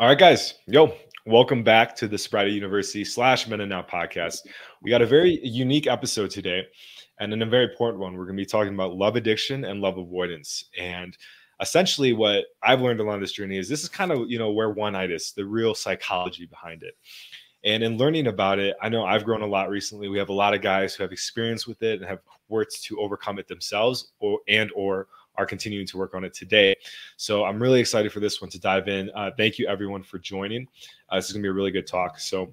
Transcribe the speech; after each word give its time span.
All 0.00 0.08
right, 0.08 0.18
guys. 0.18 0.54
Yo, 0.66 0.92
welcome 1.24 1.62
back 1.62 1.94
to 1.94 2.08
the 2.08 2.18
Sobriety 2.18 2.50
University 2.50 3.04
slash 3.04 3.46
Men 3.46 3.60
and 3.60 3.70
Now 3.70 3.82
podcast. 3.82 4.38
We 4.82 4.90
got 4.90 5.02
a 5.02 5.06
very 5.06 5.38
unique 5.46 5.86
episode 5.86 6.32
today 6.32 6.66
and 7.20 7.30
then 7.30 7.42
a 7.42 7.46
very 7.46 7.70
important 7.70 8.00
one. 8.00 8.14
We're 8.14 8.24
going 8.24 8.36
to 8.36 8.42
be 8.42 8.44
talking 8.44 8.74
about 8.74 8.96
love 8.96 9.14
addiction 9.14 9.64
and 9.64 9.80
love 9.80 9.96
avoidance. 9.96 10.64
And 10.76 11.16
essentially, 11.60 12.12
what 12.12 12.46
I've 12.60 12.80
learned 12.80 12.98
along 12.98 13.20
this 13.20 13.30
journey 13.30 13.56
is 13.56 13.68
this 13.68 13.84
is 13.84 13.88
kind 13.88 14.10
of, 14.10 14.28
you 14.28 14.36
know, 14.36 14.50
where 14.50 14.74
oneitis, 14.74 15.32
the 15.32 15.46
real 15.46 15.76
psychology 15.76 16.46
behind 16.46 16.82
it. 16.82 16.94
And 17.62 17.84
in 17.84 17.96
learning 17.96 18.26
about 18.26 18.58
it, 18.58 18.74
I 18.82 18.88
know 18.88 19.04
I've 19.04 19.24
grown 19.24 19.42
a 19.42 19.46
lot 19.46 19.70
recently. 19.70 20.08
We 20.08 20.18
have 20.18 20.28
a 20.28 20.32
lot 20.32 20.54
of 20.54 20.60
guys 20.60 20.96
who 20.96 21.04
have 21.04 21.12
experience 21.12 21.68
with 21.68 21.84
it 21.84 22.00
and 22.00 22.10
have 22.10 22.18
worked 22.48 22.82
to 22.82 22.98
overcome 22.98 23.38
it 23.38 23.46
themselves 23.46 24.10
or 24.18 24.40
and 24.48 24.72
or 24.74 25.06
are 25.36 25.46
continuing 25.46 25.86
to 25.88 25.96
work 25.96 26.14
on 26.14 26.24
it 26.24 26.34
today. 26.34 26.74
So 27.16 27.44
I'm 27.44 27.62
really 27.62 27.80
excited 27.80 28.12
for 28.12 28.20
this 28.20 28.40
one 28.40 28.50
to 28.50 28.60
dive 28.60 28.88
in. 28.88 29.10
Uh, 29.14 29.30
thank 29.36 29.58
you 29.58 29.66
everyone 29.66 30.02
for 30.02 30.18
joining. 30.18 30.66
Uh, 31.08 31.16
this 31.16 31.26
is 31.26 31.32
gonna 31.32 31.42
be 31.42 31.48
a 31.48 31.52
really 31.52 31.70
good 31.70 31.86
talk. 31.86 32.18
So 32.18 32.52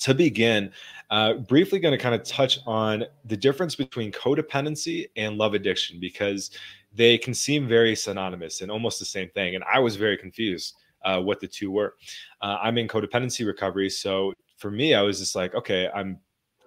to 0.00 0.14
begin, 0.14 0.72
uh, 1.10 1.34
briefly 1.34 1.78
going 1.78 1.92
to 1.92 1.98
kind 1.98 2.14
of 2.14 2.24
touch 2.24 2.58
on 2.66 3.04
the 3.24 3.36
difference 3.36 3.74
between 3.76 4.10
codependency 4.12 5.08
and 5.16 5.38
love 5.38 5.54
addiction 5.54 6.00
because 6.00 6.50
they 6.92 7.18
can 7.18 7.34
seem 7.34 7.68
very 7.68 7.94
synonymous 7.94 8.60
and 8.60 8.70
almost 8.70 8.98
the 8.98 9.04
same 9.04 9.28
thing. 9.30 9.54
And 9.54 9.64
I 9.72 9.78
was 9.78 9.96
very 9.96 10.16
confused 10.16 10.74
uh, 11.04 11.20
what 11.20 11.40
the 11.40 11.48
two 11.48 11.70
were. 11.70 11.94
Uh, 12.40 12.58
I'm 12.62 12.78
in 12.78 12.88
codependency 12.88 13.46
recovery, 13.46 13.90
so 13.90 14.32
for 14.56 14.70
me, 14.70 14.94
I 14.94 15.02
was 15.02 15.18
just 15.18 15.34
like, 15.34 15.54
okay, 15.54 15.88
I'm 15.94 16.18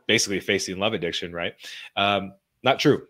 basically 0.06 0.40
facing 0.40 0.80
love 0.80 0.94
addiction, 0.94 1.34
right? 1.34 1.54
Um, 1.96 2.34
not 2.64 2.80
true 2.80 3.08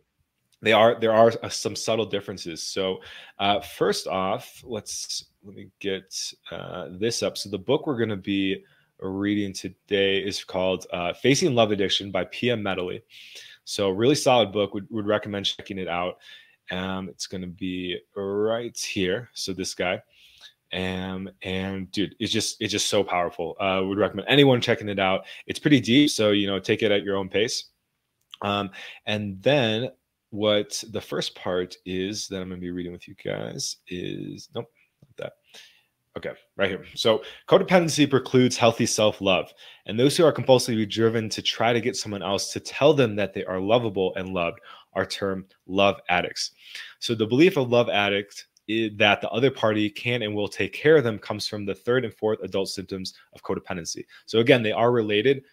they 0.61 0.73
are 0.73 0.99
there 0.99 1.13
are 1.13 1.31
uh, 1.43 1.49
some 1.49 1.75
subtle 1.75 2.05
differences. 2.05 2.63
So 2.63 2.99
uh, 3.39 3.59
first 3.59 4.07
off 4.07 4.63
let's 4.65 5.25
let 5.43 5.55
me 5.55 5.69
get 5.79 6.15
uh, 6.51 6.87
this 6.91 7.23
up. 7.23 7.37
So 7.37 7.49
the 7.49 7.59
book 7.59 7.85
we're 7.87 7.97
going 7.97 8.09
to 8.09 8.17
be 8.17 8.63
reading 8.99 9.53
today 9.53 10.19
is 10.19 10.43
called 10.43 10.87
uh, 10.91 11.13
facing 11.13 11.53
love 11.53 11.71
addiction 11.71 12.11
by 12.11 12.25
Pia 12.25 12.57
Mellody. 12.57 13.01
So 13.65 13.89
really 13.89 14.15
solid 14.15 14.51
book. 14.51 14.73
Would, 14.73 14.87
would 14.89 15.05
recommend 15.05 15.45
checking 15.45 15.77
it 15.77 15.87
out. 15.87 16.17
Um, 16.71 17.09
it's 17.09 17.27
going 17.27 17.41
to 17.41 17.47
be 17.47 17.97
right 18.15 18.77
here. 18.77 19.29
So 19.33 19.53
this 19.53 19.73
guy. 19.73 20.01
Um, 20.73 21.29
and 21.43 21.89
dude 21.93 22.13
it's 22.19 22.29
just 22.29 22.57
it's 22.59 22.73
just 22.73 22.89
so 22.89 23.01
powerful. 23.03 23.55
Uh, 23.59 23.81
would 23.85 23.97
recommend 23.97 24.27
anyone 24.27 24.59
checking 24.59 24.89
it 24.89 24.99
out. 24.99 25.25
It's 25.45 25.59
pretty 25.59 25.79
deep 25.79 26.09
so 26.09 26.31
you 26.31 26.45
know 26.45 26.59
take 26.59 26.83
it 26.83 26.91
at 26.91 27.03
your 27.03 27.15
own 27.15 27.29
pace. 27.29 27.65
Um, 28.41 28.71
and 29.05 29.41
then 29.41 29.91
what 30.29 30.83
the 30.91 31.01
first 31.01 31.35
part 31.35 31.75
is 31.85 32.27
that 32.27 32.41
I'm 32.41 32.49
going 32.49 32.59
to 32.59 32.65
be 32.65 32.71
reading 32.71 32.91
with 32.91 33.07
you 33.07 33.15
guys 33.23 33.77
is 33.87 34.49
nope, 34.53 34.65
not 35.01 35.17
that. 35.17 35.33
Okay, 36.17 36.31
right 36.55 36.67
here. 36.67 36.83
So, 36.95 37.21
codependency 37.47 38.09
precludes 38.09 38.57
healthy 38.57 38.87
self 38.87 39.21
love. 39.21 39.53
And 39.85 39.99
those 39.99 40.17
who 40.17 40.25
are 40.25 40.33
compulsively 40.33 40.89
driven 40.89 41.29
to 41.29 41.43
try 41.43 41.73
to 41.73 41.81
get 41.81 41.95
someone 41.95 42.23
else 42.23 42.51
to 42.53 42.59
tell 42.59 42.95
them 42.95 43.15
that 43.17 43.35
they 43.35 43.45
are 43.45 43.59
lovable 43.59 44.15
and 44.15 44.33
loved 44.33 44.59
are 44.93 45.05
termed 45.05 45.53
love 45.67 45.99
addicts. 46.09 46.51
So, 46.97 47.13
the 47.13 47.27
belief 47.27 47.55
of 47.55 47.69
love 47.69 47.87
addict 47.87 48.47
eh, 48.67 48.89
that 48.95 49.21
the 49.21 49.29
other 49.29 49.51
party 49.51 49.91
can 49.91 50.23
and 50.23 50.33
will 50.33 50.47
take 50.47 50.73
care 50.73 50.97
of 50.97 51.03
them 51.03 51.19
comes 51.19 51.47
from 51.47 51.65
the 51.65 51.75
third 51.75 52.03
and 52.03 52.13
fourth 52.15 52.39
adult 52.41 52.69
symptoms 52.69 53.13
of 53.33 53.43
codependency. 53.43 54.03
So, 54.25 54.39
again, 54.39 54.63
they 54.63 54.71
are 54.71 54.91
related, 54.91 55.43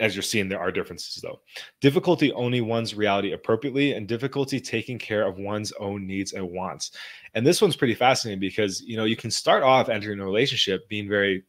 as 0.00 0.14
you're 0.14 0.22
seeing, 0.22 0.48
there 0.48 0.60
are 0.60 0.72
differences 0.72 1.22
though. 1.22 1.40
Difficulty 1.80 2.32
owning 2.32 2.66
one's 2.66 2.94
reality 2.94 3.32
appropriately 3.32 3.92
and 3.92 4.08
difficulty 4.08 4.60
taking 4.60 4.98
care 4.98 5.26
of 5.26 5.38
one's 5.38 5.72
own 5.72 6.06
needs 6.06 6.32
and 6.32 6.50
wants. 6.50 6.92
And 7.34 7.46
this 7.46 7.62
one's 7.62 7.76
pretty 7.76 7.94
fascinating 7.94 8.40
because 8.40 8.80
you 8.82 8.96
know 8.96 9.04
you 9.04 9.16
can 9.16 9.30
start 9.30 9.62
off 9.62 9.88
entering 9.88 10.20
a 10.20 10.24
relationship 10.24 10.88
being 10.88 11.08
very, 11.08 11.44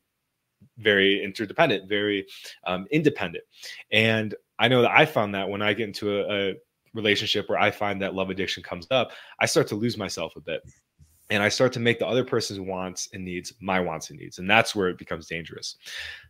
very 0.77 1.23
interdependent, 1.23 1.89
very 1.89 2.27
um, 2.67 2.85
independent. 2.91 3.43
And 3.91 4.35
I 4.59 4.67
know 4.67 4.81
that 4.83 4.91
I 4.91 5.05
found 5.05 5.33
that 5.35 5.49
when 5.49 5.61
I 5.61 5.73
get 5.73 5.87
into 5.87 6.19
a, 6.19 6.51
a 6.51 6.53
relationship 6.93 7.49
where 7.49 7.59
I 7.59 7.71
find 7.71 8.01
that 8.01 8.13
love 8.13 8.29
addiction 8.29 8.63
comes 8.63 8.87
up, 8.91 9.11
I 9.39 9.47
start 9.47 9.67
to 9.67 9.75
lose 9.75 9.97
myself 9.97 10.35
a 10.35 10.41
bit 10.41 10.61
and 11.29 11.41
I 11.41 11.49
start 11.49 11.73
to 11.73 11.79
make 11.79 11.99
the 11.99 12.07
other 12.07 12.23
person's 12.23 12.59
wants 12.59 13.09
and 13.13 13.25
needs 13.25 13.53
my 13.59 13.79
wants 13.79 14.09
and 14.09 14.19
needs. 14.19 14.37
And 14.37 14.49
that's 14.49 14.75
where 14.75 14.89
it 14.89 14.97
becomes 14.97 15.27
dangerous. 15.27 15.77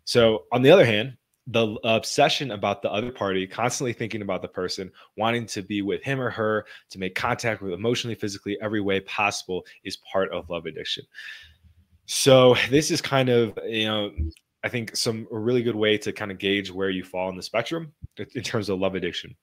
So, 0.06 0.46
on 0.52 0.62
the 0.62 0.72
other 0.72 0.86
hand, 0.86 1.18
the 1.48 1.78
obsession 1.84 2.52
about 2.52 2.82
the 2.82 2.92
other 2.92 3.12
party, 3.12 3.46
constantly 3.46 3.94
thinking 3.94 4.22
about 4.22 4.42
the 4.42 4.48
person, 4.48 4.92
wanting 5.16 5.46
to 5.46 5.62
be 5.62 5.82
with 5.82 6.04
him 6.04 6.20
or 6.20 6.32
her, 6.32 6.66
to 6.90 7.00
make 7.00 7.14
contact 7.14 7.62
with 7.62 7.74
emotionally, 7.74 8.16
physically, 8.16 8.58
every 8.62 8.82
way 8.82 9.00
possible 9.02 9.64
is 9.84 9.98
part 10.12 10.32
of 10.32 10.50
love 10.50 10.66
addiction. 10.66 11.04
So 12.06 12.56
this 12.70 12.90
is 12.90 13.02
kind 13.02 13.30
of, 13.30 13.58
you 13.66 13.88
know, 13.88 14.12
I 14.64 14.70
think 14.70 14.96
some 14.96 15.28
a 15.32 15.38
really 15.38 15.62
good 15.62 15.76
way 15.76 15.98
to 16.00 16.12
kind 16.12 16.32
of 16.32 16.40
gauge 16.40 16.72
where 16.72 16.90
you 16.90 17.04
fall 17.04 17.30
in 17.30 17.36
the 17.36 17.44
spectrum 17.44 17.94
in 18.18 18.42
terms 18.42 18.70
of 18.70 18.80
love 18.80 18.96
addiction. 18.96 19.36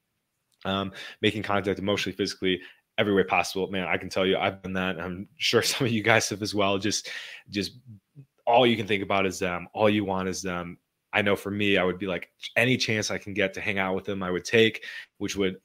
Um, 0.65 0.93
making 1.21 1.43
contact 1.43 1.79
emotionally, 1.79 2.17
physically, 2.17 2.61
every 2.99 3.15
way 3.15 3.23
possible. 3.25 3.69
Man, 3.69 3.87
I 3.87 3.97
can 3.97 4.09
tell 4.09 4.27
you, 4.27 4.37
I've 4.37 4.63
done 4.63 4.73
that. 4.75 5.01
I'm 5.01 5.29
sure 5.37 5.63
some 5.63 5.87
of 5.87 5.93
you 5.93 6.03
guys 6.03 6.29
have 6.31 6.43
as 6.43 6.55
well. 6.55 6.79
Just, 6.79 7.11
just 7.51 7.79
all 8.47 8.67
you 8.67 8.77
can 8.77 8.87
think 8.87 9.03
about 9.03 9.27
is 9.27 9.39
them. 9.39 9.69
All 9.73 9.89
you 9.89 10.05
want 10.05 10.29
is 10.29 10.43
them 10.43 10.79
I 11.13 11.23
know 11.23 11.37
for 11.37 11.51
me, 11.51 11.77
I 11.77 11.85
would 11.85 11.99
be 11.99 12.07
like 12.07 12.31
any 12.57 12.77
chance 12.77 13.11
I 13.11 13.19
can 13.19 13.35
get 13.35 13.55
to 13.55 13.61
hang 13.61 13.79
out 13.79 13.95
with 13.95 14.05
them, 14.05 14.23
I 14.23 14.31
would 14.31 14.45
take, 14.45 14.85
which 15.19 15.37
would 15.37 15.57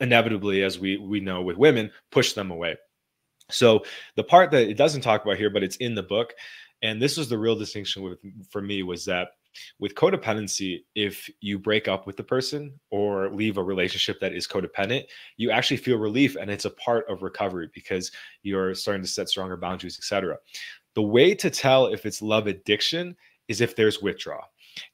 inevitably, 0.00 0.62
as 0.62 0.78
we 0.78 0.96
we 0.96 1.20
know 1.20 1.42
with 1.42 1.56
women, 1.56 1.90
push 2.10 2.32
them 2.32 2.50
away. 2.50 2.76
So 3.50 3.84
the 4.16 4.24
part 4.24 4.50
that 4.52 4.68
it 4.68 4.76
doesn't 4.76 5.02
talk 5.02 5.24
about 5.24 5.36
here, 5.36 5.50
but 5.50 5.62
it's 5.62 5.76
in 5.76 5.94
the 5.94 6.02
book, 6.02 6.32
and 6.82 7.00
this 7.00 7.16
was 7.16 7.28
the 7.28 7.38
real 7.38 7.56
distinction 7.56 8.02
with 8.02 8.18
for 8.50 8.62
me 8.62 8.82
was 8.82 9.04
that 9.06 9.28
with 9.78 9.94
codependency, 9.94 10.84
if 10.94 11.30
you 11.40 11.58
break 11.58 11.86
up 11.86 12.06
with 12.06 12.16
the 12.16 12.24
person 12.24 12.72
or 12.90 13.30
leave 13.30 13.56
a 13.56 13.62
relationship 13.62 14.18
that 14.20 14.32
is 14.32 14.48
codependent, 14.48 15.04
you 15.36 15.50
actually 15.50 15.76
feel 15.76 15.98
relief 15.98 16.36
and 16.36 16.50
it's 16.50 16.64
a 16.64 16.70
part 16.70 17.08
of 17.08 17.22
recovery 17.22 17.70
because 17.72 18.10
you're 18.42 18.74
starting 18.74 19.02
to 19.02 19.08
set 19.08 19.28
stronger 19.28 19.56
boundaries, 19.56 19.96
etc. 19.96 20.36
The 20.94 21.02
way 21.02 21.34
to 21.36 21.50
tell 21.50 21.86
if 21.86 22.04
it's 22.04 22.20
love 22.20 22.46
addiction 22.46 23.16
is 23.48 23.60
if 23.60 23.76
there's 23.76 24.02
withdrawal 24.02 24.44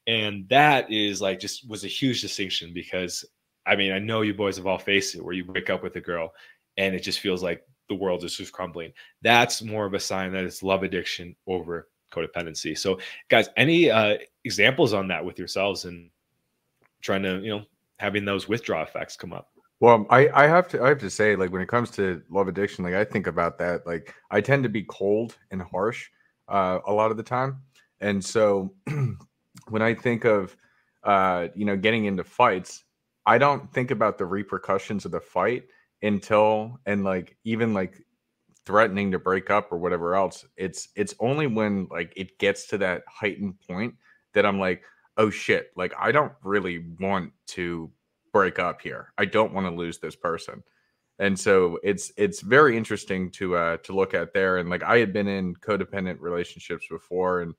and 0.07 0.47
that 0.49 0.91
is 0.91 1.21
like 1.21 1.39
just 1.39 1.69
was 1.69 1.83
a 1.83 1.87
huge 1.87 2.21
distinction 2.21 2.73
because 2.73 3.25
I 3.65 3.75
mean, 3.75 3.91
I 3.91 3.99
know 3.99 4.21
you 4.21 4.33
boys 4.33 4.57
have 4.57 4.67
all 4.67 4.79
faced 4.79 5.15
it 5.15 5.23
where 5.23 5.33
you 5.33 5.45
wake 5.45 5.69
up 5.69 5.83
with 5.83 5.95
a 5.95 6.01
girl 6.01 6.33
and 6.77 6.95
it 6.95 7.01
just 7.01 7.19
feels 7.19 7.43
like 7.43 7.63
the 7.89 7.95
world 7.95 8.23
is 8.23 8.35
just 8.35 8.53
crumbling. 8.53 8.93
That's 9.21 9.61
more 9.61 9.85
of 9.85 9.93
a 9.93 9.99
sign 9.99 10.31
that 10.33 10.45
it's 10.45 10.63
love 10.63 10.83
addiction 10.83 11.35
over 11.47 11.89
codependency. 12.11 12.77
So, 12.77 12.99
guys, 13.29 13.49
any 13.57 13.91
uh, 13.91 14.17
examples 14.45 14.93
on 14.93 15.07
that 15.09 15.23
with 15.23 15.37
yourselves 15.37 15.85
and 15.85 16.09
trying 17.01 17.23
to, 17.23 17.39
you 17.39 17.49
know, 17.49 17.63
having 17.99 18.25
those 18.25 18.47
withdrawal 18.47 18.83
effects 18.83 19.15
come 19.15 19.33
up? 19.33 19.49
Well, 19.79 20.05
I, 20.09 20.29
I 20.29 20.47
have 20.47 20.67
to 20.69 20.83
I 20.83 20.89
have 20.89 20.99
to 20.99 21.09
say, 21.09 21.35
like 21.35 21.51
when 21.51 21.61
it 21.61 21.67
comes 21.67 21.89
to 21.91 22.21
love 22.29 22.47
addiction, 22.47 22.83
like 22.83 22.93
I 22.93 23.03
think 23.03 23.27
about 23.27 23.57
that. 23.59 23.85
Like 23.87 24.13
I 24.29 24.39
tend 24.39 24.63
to 24.63 24.69
be 24.69 24.83
cold 24.83 25.37
and 25.49 25.61
harsh 25.61 26.07
uh, 26.47 26.79
a 26.85 26.93
lot 26.93 27.11
of 27.11 27.17
the 27.17 27.23
time, 27.23 27.61
and 27.99 28.23
so 28.23 28.73
when 29.69 29.81
I 29.81 29.93
think 29.93 30.25
of 30.25 30.55
uh, 31.03 31.47
you 31.55 31.65
know 31.65 31.77
getting 31.77 32.05
into 32.05 32.23
fights, 32.23 32.83
I 33.25 33.37
don't 33.37 33.71
think 33.73 33.91
about 33.91 34.17
the 34.17 34.25
repercussions 34.25 35.05
of 35.05 35.11
the 35.11 35.21
fight 35.21 35.63
until 36.01 36.79
and 36.85 37.03
like 37.03 37.37
even 37.43 37.73
like 37.73 38.03
threatening 38.65 39.11
to 39.11 39.19
break 39.19 39.49
up 39.49 39.71
or 39.71 39.77
whatever 39.77 40.15
else. 40.15 40.45
It's 40.57 40.89
it's 40.95 41.15
only 41.19 41.47
when 41.47 41.87
like 41.91 42.13
it 42.15 42.37
gets 42.39 42.67
to 42.67 42.77
that 42.79 43.03
heightened 43.07 43.59
point 43.67 43.95
that 44.33 44.45
I'm 44.45 44.59
like, 44.59 44.83
oh 45.17 45.29
shit, 45.29 45.71
like 45.75 45.93
I 45.99 46.11
don't 46.11 46.33
really 46.43 46.85
want 46.99 47.31
to 47.47 47.91
break 48.31 48.59
up 48.59 48.81
here. 48.81 49.13
I 49.17 49.25
don't 49.25 49.53
want 49.53 49.67
to 49.67 49.75
lose 49.75 49.99
this 49.99 50.15
person. 50.15 50.63
And 51.19 51.39
so 51.39 51.77
it's 51.83 52.11
it's 52.17 52.41
very 52.41 52.75
interesting 52.77 53.29
to 53.31 53.55
uh 53.55 53.77
to 53.77 53.93
look 53.93 54.13
at 54.13 54.33
there 54.33 54.57
and 54.57 54.69
like 54.69 54.83
I 54.83 54.97
had 54.97 55.13
been 55.13 55.27
in 55.27 55.55
codependent 55.55 56.19
relationships 56.19 56.87
before 56.89 57.41
and 57.41 57.53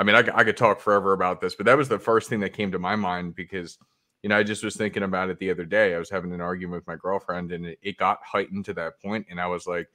I 0.00 0.02
mean, 0.02 0.16
I, 0.16 0.24
I 0.34 0.44
could 0.44 0.56
talk 0.56 0.80
forever 0.80 1.12
about 1.12 1.42
this, 1.42 1.54
but 1.54 1.66
that 1.66 1.76
was 1.76 1.90
the 1.90 1.98
first 1.98 2.30
thing 2.30 2.40
that 2.40 2.54
came 2.54 2.72
to 2.72 2.78
my 2.78 2.96
mind 2.96 3.34
because, 3.34 3.76
you 4.22 4.30
know, 4.30 4.38
I 4.38 4.42
just 4.42 4.64
was 4.64 4.74
thinking 4.74 5.02
about 5.02 5.28
it 5.28 5.38
the 5.38 5.50
other 5.50 5.66
day. 5.66 5.94
I 5.94 5.98
was 5.98 6.08
having 6.08 6.32
an 6.32 6.40
argument 6.40 6.80
with 6.80 6.86
my 6.86 6.96
girlfriend 6.96 7.52
and 7.52 7.66
it, 7.66 7.78
it 7.82 7.98
got 7.98 8.18
heightened 8.24 8.64
to 8.64 8.72
that 8.74 8.98
point, 9.02 9.26
And 9.28 9.38
I 9.38 9.46
was 9.46 9.66
like, 9.66 9.88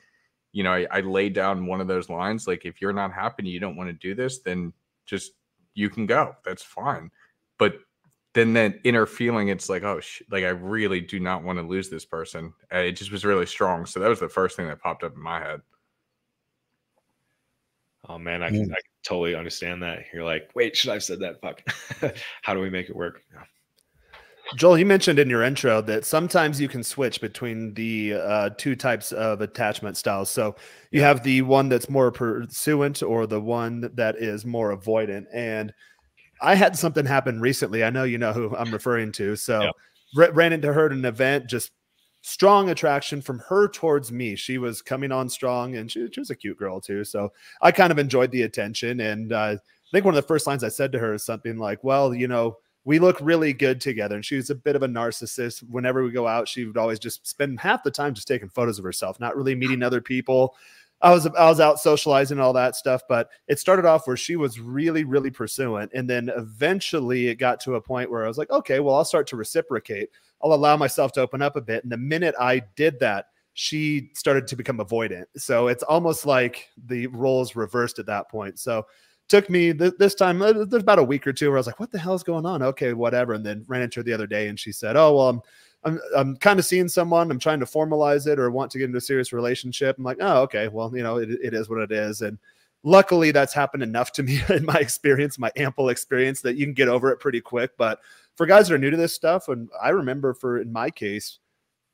you 0.52 0.62
know, 0.62 0.74
I, 0.74 0.86
I 0.92 1.00
laid 1.00 1.34
down 1.34 1.66
one 1.66 1.81
of 1.81 1.88
those 1.88 2.07
lines 2.07 2.46
like, 2.46 2.66
if 2.66 2.81
you're 2.81 2.94
not 2.94 3.13
happy 3.13 3.38
and 3.40 3.48
you 3.48 3.60
don't 3.60 3.75
want 3.75 3.90
to 3.90 3.94
do 3.94 4.13
this, 4.13 4.42
then 4.42 4.74
just 5.07 5.31
you 5.74 5.90
can 5.90 6.06
go. 6.06 6.36
That's 6.46 6.62
fine. 6.62 7.10
But 7.57 7.80
then 8.36 8.54
that 8.54 8.75
inner 8.84 9.07
feeling, 9.07 9.48
it's 9.48 9.69
like, 9.69 9.81
oh, 9.81 10.02
sh- 10.02 10.22
like 10.30 10.44
I 10.44 10.50
really 10.50 11.02
do 11.02 11.19
not 11.19 11.44
want 11.44 11.57
to 11.57 11.66
lose 11.66 11.90
this 11.90 12.06
person. 12.06 12.54
Uh, 12.72 12.78
it 12.78 12.92
just 12.92 13.12
was 13.12 13.25
really 13.25 13.48
strong. 13.48 13.88
So 13.88 14.00
that 14.00 14.10
was 14.10 14.19
the 14.19 14.30
first 14.30 14.56
thing 14.56 14.68
that 14.68 14.81
popped 14.81 15.04
up 15.04 15.16
in 15.16 15.22
my 15.24 15.40
head. 15.40 15.62
Oh 18.07 18.19
man, 18.19 18.44
I 18.44 18.50
can, 18.50 18.68
mm. 18.68 18.72
I 18.72 18.75
can 18.75 18.94
totally 19.06 19.36
understand 19.36 19.81
that. 19.84 20.06
You're 20.13 20.24
like, 20.24 20.50
wait, 20.56 20.75
should 20.75 20.90
I 20.90 20.94
have 20.94 21.04
said 21.04 21.19
that? 21.19 21.40
Fuck. 21.42 21.62
How 22.42 22.54
do 22.54 22.60
we 22.60 22.69
make 22.69 22.90
it 22.90 22.96
work? 22.96 23.22
Joel, 24.56 24.78
you 24.78 24.86
mentioned 24.86 25.18
in 25.18 25.30
your 25.30 25.42
intro 25.42 25.81
that 25.81 26.06
sometimes 26.06 26.62
you 26.62 26.68
can 26.68 26.84
switch 26.84 27.19
between 27.19 27.74
the 27.74 28.13
uh, 28.13 28.50
two 28.57 28.75
types 28.75 29.12
of 29.12 29.42
attachment 29.42 29.98
styles. 29.98 30.30
So 30.30 30.56
you 30.92 31.02
have 31.02 31.24
the 31.24 31.42
one 31.42 31.68
that's 31.68 31.90
more 31.90 32.12
pursuant 32.12 33.02
or 33.02 33.25
the 33.25 33.42
one 33.42 33.90
that 33.96 34.18
is 34.18 34.46
more 34.46 34.75
avoidant. 34.75 35.25
And 35.34 35.74
I 36.42 36.54
had 36.54 36.78
something 36.78 37.06
happen 37.06 37.42
recently. 37.42 37.84
I 37.84 37.90
know 37.90 38.04
you 38.04 38.19
know 38.19 38.34
who 38.34 38.56
I'm 38.56 38.72
referring 38.72 39.12
to. 39.13 39.36
So 39.36 39.72
yeah. 40.16 40.28
ran 40.31 40.54
into 40.54 40.72
her 40.72 40.86
at 40.86 40.92
an 40.92 41.06
event, 41.06 41.48
just 41.50 41.72
strong 42.27 42.72
attraction 42.72 43.22
from 43.22 43.38
her 43.38 43.68
towards 43.68 44.12
me. 44.12 44.36
She 44.36 44.57
was 44.57 44.81
coming 44.81 45.12
on 45.12 45.30
strong 45.30 45.75
and 45.75 45.92
she, 45.92 46.10
she 46.12 46.19
was 46.19 46.31
a 46.31 46.36
cute 46.36 46.57
girl 46.57 46.81
too. 46.81 47.04
So 47.04 47.31
I 47.62 47.72
kind 47.72 47.92
of 47.92 48.00
enjoyed 48.00 48.31
the 48.31 48.42
attention. 48.42 49.00
And 49.01 49.31
uh, 49.31 49.57
I 49.57 49.57
think 49.92 50.06
one 50.06 50.16
of 50.16 50.24
the 50.24 50.27
first 50.27 50.48
lines 50.48 50.63
I 50.63 50.69
said 50.69 50.92
to 50.94 51.00
her 51.00 51.13
is 51.13 51.24
something 51.24 51.60
like, 51.60 51.83
well, 51.83 52.16
you 52.16 52.27
know, 52.27 52.57
we 52.83 52.98
look 52.98 53.19
really 53.22 53.54
good 53.54 53.80
together. 53.80 54.16
And 54.16 54.25
she 54.25 54.38
was 54.38 54.50
a 54.50 54.56
bit 54.56 54.75
of 54.75 54.81
a 54.81 54.88
narcissist. 54.88 55.69
Whenever 55.69 56.04
we 56.04 56.10
go 56.10 56.27
out, 56.27 56.48
she 56.48 56.66
would 56.66 56.77
always 56.77 56.98
just 56.98 57.27
spend 57.27 57.60
half 57.60 57.83
the 57.83 57.92
time 57.92 58.16
just 58.16 58.28
taking 58.28 58.50
photos 58.50 58.80
of 58.80 58.86
herself, 58.86 59.19
not 59.19 59.38
really 59.38 59.54
meeting 59.54 59.83
other 59.83 60.01
people. 60.01 60.56
I 61.06 61.12
was 61.13 61.28
I 61.28 61.48
was 61.48 61.60
out 61.60 61.80
socializing 61.80 62.40
and 62.40 62.44
all 62.44 62.54
that 62.54 62.75
stuff, 62.75 63.04
but 63.07 63.30
it 63.48 63.60
started 63.60 63.86
off 63.86 64.07
where 64.07 64.18
she 64.18 64.36
was 64.38 64.60
really 64.60 65.04
really 65.04 65.30
pursuant, 65.30 65.92
and 65.94 66.10
then 66.10 66.31
eventually 66.36 67.28
it 67.28 67.36
got 67.36 67.60
to 67.62 67.75
a 67.75 67.81
point 67.81 68.10
where 68.10 68.25
I 68.25 68.28
was 68.28 68.40
like, 68.40 68.50
okay, 68.50 68.80
well 68.80 68.96
I'll 68.96 69.06
start 69.06 69.28
to 69.28 69.36
reciprocate. 69.36 70.10
I'll 70.44 70.54
allow 70.54 70.75
myself 70.78 71.12
to 71.13 71.22
open 71.22 71.44
up 71.44 71.56
a 71.57 71.62
bit, 71.62 71.84
and 71.84 71.92
the 71.92 71.98
minute 71.98 72.34
I 72.40 72.63
did 72.75 73.00
that, 73.02 73.28
she 73.54 74.10
started 74.16 74.48
to 74.48 74.56
become 74.56 74.80
avoidant. 74.80 75.25
So 75.38 75.68
it's 75.68 75.84
almost 75.84 76.25
like 76.25 76.69
the 76.88 77.06
roles 77.07 77.56
reversed 77.56 78.00
at 78.00 78.07
that 78.07 78.28
point. 78.28 78.57
So 78.57 78.88
took 79.28 79.48
me 79.48 79.74
th- 79.74 79.94
this 80.00 80.16
time 80.16 80.42
uh, 80.42 80.54
there's 80.54 80.84
about 80.84 81.00
a 81.00 81.04
week 81.04 81.25
or 81.25 81.34
two 81.34 81.50
where 81.50 81.57
i 81.57 81.60
was 81.60 81.66
like 81.68 81.80
what 81.80 81.92
the 81.92 81.98
hell 81.98 82.13
is 82.13 82.22
going 82.22 82.46
on 82.46 82.62
okay 82.62 82.94
whatever 82.94 83.34
and 83.34 83.44
then 83.44 83.66
ran 83.68 83.81
into 83.81 84.00
her 84.00 84.04
the 84.04 84.13
other 84.13 84.28
day 84.28 84.48
and 84.50 84.60
she 84.60 84.72
said 84.72 84.96
oh 84.96 85.16
well 85.16 85.30
i'm 85.30 85.42
i'm, 85.85 85.99
I'm 86.15 86.35
kind 86.37 86.59
of 86.59 86.65
seeing 86.65 86.89
someone 86.89 87.31
i'm 87.31 87.39
trying 87.39 87.59
to 87.61 87.65
formalize 87.65 88.27
it 88.27 88.39
or 88.39 88.51
want 88.51 88.71
to 88.71 88.77
get 88.77 88.85
into 88.85 88.97
a 88.97 89.01
serious 89.01 89.31
relationship. 89.31 89.97
I'm 89.97 90.03
like 90.03 90.17
oh 90.19 90.41
okay 90.43 90.67
well 90.67 90.95
you 90.95 91.03
know 91.03 91.17
it, 91.17 91.29
it 91.29 91.53
is 91.53 91.69
what 91.69 91.79
it 91.79 91.91
is. 91.91 92.21
And 92.21 92.37
luckily 92.83 93.31
that's 93.31 93.53
happened 93.53 93.83
enough 93.83 94.11
to 94.13 94.23
me 94.23 94.41
in 94.49 94.65
my 94.65 94.75
experience 94.75 95.39
my 95.39 95.51
ample 95.55 95.89
experience 95.89 96.41
that 96.41 96.55
you 96.55 96.65
can 96.65 96.73
get 96.73 96.87
over 96.87 97.11
it 97.11 97.19
pretty 97.19 97.41
quick. 97.41 97.71
But 97.77 97.99
for 98.35 98.45
guys 98.45 98.67
that 98.67 98.75
are 98.75 98.79
new 98.79 98.91
to 98.91 98.97
this 98.97 99.13
stuff 99.13 99.47
and 99.47 99.69
i 99.81 99.89
remember 99.89 100.33
for 100.33 100.59
in 100.59 100.71
my 100.71 100.89
case 100.89 101.39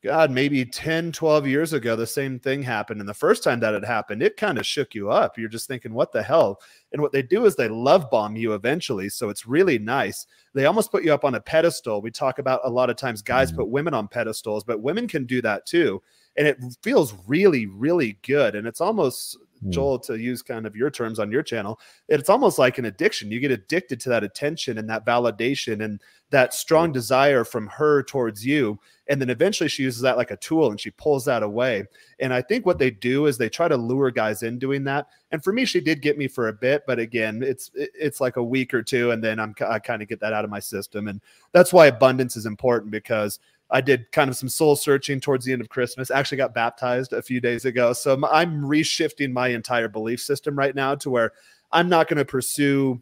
God, 0.04 0.32
maybe 0.32 0.66
10, 0.66 1.12
12 1.12 1.46
years 1.46 1.74
ago, 1.74 1.96
the 1.96 2.08
same 2.08 2.40
thing 2.40 2.64
happened. 2.64 3.00
And 3.00 3.08
the 3.08 3.14
first 3.14 3.44
time 3.44 3.60
that 3.60 3.76
had 3.76 3.86
happened, 3.86 4.24
it 4.24 4.36
kind 4.36 4.58
of 4.58 4.66
shook 4.66 4.96
you 4.96 5.12
up. 5.12 5.38
You're 5.38 5.48
just 5.48 5.68
thinking, 5.68 5.94
what 5.94 6.12
the 6.12 6.24
hell? 6.24 6.60
And 6.92 7.02
what 7.04 7.12
they 7.12 7.22
do 7.22 7.46
is 7.46 7.56
they 7.56 7.68
love 7.68 8.10
bomb 8.10 8.36
you 8.36 8.54
eventually. 8.54 9.10
So 9.10 9.30
it's 9.30 9.46
really 9.46 9.78
nice. 9.78 10.26
They 10.56 10.66
almost 10.66 10.92
put 10.92 11.04
you 11.04 11.14
up 11.14 11.24
on 11.24 11.36
a 11.36 11.40
pedestal. 11.40 12.02
We 12.02 12.10
talk 12.10 12.40
about 12.40 12.62
a 12.64 12.70
lot 12.70 12.90
of 12.90 12.96
times 12.96 13.22
guys 13.22 13.50
mm-hmm. 13.50 13.60
put 13.60 13.70
women 13.70 13.94
on 13.94 14.08
pedestals, 14.08 14.64
but 14.64 14.82
women 14.82 15.08
can 15.08 15.26
do 15.26 15.40
that 15.44 15.68
too. 15.68 16.02
And 16.36 16.48
it 16.48 16.58
feels 16.82 17.14
really, 17.28 17.68
really 17.68 18.18
good. 18.24 18.56
And 18.56 18.66
it's 18.66 18.82
almost 18.82 19.38
Hmm. 19.62 19.72
Joel, 19.72 20.00
to 20.00 20.16
use 20.16 20.42
kind 20.42 20.66
of 20.66 20.76
your 20.76 20.90
terms 20.90 21.20
on 21.20 21.32
your 21.32 21.44
channel, 21.44 21.80
it's 22.08 22.30
almost 22.30 22.58
like 22.58 22.78
an 22.78 22.86
addiction. 22.86 23.32
You 23.32 23.40
get 23.40 23.52
addicted 23.52 24.00
to 24.02 24.10
that 24.10 24.24
attention 24.24 24.78
and 24.78 24.90
that 24.90 25.06
validation 25.06 25.84
and 25.84 26.02
that 26.32 26.54
strong 26.54 26.92
desire 26.92 27.44
from 27.44 27.68
her 27.68 28.02
towards 28.04 28.46
you. 28.46 28.80
And 29.08 29.22
then 29.22 29.30
eventually 29.30 29.68
she 29.68 29.84
uses 29.84 30.02
that 30.02 30.18
like 30.18 30.32
a 30.32 30.38
tool 30.38 30.72
and 30.72 30.80
she 30.80 30.92
pulls 30.92 31.26
that 31.26 31.44
away. 31.44 31.86
And 32.20 32.34
I 32.34 32.42
think 32.42 32.66
what 32.66 32.80
they 32.80 32.90
do 32.90 33.26
is 33.26 33.38
they 33.38 33.50
try 33.50 33.68
to 33.68 33.76
lure 33.76 34.10
guys 34.12 34.42
in 34.42 34.58
doing 34.58 34.86
that. 34.86 35.08
And 35.32 35.44
for 35.44 35.52
me, 35.52 35.66
she 35.66 35.82
did 35.82 36.02
get 36.02 36.18
me 36.18 36.30
for 36.30 36.48
a 36.48 36.54
bit, 36.54 36.84
but 36.88 37.00
again, 37.00 37.44
it's 37.44 37.70
it's 37.76 38.22
like 38.22 38.38
a 38.38 38.44
week 38.44 38.74
or 38.74 38.82
two, 38.82 39.12
and 39.12 39.24
then 39.24 39.40
I'm 39.40 39.54
I 39.68 39.80
kind 39.80 40.02
of 40.02 40.08
get 40.08 40.22
that 40.22 40.34
out 40.34 40.46
of 40.46 40.50
my 40.50 40.60
system. 40.60 41.10
And 41.10 41.22
that's 41.52 41.74
why 41.74 41.88
abundance 41.88 42.38
is 42.38 42.46
important 42.46 42.92
because 42.92 43.40
I 43.70 43.82
did 43.82 44.12
kind 44.12 44.30
of 44.30 44.38
some 44.38 44.50
soul 44.50 44.76
searching 44.78 45.20
towards 45.20 45.46
the 45.46 45.52
end 45.52 45.62
of 45.62 45.70
Christmas. 45.70 46.12
Actually, 46.12 46.38
got 46.38 46.54
baptized 46.54 47.12
a 47.12 47.22
few 47.22 47.42
days 47.42 47.66
ago. 47.66 47.92
So 47.92 48.14
I'm 48.30 48.62
reshifting 48.62 49.34
my 49.34 49.50
entire 49.50 49.90
belief 49.90 50.22
system 50.22 50.58
right 50.58 50.76
now 50.76 50.96
to 50.96 51.10
where 51.10 51.34
I'm 51.72 51.90
not 51.90 52.08
going 52.08 52.18
to 52.18 52.26
pursue 52.26 53.02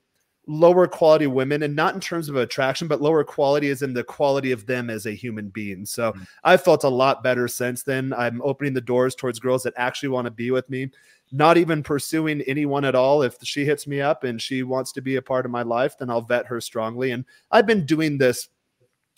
lower 0.50 0.88
quality 0.88 1.28
women 1.28 1.62
and 1.62 1.76
not 1.76 1.94
in 1.94 2.02
terms 2.02 2.28
of 2.28 2.36
attraction, 2.36 2.88
but 2.88 3.04
lower 3.04 3.24
quality 3.24 3.68
is 3.68 3.84
in 3.84 3.94
the 3.94 4.04
quality 4.04 4.52
of 4.52 4.66
them 4.66 4.90
as 4.90 5.06
a 5.06 5.12
human 5.12 5.48
being. 5.50 5.86
So 5.86 6.12
mm-hmm. 6.12 6.24
I 6.44 6.58
felt 6.58 6.84
a 6.84 6.90
lot 6.90 7.22
better 7.22 7.48
since 7.48 7.84
then. 7.84 8.14
I'm 8.14 8.42
opening 8.42 8.74
the 8.74 8.82
doors 8.82 9.14
towards 9.14 9.40
girls 9.40 9.62
that 9.64 9.76
actually 9.78 10.10
want 10.10 10.26
to 10.26 10.32
be 10.32 10.50
with 10.50 10.68
me, 10.68 10.90
not 11.32 11.58
even 11.58 11.84
pursuing 11.84 12.42
anyone 12.42 12.84
at 12.84 12.96
all. 12.96 13.22
If 13.22 13.36
she 13.44 13.64
hits 13.64 13.86
me 13.86 14.02
up 14.02 14.24
and 14.24 14.42
she 14.42 14.64
wants 14.64 14.92
to 14.94 15.02
be 15.02 15.18
a 15.18 15.22
part 15.22 15.46
of 15.46 15.52
my 15.52 15.62
life, 15.62 16.00
then 16.00 16.10
I'll 16.10 16.22
vet 16.22 16.48
her 16.48 16.60
strongly. 16.60 17.12
And 17.12 17.26
I've 17.52 17.68
been 17.68 17.86
doing 17.86 18.18
this 18.18 18.50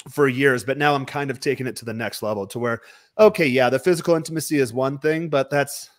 for 0.10 0.28
years, 0.28 0.66
but 0.66 0.78
now 0.78 0.96
I'm 0.96 1.06
kind 1.06 1.32
of 1.32 1.40
taking 1.40 1.66
it 1.66 1.78
to 1.78 1.86
the 1.86 1.94
next 1.94 2.22
level 2.22 2.46
to 2.48 2.60
where, 2.60 2.82
okay, 3.18 3.48
yeah, 3.48 3.70
the 3.70 3.80
physical 3.80 4.16
intimacy 4.16 4.60
is 4.60 4.74
one 4.74 4.98
thing, 4.98 5.30
but 5.30 5.50
that's 5.50 5.90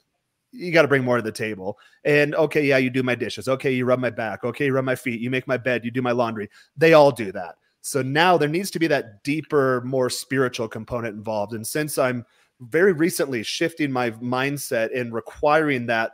you 0.52 0.70
got 0.70 0.82
to 0.82 0.88
bring 0.88 1.04
more 1.04 1.16
to 1.16 1.22
the 1.22 1.32
table. 1.32 1.78
And 2.04 2.34
okay, 2.34 2.64
yeah, 2.64 2.76
you 2.76 2.90
do 2.90 3.02
my 3.02 3.14
dishes. 3.14 3.48
Okay, 3.48 3.72
you 3.72 3.84
rub 3.84 3.98
my 3.98 4.10
back. 4.10 4.44
Okay, 4.44 4.66
you 4.66 4.72
rub 4.72 4.84
my 4.84 4.94
feet. 4.94 5.20
You 5.20 5.30
make 5.30 5.48
my 5.48 5.56
bed. 5.56 5.84
You 5.84 5.90
do 5.90 6.02
my 6.02 6.12
laundry. 6.12 6.48
They 6.76 6.92
all 6.92 7.10
do 7.10 7.32
that. 7.32 7.56
So 7.80 8.02
now 8.02 8.36
there 8.36 8.48
needs 8.48 8.70
to 8.72 8.78
be 8.78 8.86
that 8.88 9.24
deeper, 9.24 9.82
more 9.84 10.08
spiritual 10.08 10.68
component 10.68 11.16
involved. 11.16 11.54
And 11.54 11.66
since 11.66 11.98
I'm 11.98 12.24
very 12.60 12.92
recently 12.92 13.42
shifting 13.42 13.90
my 13.90 14.12
mindset 14.12 14.96
and 14.98 15.12
requiring 15.12 15.86
that 15.86 16.12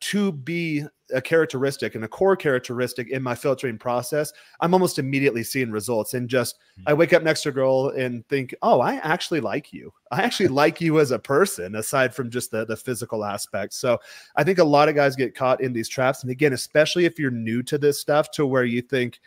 to 0.00 0.32
be 0.32 0.84
a 1.12 1.20
characteristic 1.20 1.94
and 1.94 2.04
a 2.04 2.08
core 2.08 2.36
characteristic 2.36 3.08
in 3.10 3.22
my 3.22 3.34
filtering 3.34 3.78
process, 3.78 4.32
I'm 4.60 4.74
almost 4.74 4.98
immediately 4.98 5.42
seeing 5.42 5.70
results. 5.70 6.14
And 6.14 6.28
just 6.28 6.56
mm-hmm. 6.56 6.88
I 6.88 6.94
wake 6.94 7.12
up 7.12 7.22
next 7.22 7.42
to 7.42 7.50
a 7.50 7.52
girl 7.52 7.88
and 7.90 8.26
think, 8.28 8.54
oh, 8.62 8.80
I 8.80 8.96
actually 8.96 9.40
like 9.40 9.72
you. 9.72 9.92
I 10.10 10.22
actually 10.22 10.48
like 10.62 10.80
you 10.80 11.00
as 11.00 11.10
a 11.10 11.18
person, 11.18 11.76
aside 11.76 12.14
from 12.14 12.30
just 12.30 12.50
the, 12.50 12.64
the 12.64 12.76
physical 12.76 13.24
aspect. 13.24 13.74
So 13.74 13.98
I 14.36 14.44
think 14.44 14.58
a 14.58 14.64
lot 14.64 14.88
of 14.88 14.94
guys 14.94 15.16
get 15.16 15.34
caught 15.34 15.60
in 15.60 15.72
these 15.72 15.88
traps. 15.88 16.22
And 16.22 16.30
again, 16.30 16.52
especially 16.52 17.04
if 17.04 17.18
you're 17.18 17.30
new 17.30 17.62
to 17.64 17.78
this 17.78 18.00
stuff, 18.00 18.30
to 18.32 18.46
where 18.46 18.64
you 18.64 18.82
think, 18.82 19.20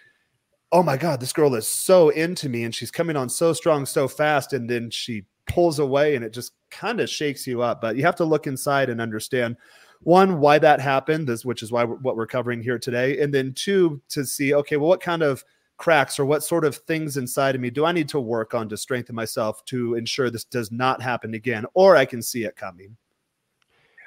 oh 0.72 0.84
my 0.84 0.98
God, 0.98 1.20
this 1.20 1.34
girl 1.34 1.54
is 1.56 1.68
so 1.68 2.10
into 2.10 2.50
me 2.50 2.64
and 2.64 2.74
she's 2.74 2.92
coming 2.92 3.16
on 3.16 3.30
so 3.30 3.54
strong, 3.54 3.86
so 3.86 4.08
fast. 4.08 4.54
And 4.54 4.70
then 4.70 4.90
she 4.90 5.24
pulls 5.46 5.80
away 5.80 6.16
and 6.16 6.24
it 6.26 6.34
just 6.34 6.54
kind 6.72 7.00
of 7.00 7.10
shakes 7.10 7.46
you 7.46 7.62
up. 7.62 7.80
But 7.80 7.96
you 7.96 8.04
have 8.04 8.16
to 8.16 8.26
look 8.26 8.48
inside 8.48 8.90
and 8.90 9.00
understand 9.00 9.58
one 10.04 10.40
why 10.40 10.60
that 10.60 10.80
happened 10.80 11.28
this 11.28 11.46
which 11.46 11.64
is 11.64 11.72
why 11.72 11.84
we're, 11.84 11.96
what 11.96 12.16
we're 12.16 12.28
covering 12.28 12.62
here 12.62 12.80
today 12.80 13.20
and 13.20 13.34
then 13.34 13.54
two 13.54 14.02
to 14.10 14.26
see 14.26 14.54
okay 14.54 14.78
well 14.78 14.90
what 14.90 15.02
kind 15.02 15.22
of 15.22 15.44
cracks 15.78 16.20
or 16.20 16.26
what 16.26 16.44
sort 16.44 16.66
of 16.66 16.76
things 16.76 17.18
inside 17.18 17.56
of 17.56 17.62
me 17.62 17.70
do 17.70 17.86
i 17.86 17.92
need 17.92 18.08
to 18.10 18.20
work 18.20 18.54
on 18.54 18.70
to 18.70 18.78
strengthen 18.78 19.16
myself 19.16 19.64
to 19.66 19.96
ensure 19.96 20.30
this 20.30 20.44
does 20.46 20.72
not 20.72 21.02
happen 21.02 21.34
again 21.34 21.66
or 21.74 21.96
i 21.96 22.06
can 22.06 22.22
see 22.22 22.44
it 22.44 22.56
coming 22.56 22.96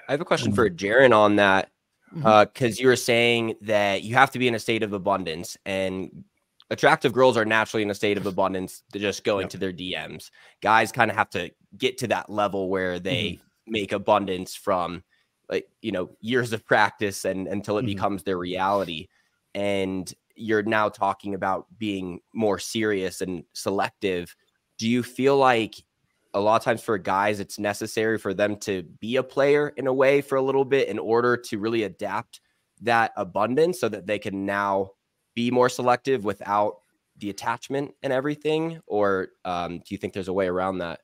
i 0.09 0.13
have 0.13 0.21
a 0.21 0.25
question 0.25 0.53
for 0.53 0.71
jaron 0.71 1.15
on 1.15 1.37
that 1.37 1.71
because 2.13 2.23
mm-hmm. 2.23 2.67
uh, 2.67 2.81
you 2.81 2.87
were 2.87 2.97
saying 2.97 3.55
that 3.61 4.03
you 4.03 4.15
have 4.15 4.31
to 4.31 4.39
be 4.39 4.49
in 4.49 4.55
a 4.55 4.59
state 4.59 4.83
of 4.83 4.93
abundance 4.93 5.57
and 5.67 6.25
attractive 6.71 7.13
girls 7.13 7.37
are 7.37 7.45
naturally 7.45 7.83
in 7.83 7.91
a 7.91 7.95
state 7.95 8.17
of 8.17 8.27
abundance 8.27 8.83
to 8.93 8.99
just 8.99 9.25
going 9.25 9.43
yep. 9.43 9.51
to 9.51 9.59
their 9.59 9.73
dms 9.73 10.31
guys 10.63 10.93
kind 10.93 11.11
of 11.11 11.17
have 11.17 11.31
to 11.31 11.51
get 11.77 11.99
to 11.99 12.07
that 12.07 12.31
level 12.31 12.69
where 12.71 12.99
they 12.99 13.33
mm-hmm. 13.33 13.73
make 13.73 13.93
abundance 13.93 14.55
from 14.55 15.03
like 15.49 15.69
you 15.83 15.93
know 15.93 16.11
years 16.21 16.53
of 16.53 16.65
practice 16.65 17.25
and 17.25 17.47
until 17.49 17.79
it 17.79 17.83
mm-hmm. 17.83 17.95
becomes 17.95 18.23
their 18.23 18.39
reality. 18.39 19.09
And 19.55 20.13
you're 20.35 20.63
now 20.63 20.89
talking 20.89 21.35
about 21.35 21.67
being 21.79 22.21
more 22.35 22.59
serious 22.59 23.21
and 23.21 23.45
selective. 23.55 24.37
Do 24.79 24.89
you 24.89 25.03
feel 25.03 25.37
like 25.39 25.77
a 26.35 26.41
lot 26.41 26.57
of 26.57 26.63
times 26.63 26.83
for 26.83 26.99
guys 26.99 27.41
it's 27.41 27.59
necessary 27.59 28.19
for 28.19 28.35
them 28.35 28.57
to 28.57 28.83
be 29.01 29.17
a 29.17 29.23
player 29.23 29.73
in 29.77 29.87
a 29.87 29.93
way 29.93 30.21
for 30.21 30.37
a 30.37 30.43
little 30.43 30.67
bit 30.67 30.89
in 30.89 30.99
order 30.99 31.37
to 31.37 31.59
really 31.59 31.85
adapt 31.85 32.41
that 32.83 33.13
abundance 33.17 33.81
so 33.81 33.89
that 33.89 34.07
they 34.07 34.19
can 34.19 34.45
now 34.45 34.91
be 35.35 35.51
more 35.51 35.71
selective 35.71 36.25
without 36.25 36.81
the 37.19 37.31
attachment 37.31 37.95
and 38.03 38.13
everything? 38.13 38.81
Or 38.87 39.29
um, 39.47 39.79
do 39.79 39.85
you 39.89 39.97
think 39.97 40.13
there's 40.13 40.29
a 40.29 40.33
way 40.33 40.47
around 40.47 40.79
that 40.79 41.01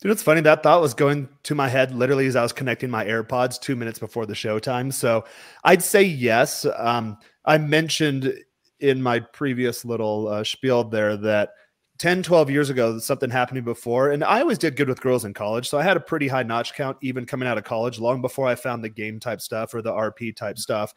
Dude, 0.00 0.12
it's 0.12 0.22
funny. 0.22 0.40
That 0.40 0.62
thought 0.62 0.80
was 0.80 0.94
going 0.94 1.28
to 1.42 1.54
my 1.54 1.68
head 1.68 1.94
literally 1.94 2.26
as 2.26 2.34
I 2.34 2.42
was 2.42 2.54
connecting 2.54 2.88
my 2.88 3.04
AirPods 3.04 3.60
two 3.60 3.76
minutes 3.76 3.98
before 3.98 4.24
the 4.24 4.32
showtime. 4.32 4.92
So 4.92 5.24
I'd 5.64 5.82
say 5.82 6.02
yes. 6.02 6.66
Um, 6.76 7.18
I 7.44 7.58
mentioned 7.58 8.34
in 8.80 9.02
my 9.02 9.20
previous 9.20 9.84
little 9.84 10.28
uh, 10.28 10.42
spiel 10.42 10.84
there 10.84 11.18
that 11.18 11.50
10, 11.98 12.22
12 12.22 12.48
years 12.48 12.70
ago, 12.70 12.98
something 12.98 13.28
happened 13.28 13.62
before. 13.62 14.10
And 14.12 14.24
I 14.24 14.40
always 14.40 14.56
did 14.56 14.74
good 14.74 14.88
with 14.88 15.02
girls 15.02 15.26
in 15.26 15.34
college. 15.34 15.68
So 15.68 15.78
I 15.78 15.82
had 15.82 15.98
a 15.98 16.00
pretty 16.00 16.28
high 16.28 16.44
notch 16.44 16.72
count 16.72 16.96
even 17.02 17.26
coming 17.26 17.46
out 17.46 17.58
of 17.58 17.64
college, 17.64 17.98
long 17.98 18.22
before 18.22 18.46
I 18.46 18.54
found 18.54 18.82
the 18.82 18.88
game 18.88 19.20
type 19.20 19.42
stuff 19.42 19.74
or 19.74 19.82
the 19.82 19.92
RP 19.92 20.34
type 20.34 20.58
stuff. 20.58 20.94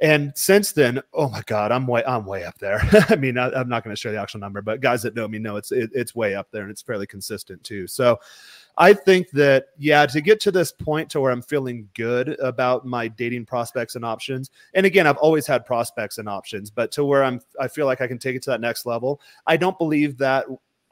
And 0.00 0.32
since 0.34 0.72
then, 0.72 1.02
oh 1.12 1.28
my 1.28 1.42
God, 1.46 1.72
I'm 1.72 1.86
way 1.86 2.02
I'm 2.04 2.24
way 2.24 2.44
up 2.44 2.58
there. 2.58 2.80
I 3.10 3.16
mean, 3.16 3.36
I, 3.36 3.60
am 3.60 3.68
not 3.68 3.84
going 3.84 3.94
to 3.94 4.00
share 4.00 4.12
the 4.12 4.20
actual 4.20 4.40
number, 4.40 4.62
but 4.62 4.80
guys 4.80 5.02
that 5.02 5.14
know 5.14 5.28
me 5.28 5.38
know 5.38 5.56
it's 5.56 5.72
it, 5.72 5.90
it's 5.92 6.14
way 6.14 6.34
up 6.34 6.50
there 6.50 6.62
and 6.62 6.70
it's 6.70 6.80
fairly 6.80 7.06
consistent 7.06 7.62
too. 7.62 7.86
So, 7.86 8.18
I 8.78 8.94
think 8.94 9.30
that 9.32 9.66
yeah, 9.76 10.06
to 10.06 10.22
get 10.22 10.40
to 10.40 10.50
this 10.50 10.72
point 10.72 11.10
to 11.10 11.20
where 11.20 11.32
I'm 11.32 11.42
feeling 11.42 11.88
good 11.94 12.30
about 12.40 12.86
my 12.86 13.08
dating 13.08 13.44
prospects 13.44 13.94
and 13.94 14.04
options. 14.04 14.50
And 14.72 14.86
again, 14.86 15.06
I've 15.06 15.18
always 15.18 15.46
had 15.46 15.66
prospects 15.66 16.16
and 16.16 16.28
options, 16.28 16.70
but 16.70 16.90
to 16.92 17.04
where 17.04 17.22
I'm 17.22 17.40
I 17.60 17.68
feel 17.68 17.84
like 17.84 18.00
I 18.00 18.06
can 18.06 18.18
take 18.18 18.36
it 18.36 18.42
to 18.44 18.50
that 18.50 18.60
next 18.62 18.86
level. 18.86 19.20
I 19.46 19.58
don't 19.58 19.76
believe 19.76 20.16
that 20.18 20.46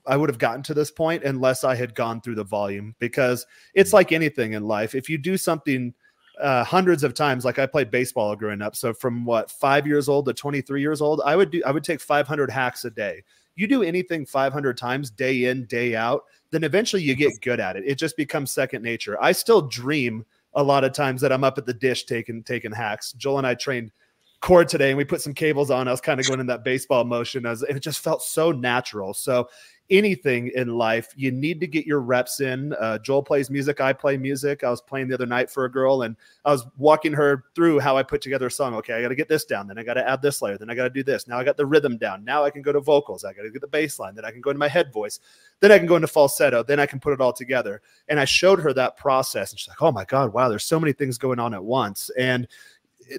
I 0.06 0.16
would 0.16 0.28
have 0.28 0.38
gotten 0.38 0.62
to 0.64 0.74
this 0.74 0.90
point 0.90 1.24
unless 1.24 1.64
I 1.64 1.74
had 1.74 1.94
gone 1.94 2.20
through 2.20 2.36
the 2.36 2.44
volume 2.44 2.94
because 2.98 3.46
it's 3.74 3.90
mm. 3.90 3.94
like 3.94 4.12
anything 4.12 4.52
in 4.52 4.64
life. 4.64 4.94
If 4.94 5.08
you 5.08 5.16
do 5.16 5.36
something 5.36 5.94
uh, 6.40 6.64
hundreds 6.64 7.04
of 7.04 7.14
times, 7.14 7.44
like 7.44 7.58
I 7.58 7.66
played 7.66 7.90
baseball 7.90 8.34
growing 8.36 8.62
up, 8.62 8.76
so 8.76 8.92
from 8.92 9.24
what 9.24 9.50
five 9.50 9.86
years 9.86 10.08
old 10.08 10.26
to 10.26 10.34
23 10.34 10.80
years 10.80 11.00
old, 11.00 11.20
I 11.24 11.36
would 11.36 11.50
do 11.50 11.62
I 11.66 11.70
would 11.70 11.84
take 11.84 12.00
500 12.00 12.50
hacks 12.50 12.84
a 12.84 12.90
day. 12.90 13.22
You 13.56 13.66
do 13.66 13.82
anything 13.82 14.24
500 14.24 14.76
times 14.76 15.10
day 15.10 15.46
in 15.46 15.66
day 15.66 15.96
out, 15.96 16.22
then 16.50 16.64
eventually 16.64 17.02
you 17.02 17.14
get 17.14 17.40
good 17.40 17.60
at 17.60 17.76
it. 17.76 17.84
It 17.86 17.96
just 17.96 18.16
becomes 18.16 18.50
second 18.50 18.82
nature. 18.82 19.20
I 19.20 19.32
still 19.32 19.62
dream 19.62 20.24
a 20.54 20.62
lot 20.62 20.84
of 20.84 20.92
times 20.92 21.20
that 21.20 21.32
I'm 21.32 21.44
up 21.44 21.58
at 21.58 21.66
the 21.66 21.74
dish 21.74 22.04
taking 22.04 22.42
taking 22.42 22.72
hacks. 22.72 23.12
Joel 23.12 23.38
and 23.38 23.46
I 23.46 23.54
trained 23.54 23.92
cord 24.40 24.68
today 24.68 24.90
and 24.90 24.96
we 24.96 25.04
put 25.04 25.20
some 25.20 25.34
cables 25.34 25.70
on. 25.70 25.88
I 25.88 25.90
was 25.90 26.00
kind 26.00 26.20
of 26.20 26.26
going 26.26 26.40
in 26.40 26.46
that 26.46 26.64
baseball 26.64 27.04
motion 27.04 27.46
as 27.46 27.62
it 27.62 27.80
just 27.80 28.00
felt 28.00 28.22
so 28.22 28.52
natural. 28.52 29.12
So 29.12 29.48
anything 29.90 30.50
in 30.54 30.76
life, 30.76 31.12
you 31.16 31.30
need 31.30 31.60
to 31.60 31.66
get 31.66 31.86
your 31.86 32.00
reps 32.00 32.40
in. 32.40 32.74
Uh, 32.74 32.98
Joel 32.98 33.22
plays 33.22 33.50
music, 33.50 33.80
I 33.80 33.92
play 33.92 34.16
music. 34.16 34.62
I 34.64 34.70
was 34.70 34.80
playing 34.80 35.08
the 35.08 35.14
other 35.14 35.26
night 35.26 35.50
for 35.50 35.64
a 35.64 35.70
girl 35.70 36.02
and 36.02 36.16
I 36.44 36.50
was 36.50 36.66
walking 36.76 37.12
her 37.14 37.44
through 37.54 37.78
how 37.80 37.96
I 37.96 38.02
put 38.02 38.20
together 38.20 38.46
a 38.46 38.50
song. 38.50 38.74
Okay, 38.76 38.94
I 38.94 39.02
got 39.02 39.08
to 39.08 39.14
get 39.14 39.28
this 39.28 39.44
down, 39.44 39.66
then 39.66 39.78
I 39.78 39.82
got 39.82 39.94
to 39.94 40.08
add 40.08 40.20
this 40.20 40.42
layer, 40.42 40.58
then 40.58 40.70
I 40.70 40.74
got 40.74 40.84
to 40.84 40.90
do 40.90 41.02
this. 41.02 41.26
Now 41.26 41.38
I 41.38 41.44
got 41.44 41.56
the 41.56 41.66
rhythm 41.66 41.96
down. 41.96 42.24
Now 42.24 42.44
I 42.44 42.50
can 42.50 42.62
go 42.62 42.72
to 42.72 42.80
vocals. 42.80 43.24
I 43.24 43.32
got 43.32 43.42
to 43.42 43.50
get 43.50 43.62
the 43.62 43.66
bass 43.66 43.98
line, 43.98 44.14
then 44.14 44.24
I 44.24 44.30
can 44.30 44.40
go 44.40 44.50
into 44.50 44.58
my 44.58 44.68
head 44.68 44.92
voice, 44.92 45.20
then 45.60 45.72
I 45.72 45.78
can 45.78 45.86
go 45.86 45.96
into 45.96 46.08
falsetto, 46.08 46.62
then 46.62 46.80
I 46.80 46.86
can 46.86 47.00
put 47.00 47.12
it 47.12 47.20
all 47.20 47.32
together. 47.32 47.80
And 48.08 48.20
I 48.20 48.24
showed 48.24 48.60
her 48.60 48.72
that 48.74 48.96
process 48.96 49.52
and 49.52 49.58
she's 49.58 49.68
like, 49.68 49.82
"Oh 49.82 49.92
my 49.92 50.04
god, 50.04 50.32
wow, 50.32 50.48
there's 50.48 50.64
so 50.64 50.78
many 50.78 50.92
things 50.92 51.18
going 51.18 51.38
on 51.38 51.54
at 51.54 51.64
once." 51.64 52.10
And 52.18 52.46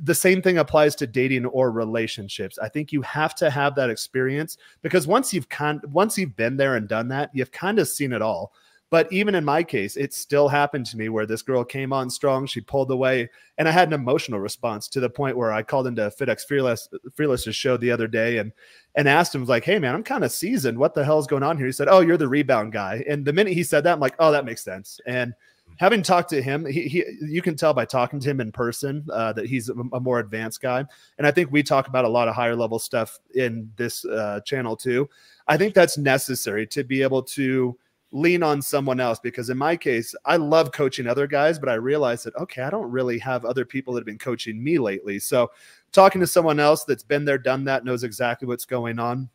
the 0.01 0.15
same 0.15 0.41
thing 0.41 0.57
applies 0.57 0.95
to 0.95 1.07
dating 1.07 1.45
or 1.47 1.71
relationships. 1.71 2.59
I 2.59 2.69
think 2.69 2.91
you 2.91 3.01
have 3.01 3.35
to 3.35 3.49
have 3.49 3.75
that 3.75 3.89
experience 3.89 4.57
because 4.81 5.07
once 5.07 5.33
you've 5.33 5.49
kind 5.49 5.81
once 5.91 6.17
you've 6.17 6.35
been 6.35 6.57
there 6.57 6.75
and 6.75 6.87
done 6.87 7.07
that, 7.09 7.29
you've 7.33 7.51
kind 7.51 7.79
of 7.79 7.87
seen 7.87 8.13
it 8.13 8.21
all. 8.21 8.53
But 8.91 9.11
even 9.11 9.35
in 9.35 9.45
my 9.45 9.61
case, 9.61 9.97
it 9.97 10.15
still 10.15 10.47
happened 10.47 10.87
to 10.87 10.97
me 10.97 11.09
where 11.09 11.27
this 11.27 11.43
girl 11.43 11.63
came 11.63 11.93
on 11.93 12.09
strong, 12.09 12.47
she 12.47 12.59
pulled 12.59 12.89
away, 12.89 13.29
and 13.59 13.67
I 13.67 13.71
had 13.71 13.87
an 13.87 13.93
emotional 13.93 14.39
response 14.39 14.87
to 14.87 14.99
the 14.99 15.09
point 15.09 15.37
where 15.37 15.51
I 15.51 15.61
called 15.61 15.85
into 15.85 16.09
FitX 16.09 16.43
Fearless 16.45 16.89
Fearless's 17.15 17.55
show 17.55 17.77
the 17.77 17.91
other 17.91 18.07
day 18.07 18.37
and 18.37 18.51
and 18.95 19.07
asked 19.07 19.35
him 19.35 19.45
like, 19.45 19.63
"Hey 19.63 19.77
man, 19.77 19.93
I'm 19.93 20.03
kind 20.03 20.23
of 20.23 20.31
seasoned. 20.31 20.77
What 20.77 20.95
the 20.95 21.05
hell 21.05 21.19
is 21.19 21.27
going 21.27 21.43
on 21.43 21.57
here?" 21.57 21.67
He 21.67 21.71
said, 21.71 21.87
"Oh, 21.87 21.99
you're 21.99 22.17
the 22.17 22.27
rebound 22.27 22.73
guy." 22.73 23.03
And 23.07 23.25
the 23.25 23.33
minute 23.33 23.53
he 23.53 23.63
said 23.63 23.83
that, 23.83 23.93
I'm 23.93 23.99
like, 23.99 24.15
"Oh, 24.17 24.31
that 24.31 24.45
makes 24.45 24.63
sense." 24.63 24.99
And 25.05 25.33
having 25.79 26.03
talked 26.03 26.29
to 26.29 26.41
him, 26.41 26.65
he, 26.65 26.83
he 26.83 27.05
you 27.21 27.41
can 27.41 27.55
tell 27.55 27.73
by 27.73 27.85
talking 27.85 28.19
to 28.19 28.29
him 28.29 28.41
in 28.41 28.51
person 28.51 29.05
uh, 29.11 29.33
that 29.33 29.45
he's 29.45 29.69
a, 29.69 29.73
a, 29.93 29.99
more 29.99 30.19
advanced 30.19 30.61
guy. 30.61 30.83
And 31.17 31.25
I 31.25 31.31
think 31.31 31.51
we 31.51 31.63
talk 31.63 31.87
about 31.87 32.05
a 32.05 32.09
lot 32.09 32.27
of 32.27 32.35
higher 32.35 32.55
level 32.55 32.79
stuff 32.79 33.17
in 33.33 33.71
this 33.77 34.03
uh, 34.05 34.41
channel 34.45 34.75
too. 34.75 35.09
I 35.47 35.57
think 35.57 35.73
that's 35.73 35.97
necessary 35.97 36.67
to 36.67 36.83
be 36.83 37.01
able 37.01 37.23
to 37.23 37.77
lean 38.11 38.43
on 38.43 38.61
someone 38.61 38.99
else 38.99 39.19
because 39.19 39.49
in 39.49 39.57
my 39.57 39.77
case, 39.77 40.13
I 40.25 40.35
love 40.35 40.71
coaching 40.73 41.07
other 41.07 41.27
guys, 41.27 41.57
but 41.57 41.69
I 41.69 41.75
realized 41.75 42.25
that 42.25 42.35
okay, 42.35 42.61
I 42.61 42.69
don't 42.69 42.91
really 42.91 43.17
have 43.19 43.45
other 43.45 43.65
people 43.65 43.93
that 43.93 44.01
have 44.01 44.05
been 44.05 44.19
coaching 44.19 44.61
me 44.61 44.79
lately. 44.79 45.17
So 45.17 45.49
talking 45.93 46.19
to 46.19 46.27
someone 46.27 46.59
else 46.59 46.83
that's 46.83 47.03
been 47.03 47.23
there, 47.23 47.37
done 47.37 47.63
that, 47.65 47.85
knows 47.85 48.03
exactly 48.03 48.47
what's 48.47 48.65
going 48.65 48.99
on, 48.99 49.29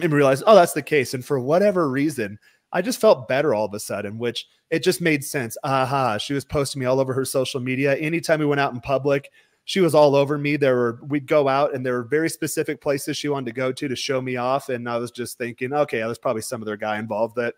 and 0.00 0.12
realize, 0.12 0.42
oh, 0.46 0.54
that's 0.54 0.72
the 0.72 0.82
case. 0.82 1.14
And 1.14 1.24
for 1.24 1.40
whatever 1.40 1.90
reason, 1.90 2.38
I 2.72 2.82
just 2.82 3.00
felt 3.00 3.28
better 3.28 3.54
all 3.54 3.64
of 3.66 3.74
a 3.74 3.80
sudden, 3.80 4.18
which 4.18 4.46
it 4.70 4.82
just 4.82 5.00
made 5.00 5.24
sense. 5.24 5.56
Aha, 5.64 6.18
she 6.18 6.34
was 6.34 6.44
posting 6.44 6.80
me 6.80 6.86
all 6.86 7.00
over 7.00 7.12
her 7.12 7.24
social 7.24 7.60
media. 7.60 7.96
Anytime 7.96 8.40
we 8.40 8.46
went 8.46 8.60
out 8.60 8.72
in 8.72 8.80
public, 8.80 9.30
she 9.64 9.80
was 9.80 9.94
all 9.94 10.14
over 10.14 10.38
me. 10.38 10.56
There 10.56 10.76
were 10.76 10.98
we'd 11.08 11.26
go 11.26 11.48
out 11.48 11.74
and 11.74 11.84
there 11.84 11.94
were 11.94 12.04
very 12.04 12.30
specific 12.30 12.80
places 12.80 13.16
she 13.16 13.28
wanted 13.28 13.46
to 13.46 13.52
go 13.52 13.72
to 13.72 13.88
to 13.88 13.96
show 13.96 14.20
me 14.20 14.36
off. 14.36 14.68
And 14.68 14.88
I 14.88 14.96
was 14.98 15.10
just 15.10 15.38
thinking, 15.38 15.72
okay, 15.72 15.98
there's 15.98 16.18
probably 16.18 16.42
some 16.42 16.62
other 16.62 16.76
guy 16.76 16.98
involved 16.98 17.36
that 17.36 17.54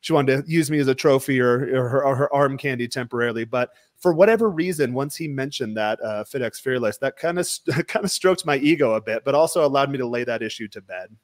she 0.00 0.12
wanted 0.12 0.44
to 0.44 0.50
use 0.52 0.70
me 0.70 0.78
as 0.78 0.88
a 0.88 0.94
trophy 0.94 1.40
or, 1.40 1.54
or, 1.74 1.88
her, 1.88 2.04
or 2.04 2.16
her, 2.16 2.34
arm 2.34 2.56
candy 2.56 2.86
temporarily. 2.86 3.44
But 3.44 3.70
for 3.96 4.12
whatever 4.12 4.48
reason, 4.50 4.92
once 4.92 5.16
he 5.16 5.26
mentioned 5.26 5.76
that 5.76 6.00
uh, 6.00 6.22
FitX 6.22 6.60
Fearless, 6.60 6.98
that 6.98 7.16
kind 7.16 7.38
of 7.38 7.48
kind 7.88 8.04
of 8.04 8.10
stroked 8.10 8.46
my 8.46 8.56
ego 8.58 8.94
a 8.94 9.00
bit, 9.00 9.24
but 9.24 9.34
also 9.34 9.66
allowed 9.66 9.90
me 9.90 9.98
to 9.98 10.06
lay 10.06 10.24
that 10.24 10.42
issue 10.42 10.68
to 10.68 10.80
bed. 10.80 11.16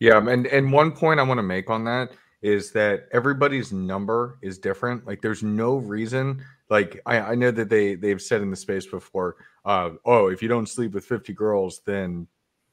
Yeah, 0.00 0.18
and 0.18 0.46
and 0.46 0.72
one 0.72 0.92
point 0.92 1.20
I 1.20 1.22
want 1.22 1.38
to 1.38 1.42
make 1.42 1.70
on 1.70 1.84
that 1.84 2.10
is 2.40 2.70
that 2.72 3.08
everybody's 3.12 3.72
number 3.72 4.38
is 4.42 4.58
different. 4.58 5.06
Like 5.06 5.20
there's 5.22 5.42
no 5.42 5.76
reason. 5.76 6.44
Like 6.70 7.00
I, 7.06 7.18
I 7.18 7.34
know 7.34 7.50
that 7.50 7.68
they 7.68 7.94
they've 7.94 8.22
said 8.22 8.42
in 8.42 8.50
the 8.50 8.56
space 8.56 8.86
before, 8.86 9.36
uh, 9.64 9.90
oh, 10.04 10.28
if 10.28 10.42
you 10.42 10.48
don't 10.48 10.68
sleep 10.68 10.92
with 10.92 11.04
50 11.04 11.32
girls, 11.32 11.80
then 11.84 12.26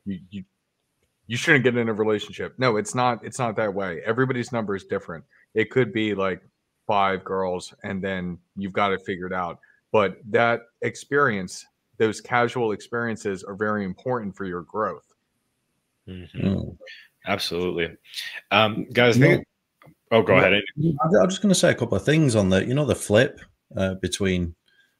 you, 0.05 0.19
you 0.29 0.43
you 1.27 1.37
shouldn't 1.37 1.63
get 1.63 1.75
in 1.75 1.89
a 1.89 1.93
relationship. 1.93 2.53
No, 2.57 2.77
it's 2.77 2.93
not. 2.93 3.25
It's 3.25 3.39
not 3.39 3.55
that 3.55 3.73
way. 3.73 4.01
Everybody's 4.05 4.51
number 4.51 4.75
is 4.75 4.85
different. 4.85 5.23
It 5.55 5.71
could 5.71 5.91
be 5.91 6.13
like 6.13 6.41
five 6.85 7.23
girls, 7.23 7.73
and 7.83 8.03
then 8.03 8.37
you've 8.55 8.73
got 8.73 8.93
it 8.93 9.01
figured 9.05 9.33
out. 9.33 9.59
But 9.91 10.17
that 10.29 10.61
experience, 10.81 11.65
those 11.97 12.21
casual 12.21 12.73
experiences, 12.73 13.43
are 13.43 13.55
very 13.55 13.85
important 13.85 14.35
for 14.35 14.45
your 14.45 14.61
growth. 14.61 15.14
Mm-hmm. 16.07 16.47
Mm. 16.47 16.77
Absolutely, 17.27 17.89
um, 18.51 18.85
guys. 18.93 19.17
Think, 19.17 19.47
oh, 20.11 20.21
go 20.21 20.35
ahead. 20.35 20.53
I'm 20.53 21.29
just 21.29 21.41
going 21.41 21.53
to 21.53 21.59
say 21.59 21.71
a 21.71 21.75
couple 21.75 21.97
of 21.97 22.05
things 22.05 22.35
on 22.35 22.49
the, 22.49 22.63
you 22.63 22.75
know, 22.75 22.85
the 22.85 22.93
flip 22.93 23.41
uh, 23.75 23.95
between, 23.95 24.53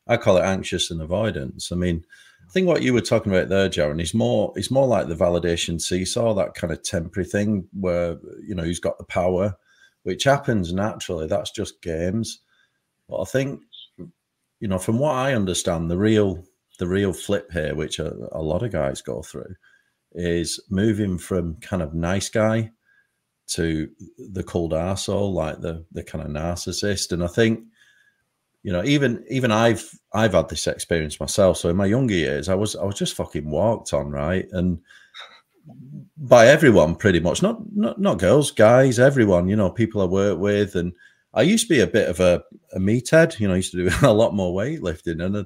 I 0.07 0.17
call 0.17 0.37
it 0.37 0.43
anxious 0.43 0.89
and 0.89 1.01
avoidance. 1.01 1.71
I 1.71 1.75
mean, 1.75 2.03
I 2.47 2.51
think 2.51 2.67
what 2.67 2.81
you 2.81 2.93
were 2.93 3.01
talking 3.01 3.31
about 3.31 3.49
there, 3.49 3.69
Jaron, 3.69 4.01
is 4.01 4.15
more, 4.15 4.51
it's 4.55 4.71
more 4.71 4.87
like 4.87 5.07
the 5.07 5.15
validation 5.15 5.79
seesaw, 5.79 6.33
that 6.33 6.55
kind 6.55 6.73
of 6.73 6.81
temporary 6.81 7.29
thing 7.29 7.67
where 7.79 8.17
you 8.41 8.55
know 8.55 8.63
he's 8.63 8.79
got 8.79 8.97
the 8.97 9.03
power, 9.03 9.55
which 10.01 10.23
happens 10.23 10.73
naturally. 10.73 11.27
That's 11.27 11.51
just 11.51 11.81
games. 11.83 12.39
But 13.07 13.21
I 13.21 13.25
think, 13.25 13.61
you 14.59 14.67
know, 14.67 14.79
from 14.79 14.97
what 14.97 15.13
I 15.13 15.35
understand, 15.35 15.91
the 15.91 15.97
real, 15.97 16.43
the 16.79 16.87
real 16.87 17.13
flip 17.13 17.51
here, 17.51 17.75
which 17.75 17.99
a, 17.99 18.15
a 18.31 18.41
lot 18.41 18.63
of 18.63 18.71
guys 18.71 19.03
go 19.03 19.21
through 19.21 19.55
is 20.15 20.59
moving 20.69 21.17
from 21.17 21.55
kind 21.61 21.81
of 21.81 21.93
nice 21.93 22.29
guy 22.29 22.71
to 23.47 23.89
the 24.31 24.43
cold 24.43 24.71
arsehole, 24.71 25.33
like 25.33 25.61
the 25.61 25.85
the 25.91 26.03
kind 26.03 26.23
of 26.23 26.31
narcissist. 26.31 27.11
And 27.11 27.23
I 27.23 27.27
think, 27.27 27.63
you 28.63 28.71
know, 28.71 28.83
even 28.83 29.23
even 29.29 29.51
I've 29.51 29.89
I've 30.13 30.33
had 30.33 30.49
this 30.49 30.67
experience 30.67 31.19
myself. 31.19 31.57
So 31.57 31.69
in 31.69 31.75
my 31.75 31.85
younger 31.85 32.15
years, 32.15 32.49
I 32.49 32.55
was 32.55 32.75
I 32.75 32.83
was 32.83 32.95
just 32.95 33.15
fucking 33.15 33.49
walked 33.49 33.93
on, 33.93 34.09
right? 34.09 34.47
And 34.51 34.79
by 36.17 36.47
everyone 36.47 36.95
pretty 36.95 37.19
much, 37.19 37.41
not 37.41 37.59
not 37.75 37.99
not 37.99 38.19
girls, 38.19 38.51
guys, 38.51 38.99
everyone, 38.99 39.47
you 39.47 39.55
know, 39.55 39.69
people 39.69 40.01
I 40.01 40.05
work 40.05 40.39
with. 40.39 40.75
And 40.75 40.93
I 41.33 41.41
used 41.41 41.67
to 41.67 41.73
be 41.73 41.81
a 41.81 41.87
bit 41.87 42.09
of 42.09 42.19
a, 42.19 42.41
a 42.73 42.79
meathead, 42.79 43.39
you 43.39 43.47
know, 43.47 43.53
I 43.53 43.57
used 43.57 43.73
to 43.73 43.89
do 43.89 43.95
a 44.07 44.13
lot 44.13 44.33
more 44.33 44.55
weightlifting 44.59 45.23
and 45.23 45.45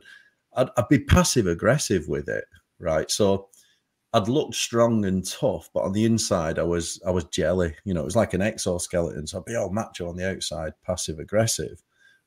I'd, 0.55 0.69
I'd 0.77 0.89
be 0.89 0.99
passive 0.99 1.47
aggressive 1.47 2.07
with 2.07 2.29
it, 2.29 2.45
right? 2.79 3.09
So 3.09 3.48
I'd 4.13 4.27
looked 4.27 4.55
strong 4.55 5.05
and 5.05 5.25
tough, 5.25 5.69
but 5.73 5.83
on 5.83 5.93
the 5.93 6.05
inside, 6.05 6.57
I 6.57 6.63
was 6.63 6.99
I 7.05 7.11
was 7.11 7.25
jelly. 7.25 7.75
You 7.83 7.93
know, 7.93 8.01
it 8.01 8.05
was 8.05 8.15
like 8.15 8.33
an 8.33 8.41
exoskeleton. 8.41 9.27
So 9.27 9.37
I'd 9.37 9.45
be 9.45 9.55
all 9.55 9.69
macho 9.69 10.09
on 10.09 10.15
the 10.15 10.29
outside, 10.29 10.73
passive 10.83 11.19
aggressive, 11.19 11.83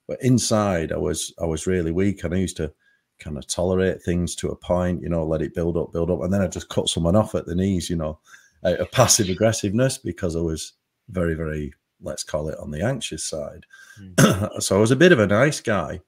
but 0.06 0.22
inside, 0.22 0.92
I 0.92 0.98
was 0.98 1.34
I 1.40 1.46
was 1.46 1.66
really 1.66 1.90
weak. 1.90 2.22
And 2.22 2.34
I 2.34 2.38
used 2.38 2.56
to 2.58 2.72
kind 3.18 3.36
of 3.36 3.46
tolerate 3.48 4.02
things 4.02 4.36
to 4.36 4.50
a 4.50 4.56
point. 4.56 5.02
You 5.02 5.08
know, 5.08 5.24
let 5.24 5.42
it 5.42 5.54
build 5.54 5.76
up, 5.76 5.92
build 5.92 6.10
up, 6.10 6.22
and 6.22 6.32
then 6.32 6.40
I 6.40 6.46
just 6.46 6.68
cut 6.68 6.88
someone 6.88 7.16
off 7.16 7.34
at 7.34 7.46
the 7.46 7.54
knees. 7.56 7.90
You 7.90 7.96
know, 7.96 8.20
a 8.62 8.86
passive 8.86 9.28
aggressiveness 9.30 9.98
because 9.98 10.36
I 10.36 10.40
was 10.40 10.74
very 11.08 11.34
very 11.34 11.72
let's 12.00 12.24
call 12.24 12.48
it 12.48 12.58
on 12.58 12.70
the 12.70 12.82
anxious 12.84 13.24
side. 13.24 13.66
Mm. 14.00 14.62
so 14.62 14.76
I 14.76 14.80
was 14.80 14.90
a 14.92 14.96
bit 14.96 15.12
of 15.12 15.18
a 15.18 15.26
nice 15.26 15.60
guy 15.60 16.00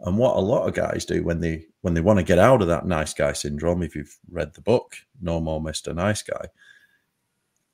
and 0.00 0.16
what 0.16 0.36
a 0.36 0.40
lot 0.40 0.68
of 0.68 0.74
guys 0.74 1.04
do 1.04 1.22
when 1.22 1.40
they 1.40 1.66
when 1.80 1.94
they 1.94 2.00
want 2.00 2.18
to 2.18 2.24
get 2.24 2.38
out 2.38 2.62
of 2.62 2.68
that 2.68 2.86
nice 2.86 3.14
guy 3.14 3.32
syndrome, 3.32 3.82
if 3.82 3.96
you've 3.96 4.18
read 4.30 4.54
the 4.54 4.60
book, 4.60 4.96
No 5.20 5.40
More 5.40 5.60
Mr. 5.60 5.94
Nice 5.94 6.22
Guy, 6.22 6.46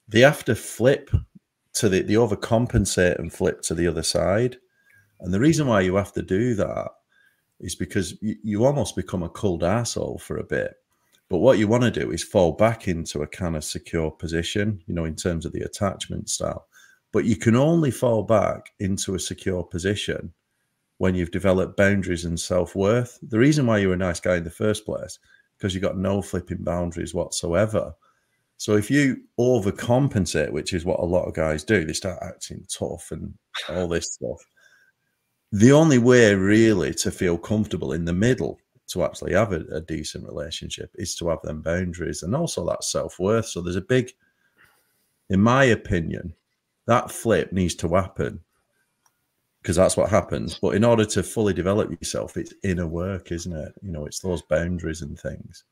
they 0.09 0.21
have 0.21 0.45
to 0.47 0.55
flip 0.55 1.11
to 1.75 1.89
the 1.89 2.03
they 2.03 2.15
overcompensate 2.15 3.19
and 3.19 3.33
flip 3.33 3.61
to 3.63 3.75
the 3.75 3.87
other 3.87 4.03
side. 4.03 4.57
And 5.21 5.33
the 5.33 5.41
reason 5.41 5.67
why 5.67 5.83
you 5.83 5.97
have 5.97 6.13
to 6.13 6.23
do 6.23 6.55
that 6.55 6.89
is 7.61 7.75
because 7.75 8.21
you, 8.21 8.37
you 8.43 8.65
almost 8.65 8.97
become 8.97 9.23
a 9.23 9.29
cold 9.29 9.63
asshole 9.63 10.19
for 10.19 10.39
a 10.39 10.45
bit. 10.45 10.75
But 11.29 11.39
what 11.39 11.59
you 11.59 11.69
want 11.69 11.85
to 11.85 11.91
do 11.91 12.11
is 12.11 12.23
fall 12.23 12.53
back 12.53 12.87
into 12.89 13.23
a 13.23 13.27
kind 13.27 13.57
of 13.57 13.65
secure 13.65 14.11
position, 14.11 14.83
you 14.87 14.95
know, 14.95 15.05
in 15.05 15.17
terms 15.17 15.47
of 15.47 15.53
the 15.53 15.63
attachment 15.63 16.29
style. 16.29 16.67
But 17.13 17.25
you 17.25 17.37
can 17.37 17.57
only 17.57 17.91
fall 17.91 18.23
back 18.23 18.73
into 18.79 19.15
a 19.15 19.21
secure 19.21 19.63
position 19.63 20.33
when 21.05 21.15
you've 21.15 21.31
developed 21.31 21.77
boundaries 21.77 22.25
and 22.25 22.41
self 22.41 22.75
worth. 22.75 23.19
The 23.29 23.39
reason 23.39 23.67
why 23.67 23.77
you're 23.77 23.93
a 23.93 23.97
nice 23.97 24.21
guy 24.21 24.37
in 24.37 24.45
the 24.45 24.49
first 24.51 24.87
place, 24.87 25.19
because 25.55 25.75
you've 25.75 25.83
got 25.83 25.99
no 25.99 26.23
flipping 26.23 26.65
boundaries 26.65 27.13
whatsoever. 27.13 27.95
So 28.57 28.77
if 28.77 28.91
you 28.91 29.21
overcompensate, 29.39 30.51
which 30.51 30.73
is 30.73 30.87
what 30.87 31.01
a 31.01 31.05
lot 31.05 31.27
of 31.27 31.35
guys 31.35 31.63
do, 31.63 31.85
they 31.85 31.93
start 31.93 32.23
acting 32.23 32.65
tough 32.71 33.11
and 33.11 33.35
all 33.69 33.87
this 33.87 34.15
stuff. 34.15 34.41
The 35.53 35.73
only 35.73 35.99
way 35.99 36.35
really 36.35 36.95
to 36.95 37.11
feel 37.11 37.37
comfortable 37.37 37.93
in 37.93 38.07
the 38.07 38.15
middle 38.15 38.59
to 38.87 39.05
actually 39.05 39.35
have 39.35 39.53
a, 39.53 39.61
a 39.73 39.83
decent 39.83 40.27
relationship 40.27 40.91
is 40.95 41.15
to 41.17 41.29
have 41.29 41.43
them 41.43 41.61
boundaries 41.61 42.23
and 42.23 42.35
also 42.35 42.65
that 42.65 42.83
self 42.83 43.19
worth. 43.19 43.49
So 43.49 43.61
there's 43.61 43.77
a 43.77 43.83
big, 43.83 44.11
in 45.29 45.43
my 45.43 45.65
opinion, 45.65 46.33
that 46.87 47.11
flip 47.11 47.53
needs 47.53 47.75
to 47.75 47.89
happen 47.91 48.41
because 49.65 49.77
that's 49.77 49.97
what 49.97 50.11
happens. 50.11 50.59
But 50.61 50.75
in 50.75 50.85
order 50.85 51.07
to 51.07 51.23
fully 51.23 51.55
develop 51.55 51.91
yourself, 51.91 52.37
it's 52.37 52.53
inner 52.63 52.87
work, 52.87 53.33
isn't 53.33 53.53
it? 53.53 53.73
You 53.81 53.93
know, 53.93 54.05
it's 54.05 54.19
those 54.19 54.43
boundaries 54.43 55.01
and 55.01 55.19
things. 55.19 55.65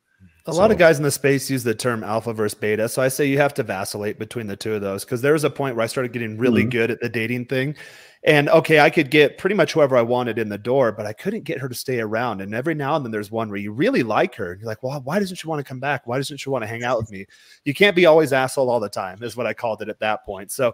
A 0.46 0.52
so, 0.52 0.58
lot 0.58 0.70
of 0.70 0.78
guys 0.78 0.96
in 0.96 1.02
the 1.02 1.11
space 1.11 1.50
use 1.50 1.62
the 1.62 1.75
term 1.75 2.02
alpha 2.02 2.32
versus 2.32 2.58
beta. 2.58 2.88
So 2.88 3.02
I 3.02 3.08
say 3.08 3.26
you 3.26 3.37
have 3.37 3.52
to 3.54 3.62
vacillate 3.62 4.18
between 4.18 4.46
the 4.46 4.56
two 4.56 4.75
of 4.75 4.80
those 4.80 5.04
because 5.04 5.20
there 5.20 5.34
was 5.34 5.44
a 5.44 5.50
point 5.50 5.76
where 5.76 5.84
I 5.84 5.88
started 5.88 6.12
getting 6.14 6.38
really 6.38 6.62
mm-hmm. 6.62 6.70
good 6.70 6.90
at 6.90 7.00
the 7.00 7.08
dating 7.11 7.46
thing. 7.46 7.76
And 8.25 8.49
okay, 8.49 8.80
I 8.80 8.88
could 8.88 9.11
get 9.11 9.37
pretty 9.37 9.56
much 9.56 9.72
whoever 9.72 9.96
I 9.96 10.02
wanted 10.02 10.38
in 10.38 10.49
the 10.49 10.56
door, 10.56 10.90
but 10.92 11.06
I 11.06 11.12
couldn't 11.12 11.44
get 11.44 11.58
her 11.58 11.68
to 11.68 11.75
stay 11.75 12.00
around. 12.00 12.40
And 12.40 12.54
every 12.54 12.75
now 12.75 12.96
and 12.96 13.04
then 13.04 13.12
there's 13.12 13.30
one 13.30 13.50
where 13.50 13.58
you 13.58 13.72
really 13.72 14.04
like 14.04 14.34
her. 14.37 14.52
And 14.52 14.61
you're 14.61 14.68
like, 14.68 14.82
well, 14.82 15.00
why 15.02 15.18
doesn't 15.18 15.37
she 15.37 15.49
want 15.49 15.58
to 15.58 15.68
come 15.68 15.80
back? 15.80 16.06
Why 16.06 16.16
doesn't 16.16 16.38
she 16.38 16.49
want 16.49 16.62
to 16.62 16.68
hang 16.68 16.82
out 16.82 16.99
with 16.99 17.11
me? 17.11 17.26
You 17.64 17.75
can't 17.75 17.96
be 17.96 18.06
always 18.06 18.32
asshole 18.32 18.70
all 18.70 18.80
the 18.80 18.88
time, 18.88 19.22
is 19.22 19.37
what 19.37 19.46
I 19.46 19.54
called 19.54 19.82
it 19.82 19.88
at 19.88 20.00
that 20.00 20.25
point. 20.25 20.50
So 20.50 20.72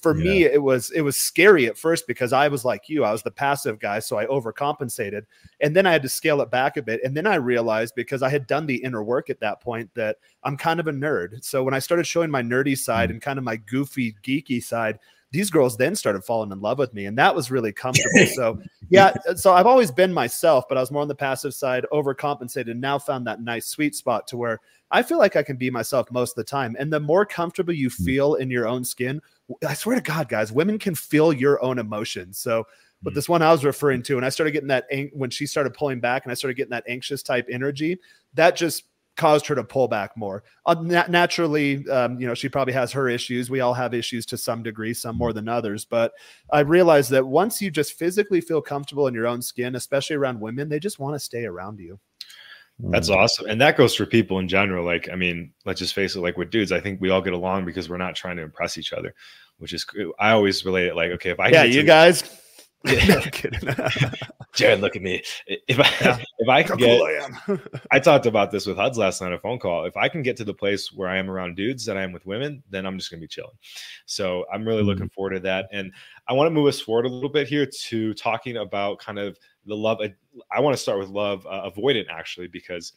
for 0.00 0.16
yeah. 0.16 0.24
me, 0.24 0.42
it 0.44 0.62
was 0.62 0.90
it 0.90 1.00
was 1.00 1.16
scary 1.16 1.66
at 1.66 1.78
first 1.78 2.06
because 2.06 2.32
I 2.32 2.48
was 2.48 2.64
like 2.64 2.88
you, 2.88 3.04
I 3.04 3.12
was 3.12 3.22
the 3.22 3.30
passive 3.30 3.78
guy, 3.78 3.98
so 3.98 4.18
I 4.18 4.26
overcompensated. 4.26 5.24
And 5.60 5.74
then 5.74 5.86
I 5.86 5.92
had 5.92 6.02
to 6.02 6.08
scale 6.08 6.40
it 6.40 6.50
back 6.50 6.76
a 6.76 6.82
bit. 6.82 7.00
And 7.04 7.16
then 7.16 7.26
I 7.26 7.36
realized 7.36 7.94
because 7.94 8.22
I 8.22 8.28
had 8.28 8.46
done 8.46 8.66
the 8.66 8.76
inner 8.76 9.02
work 9.02 9.30
at 9.30 9.40
that 9.40 9.60
point 9.60 9.90
that 9.94 10.16
I'm 10.44 10.56
kind 10.56 10.80
of 10.80 10.88
a 10.88 10.92
nerd. 10.92 11.44
So 11.44 11.62
when 11.62 11.74
I 11.74 11.78
started 11.78 12.06
showing 12.06 12.30
my 12.30 12.42
nerdy 12.42 12.76
side 12.76 13.08
mm-hmm. 13.08 13.14
and 13.14 13.22
kind 13.22 13.38
of 13.38 13.44
my 13.44 13.56
goofy, 13.56 14.14
geeky 14.22 14.62
side, 14.62 14.98
these 15.30 15.50
girls 15.50 15.76
then 15.76 15.94
started 15.94 16.24
falling 16.24 16.50
in 16.52 16.60
love 16.60 16.78
with 16.78 16.94
me 16.94 17.06
and 17.06 17.18
that 17.18 17.34
was 17.34 17.50
really 17.50 17.72
comfortable 17.72 18.26
so 18.34 18.58
yeah 18.88 19.12
so 19.36 19.52
i've 19.52 19.66
always 19.66 19.90
been 19.90 20.12
myself 20.12 20.64
but 20.68 20.78
i 20.78 20.80
was 20.80 20.90
more 20.90 21.02
on 21.02 21.08
the 21.08 21.14
passive 21.14 21.52
side 21.54 21.84
overcompensated 21.92 22.70
and 22.70 22.80
now 22.80 22.98
found 22.98 23.26
that 23.26 23.42
nice 23.42 23.66
sweet 23.66 23.94
spot 23.94 24.26
to 24.26 24.36
where 24.36 24.60
i 24.90 25.02
feel 25.02 25.18
like 25.18 25.36
i 25.36 25.42
can 25.42 25.56
be 25.56 25.70
myself 25.70 26.10
most 26.10 26.32
of 26.32 26.36
the 26.36 26.44
time 26.44 26.76
and 26.78 26.92
the 26.92 27.00
more 27.00 27.24
comfortable 27.26 27.72
you 27.72 27.90
hmm. 27.90 28.04
feel 28.04 28.34
in 28.34 28.50
your 28.50 28.66
own 28.66 28.84
skin 28.84 29.20
i 29.66 29.74
swear 29.74 29.96
to 29.96 30.02
god 30.02 30.28
guys 30.28 30.52
women 30.52 30.78
can 30.78 30.94
feel 30.94 31.32
your 31.32 31.62
own 31.62 31.78
emotions 31.78 32.38
so 32.38 32.66
but 33.02 33.12
hmm. 33.12 33.14
this 33.14 33.28
one 33.28 33.42
I 33.42 33.52
was 33.52 33.64
referring 33.64 34.02
to, 34.04 34.16
and 34.16 34.26
I 34.26 34.28
started 34.28 34.52
getting 34.52 34.68
that 34.68 34.86
when 35.12 35.30
she 35.30 35.46
started 35.46 35.74
pulling 35.74 36.00
back, 36.00 36.24
and 36.24 36.32
I 36.32 36.34
started 36.34 36.56
getting 36.56 36.70
that 36.70 36.84
anxious 36.88 37.22
type 37.22 37.46
energy. 37.50 37.98
That 38.34 38.56
just 38.56 38.84
caused 39.16 39.46
her 39.48 39.54
to 39.54 39.64
pull 39.64 39.88
back 39.88 40.16
more. 40.16 40.44
Uh, 40.64 40.76
nat- 40.80 41.10
naturally, 41.10 41.86
um, 41.88 42.20
you 42.20 42.26
know, 42.26 42.34
she 42.34 42.48
probably 42.48 42.72
has 42.72 42.92
her 42.92 43.08
issues. 43.08 43.50
We 43.50 43.60
all 43.60 43.74
have 43.74 43.92
issues 43.92 44.24
to 44.26 44.38
some 44.38 44.62
degree, 44.62 44.94
some 44.94 45.16
more 45.16 45.32
than 45.32 45.48
others. 45.48 45.84
But 45.84 46.12
I 46.52 46.60
realized 46.60 47.10
that 47.10 47.26
once 47.26 47.60
you 47.60 47.70
just 47.70 47.94
physically 47.94 48.40
feel 48.40 48.62
comfortable 48.62 49.08
in 49.08 49.14
your 49.14 49.26
own 49.26 49.42
skin, 49.42 49.74
especially 49.74 50.16
around 50.16 50.40
women, 50.40 50.68
they 50.68 50.78
just 50.78 51.00
want 51.00 51.16
to 51.16 51.20
stay 51.20 51.44
around 51.44 51.80
you. 51.80 51.98
That's 52.80 53.10
awesome. 53.10 53.46
And 53.46 53.60
that 53.60 53.76
goes 53.76 53.94
for 53.94 54.06
people 54.06 54.38
in 54.38 54.46
general. 54.46 54.84
Like, 54.84 55.08
I 55.12 55.16
mean, 55.16 55.52
let's 55.64 55.80
just 55.80 55.94
face 55.94 56.14
it, 56.14 56.20
like 56.20 56.36
with 56.36 56.50
dudes, 56.50 56.70
I 56.70 56.80
think 56.80 57.00
we 57.00 57.10
all 57.10 57.20
get 57.20 57.32
along 57.32 57.64
because 57.64 57.88
we're 57.88 57.96
not 57.96 58.14
trying 58.14 58.36
to 58.36 58.42
impress 58.42 58.78
each 58.78 58.92
other, 58.92 59.14
which 59.58 59.72
is, 59.72 59.84
I 60.18 60.30
always 60.30 60.64
relate 60.64 60.86
it 60.86 60.94
like, 60.94 61.10
okay, 61.12 61.30
if 61.30 61.40
I, 61.40 61.48
yeah, 61.48 61.64
you 61.64 61.80
to, 61.80 61.86
guys, 61.86 62.22
yeah. 62.84 63.20
Jared, 64.54 64.80
look 64.80 64.94
at 64.94 65.02
me. 65.02 65.22
If 65.46 65.80
I 65.80 65.88
yeah. 66.00 66.18
if 66.38 66.48
I 66.48 66.62
can 66.62 66.76
get, 66.76 67.00
cool 67.46 67.58
I, 67.90 67.96
I, 67.96 67.98
talked 67.98 68.26
about 68.26 68.52
this 68.52 68.66
with 68.66 68.76
Huds 68.76 68.96
last 68.96 69.20
night 69.20 69.28
on 69.28 69.32
a 69.32 69.38
phone 69.40 69.58
call. 69.58 69.84
If 69.84 69.96
I 69.96 70.08
can 70.08 70.22
get 70.22 70.36
to 70.36 70.44
the 70.44 70.54
place 70.54 70.92
where 70.92 71.08
I 71.08 71.18
am 71.18 71.28
around 71.28 71.56
dudes 71.56 71.84
that 71.86 71.96
I 71.96 72.02
am 72.02 72.12
with 72.12 72.24
women, 72.24 72.62
then 72.70 72.86
I'm 72.86 72.96
just 72.96 73.10
gonna 73.10 73.20
be 73.20 73.26
chilling. 73.26 73.56
So 74.06 74.44
I'm 74.52 74.64
really 74.64 74.80
mm-hmm. 74.80 74.88
looking 74.88 75.08
forward 75.10 75.30
to 75.30 75.40
that. 75.40 75.68
And 75.72 75.92
I 76.28 76.34
want 76.34 76.46
to 76.46 76.52
move 76.52 76.68
us 76.68 76.80
forward 76.80 77.04
a 77.04 77.08
little 77.08 77.28
bit 77.28 77.48
here 77.48 77.66
to 77.66 78.14
talking 78.14 78.58
about 78.58 79.00
kind 79.00 79.18
of 79.18 79.36
the 79.68 79.76
love. 79.76 80.00
I 80.50 80.60
want 80.60 80.76
to 80.76 80.82
start 80.82 80.98
with 80.98 81.08
love 81.08 81.46
uh, 81.46 81.70
avoidant 81.70 82.06
actually 82.10 82.48
because 82.48 82.92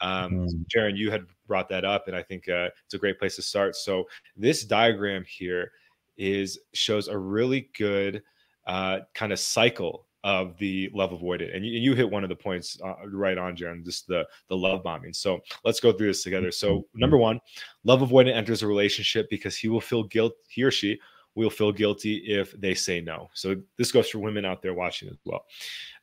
um, 0.00 0.32
mm-hmm. 0.32 0.62
Jaron, 0.74 0.96
you 0.96 1.10
had 1.10 1.26
brought 1.46 1.68
that 1.68 1.84
up, 1.84 2.08
and 2.08 2.16
I 2.16 2.22
think 2.22 2.48
uh, 2.48 2.68
it's 2.84 2.94
a 2.94 2.98
great 2.98 3.18
place 3.18 3.36
to 3.36 3.42
start. 3.42 3.76
So 3.76 4.04
this 4.36 4.64
diagram 4.64 5.24
here 5.26 5.72
is 6.16 6.58
shows 6.72 7.08
a 7.08 7.18
really 7.18 7.70
good 7.76 8.22
uh, 8.66 9.00
kind 9.14 9.32
of 9.32 9.38
cycle 9.38 10.06
of 10.24 10.56
the 10.58 10.88
love 10.94 11.10
avoidant. 11.10 11.54
And 11.54 11.66
you, 11.66 11.72
you 11.72 11.94
hit 11.94 12.08
one 12.08 12.22
of 12.22 12.28
the 12.28 12.36
points 12.36 12.78
uh, 12.84 12.94
right 13.08 13.36
on, 13.36 13.56
Jaron, 13.56 13.84
just 13.84 14.06
the 14.06 14.24
the 14.48 14.56
love 14.56 14.82
bombing. 14.82 15.12
So 15.12 15.40
let's 15.64 15.80
go 15.80 15.92
through 15.92 16.08
this 16.08 16.22
together. 16.22 16.50
So 16.52 16.76
mm-hmm. 16.76 17.00
number 17.00 17.16
one, 17.16 17.40
love 17.84 18.00
avoidant 18.00 18.36
enters 18.36 18.62
a 18.62 18.66
relationship 18.66 19.28
because 19.30 19.56
he 19.56 19.68
will 19.68 19.80
feel 19.80 20.04
guilt. 20.04 20.34
He 20.48 20.62
or 20.62 20.70
she 20.70 21.00
will 21.34 21.50
feel 21.50 21.72
guilty 21.72 22.16
if 22.16 22.52
they 22.60 22.74
say 22.74 23.00
no. 23.00 23.30
So 23.34 23.56
this 23.78 23.92
goes 23.92 24.08
for 24.10 24.18
women 24.18 24.44
out 24.44 24.62
there 24.62 24.74
watching 24.74 25.08
as 25.08 25.16
well. 25.24 25.44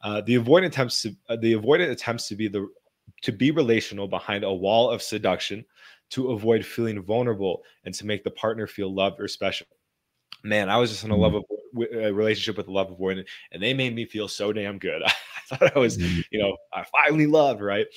Uh, 0.01 0.21
the 0.21 0.35
avoidant 0.35 0.67
attempts 0.67 1.01
to 1.03 1.15
uh, 1.29 1.35
the 1.35 1.53
avoidant 1.53 1.91
attempts 1.91 2.27
to 2.29 2.35
be 2.35 2.47
the 2.47 2.67
to 3.21 3.31
be 3.31 3.51
relational 3.51 4.07
behind 4.07 4.43
a 4.43 4.53
wall 4.53 4.89
of 4.89 5.01
seduction 5.01 5.65
to 6.11 6.31
avoid 6.31 6.65
feeling 6.65 7.01
vulnerable 7.01 7.63
and 7.85 7.93
to 7.93 8.05
make 8.05 8.23
the 8.23 8.31
partner 8.31 8.65
feel 8.65 8.93
loved 8.93 9.19
or 9.19 9.27
special 9.27 9.67
man, 10.43 10.69
I 10.69 10.77
was 10.77 10.91
just 10.91 11.03
in 11.03 11.11
a 11.11 11.15
love 11.15 11.33
mm-hmm. 11.33 11.81
of 11.81 12.03
a 12.03 12.13
relationship 12.13 12.57
with 12.57 12.67
a 12.67 12.71
love 12.71 12.89
avoidant, 12.89 13.25
and 13.51 13.61
they 13.61 13.73
made 13.73 13.95
me 13.95 14.05
feel 14.05 14.27
so 14.27 14.53
damn 14.53 14.77
good. 14.77 15.01
I 15.51 15.55
thought 15.57 15.75
I 15.75 15.79
was, 15.79 15.97
mm-hmm. 15.97 16.21
you 16.31 16.39
know, 16.39 16.55
I 16.73 16.83
finally 16.83 17.27
loved, 17.27 17.61
right? 17.61 17.87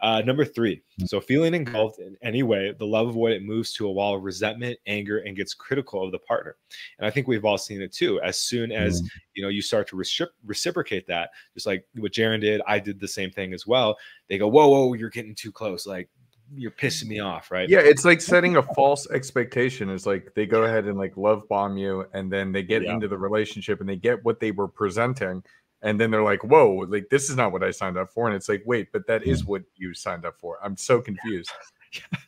Uh, 0.00 0.22
number 0.22 0.44
three, 0.44 0.82
mm. 1.00 1.08
so 1.08 1.20
feeling 1.20 1.54
engulfed 1.54 2.00
in 2.00 2.16
any 2.22 2.42
way, 2.42 2.74
the 2.78 2.86
love 2.86 3.08
of 3.08 3.16
what 3.16 3.32
it 3.32 3.42
moves 3.42 3.72
to 3.74 3.86
a 3.86 3.92
wall 3.92 4.16
of 4.16 4.22
resentment, 4.22 4.78
anger, 4.86 5.18
and 5.18 5.36
gets 5.36 5.54
critical 5.54 6.04
of 6.04 6.12
the 6.12 6.18
partner. 6.18 6.56
And 6.98 7.06
I 7.06 7.10
think 7.10 7.28
we've 7.28 7.44
all 7.44 7.58
seen 7.58 7.80
it 7.82 7.92
too. 7.92 8.20
As 8.22 8.40
soon 8.40 8.72
as 8.72 9.02
mm. 9.02 9.08
you 9.34 9.42
know 9.42 9.48
you 9.48 9.62
start 9.62 9.88
to 9.88 9.96
recipro- 9.96 10.28
reciprocate 10.44 11.06
that, 11.08 11.30
just 11.54 11.66
like 11.66 11.86
what 11.96 12.12
Jaron 12.12 12.40
did, 12.40 12.60
I 12.66 12.78
did 12.78 13.00
the 13.00 13.08
same 13.08 13.30
thing 13.30 13.52
as 13.52 13.66
well. 13.66 13.96
They 14.28 14.38
go, 14.38 14.48
"Whoa, 14.48 14.68
whoa, 14.68 14.94
you're 14.94 15.10
getting 15.10 15.34
too 15.34 15.52
close!" 15.52 15.86
Like 15.86 16.08
you're 16.52 16.70
pissing 16.70 17.06
me 17.06 17.20
off, 17.20 17.50
right? 17.50 17.68
Yeah, 17.68 17.80
it's 17.80 18.04
like 18.04 18.20
setting 18.20 18.56
a 18.56 18.62
false 18.62 19.08
expectation. 19.10 19.90
It's 19.90 20.06
like 20.06 20.32
they 20.34 20.46
go 20.46 20.64
ahead 20.64 20.86
and 20.86 20.98
like 20.98 21.16
love 21.16 21.48
bomb 21.48 21.76
you, 21.76 22.06
and 22.12 22.32
then 22.32 22.52
they 22.52 22.62
get 22.62 22.82
yeah. 22.82 22.94
into 22.94 23.08
the 23.08 23.18
relationship 23.18 23.80
and 23.80 23.88
they 23.88 23.96
get 23.96 24.24
what 24.24 24.40
they 24.40 24.50
were 24.50 24.68
presenting, 24.68 25.42
and 25.84 26.00
then 26.00 26.10
they're 26.10 26.22
like, 26.22 26.42
"Whoa, 26.42 26.84
like 26.88 27.08
this 27.10 27.30
is 27.30 27.36
not 27.36 27.52
what 27.52 27.62
I 27.62 27.70
signed 27.70 27.96
up 27.96 28.10
for." 28.10 28.26
And 28.26 28.34
it's 28.34 28.48
like, 28.48 28.62
"Wait, 28.66 28.90
but 28.92 29.06
that 29.06 29.24
is 29.24 29.44
what 29.44 29.62
you 29.76 29.94
signed 29.94 30.24
up 30.24 30.40
for." 30.40 30.58
I'm 30.64 30.76
so 30.76 31.00
confused. 31.00 31.50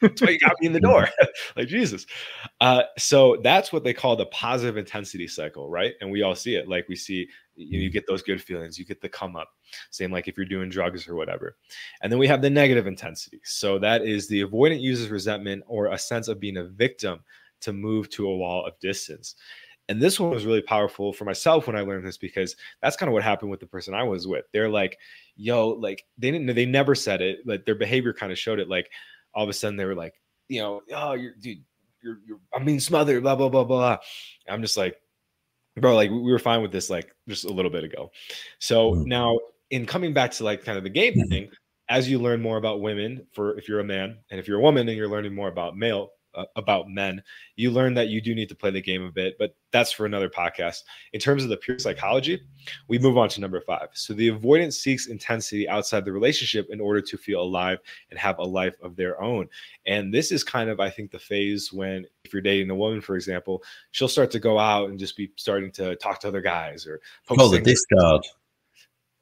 that's 0.01 0.23
why 0.23 0.29
you 0.31 0.39
got 0.39 0.61
me 0.61 0.67
in 0.67 0.73
the 0.75 0.81
door. 0.93 1.09
like 1.57 1.67
Jesus. 1.67 2.07
Uh, 2.61 2.83
so 2.99 3.39
that's 3.43 3.73
what 3.73 3.83
they 3.83 3.95
call 3.95 4.15
the 4.15 4.27
positive 4.27 4.77
intensity 4.77 5.27
cycle, 5.27 5.69
right? 5.69 5.95
And 6.01 6.11
we 6.11 6.23
all 6.23 6.35
see 6.35 6.55
it. 6.55 6.69
Like 6.69 6.87
we 6.89 6.97
see 6.97 7.29
you, 7.57 7.81
you 7.81 7.91
get 7.91 8.07
those 8.07 8.23
good 8.23 8.43
feelings, 8.43 8.79
you 8.79 8.85
get 8.85 9.01
the 9.01 9.09
come 9.09 9.37
up. 9.37 9.49
Same 9.91 10.13
like 10.13 10.29
if 10.29 10.37
you're 10.37 10.47
doing 10.47 10.69
drugs 10.69 11.09
or 11.09 11.17
whatever. 11.17 11.57
And 12.03 12.13
then 12.13 12.19
we 12.19 12.29
have 12.29 12.43
the 12.43 12.51
negative 12.51 12.87
intensity. 12.87 13.41
So 13.43 13.79
that 13.79 14.03
is 14.03 14.29
the 14.29 14.45
avoidant 14.45 14.81
uses 14.81 15.09
resentment 15.09 15.65
or 15.67 15.87
a 15.87 15.99
sense 15.99 16.29
of 16.29 16.39
being 16.39 16.59
a 16.59 16.65
victim 16.65 17.21
to 17.63 17.73
move 17.73 18.11
to 18.11 18.29
a 18.29 18.37
wall 18.37 18.67
of 18.67 18.79
distance. 18.81 19.35
And 19.89 20.03
this 20.03 20.19
one 20.19 20.31
was 20.31 20.45
really 20.45 20.63
powerful 20.63 21.13
for 21.13 21.25
myself 21.25 21.67
when 21.67 21.77
I 21.77 21.83
learned 21.83 22.07
this 22.07 22.19
because 22.19 22.57
that's 22.83 22.97
kind 22.97 23.09
of 23.09 23.13
what 23.13 23.23
happened 23.23 23.51
with 23.51 23.61
the 23.61 23.67
person 23.67 23.95
I 23.95 24.03
was 24.03 24.27
with. 24.27 24.45
They're 24.53 24.69
like, 24.69 24.99
yo, 25.37 25.69
like 25.69 26.05
they 26.19 26.31
didn't, 26.31 26.53
they 26.55 26.67
never 26.67 26.95
said 26.95 27.23
it, 27.23 27.39
like 27.47 27.65
their 27.65 27.77
behavior 27.77 28.13
kind 28.13 28.33
of 28.33 28.39
showed 28.39 28.59
it. 28.59 28.69
Like 28.69 28.91
all 29.33 29.45
of 29.45 29.49
a 29.49 29.53
sudden 29.53 29.77
they 29.77 29.85
were 29.85 29.95
like, 29.95 30.15
you 30.49 30.61
know, 30.61 30.83
oh, 30.93 31.13
you're, 31.13 31.35
dude, 31.41 31.63
you're, 32.03 32.19
you're, 32.27 32.41
I'm 32.53 32.65
being 32.65 32.81
smothered, 32.81 33.23
blah, 33.23 33.37
blah, 33.37 33.49
blah, 33.49 33.65
blah. 33.65 33.99
I'm 34.49 34.63
just 34.63 34.77
like, 34.77 34.97
bro, 35.77 35.95
like 35.95 36.11
we 36.11 36.33
were 36.33 36.39
fine 36.39 36.63
with 36.63 36.73
this 36.73 36.91
like 36.91 37.15
just 37.29 37.45
a 37.45 37.53
little 37.53 37.71
bit 37.71 37.85
ago. 37.85 38.11
So 38.59 38.93
mm-hmm. 38.93 39.05
now 39.09 39.39
in 39.71 39.87
coming 39.87 40.13
back 40.13 40.33
to 40.33 40.45
like 40.45 40.65
kind 40.65 40.79
of 40.79 40.85
the 40.85 40.91
game 40.91 41.15
mm-hmm. 41.15 41.29
thing, 41.29 41.51
as 41.89 42.11
you 42.11 42.19
learn 42.19 42.43
more 42.43 42.57
about 42.57 42.81
women, 42.81 43.25
for 43.33 43.57
if 43.57 43.69
you're 43.69 43.81
a 43.81 43.85
man, 43.85 44.19
and 44.31 44.41
if 44.41 44.49
you're 44.49 44.59
a 44.59 44.63
woman 44.63 44.89
and 44.89 44.97
you're 44.97 45.09
learning 45.09 45.35
more 45.35 45.49
about 45.49 45.77
male, 45.77 46.11
uh, 46.37 46.45
about 46.57 46.89
men, 46.89 47.23
you 47.57 47.71
learn 47.71 47.95
that 47.95 48.09
you 48.09 48.21
do 48.21 48.35
need 48.35 48.49
to 48.49 48.55
play 48.55 48.71
the 48.71 48.81
game 48.81 49.03
a 49.03 49.11
bit, 49.11 49.37
but 49.39 49.57
that's 49.73 49.93
for 49.93 50.07
another 50.07 50.29
podcast. 50.29 50.83
In 51.13 51.21
terms 51.21 51.43
of 51.43 51.49
the 51.49 51.57
pure 51.57 51.79
psychology, 51.79 52.41
we 52.89 52.99
move 52.99 53.19
on 53.19 53.29
to 53.31 53.41
number 53.41 53.61
five. 53.61 53.89
So 53.95 54.13
the 54.13 54.29
avoidance 54.29 54.79
seeks 54.79 55.07
intensity 55.07 55.69
outside 55.69 56.05
the 56.05 56.13
relationship 56.13 56.69
in 56.71 56.81
order 56.81 57.01
to 57.01 57.17
feel 57.17 57.43
alive 57.43 57.79
and 58.11 58.19
have 58.19 58.39
a 58.39 58.45
life 58.45 58.77
of 58.83 58.97
their 58.97 59.21
own. 59.21 59.49
And 59.87 60.13
this 60.13 60.33
is 60.33 60.45
kind 60.45 60.71
of, 60.71 60.81
I 60.81 60.91
think, 60.91 61.11
the 61.11 61.19
phase 61.19 61.73
when 61.73 62.07
if 62.25 62.33
you're 62.33 62.43
dating 62.43 62.71
a 62.71 62.75
woman, 62.75 63.01
for 63.01 63.17
example, 63.17 63.63
she'll 63.93 64.09
start 64.09 64.31
to 64.33 64.39
go 64.39 64.59
out 64.59 64.91
and 64.91 64.99
just 64.99 65.17
be 65.17 65.31
starting 65.37 65.71
to 65.73 65.97
talk 65.97 66.21
to 66.21 66.29
other 66.29 66.41
guys 66.43 66.87
or 66.87 67.01
called 67.29 67.53
the 67.53 67.61
discard. 67.61 68.23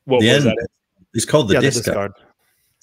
What 0.07 0.21
the 0.21 0.29
was 0.29 0.47
end, 0.47 0.47
that? 0.47 0.69
It's 1.15 1.25
called 1.25 1.49
the, 1.49 1.55
yeah, 1.55 1.61
discard. 1.61 1.85
the 1.85 1.91
discard. 1.91 2.34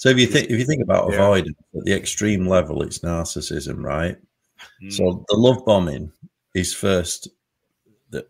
So 0.02 0.10
if 0.10 0.18
you 0.18 0.26
think 0.26 0.50
if 0.50 0.58
you 0.58 0.66
think 0.66 0.82
about 0.82 1.12
yeah. 1.12 1.18
avoidance 1.18 1.58
at 1.76 1.84
the 1.84 1.94
extreme 1.94 2.48
level, 2.48 2.82
it's 2.82 3.00
narcissism, 3.00 3.84
right? 3.84 4.18
Mm. 4.82 4.92
So 4.92 5.24
the 5.30 5.38
love 5.38 5.64
bombing 5.64 6.12
is 6.56 6.74
first. 6.74 7.28
The, 8.10 8.26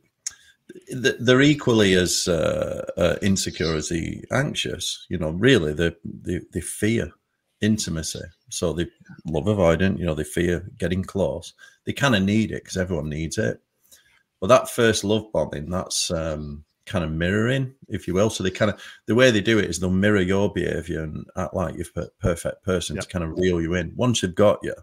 they're 1.21 1.41
equally 1.41 1.93
as 1.93 2.27
uh, 2.27 2.85
uh, 2.97 3.15
insecure 3.21 3.73
as 3.73 3.87
the 3.87 4.21
anxious. 4.33 5.05
You 5.07 5.17
know, 5.17 5.29
really, 5.29 5.71
they, 5.71 5.95
they 6.03 6.41
they 6.51 6.59
fear 6.59 7.09
intimacy, 7.61 8.19
so 8.49 8.73
they 8.73 8.87
love 9.25 9.45
avoidant. 9.45 9.97
You 9.97 10.07
know, 10.07 10.13
they 10.13 10.25
fear 10.25 10.69
getting 10.77 11.05
close. 11.05 11.53
They 11.85 11.93
kind 11.93 12.17
of 12.17 12.23
need 12.23 12.51
it 12.51 12.65
because 12.65 12.75
everyone 12.75 13.07
needs 13.07 13.37
it. 13.37 13.61
But 14.41 14.47
that 14.47 14.69
first 14.69 15.05
love 15.05 15.31
bombing, 15.31 15.69
that's 15.69 16.11
um, 16.11 16.65
kind 16.91 17.05
of 17.05 17.11
mirroring, 17.11 17.73
if 17.87 18.07
you 18.07 18.13
will. 18.13 18.29
So 18.29 18.43
they 18.43 18.51
kind 18.51 18.69
of 18.71 18.81
the 19.07 19.15
way 19.15 19.31
they 19.31 19.41
do 19.41 19.57
it 19.59 19.69
is 19.69 19.79
they'll 19.79 19.89
mirror 19.89 20.21
your 20.21 20.51
behavior 20.51 21.03
and 21.03 21.25
act 21.37 21.53
like 21.53 21.75
you're 21.75 21.85
a 21.95 22.07
perfect 22.19 22.63
person 22.63 22.95
yep. 22.95 23.05
to 23.05 23.09
kind 23.09 23.23
of 23.23 23.37
reel 23.37 23.61
you 23.61 23.73
in. 23.75 23.93
Once 23.95 24.21
they've 24.21 24.35
got 24.35 24.59
you, 24.61 24.75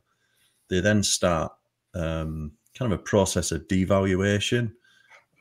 they 0.71 0.81
then 0.81 1.03
start 1.03 1.53
um, 1.94 2.53
kind 2.79 2.92
of 2.92 2.99
a 2.99 3.03
process 3.03 3.53
of 3.53 3.68
devaluation. 3.68 4.73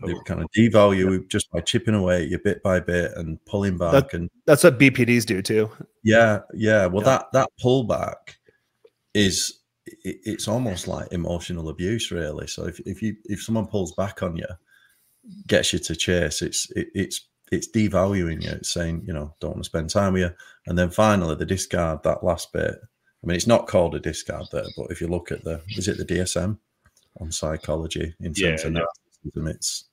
They 0.06 0.14
Oh. 0.14 0.22
kind 0.26 0.42
of 0.42 0.48
devalue 0.56 1.28
just 1.28 1.50
by 1.52 1.62
chipping 1.62 1.96
away 1.96 2.24
at 2.24 2.30
you 2.30 2.38
bit 2.44 2.62
by 2.62 2.80
bit 2.80 3.14
and 3.16 3.44
pulling 3.46 3.78
back. 3.78 3.94
That- 3.94 4.14
and 4.14 4.30
That's 4.46 4.64
what 4.64 4.78
BPDs 4.78 5.26
do 5.26 5.42
too. 5.42 5.72
yeah, 6.04 6.42
yeah. 6.54 6.86
Well, 6.86 7.02
Yeah. 7.02 7.18
that 7.18 7.26
that 7.34 7.50
pullback 7.64 8.36
is 9.14 9.62
it, 10.04 10.18
it's 10.24 10.48
almost 10.48 10.88
like 10.88 11.12
emotional 11.12 11.70
abuse, 11.70 12.12
really. 12.12 12.46
So 12.48 12.66
if, 12.68 12.80
if 12.82 13.02
you 13.02 13.16
if 13.26 13.42
someone 13.42 13.68
pulls 13.68 13.94
back 13.94 14.22
on 14.22 14.36
you, 14.36 14.46
gets 15.48 15.74
you 15.74 15.80
to 15.80 15.96
chase, 15.96 16.42
it's 16.42 16.70
it, 16.72 16.88
it's 16.94 17.28
it's 17.52 17.70
devaluing 17.70 18.44
you. 18.44 18.50
It's 18.52 18.72
saying 18.74 19.04
you 19.06 19.14
know 19.14 19.34
don't 19.40 19.52
want 19.52 19.64
to 19.64 19.70
spend 19.70 19.90
time 19.90 20.14
with 20.14 20.24
you, 20.24 20.32
and 20.68 20.78
then 20.78 20.90
finally 20.90 21.36
the 21.36 21.46
discard 21.46 22.04
that 22.04 22.24
last 22.24 22.52
bit. 22.54 22.76
I 23.24 23.28
mean, 23.28 23.36
it's 23.36 23.48
not 23.48 23.68
called 23.68 23.96
a 23.96 24.00
discard 24.00 24.48
there, 24.52 24.66
but 24.78 24.92
if 24.92 25.02
you 25.02 25.08
look 25.08 25.32
at 25.32 25.44
the 25.44 25.62
is 25.70 25.88
it 25.88 25.98
the 25.98 26.06
DSM 26.06 26.58
on 27.20 27.32
psychology 27.32 28.14
in 28.20 28.34
terms 28.34 28.40
Yeah, 28.64 28.68
of 28.68 28.74
yeah. 28.74 28.82
narcissism, 29.26 29.50
it's 29.50 29.86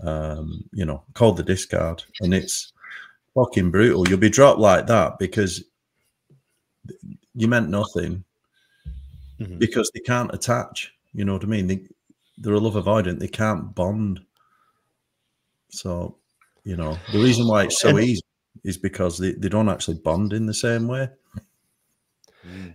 um, 0.00 0.64
you 0.72 0.84
know 0.84 1.02
called 1.14 1.36
the 1.36 1.42
discard, 1.42 2.02
and 2.20 2.32
it's 2.32 2.72
fucking 3.34 3.70
brutal. 3.70 4.08
You'll 4.08 4.18
be 4.18 4.30
dropped 4.30 4.58
like 4.58 4.86
that 4.86 5.18
because 5.18 5.64
you 7.34 7.46
meant 7.46 7.68
nothing 7.68 8.24
Mhm. 9.38 9.58
because 9.58 9.90
they 9.94 10.00
can't 10.00 10.32
attach. 10.34 10.92
You 11.12 11.24
know 11.24 11.34
what 11.34 11.44
I 11.44 11.46
mean? 11.46 11.66
They, 11.66 11.86
they're 12.38 12.54
a 12.54 12.58
love 12.60 12.74
avoidant. 12.74 13.18
They 13.20 13.28
can't 13.28 13.74
bond. 13.74 14.20
So, 15.70 16.16
you 16.64 16.76
know, 16.76 16.98
the 17.12 17.18
reason 17.18 17.46
why 17.48 17.64
it's 17.64 17.80
so 17.80 17.90
And- 17.90 18.00
easy 18.00 18.22
is 18.64 18.76
because 18.76 19.16
they, 19.18 19.32
they 19.32 19.48
don't 19.48 19.68
actually 19.68 19.98
bond 20.04 20.32
in 20.32 20.46
the 20.46 20.54
same 20.54 20.86
way. 20.88 21.08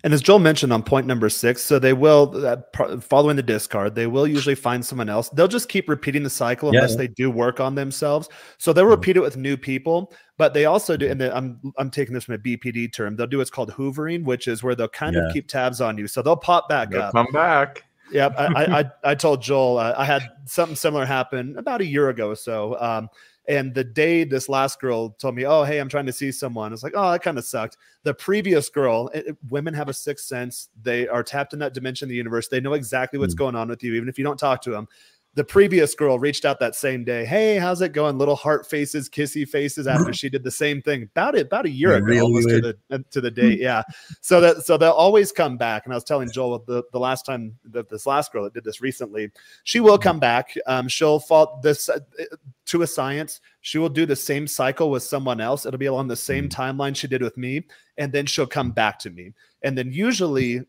And 0.03 0.13
as 0.13 0.21
Joel 0.21 0.37
mentioned 0.39 0.71
on 0.71 0.83
point 0.83 1.07
number 1.07 1.27
six, 1.27 1.61
so 1.63 1.79
they 1.79 1.93
will, 1.93 2.45
uh, 2.45 2.57
pro- 2.71 2.99
following 2.99 3.35
the 3.35 3.41
discard, 3.41 3.95
they 3.95 4.05
will 4.05 4.27
usually 4.27 4.53
find 4.53 4.85
someone 4.85 5.09
else. 5.09 5.29
They'll 5.29 5.47
just 5.47 5.69
keep 5.69 5.89
repeating 5.89 6.21
the 6.21 6.29
cycle 6.29 6.69
unless 6.69 6.91
yeah. 6.91 6.97
they 6.97 7.07
do 7.07 7.31
work 7.31 7.59
on 7.59 7.73
themselves. 7.73 8.29
So 8.59 8.73
they'll 8.73 8.85
Mhm. 8.85 8.89
repeat 8.91 9.17
it 9.17 9.21
with 9.21 9.37
new 9.37 9.57
people, 9.57 10.13
but 10.37 10.53
they 10.53 10.65
also 10.65 10.95
do. 10.95 11.09
And 11.09 11.19
then 11.19 11.31
I'm 11.33 11.59
I'm 11.79 11.89
taking 11.89 12.13
this 12.13 12.25
from 12.25 12.35
a 12.35 12.37
BPD 12.37 12.87
term. 12.93 13.15
They'll 13.15 13.25
do 13.25 13.39
what's 13.39 13.49
called 13.49 13.71
hoovering, 13.71 14.23
which 14.23 14.47
is 14.47 14.61
where 14.61 14.75
they'll 14.75 14.87
kind 14.87 15.15
Yeah. 15.15 15.27
of 15.27 15.33
keep 15.33 15.47
tabs 15.47 15.81
on 15.81 15.97
you. 15.97 16.07
So 16.07 16.21
they'll 16.21 16.35
pop 16.37 16.69
back 16.69 16.91
They'll 16.91 17.01
up. 17.01 17.13
come 17.13 17.27
back. 17.33 17.83
Yeah, 18.11 18.27
I, 18.37 18.45
I, 18.45 18.79
I 18.81 18.91
I 19.11 19.15
told 19.15 19.41
Joel 19.41 19.77
uh, 19.77 19.93
I 19.97 20.05
had 20.05 20.23
something 20.45 20.75
similar 20.75 21.05
happen 21.05 21.57
about 21.57 21.81
a 21.81 21.85
year 21.85 22.09
ago 22.09 22.29
or 22.29 22.35
so. 22.35 22.79
Um, 22.79 23.09
and 23.47 23.75
the 23.75 23.83
day 23.83 24.23
this 24.23 24.49
last 24.49 24.81
girl 24.81 25.09
told 25.11 25.35
me, 25.35 25.45
"Oh, 25.45 25.63
hey, 25.63 25.79
I'm 25.79 25.87
trying 25.89 26.07
to 26.07 26.13
see 26.13 26.31
someone," 26.31 26.73
it's 26.73 26.81
like, 26.81 26.93
"Oh, 26.95 27.11
that 27.11 27.21
kind 27.21 27.37
of 27.37 27.45
sucked." 27.45 27.77
The 28.03 28.13
previous 28.13 28.69
girl, 28.69 29.09
it- 29.13 29.27
it- 29.27 29.37
women 29.49 29.73
have 29.75 29.87
a 29.87 29.93
sixth 29.93 30.25
sense. 30.25 30.69
They 30.81 31.07
are 31.07 31.21
tapped 31.23 31.53
in 31.53 31.59
that 31.59 31.73
dimension 31.75 32.07
of 32.07 32.09
the 32.09 32.15
universe. 32.15 32.47
They 32.47 32.59
know 32.59 32.73
exactly 32.73 33.19
what's 33.19 33.35
Mm. 33.35 33.39
going 33.39 33.55
on 33.55 33.67
with 33.69 33.83
you, 33.83 33.93
even 33.93 34.09
if 34.09 34.17
you 34.17 34.23
don't 34.23 34.39
talk 34.39 34.61
to 34.63 34.71
them. 34.71 34.87
The 35.35 35.43
previous 35.43 35.95
girl 35.95 36.17
reached 36.17 36.45
out 36.45 36.59
that 36.61 36.75
same 36.75 37.03
day. 37.03 37.25
Hey, 37.25 37.57
how's 37.57 37.81
it 37.81 37.91
going? 37.91 38.17
Little 38.17 38.37
heart 38.37 38.65
faces, 38.65 39.09
kissy 39.09 39.47
faces. 39.47 39.85
After 39.85 40.13
she 40.13 40.29
did 40.29 40.43
the 40.43 40.51
same 40.51 40.81
thing 40.81 41.03
about 41.03 41.35
it 41.35 41.47
about 41.47 41.65
a 41.65 41.69
year 41.69 41.91
Yeah, 41.91 41.97
ago, 41.97 42.05
really 42.05 42.19
almost 42.21 42.49
to 42.49 42.61
the 42.61 42.77
uh, 42.89 42.99
to 43.11 43.19
the 43.19 43.29
date. 43.29 43.59
Yeah, 43.59 43.83
so 44.21 44.39
that 44.39 44.63
so 44.63 44.77
they'll 44.77 44.91
always 44.91 45.33
come 45.33 45.57
back. 45.57 45.85
And 45.85 45.93
I 45.93 45.97
was 45.97 46.05
telling 46.05 46.31
Joel 46.31 46.63
the, 46.65 46.83
the 46.93 46.99
last 46.99 47.25
time 47.25 47.53
that 47.65 47.89
this 47.89 48.05
last 48.05 48.31
girl 48.31 48.45
that 48.45 48.53
did 48.53 48.63
this 48.63 48.79
recently, 48.79 49.29
she 49.65 49.81
will 49.81 49.97
come 49.97 50.19
back. 50.19 50.55
Um, 50.67 50.87
she'll 50.87 51.19
fall 51.19 51.59
this 51.61 51.89
uh, 51.89 51.99
to 52.67 52.81
a 52.83 52.87
science. 52.87 53.41
She 53.59 53.77
will 53.77 53.89
do 53.89 54.05
the 54.05 54.15
same 54.15 54.47
cycle 54.47 54.89
with 54.89 55.03
someone 55.03 55.41
else. 55.41 55.65
It'll 55.65 55.77
be 55.77 55.87
along 55.87 56.07
the 56.07 56.15
same 56.15 56.47
timeline 56.47 56.95
she 56.95 57.07
did 57.07 57.21
with 57.21 57.35
me, 57.35 57.65
and 57.97 58.13
then 58.13 58.25
she'll 58.25 58.47
come 58.47 58.71
back 58.71 58.99
to 58.99 59.09
me. 59.09 59.33
And 59.61 59.77
then 59.77 59.91
usually. 59.91 60.61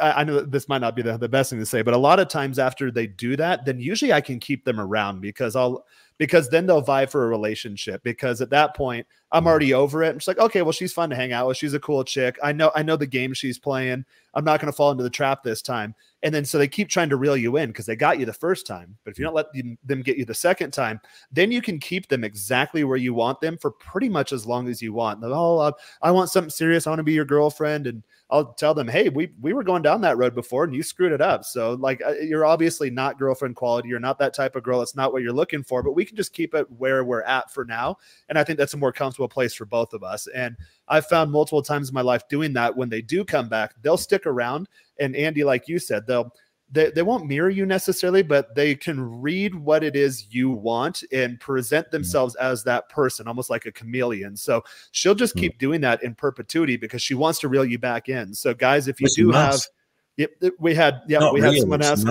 I 0.00 0.20
I 0.20 0.24
know 0.24 0.34
that 0.34 0.50
this 0.50 0.68
might 0.68 0.80
not 0.80 0.96
be 0.96 1.02
the, 1.02 1.16
the 1.16 1.28
best 1.28 1.50
thing 1.50 1.58
to 1.58 1.66
say, 1.66 1.82
but 1.82 1.94
a 1.94 1.98
lot 1.98 2.20
of 2.20 2.28
times 2.28 2.58
after 2.58 2.90
they 2.90 3.06
do 3.06 3.36
that, 3.36 3.64
then 3.64 3.80
usually 3.80 4.12
I 4.12 4.20
can 4.20 4.38
keep 4.40 4.64
them 4.64 4.80
around 4.80 5.20
because 5.20 5.56
I'll 5.56 5.84
because 6.20 6.50
then 6.50 6.66
they'll 6.66 6.82
vie 6.82 7.06
for 7.06 7.24
a 7.24 7.28
relationship. 7.28 8.02
Because 8.02 8.42
at 8.42 8.50
that 8.50 8.76
point, 8.76 9.06
I'm 9.32 9.46
already 9.46 9.72
over 9.72 10.02
it. 10.02 10.10
I'm 10.10 10.16
just 10.16 10.28
like, 10.28 10.38
okay, 10.38 10.60
well, 10.60 10.70
she's 10.70 10.92
fun 10.92 11.08
to 11.08 11.16
hang 11.16 11.32
out 11.32 11.48
with. 11.48 11.56
She's 11.56 11.72
a 11.72 11.80
cool 11.80 12.04
chick. 12.04 12.36
I 12.42 12.52
know, 12.52 12.70
I 12.74 12.82
know 12.82 12.96
the 12.96 13.06
game 13.06 13.32
she's 13.32 13.58
playing. 13.58 14.04
I'm 14.34 14.44
not 14.44 14.60
going 14.60 14.70
to 14.70 14.76
fall 14.76 14.90
into 14.90 15.02
the 15.02 15.08
trap 15.08 15.42
this 15.42 15.62
time. 15.62 15.94
And 16.22 16.34
then 16.34 16.44
so 16.44 16.58
they 16.58 16.68
keep 16.68 16.90
trying 16.90 17.08
to 17.08 17.16
reel 17.16 17.38
you 17.38 17.56
in 17.56 17.70
because 17.70 17.86
they 17.86 17.96
got 17.96 18.18
you 18.18 18.26
the 18.26 18.34
first 18.34 18.66
time. 18.66 18.98
But 19.02 19.12
if 19.12 19.18
you 19.18 19.24
don't 19.24 19.34
let 19.34 19.46
them, 19.82 20.02
get 20.02 20.18
you 20.18 20.26
the 20.26 20.34
second 20.34 20.72
time, 20.72 21.00
then 21.32 21.50
you 21.50 21.62
can 21.62 21.78
keep 21.78 22.06
them 22.08 22.22
exactly 22.22 22.84
where 22.84 22.98
you 22.98 23.14
want 23.14 23.40
them 23.40 23.56
for 23.56 23.70
pretty 23.70 24.10
much 24.10 24.32
as 24.32 24.44
long 24.44 24.68
as 24.68 24.82
you 24.82 24.92
want. 24.92 25.20
Oh, 25.24 25.58
uh, 25.58 25.72
I 26.02 26.10
want 26.10 26.28
something 26.28 26.50
serious. 26.50 26.86
I 26.86 26.90
want 26.90 26.98
to 26.98 27.04
be 27.04 27.14
your 27.14 27.24
girlfriend. 27.24 27.86
And 27.86 28.02
I'll 28.30 28.52
tell 28.54 28.74
them, 28.74 28.86
hey, 28.86 29.08
we 29.08 29.30
we 29.40 29.52
were 29.52 29.64
going 29.64 29.82
down 29.82 30.00
that 30.02 30.16
road 30.16 30.34
before 30.34 30.64
and 30.64 30.74
you 30.74 30.82
screwed 30.82 31.12
it 31.12 31.20
up. 31.20 31.44
So 31.44 31.74
like 31.74 32.00
uh, 32.06 32.12
you're 32.12 32.46
obviously 32.46 32.90
not 32.90 33.18
girlfriend 33.18 33.56
quality. 33.56 33.88
You're 33.88 33.98
not 33.98 34.18
that 34.20 34.34
type 34.34 34.54
of 34.54 34.62
girl. 34.62 34.82
It's 34.82 34.94
not 34.94 35.12
what 35.12 35.22
you're 35.22 35.32
looking 35.32 35.62
for. 35.62 35.82
But 35.82 35.94
we 35.94 36.04
can 36.04 36.16
just 36.16 36.32
keep 36.32 36.54
it 36.54 36.70
where 36.70 37.04
we're 37.04 37.22
at 37.22 37.52
for 37.52 37.64
now. 37.64 37.96
And 38.28 38.38
I 38.38 38.44
think 38.44 38.58
that's 38.58 38.74
a 38.74 38.78
more 38.78 38.92
comfortable 38.92 39.28
place 39.28 39.54
for 39.54 39.66
both 39.66 39.92
of 39.92 40.02
us. 40.04 40.28
And 40.28 40.56
I've 40.88 41.06
found 41.06 41.32
multiple 41.32 41.62
times 41.62 41.88
in 41.88 41.94
my 41.94 42.02
life 42.02 42.28
doing 42.28 42.52
that. 42.52 42.76
When 42.76 42.88
they 42.88 43.02
do 43.02 43.24
come 43.24 43.48
back, 43.48 43.74
they'll 43.82 43.96
stick 43.96 44.26
around. 44.26 44.68
And 44.98 45.16
Andy, 45.16 45.44
like 45.44 45.66
you 45.66 45.78
said, 45.78 46.06
they'll 46.06 46.32
they, 46.72 46.90
they 46.90 47.02
won't 47.02 47.26
mirror 47.26 47.50
you 47.50 47.66
necessarily, 47.66 48.22
but 48.22 48.54
they 48.54 48.74
can 48.74 49.20
read 49.20 49.54
what 49.54 49.82
it 49.82 49.96
is 49.96 50.32
you 50.32 50.50
want 50.50 51.02
and 51.12 51.40
present 51.40 51.90
themselves 51.90 52.36
as 52.36 52.62
that 52.64 52.88
person, 52.88 53.26
almost 53.26 53.50
like 53.50 53.66
a 53.66 53.72
chameleon. 53.72 54.36
So 54.36 54.62
she'll 54.92 55.14
just 55.14 55.34
Mm. 55.34 55.40
keep 55.40 55.58
doing 55.58 55.80
that 55.80 56.02
in 56.02 56.14
perpetuity 56.14 56.76
because 56.76 57.02
she 57.02 57.14
wants 57.14 57.40
to 57.40 57.48
reel 57.48 57.64
you 57.64 57.78
back 57.78 58.08
in. 58.08 58.32
So 58.34 58.54
guys, 58.54 58.88
if 58.88 59.00
you 59.00 59.06
It's 59.06 59.16
do 59.16 59.30
have, 59.32 59.54
math. 59.54 59.68
yep, 60.16 60.52
we 60.58 60.74
had, 60.74 61.00
yeah, 61.08 61.18
Not 61.18 61.32
we 61.32 61.40
had 61.40 61.52
real, 61.52 61.60
someone 61.62 61.82
ask, 61.82 62.06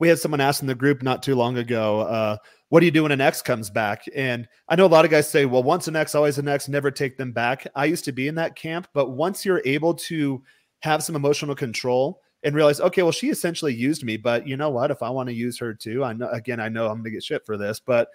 we 0.00 0.08
had 0.08 0.18
someone 0.18 0.40
ask 0.40 0.60
in 0.60 0.66
the 0.66 0.74
group 0.74 1.02
not 1.02 1.22
too 1.22 1.36
long 1.36 1.56
ago, 1.58 2.00
uh, 2.00 2.36
what 2.70 2.80
do 2.80 2.86
you 2.86 2.92
do 2.92 3.04
when 3.04 3.12
an 3.12 3.20
ex 3.20 3.40
comes 3.40 3.70
back? 3.70 4.04
And 4.16 4.48
I 4.68 4.74
know 4.74 4.86
a 4.86 4.88
lot 4.88 5.04
of 5.04 5.10
guys 5.12 5.28
say, 5.28 5.44
well, 5.44 5.62
once 5.62 5.86
an 5.86 5.94
ex, 5.94 6.16
always 6.16 6.38
an 6.38 6.48
ex, 6.48 6.68
never 6.68 6.90
take 6.90 7.16
them 7.16 7.30
back. 7.30 7.68
I 7.76 7.84
used 7.84 8.04
to 8.06 8.12
be 8.12 8.26
in 8.26 8.34
that 8.34 8.56
camp, 8.56 8.88
but 8.92 9.10
once 9.10 9.44
you're 9.44 9.62
able 9.64 9.94
to 9.94 10.42
have 10.80 11.04
some 11.04 11.14
emotional 11.14 11.54
control 11.54 12.20
and 12.44 12.54
realize, 12.54 12.80
okay, 12.80 13.02
well, 13.02 13.10
she 13.10 13.30
essentially 13.30 13.74
used 13.74 14.04
me, 14.04 14.16
but 14.16 14.46
you 14.46 14.56
know 14.56 14.70
what? 14.70 14.90
If 14.90 15.02
I 15.02 15.10
want 15.10 15.28
to 15.30 15.34
use 15.34 15.58
her 15.58 15.74
too, 15.74 16.04
I 16.04 16.12
know, 16.12 16.28
again, 16.28 16.60
I 16.60 16.68
know 16.68 16.88
I'm 16.88 17.02
to 17.02 17.10
get 17.10 17.24
shit 17.24 17.44
for 17.44 17.56
this, 17.56 17.80
but 17.80 18.08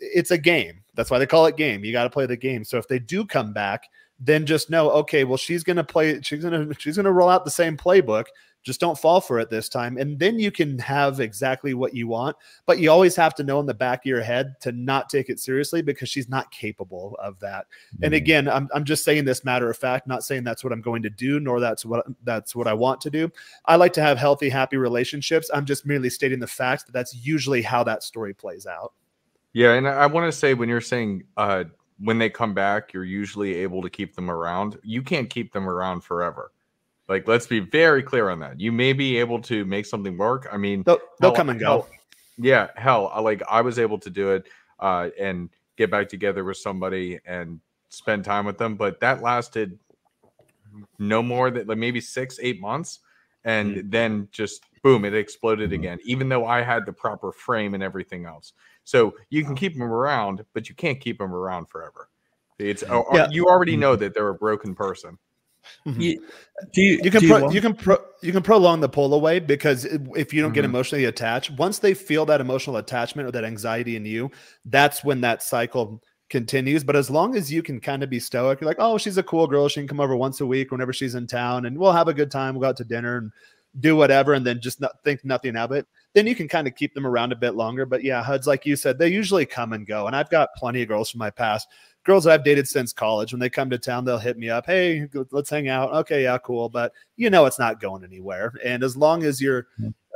it's 0.00 0.30
a 0.30 0.38
game. 0.38 0.82
That's 0.94 1.10
why 1.10 1.18
they 1.18 1.26
call 1.26 1.46
it 1.46 1.56
game. 1.56 1.84
You 1.84 1.92
got 1.92 2.04
to 2.04 2.10
play 2.10 2.26
the 2.26 2.36
game. 2.36 2.64
So 2.64 2.78
if 2.78 2.88
they 2.88 2.98
do 2.98 3.24
come 3.24 3.52
back, 3.52 3.84
then 4.18 4.46
just 4.46 4.70
know, 4.70 4.90
okay, 4.90 5.24
well, 5.24 5.36
she's 5.36 5.62
to 5.76 5.84
play, 5.84 6.20
she's 6.22 6.42
to, 6.42 6.74
she's 6.78 6.96
to 6.96 7.12
roll 7.12 7.28
out 7.28 7.44
the 7.44 7.50
same 7.50 7.76
playbook. 7.76 8.24
Just 8.62 8.78
don't 8.80 8.98
fall 8.98 9.20
for 9.22 9.38
it 9.38 9.48
this 9.48 9.68
time. 9.70 9.96
And 9.96 10.18
then 10.18 10.38
you 10.38 10.50
can 10.50 10.78
have 10.80 11.18
exactly 11.18 11.72
what 11.72 11.94
you 11.94 12.06
want. 12.08 12.36
But 12.66 12.78
you 12.78 12.90
always 12.90 13.16
have 13.16 13.34
to 13.36 13.42
know 13.42 13.58
in 13.58 13.66
the 13.66 13.72
back 13.72 14.00
of 14.00 14.06
your 14.06 14.20
head 14.20 14.54
to 14.60 14.72
not 14.72 15.08
take 15.08 15.30
it 15.30 15.40
seriously 15.40 15.80
because 15.80 16.10
she's 16.10 16.28
not 16.28 16.50
capable 16.50 17.16
of 17.22 17.38
that. 17.40 17.66
And 18.02 18.12
Mm. 18.12 18.16
again, 18.18 18.48
I'm, 18.48 18.68
I'm 18.74 18.84
just 18.84 19.02
saying 19.02 19.24
this 19.24 19.44
matter 19.44 19.70
of 19.70 19.78
fact, 19.78 20.06
not 20.06 20.24
saying 20.24 20.44
that's 20.44 20.62
what 20.62 20.72
I'm 20.74 20.82
going 20.82 21.02
to 21.04 21.10
do, 21.10 21.40
nor 21.40 21.58
that's 21.58 21.86
what 21.86 22.04
that's 22.24 22.54
what 22.54 22.66
I 22.66 22.74
want 22.74 23.00
to 23.00 23.10
do. 23.10 23.32
I 23.64 23.76
like 23.76 23.94
to 23.94 24.02
have 24.02 24.18
healthy, 24.18 24.50
happy 24.50 24.76
relationships. 24.76 25.50
I'm 25.54 25.64
just 25.64 25.86
merely 25.86 26.10
stating 26.10 26.38
the 26.38 26.46
fact 26.46 26.86
that 26.86 26.92
that's 26.92 27.14
usually 27.14 27.62
how 27.62 27.82
that 27.84 28.02
story 28.02 28.34
plays 28.34 28.66
out. 28.66 28.92
Yeah, 29.52 29.72
and 29.72 29.88
I 29.88 30.06
want 30.06 30.30
to 30.30 30.38
say 30.38 30.54
when 30.54 30.68
you're 30.68 30.80
saying 30.80 31.24
uh 31.36 31.64
when 32.02 32.18
they 32.18 32.30
come 32.30 32.54
back, 32.54 32.92
you're 32.92 33.04
usually 33.04 33.56
able 33.56 33.82
to 33.82 33.90
keep 33.90 34.14
them 34.14 34.30
around. 34.30 34.78
You 34.82 35.02
can't 35.02 35.28
keep 35.28 35.52
them 35.52 35.68
around 35.68 36.02
forever. 36.02 36.52
Like, 37.10 37.26
let's 37.26 37.48
be 37.48 37.58
very 37.58 38.04
clear 38.04 38.30
on 38.30 38.38
that. 38.38 38.60
You 38.60 38.70
may 38.70 38.92
be 38.92 39.16
able 39.18 39.42
to 39.42 39.64
make 39.64 39.84
something 39.84 40.16
work. 40.16 40.48
I 40.52 40.56
mean, 40.56 40.84
They'll, 40.84 40.98
they'll 41.18 41.30
hell- 41.30 41.36
come 41.36 41.48
and 41.50 41.58
go. 41.58 41.66
hell- 41.66 41.88
yeah, 42.38 42.68
hell, 42.76 43.10
I- 43.12 43.20
like 43.20 43.42
I 43.50 43.60
was 43.62 43.78
able 43.80 43.98
to 43.98 44.08
do 44.10 44.30
it 44.30 44.46
uh, 44.78 45.10
and 45.18 45.50
get 45.76 45.90
back 45.90 46.08
together 46.08 46.44
with 46.44 46.56
somebody 46.56 47.18
and 47.26 47.60
spend 47.88 48.24
time 48.24 48.46
with 48.46 48.58
them, 48.58 48.76
but 48.76 49.00
that 49.00 49.22
lasted 49.22 49.76
no 51.00 51.20
more 51.22 51.50
than 51.50 51.66
like 51.66 51.78
maybe 51.78 52.00
six, 52.00 52.38
eight 52.40 52.60
months, 52.60 53.00
and 53.44 53.90
then 53.90 54.28
just 54.30 54.62
boom, 54.84 55.04
it 55.04 55.12
exploded 55.12 55.70
Mhm. 55.70 55.74
again. 55.74 55.98
Even 56.04 56.28
though 56.28 56.46
I 56.46 56.62
had 56.62 56.86
the 56.86 56.92
proper 56.92 57.32
frame 57.32 57.74
and 57.74 57.82
everything 57.82 58.24
else, 58.24 58.52
so 58.84 59.14
you 59.30 59.44
can 59.44 59.56
keep 59.56 59.72
them 59.74 59.82
around, 59.82 60.44
but 60.54 60.68
you 60.68 60.76
can't 60.76 61.00
keep 61.00 61.18
them 61.18 61.34
around 61.34 61.66
forever. 61.68 62.08
It's 62.60 62.82
Yeah. 62.82 63.28
you 63.32 63.46
already 63.48 63.76
know 63.76 63.96
that 63.96 64.14
they're 64.14 64.28
a 64.28 64.34
broken 64.34 64.74
person. 64.76 65.18
You, 65.84 66.22
do 66.72 66.82
you, 66.82 67.00
You 67.02 67.10
can 67.10 67.26
pro- 67.26 67.40
want- 67.42 67.54
you 67.54 67.60
can 67.60 67.74
pro- 67.74 68.04
you 68.22 68.32
can 68.32 68.42
prolong 68.42 68.80
the 68.80 68.88
pull 68.88 69.14
away 69.14 69.38
because 69.38 69.84
if 69.84 70.32
you 70.32 70.42
don't 70.42 70.52
get 70.52 70.62
Mhm. 70.62 70.66
emotionally 70.66 71.04
attached, 71.06 71.50
once 71.52 71.78
they 71.78 71.94
feel 71.94 72.26
that 72.26 72.40
emotional 72.40 72.76
attachment 72.76 73.28
or 73.28 73.32
that 73.32 73.44
anxiety 73.44 73.96
in 73.96 74.04
you, 74.04 74.30
that's 74.66 75.02
when 75.04 75.20
that 75.22 75.42
cycle 75.42 76.02
continues. 76.28 76.84
But 76.84 76.96
as 76.96 77.10
long 77.10 77.34
as 77.34 77.52
you 77.52 77.62
can 77.62 77.80
kind 77.80 78.02
of 78.02 78.10
be 78.10 78.20
stoic, 78.20 78.60
you're 78.60 78.68
like, 78.68 78.76
oh, 78.78 78.98
she's 78.98 79.18
a 79.18 79.22
cool 79.22 79.46
girl. 79.46 79.68
She 79.68 79.80
can 79.80 79.88
come 79.88 80.00
over 80.00 80.14
once 80.16 80.40
a 80.40 80.46
week 80.46 80.70
whenever 80.70 80.92
she's 80.92 81.14
in 81.14 81.26
town, 81.26 81.66
and 81.66 81.76
we'll 81.78 81.92
have 81.92 82.08
a 82.08 82.14
good 82.14 82.30
time. 82.30 82.54
We'll 82.54 82.62
go 82.62 82.68
out 82.68 82.76
to 82.78 82.84
dinner 82.84 83.16
and 83.18 83.32
do 83.78 83.94
whatever, 83.96 84.34
and 84.34 84.44
then 84.44 84.60
just 84.60 84.80
not 84.80 84.92
think 85.04 85.24
nothing 85.24 85.56
of 85.56 85.72
it. 85.72 85.86
Then 86.12 86.26
you 86.26 86.34
can 86.34 86.48
kind 86.48 86.66
of 86.66 86.74
keep 86.74 86.92
them 86.92 87.06
around 87.06 87.32
a 87.32 87.36
bit 87.36 87.54
longer. 87.54 87.86
But 87.86 88.02
yeah, 88.02 88.22
HUDs, 88.22 88.46
like 88.46 88.66
you 88.66 88.74
said, 88.76 88.98
they 88.98 89.08
usually 89.08 89.46
come 89.46 89.72
and 89.72 89.86
go. 89.86 90.08
And 90.08 90.16
I've 90.16 90.28
got 90.30 90.48
plenty 90.56 90.82
of 90.82 90.88
girls 90.88 91.08
from 91.10 91.18
my 91.20 91.30
past 91.30 91.68
girls 92.10 92.24
that 92.24 92.32
I've 92.32 92.44
dated 92.44 92.66
since 92.66 92.92
college. 92.92 93.32
When 93.32 93.38
they 93.38 93.48
come 93.48 93.70
to 93.70 93.78
town, 93.78 94.04
they'll 94.04 94.18
hit 94.18 94.36
me 94.36 94.50
up. 94.50 94.66
Hey, 94.66 95.06
let's 95.30 95.48
hang 95.48 95.68
out. 95.68 95.92
Okay, 95.92 96.24
yeah, 96.24 96.38
cool. 96.38 96.68
But 96.68 96.92
you 97.16 97.30
know, 97.30 97.46
it's 97.46 97.60
not 97.60 97.80
going 97.80 98.02
anywhere. 98.02 98.52
And 98.64 98.82
as 98.82 98.96
long 98.96 99.22
as 99.22 99.40
you're, 99.40 99.68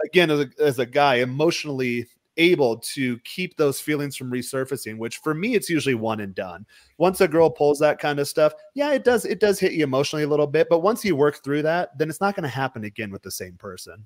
again 0.04 0.28
as 0.28 0.40
a, 0.40 0.50
as 0.60 0.80
a 0.80 0.86
guy 0.86 1.16
emotionally 1.16 2.06
able 2.36 2.78
to 2.78 3.16
keep 3.20 3.56
those 3.56 3.80
feelings 3.80 4.16
from 4.16 4.28
resurfacing 4.28 4.98
which 4.98 5.18
for 5.18 5.34
me 5.34 5.54
it's 5.54 5.70
usually 5.70 5.94
one 5.94 6.18
and 6.18 6.34
done 6.34 6.66
once 6.98 7.20
a 7.20 7.28
girl 7.28 7.48
pulls 7.48 7.78
that 7.78 8.00
kind 8.00 8.18
of 8.18 8.26
stuff 8.26 8.52
yeah 8.74 8.92
it 8.92 9.04
does 9.04 9.24
it 9.24 9.38
does 9.38 9.60
hit 9.60 9.70
you 9.70 9.84
emotionally 9.84 10.24
a 10.24 10.28
little 10.28 10.48
bit 10.48 10.66
but 10.68 10.80
once 10.80 11.04
you 11.04 11.14
work 11.14 11.44
through 11.44 11.62
that 11.62 11.96
then 11.96 12.10
it's 12.10 12.20
not 12.20 12.34
going 12.34 12.42
to 12.42 12.48
happen 12.48 12.82
again 12.82 13.12
with 13.12 13.22
the 13.22 13.30
same 13.30 13.54
person 13.54 14.04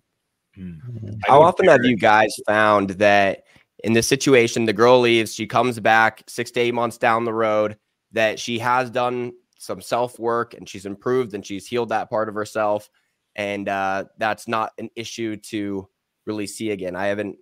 hmm. 0.55 0.73
Hmm. 0.73 1.15
how 1.27 1.41
often 1.41 1.67
have 1.69 1.83
you 1.85 1.97
guys 1.97 2.37
found 2.47 2.91
that 2.91 3.45
in 3.85 3.93
this 3.93 4.09
situation 4.09 4.65
the 4.65 4.73
girl 4.73 5.01
leaves 5.01 5.35
she 5.35 5.47
comes 5.47 5.79
back 5.81 6.23
six 6.27 6.51
to 6.51 6.61
eight 6.61 6.75
months 6.75 6.99
down 6.99 7.25
the 7.25 7.33
road 7.33 7.77
that 8.13 8.39
she 8.39 8.59
has 8.59 8.91
done 8.91 9.33
some 9.59 9.81
self 9.81 10.19
work 10.19 10.55
and 10.55 10.69
she's 10.69 10.87
improved 10.87 11.35
and 11.35 11.45
she's 11.45 11.67
healed 11.67 11.89
that 11.91 12.09
part 12.09 12.29
of 12.29 12.35
herself. 12.35 12.89
And 13.37 13.69
uh, 13.69 14.05
that's 14.17 14.49
not 14.49 14.73
an 14.79 14.89
issue 14.97 15.37
to 15.37 15.89
really 16.27 16.47
see 16.47 16.71
again. 16.71 16.97
I 16.97 17.07
haven't 17.07 17.37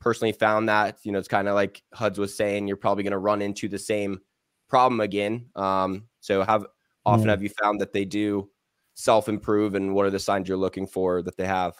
personally 0.00 0.32
found 0.32 0.68
that 0.68 0.98
you 1.02 1.10
know 1.12 1.18
it's 1.18 1.26
kind 1.28 1.48
of 1.48 1.54
like 1.54 1.82
huds 1.92 2.18
was 2.18 2.36
saying 2.36 2.68
you're 2.68 2.76
probably 2.76 3.02
going 3.02 3.12
to 3.12 3.18
run 3.18 3.42
into 3.42 3.66
the 3.68 3.78
same 3.78 4.20
problem 4.68 5.00
again. 5.00 5.46
Um, 5.56 6.04
so 6.20 6.42
have 6.44 6.66
often 7.06 7.26
Mm. 7.26 7.30
have 7.30 7.42
you 7.42 7.48
found 7.48 7.80
that 7.80 7.92
they 7.92 8.04
do 8.04 8.48
self 8.94 9.28
improve 9.28 9.74
and 9.74 9.94
what 9.94 10.06
are 10.06 10.10
the 10.10 10.18
signs 10.18 10.48
you're 10.48 10.56
looking 10.58 10.86
for 10.86 11.22
that 11.22 11.36
they 11.36 11.46
have? 11.46 11.74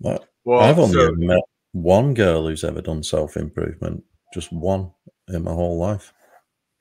Well, 0.00 0.24
Well, 0.44 0.60
I've 0.60 0.78
only 0.78 0.94
so- 0.94 1.12
met 1.16 1.42
one 1.82 2.14
girl 2.14 2.46
who's 2.48 2.64
ever 2.64 2.80
done 2.80 3.02
self 3.02 3.36
improvement, 3.36 4.02
just 4.32 4.52
one 4.52 4.90
in 5.28 5.42
my 5.44 5.52
whole 5.52 5.78
life. 5.78 6.12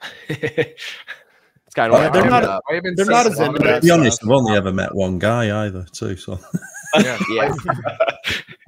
it's 0.30 1.74
kind 1.76 1.94
of 1.94 2.00
Yeah, 2.02 2.10
they're 2.10 2.30
not- 2.30 2.44
up. 2.44 2.64
They're 2.70 3.06
not 3.06 3.26
as 3.26 3.38
lot 3.38 3.48
into 3.56 3.60
that 3.64 3.76
To 3.76 3.82
be 3.82 3.92
honest. 3.92 4.24
I've 4.24 4.30
only 4.32 4.56
ever 4.56 4.72
met 4.72 4.94
one 4.96 5.20
guy 5.20 5.66
either, 5.66 5.86
too. 5.92 6.16
So 6.16 6.40
Yeah. 7.00 7.18
yeah 7.30 7.54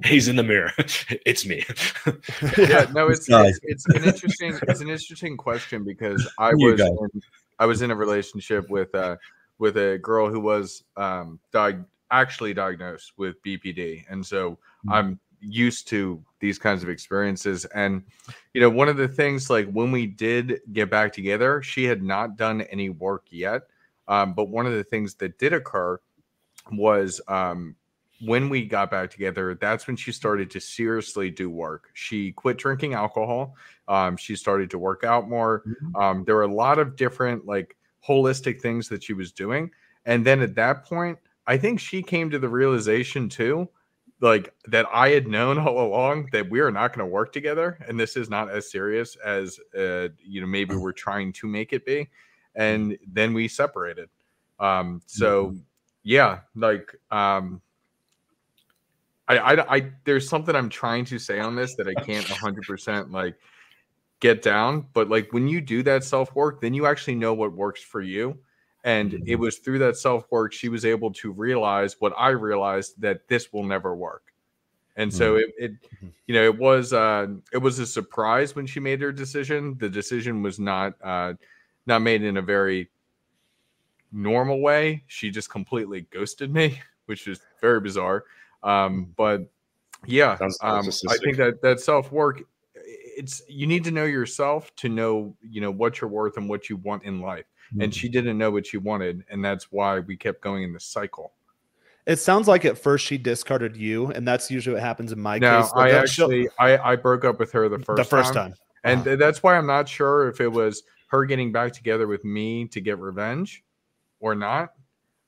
He's 0.04 0.28
in 0.28 0.36
the 0.36 0.42
mirror. 0.42 0.72
It's 1.24 1.46
me. 1.46 1.64
yeah, 2.58 2.86
no, 2.92 3.08
it's, 3.08 3.26
it's 3.28 3.58
it's 3.62 3.86
an 3.88 4.04
interesting 4.04 4.58
it's 4.68 4.80
an 4.80 4.88
interesting 4.88 5.36
question 5.36 5.82
because 5.84 6.28
I 6.38 6.50
You 6.56 6.72
was 6.72 6.80
in, 6.80 7.22
I 7.58 7.66
was 7.66 7.82
in 7.82 7.90
a 7.90 7.94
relationship 7.96 8.68
with 8.70 8.94
uh 8.94 9.16
with 9.58 9.76
a 9.76 9.98
girl 9.98 10.28
who 10.30 10.40
was 10.40 10.84
um 10.96 11.40
diag- 11.52 11.84
actually 12.10 12.54
diagnosed 12.54 13.12
with 13.16 13.42
BPD, 13.42 14.04
and 14.10 14.24
so 14.24 14.58
Hmm. 14.84 14.92
I'm 14.92 15.20
used 15.40 15.88
to 15.88 16.22
these 16.40 16.58
kinds 16.58 16.82
of 16.82 16.88
experiences. 16.88 17.64
And 17.66 18.02
you 18.54 18.60
know, 18.60 18.70
one 18.70 18.88
of 18.88 18.96
the 18.96 19.08
things 19.08 19.50
like 19.50 19.70
when 19.70 19.92
we 19.92 20.06
did 20.06 20.60
get 20.72 20.90
back 20.90 21.12
together, 21.12 21.62
she 21.62 21.84
had 21.84 22.02
not 22.02 22.36
done 22.36 22.62
any 22.62 22.90
work 22.90 23.26
yet, 23.30 23.62
um, 24.06 24.34
but 24.34 24.48
one 24.48 24.66
of 24.66 24.72
the 24.72 24.84
things 24.84 25.14
that 25.14 25.38
did 25.38 25.52
occur 25.52 26.00
was 26.70 27.20
um 27.28 27.74
when 28.20 28.48
we 28.48 28.64
got 28.66 28.90
back 28.90 29.10
together, 29.10 29.54
that's 29.54 29.86
when 29.86 29.96
she 29.96 30.10
started 30.12 30.50
to 30.50 30.60
seriously 30.60 31.30
do 31.30 31.48
work. 31.48 31.90
She 31.94 32.32
quit 32.32 32.58
drinking 32.58 32.94
alcohol. 32.94 33.54
Um, 33.86 34.16
she 34.16 34.34
started 34.34 34.70
to 34.70 34.78
work 34.78 35.04
out 35.04 35.28
more. 35.28 35.62
Um, 35.94 36.24
there 36.24 36.34
were 36.34 36.42
a 36.42 36.52
lot 36.52 36.78
of 36.78 36.96
different 36.96 37.46
like 37.46 37.76
holistic 38.06 38.60
things 38.60 38.88
that 38.88 39.04
she 39.04 39.12
was 39.12 39.32
doing. 39.32 39.70
And 40.04 40.24
then 40.24 40.40
at 40.40 40.54
that 40.56 40.84
point, 40.84 41.18
I 41.46 41.56
think 41.56 41.80
she 41.80 42.02
came 42.02 42.30
to 42.30 42.38
the 42.38 42.48
realization 42.48 43.28
too, 43.28 43.68
like 44.20 44.52
that 44.66 44.86
I 44.92 45.10
had 45.10 45.26
known 45.26 45.58
all 45.58 45.86
along 45.86 46.28
that 46.32 46.48
we 46.48 46.60
are 46.60 46.70
not 46.70 46.94
going 46.94 47.06
to 47.06 47.12
work 47.12 47.32
together, 47.32 47.78
and 47.86 47.98
this 47.98 48.16
is 48.16 48.28
not 48.28 48.50
as 48.50 48.70
serious 48.70 49.16
as 49.24 49.58
uh, 49.76 50.08
you 50.24 50.40
know 50.40 50.46
maybe 50.46 50.74
we're 50.74 50.92
trying 50.92 51.32
to 51.34 51.46
make 51.46 51.72
it 51.72 51.84
be. 51.84 52.08
And 52.54 52.98
then 53.06 53.34
we 53.34 53.46
separated. 53.46 54.08
Um, 54.58 55.00
so 55.06 55.54
yeah, 56.02 56.40
like 56.56 56.92
um, 57.10 57.60
I, 59.28 59.38
I, 59.38 59.76
I, 59.76 59.92
there's 60.04 60.28
something 60.28 60.56
I'm 60.56 60.70
trying 60.70 61.04
to 61.06 61.18
say 61.18 61.38
on 61.38 61.54
this 61.54 61.74
that 61.76 61.86
I 61.86 61.94
can't 62.02 62.24
100% 62.24 63.12
like 63.12 63.36
get 64.20 64.42
down. 64.42 64.86
But 64.94 65.08
like 65.08 65.32
when 65.32 65.46
you 65.46 65.60
do 65.60 65.82
that 65.84 66.02
self 66.02 66.34
work, 66.34 66.60
then 66.60 66.74
you 66.74 66.86
actually 66.86 67.14
know 67.14 67.34
what 67.34 67.52
works 67.52 67.82
for 67.82 68.00
you. 68.00 68.38
And 68.84 69.22
it 69.26 69.34
was 69.34 69.58
through 69.58 69.80
that 69.80 69.96
self 69.96 70.30
work 70.30 70.52
she 70.52 70.68
was 70.68 70.84
able 70.84 71.12
to 71.14 71.32
realize 71.32 71.96
what 71.98 72.12
I 72.16 72.30
realized 72.30 73.00
that 73.00 73.26
this 73.28 73.52
will 73.52 73.64
never 73.64 73.94
work. 73.94 74.32
And 74.98 75.14
so 75.14 75.36
it, 75.36 75.54
it, 75.56 75.72
you 76.26 76.34
know, 76.34 76.42
it 76.42 76.58
was 76.58 76.92
uh, 76.92 77.28
it 77.52 77.58
was 77.58 77.78
a 77.78 77.86
surprise 77.86 78.56
when 78.56 78.66
she 78.66 78.80
made 78.80 79.00
her 79.00 79.12
decision. 79.12 79.76
The 79.78 79.88
decision 79.88 80.42
was 80.42 80.58
not 80.58 80.94
uh, 81.04 81.34
not 81.86 82.02
made 82.02 82.24
in 82.24 82.36
a 82.36 82.42
very 82.42 82.90
normal 84.10 84.60
way. 84.60 85.04
She 85.06 85.30
just 85.30 85.50
completely 85.50 86.02
ghosted 86.10 86.52
me, 86.52 86.80
which 87.06 87.28
is 87.28 87.40
very 87.60 87.80
bizarre. 87.80 88.24
Um, 88.64 89.14
but 89.16 89.48
yeah, 90.06 90.36
um, 90.62 90.88
I 91.08 91.16
think 91.18 91.36
that 91.36 91.60
that 91.62 91.80
self 91.80 92.10
work, 92.10 92.42
it's 92.74 93.42
you 93.48 93.66
need 93.66 93.84
to 93.84 93.90
know 93.90 94.04
yourself 94.04 94.74
to 94.76 94.88
know 94.88 95.36
you 95.42 95.60
know 95.60 95.70
what 95.70 96.00
you're 96.00 96.10
worth 96.10 96.36
and 96.36 96.48
what 96.48 96.68
you 96.68 96.76
want 96.76 97.04
in 97.04 97.20
life. 97.20 97.46
And 97.80 97.94
she 97.94 98.08
didn't 98.08 98.38
know 98.38 98.50
what 98.50 98.66
she 98.66 98.78
wanted, 98.78 99.24
and 99.30 99.44
that's 99.44 99.70
why 99.70 100.00
we 100.00 100.16
kept 100.16 100.40
going 100.40 100.62
in 100.62 100.72
the 100.72 100.80
cycle. 100.80 101.32
It 102.06 102.16
sounds 102.18 102.48
like 102.48 102.64
at 102.64 102.78
first 102.78 103.04
she 103.04 103.18
discarded 103.18 103.76
you, 103.76 104.06
and 104.12 104.26
that's 104.26 104.50
usually 104.50 104.74
what 104.74 104.82
happens 104.82 105.12
in 105.12 105.20
my 105.20 105.38
Now, 105.38 105.60
case. 105.62 105.72
I 105.76 105.90
That 105.92 106.08
she'll- 106.08 106.24
actually 106.26 106.48
I 106.58 106.78
I 106.92 106.96
broke 106.96 107.24
up 107.24 107.38
with 107.38 107.52
her 107.52 107.68
the 107.68 107.78
first 107.78 107.96
the 107.98 108.04
first 108.04 108.32
time. 108.32 108.54
and 108.84 109.00
Uh-huh. 109.06 109.16
that's 109.16 109.42
why 109.42 109.56
I'm 109.58 109.66
not 109.66 109.88
sure 109.88 110.28
if 110.28 110.40
it 110.40 110.48
was 110.48 110.82
her 111.08 111.24
getting 111.26 111.52
back 111.52 111.72
together 111.72 112.06
with 112.06 112.24
me 112.24 112.66
to 112.68 112.80
get 112.80 112.98
revenge 112.98 113.62
or 114.20 114.34
not. 114.34 114.72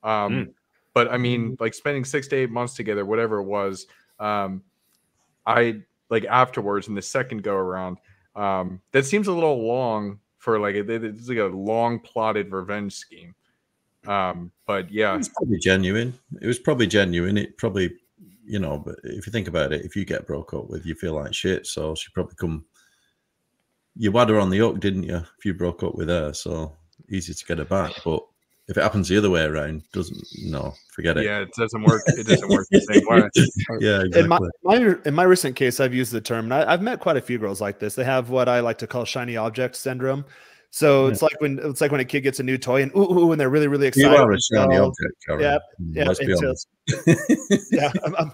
Um, 0.03 0.31
Mm. 0.33 0.53
But 0.93 1.11
I 1.11 1.17
mean, 1.17 1.55
like 1.59 1.73
spending 1.73 2.03
six 2.03 2.27
to 2.29 2.35
eight 2.35 2.49
months 2.49 2.73
together, 2.73 3.05
whatever 3.05 3.37
it 3.39 3.43
was, 3.45 3.85
um, 4.19 4.63
I 5.45 5.81
like 6.09 6.25
afterwards 6.25 6.87
in 6.87 6.95
the 6.95 7.01
second 7.01 7.43
go 7.43 7.55
around. 7.55 7.97
Um, 8.35 8.81
that 8.91 9.05
seems 9.05 9.27
a 9.27 9.31
little 9.33 9.65
long 9.65 10.19
for 10.41 10.59
like 10.59 10.73
a, 10.75 10.91
it's 11.05 11.29
like 11.29 11.37
a 11.37 11.45
long 11.45 11.99
plotted 11.99 12.51
revenge 12.51 12.93
scheme. 12.93 13.35
Um, 14.07 14.51
but 14.65 14.91
yeah, 14.91 15.15
it's 15.15 15.29
probably 15.29 15.59
genuine. 15.59 16.17
It 16.41 16.47
was 16.47 16.57
probably 16.57 16.87
genuine. 16.87 17.37
It 17.37 17.57
probably, 17.57 17.93
you 18.43 18.57
know, 18.57 18.79
but 18.79 18.95
if 19.03 19.27
you 19.27 19.31
think 19.31 19.47
about 19.47 19.71
it, 19.71 19.85
if 19.85 19.95
you 19.95 20.03
get 20.03 20.25
broke 20.25 20.55
up 20.55 20.67
with, 20.67 20.83
you 20.83 20.95
feel 20.95 21.13
like 21.13 21.35
shit. 21.35 21.67
So 21.67 21.93
she 21.93 22.09
probably 22.11 22.33
come. 22.35 22.65
You 23.95 24.11
had 24.11 24.29
her 24.29 24.39
on 24.39 24.49
the 24.49 24.57
hook, 24.57 24.79
didn't 24.79 25.03
you? 25.03 25.17
If 25.17 25.45
you 25.45 25.53
broke 25.53 25.83
up 25.83 25.93
with 25.93 26.09
her, 26.09 26.33
so 26.33 26.75
easy 27.07 27.35
to 27.35 27.45
get 27.45 27.59
her 27.59 27.65
back. 27.65 27.91
But 28.03 28.23
if 28.71 28.77
it 28.77 28.81
happens 28.81 29.07
the 29.09 29.17
other 29.17 29.29
way 29.29 29.43
around, 29.43 29.83
doesn't 29.91 30.17
no, 30.45 30.73
forget 30.95 31.17
it. 31.17 31.25
yeah, 31.25 31.39
it 31.41 31.49
doesn't 31.57 31.83
work. 31.83 32.01
It 32.07 32.25
doesn't 32.25 32.49
work 32.49 32.65
the 32.71 32.79
same 32.81 33.03
way. 33.05 33.29
yeah, 33.81 34.19
In 34.19 34.29
my, 34.29 34.39
my 34.63 34.95
in 35.05 35.13
my 35.13 35.23
recent 35.23 35.55
case, 35.57 35.79
I've 35.81 35.93
used 35.93 36.13
the 36.13 36.21
term, 36.21 36.45
and 36.45 36.53
I, 36.53 36.71
I've 36.73 36.81
met 36.81 37.01
quite 37.01 37.17
a 37.17 37.21
few 37.21 37.37
girls 37.37 37.59
like 37.61 37.79
this. 37.79 37.95
They 37.95 38.05
have 38.05 38.29
what 38.29 38.47
I 38.47 38.61
like 38.61 38.77
to 38.79 38.87
call 38.87 39.03
shiny 39.05 39.35
object 39.37 39.75
syndrome. 39.75 40.23
So 40.71 41.05
Yeah. 41.05 41.11
it's 41.11 41.21
like 41.21 41.39
when 41.41 41.59
it's 41.61 41.81
like 41.81 41.91
when 41.91 41.99
a 41.99 42.05
kid 42.05 42.21
gets 42.21 42.39
a 42.39 42.43
new 42.43 42.57
toy 42.57 42.81
and 42.81 42.91
ooh, 42.95 43.11
ooh 43.11 43.31
and 43.33 43.39
they're 43.41 43.49
really 43.49 43.67
really 43.67 43.87
excited. 43.87 44.07
You 44.07 44.13
excited. 44.13 44.29
are 44.29 44.63
a 44.63 44.67
shiny 44.71 44.75
So, 44.77 44.85
object, 44.85 45.13
Karen. 45.27 45.41
yeah, 45.41 45.57
Mm, 45.81 45.95
yeah, 45.95 46.07
Let's 46.07 46.19
be 46.19 46.33
honest. 46.33 46.67
yeah, 47.73 47.91
I'm, 48.05 48.15
I'm 48.15 48.31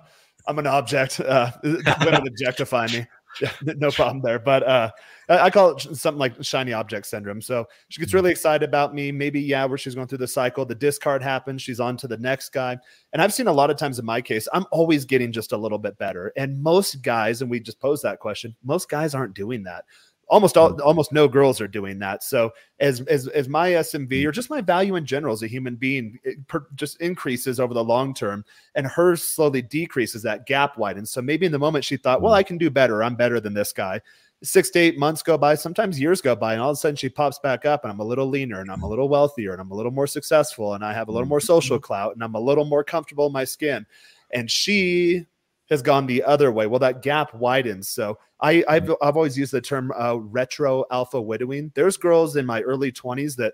I'm 0.48 0.60
an 0.60 0.68
object. 0.68 1.20
Uh, 1.20 1.52
women 1.64 2.28
objectify 2.28 2.88
me. 2.88 3.08
Yeah, 3.42 3.52
no 3.78 3.92
problem 3.92 4.22
there. 4.22 4.40
But 4.40 4.64
uh, 4.64 4.92
I 5.30 5.40
I 5.40 5.50
call 5.50 5.72
it 5.72 5.82
something 5.82 6.20
like 6.20 6.44
shiny 6.44 6.74
object 6.74 7.06
syndrome. 7.06 7.42
So 7.42 7.66
she 7.90 8.00
gets 8.00 8.14
really 8.14 8.32
excited 8.32 8.68
about 8.68 8.94
me. 8.94 9.12
Maybe 9.12 9.42
yeah, 9.42 9.66
where 9.66 9.78
she's 9.78 9.96
going 9.96 10.08
through 10.08 10.20
the 10.20 10.28
cycle, 10.28 10.66
the 10.66 10.76
discard 10.76 11.22
happens. 11.22 11.62
She's 11.62 11.80
on 11.80 11.98
to 11.98 12.08
the 12.08 12.18
next 12.18 12.50
guy. 12.50 12.78
And 13.14 13.22
I've 13.22 13.34
seen 13.34 13.48
a 13.48 13.54
lot 13.54 13.70
of 13.70 13.78
times 13.78 14.00
in 14.00 14.06
my 14.06 14.22
case, 14.22 14.48
I'm 14.54 14.66
always 14.72 15.06
getting 15.06 15.32
just 15.32 15.52
a 15.52 15.58
little 15.58 15.80
bit 15.80 15.98
better. 15.98 16.32
And 16.36 16.62
most 16.62 17.02
guys, 17.02 17.42
and 17.42 17.50
we 17.52 17.60
just 17.60 17.80
posed 17.80 18.04
that 18.04 18.20
question, 18.20 18.56
most 18.64 18.90
guys 18.90 19.16
aren't 19.16 19.34
doing 19.34 19.64
that. 19.64 19.86
Almost 20.30 20.58
all, 20.58 20.74
mm. 20.74 20.80
almost 20.86 21.14
no 21.14 21.28
girls 21.28 21.62
are 21.62 21.68
doing 21.68 22.00
that. 22.00 22.24
So 22.24 22.52
as 22.80 23.02
as 23.02 23.28
as 23.30 23.48
my 23.48 23.72
SMV 23.72 24.10
mm. 24.10 24.26
or 24.28 24.32
just 24.32 24.50
my 24.50 24.62
value 24.62 24.96
in 24.96 25.06
general 25.06 25.34
as 25.34 25.44
a 25.44 25.48
human 25.48 25.76
being, 25.76 26.20
it 26.24 26.46
per, 26.48 26.68
just 26.76 27.00
increases 27.00 27.60
over 27.60 27.74
the 27.74 27.84
long 27.84 28.14
term 28.14 28.44
and 28.76 28.86
hers 28.86 29.24
slowly 29.24 29.62
decreases 29.62 30.22
that 30.24 30.46
gap 30.46 30.78
widens. 30.78 31.12
So 31.12 31.22
maybe 31.22 31.46
in 31.46 31.52
the 31.52 31.60
moment 31.60 31.86
she 31.86 31.98
thought 31.98 32.22
well 32.22 32.34
mm. 32.34 32.38
i 32.38 32.44
can 32.44 32.58
do 32.58 32.70
better. 32.70 33.04
I'm 33.04 33.16
better 33.16 33.40
than 33.40 33.54
this 33.54 33.72
guy. 33.72 34.02
Six 34.44 34.70
to 34.72 34.80
eight 34.80 35.00
months 35.00 35.24
go 35.24 35.38
by 35.38 35.56
sometimes 35.56 36.00
years 36.00 36.22
go 36.22 36.36
by 36.36 36.54
and 36.54 36.62
all 36.62 36.70
of 36.70 36.76
a 36.76 36.78
sudden 36.78 36.96
she 36.96 37.10
pops 37.10 37.40
back 37.40 37.66
up 37.66 37.84
and 37.84 37.92
i'm 37.92 38.00
a 38.00 38.04
little 38.04 38.28
leaner 38.28 38.62
and 38.62 38.70
i'm 38.70 38.84
a 38.84 38.88
little 38.88 39.10
wealthier 39.10 39.52
and 39.52 39.60
i'm 39.60 39.72
a 39.72 39.74
little 39.74 39.92
more 39.92 40.06
successful 40.06 40.76
and 40.76 40.86
i 40.86 40.94
have 40.94 41.08
a 41.08 41.12
little 41.12 41.28
more 41.28 41.40
social 41.40 41.78
mm-hmm. 41.78 41.86
clout 41.86 42.14
and 42.14 42.24
i'm 42.24 42.36
a 42.36 42.40
little 42.40 42.64
more 42.64 42.84
comfortable 42.84 43.26
in 43.26 43.34
my 43.34 43.44
skin. 43.44 43.84
And 44.32 44.52
she 44.52 45.26
has 45.70 45.82
gone 45.82 46.06
the 46.06 46.24
other 46.24 46.52
way. 46.52 46.66
Well 46.68 46.80
that 46.80 47.02
gap 47.02 47.34
widens. 47.34 47.90
So 47.90 48.18
I, 48.40 48.56
mm-hmm. 48.56 48.72
I've, 48.72 48.92
I've 49.02 49.18
always 49.18 49.38
used 49.38 49.52
the 49.52 49.62
term 49.62 49.92
uh, 49.98 50.16
retro 50.18 50.86
alpha 50.92 51.22
widowing. 51.22 51.72
There's 51.76 51.98
girls 51.98 52.36
in 52.36 52.46
my 52.46 52.62
early 52.62 52.92
20s 52.92 53.36
that 53.38 53.54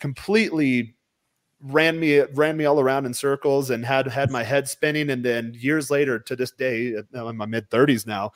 completely 0.00 0.94
ran 1.60 1.98
me 1.98 2.18
ran 2.34 2.56
me 2.58 2.66
all 2.66 2.78
around 2.78 3.06
in 3.06 3.14
circles 3.14 3.70
and 3.70 3.86
had 3.86 4.06
had 4.06 4.30
my 4.30 4.42
head 4.42 4.68
spinning. 4.68 5.10
And 5.10 5.24
then 5.24 5.54
years 5.56 5.90
later 5.90 6.18
to 6.18 6.36
this 6.36 6.50
day 6.50 6.96
uh, 6.96 7.02
I'm 7.14 7.28
in 7.28 7.36
my 7.36 7.46
mid 7.46 7.70
30s 7.70 8.06
now 8.06 8.32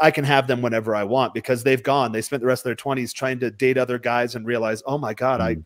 I 0.00 0.10
can 0.10 0.24
have 0.24 0.46
them 0.46 0.60
whenever 0.62 0.94
I 0.94 1.02
want 1.02 1.32
because 1.32 1.64
they've 1.64 1.82
gone. 1.82 2.12
They 2.12 2.20
spent 2.20 2.42
the 2.42 2.46
rest 2.46 2.60
of 2.60 2.64
their 2.64 2.76
20s 2.76 3.12
trying 3.12 3.40
to 3.40 3.50
date 3.50 3.78
other 3.78 3.98
guys 3.98 4.34
and 4.34 4.46
realize 4.46 4.82
oh 4.86 4.98
my 4.98 5.14
god 5.14 5.40
I, 5.40 5.54
mm. 5.56 5.64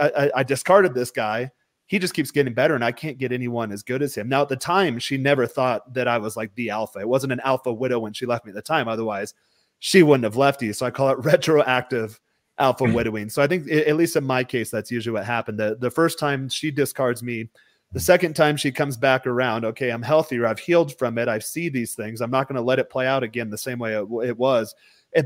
I 0.00 0.30
I 0.36 0.42
discarded 0.42 0.94
this 0.94 1.10
guy 1.10 1.50
he 1.88 1.98
just 1.98 2.14
keeps 2.14 2.30
getting 2.30 2.54
better 2.54 2.74
and 2.74 2.84
I 2.84 2.92
can't 2.92 3.18
get 3.18 3.32
anyone 3.32 3.72
as 3.72 3.82
good 3.82 4.02
as 4.02 4.14
him. 4.14 4.28
Now, 4.28 4.42
at 4.42 4.50
the 4.50 4.56
time, 4.56 4.98
she 4.98 5.16
never 5.16 5.46
thought 5.46 5.92
that 5.94 6.06
I 6.06 6.18
was 6.18 6.36
like 6.36 6.54
the 6.54 6.70
alpha. 6.70 7.00
It 7.00 7.08
wasn't 7.08 7.32
an 7.32 7.40
alpha 7.44 7.72
widow 7.72 7.98
when 7.98 8.12
she 8.12 8.26
left 8.26 8.44
me 8.44 8.50
at 8.50 8.54
the 8.54 8.62
time. 8.62 8.88
Otherwise, 8.88 9.34
she 9.78 10.02
wouldn't 10.02 10.24
have 10.24 10.36
left 10.36 10.62
you. 10.62 10.72
So 10.74 10.84
I 10.86 10.90
call 10.90 11.08
it 11.08 11.18
retroactive 11.24 12.20
alpha 12.58 12.86
Hmm. 12.86 12.92
widowing. 12.92 13.28
So 13.30 13.42
I 13.42 13.46
think, 13.46 13.70
at 13.70 13.96
least 13.96 14.16
in 14.16 14.24
my 14.24 14.44
case, 14.44 14.70
that's 14.70 14.90
usually 14.90 15.14
what 15.14 15.24
happened. 15.24 15.58
The, 15.58 15.76
the 15.80 15.90
first 15.90 16.18
time 16.18 16.48
she 16.48 16.70
discards 16.70 17.22
me, 17.22 17.48
the 17.92 18.00
second 18.00 18.36
time 18.36 18.58
she 18.58 18.70
comes 18.70 18.98
back 18.98 19.26
around, 19.26 19.64
okay, 19.64 19.88
I'm 19.88 20.02
healthier. 20.02 20.46
I've 20.46 20.58
healed 20.58 20.94
from 20.98 21.16
it. 21.16 21.26
I 21.26 21.38
see 21.38 21.70
these 21.70 21.94
things. 21.94 22.20
I'm 22.20 22.30
not 22.30 22.48
going 22.48 22.56
to 22.56 22.62
let 22.62 22.78
it 22.78 22.90
play 22.90 23.06
out 23.06 23.22
again 23.22 23.48
the 23.48 23.56
same 23.56 23.78
way 23.78 23.94
it, 23.94 24.06
it 24.26 24.36
was. 24.36 24.74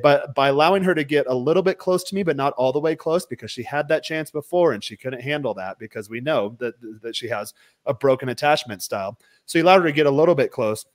But 0.03 0.35
by 0.35 0.49
allowing 0.49 0.85
her 0.85 0.95
to 0.95 1.05
get 1.05 1.27
a 1.27 1.35
little 1.35 1.63
bit 1.63 1.79
close 1.79 2.05
to 2.05 2.15
me, 2.15 2.23
but 2.23 2.37
not 2.37 2.53
all 2.55 2.73
the 2.73 2.81
way 2.81 2.95
close, 2.95 3.27
because 3.27 3.51
she 3.51 3.63
had 3.63 3.89
that 3.89 4.05
chance 4.05 4.31
before 4.31 4.73
and 4.73 4.83
she 4.83 4.97
couldn't 4.97 5.23
handle 5.23 5.55
that 5.55 5.79
because 5.79 6.09
we 6.09 6.21
know 6.21 6.57
that 6.61 6.75
that 7.03 7.17
she 7.17 7.29
has 7.29 7.53
a 7.87 7.95
broken 7.95 8.29
attachment 8.29 8.83
style. 8.83 9.19
So 9.47 9.59
you 9.59 9.65
allowed 9.65 9.81
her 9.81 9.89
to 9.89 9.93
get 9.93 10.07
a 10.07 10.11
little 10.11 10.35
bit 10.35 10.53
close. 10.53 10.87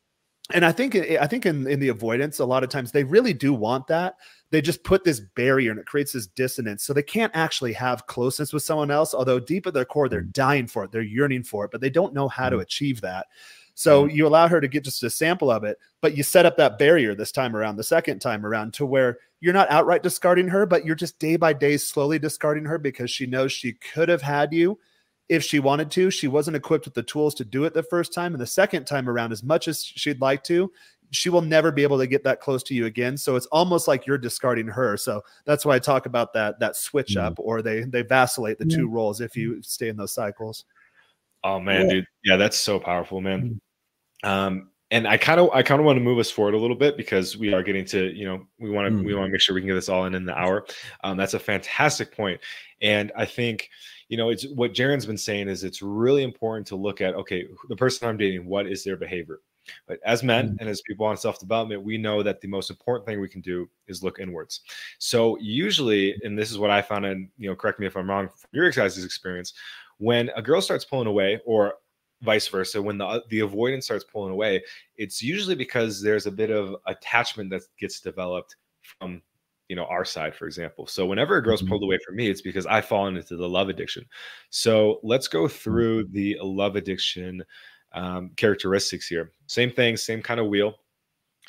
And 0.54 0.64
I 0.64 0.72
think 0.72 0.96
I 0.96 1.28
think 1.28 1.46
in, 1.46 1.68
in 1.68 1.82
the 1.82 1.90
avoidance, 1.90 2.40
a 2.40 2.46
lot 2.46 2.64
of 2.64 2.70
times 2.70 2.92
they 2.92 3.04
really 3.04 3.34
do 3.34 3.54
want 3.54 3.88
that. 3.88 4.16
They 4.50 4.62
just 4.62 4.84
put 4.86 5.04
this 5.04 5.20
barrier 5.20 5.72
and 5.72 5.80
it 5.80 5.86
creates 5.86 6.14
this 6.14 6.28
dissonance. 6.28 6.86
So 6.86 6.94
they 6.94 7.04
can't 7.04 7.36
actually 7.36 7.74
have 7.74 8.08
closeness 8.08 8.54
with 8.54 8.64
someone 8.64 8.90
else, 8.90 9.14
although 9.14 9.42
deep 9.42 9.68
at 9.68 9.74
their 9.74 9.84
core, 9.84 10.08
they're 10.08 10.22
mm. 10.22 10.32
dying 10.32 10.68
for 10.68 10.86
it, 10.86 10.92
they're 10.92 11.02
yearning 11.02 11.44
for 11.44 11.66
it, 11.66 11.72
but 11.72 11.82
they 11.82 11.90
don't 11.90 12.14
know 12.14 12.30
how 12.30 12.50
to 12.50 12.58
mm. 12.58 12.62
achieve 12.62 13.02
that. 13.02 13.28
So 13.80 14.06
you 14.06 14.26
allow 14.26 14.48
her 14.48 14.60
to 14.60 14.68
get 14.68 14.84
just 14.84 15.04
a 15.04 15.10
sample 15.10 15.52
of 15.52 15.64
it, 15.64 15.78
but 16.02 16.18
you 16.18 16.24
set 16.24 16.48
up 16.48 16.58
that 16.58 16.80
barrier 16.80 17.14
this 17.14 17.32
time 17.32 17.56
around, 17.56 17.76
the 17.76 17.84
second 17.84 18.18
time 18.18 18.44
around, 18.44 18.74
to 18.74 18.88
where 18.88 19.20
you're 19.40 19.54
not 19.54 19.70
outright 19.70 20.02
discarding 20.02 20.48
her, 20.48 20.66
but 20.66 20.84
you're 20.84 20.96
just 20.96 21.20
day 21.20 21.36
by 21.36 21.54
day 21.54 21.78
slowly 21.78 22.18
discarding 22.18 22.66
her 22.66 22.80
because 22.80 23.12
she 23.12 23.28
knows 23.28 23.52
she 23.52 23.74
could 23.74 24.10
have 24.10 24.24
had 24.24 24.52
you 24.52 24.80
if 25.30 25.44
she 25.44 25.60
wanted 25.60 25.92
to. 25.92 26.10
She 26.10 26.28
wasn't 26.28 26.58
equipped 26.58 26.86
with 26.86 26.96
the 26.96 27.04
tools 27.04 27.36
to 27.36 27.46
do 27.46 27.66
it 27.66 27.76
the 27.76 27.84
first 27.84 28.16
time. 28.16 28.34
And 28.34 28.42
the 28.42 28.48
second 28.48 28.86
time 28.86 29.08
around, 29.08 29.32
as 29.32 29.44
much 29.44 29.68
as 29.68 29.84
she'd 29.84 30.22
like 30.22 30.44
to, 30.46 30.72
she 31.12 31.30
will 31.30 31.44
never 31.44 31.72
be 31.72 31.84
able 31.84 32.00
to 32.00 32.08
get 32.08 32.24
that 32.24 32.42
close 32.42 32.64
to 32.64 32.74
you 32.74 32.88
again. 32.88 33.16
So 33.16 33.36
it's 33.36 33.46
almost 33.46 33.88
like 33.88 34.08
you're 34.08 34.18
discarding 34.18 34.68
her. 34.70 34.98
So 34.98 35.22
that's 35.46 35.66
why 35.68 35.76
I 35.76 35.80
talk 35.80 36.08
about 36.08 36.34
that 36.34 36.60
that 36.62 36.76
switch 36.76 37.14
Yeah. 37.16 37.28
up 37.28 37.36
or 37.38 37.62
they 37.62 37.82
they 37.82 38.02
vacillate 38.02 38.58
the 38.58 38.66
Yeah. 38.68 38.78
two 38.78 38.90
roles 38.90 39.22
if 39.22 39.38
you 39.38 39.62
stay 39.62 39.88
in 39.90 39.98
those 39.98 40.14
cycles. 40.14 40.66
Oh 41.44 41.60
man, 41.60 41.84
Yeah. 41.86 41.94
dude. 41.94 42.08
Yeah, 42.24 42.36
that's 42.38 42.58
so 42.58 42.80
powerful, 42.80 43.22
man. 43.22 43.42
Mm. 43.42 43.60
Um, 44.24 44.70
and 44.90 45.06
I 45.08 45.18
kind 45.18 45.40
of 45.40 45.50
I 45.54 45.64
kind 45.64 45.82
of 45.82 45.86
want 45.86 45.98
to 45.98 46.04
move 46.04 46.18
us 46.18 46.32
forward 46.32 46.54
a 46.54 46.58
little 46.58 46.76
bit 46.76 46.96
because 46.96 47.36
we 47.36 47.54
are 47.54 47.62
getting 47.62 47.86
to, 47.86 48.14
you 48.16 48.26
know, 48.26 48.48
we 48.58 48.70
want 48.70 48.88
to 48.88 48.94
Mm. 48.94 49.06
we 49.06 49.14
want 49.14 49.28
to 49.28 49.32
make 49.32 49.42
sure 49.42 49.54
we 49.54 49.62
can 49.62 49.68
get 49.68 49.74
this 49.74 49.90
all 49.90 50.06
in 50.06 50.16
in 50.16 50.26
the 50.26 50.38
hour. 50.38 50.66
Um, 51.04 51.18
that's 51.18 51.34
a 51.34 51.40
fantastic. 51.40 52.18
And 52.82 53.12
I 53.16 53.26
think, 53.26 53.70
you 54.08 54.16
know, 54.18 54.30
it's 54.30 54.48
what 54.48 54.74
Jaren's 54.74 55.06
been 55.06 55.18
saying 55.18 55.50
is 55.50 55.64
it's 55.64 55.82
really 55.82 56.24
important 56.24 56.68
to 56.68 56.76
look 56.78 57.02
at 57.02 57.16
okay, 57.16 57.48
the 57.68 57.76
person 57.76 58.08
I'm 58.08 58.18
dating, 58.18 58.46
what 58.46 58.66
is 58.68 58.84
their 58.84 58.96
behavior? 58.96 59.42
But 59.88 60.00
as 60.06 60.24
men 60.24 60.56
and 60.62 60.70
as 60.70 60.82
people 60.82 61.06
on 61.06 61.18
self 61.18 61.40
development, 61.40 61.84
we 61.84 61.98
know 61.98 62.24
that 62.24 62.40
the 62.40 62.48
most 62.48 62.70
important 62.70 63.06
thing 63.06 63.20
we 63.20 63.28
can 63.28 63.42
do 63.42 63.70
is 63.88 64.04
look 64.04 64.20
inwards. 64.20 64.62
So 65.00 65.38
usually, 65.42 66.16
and 66.24 66.40
this 66.40 66.52
is 66.52 66.58
what 66.58 66.70
I 66.70 66.82
found, 66.82 67.06
and 67.06 67.30
you 67.38 67.50
know, 67.50 67.56
correct 67.56 67.80
me 67.80 67.88
if 67.88 67.98
I'm 67.98 68.10
wrong 68.10 68.30
from 68.30 68.50
your 68.54 68.72
guys' 68.72 69.04
experience, 69.04 69.54
when 69.98 70.30
a 70.36 70.42
girl 70.42 70.62
starts 70.62 70.86
pulling 70.86 71.08
away, 71.08 71.42
or 71.46 71.74
vice 72.22 72.48
versa, 72.48 72.82
when 72.82 72.98
the 72.98 73.24
the 73.30 73.42
avoidance 73.42 73.86
starts 73.86 74.04
pulling 74.06 74.32
away, 74.34 74.64
it's 74.98 75.22
usually 75.22 75.56
because 75.56 76.02
there's 76.02 76.26
a 76.28 76.32
bit 76.32 76.50
of 76.52 76.76
attachment 76.88 77.50
that 77.52 77.64
gets 77.80 78.00
developed 78.02 78.56
from 78.82 79.22
you 79.70 79.76
know 79.76 79.86
our 79.86 80.06
side 80.06 80.34
for 80.36 80.46
example. 80.48 80.88
So 80.88 81.06
whenever 81.06 81.38
a 81.38 81.44
girl's 81.44 81.62
Mhm. 81.62 81.68
pulled 81.70 81.84
away 81.84 82.00
from 82.06 82.16
me 82.16 82.30
it's 82.30 82.42
because 82.42 82.66
i've 82.66 82.86
fallen 82.86 83.18
into 83.18 83.36
the 83.36 83.50
love 83.50 83.70
addiction. 83.70 84.06
So 84.50 85.00
let's 85.04 85.28
go 85.28 85.48
through 85.48 86.06
the 86.06 86.38
love 86.42 86.76
addiction 86.78 87.44
um, 87.94 88.32
characteristics 88.38 89.08
here. 89.08 89.32
Same 89.48 89.72
thing 89.72 89.98
same 89.98 90.22
kind 90.22 90.40
of 90.40 90.48
wheel. 90.48 90.76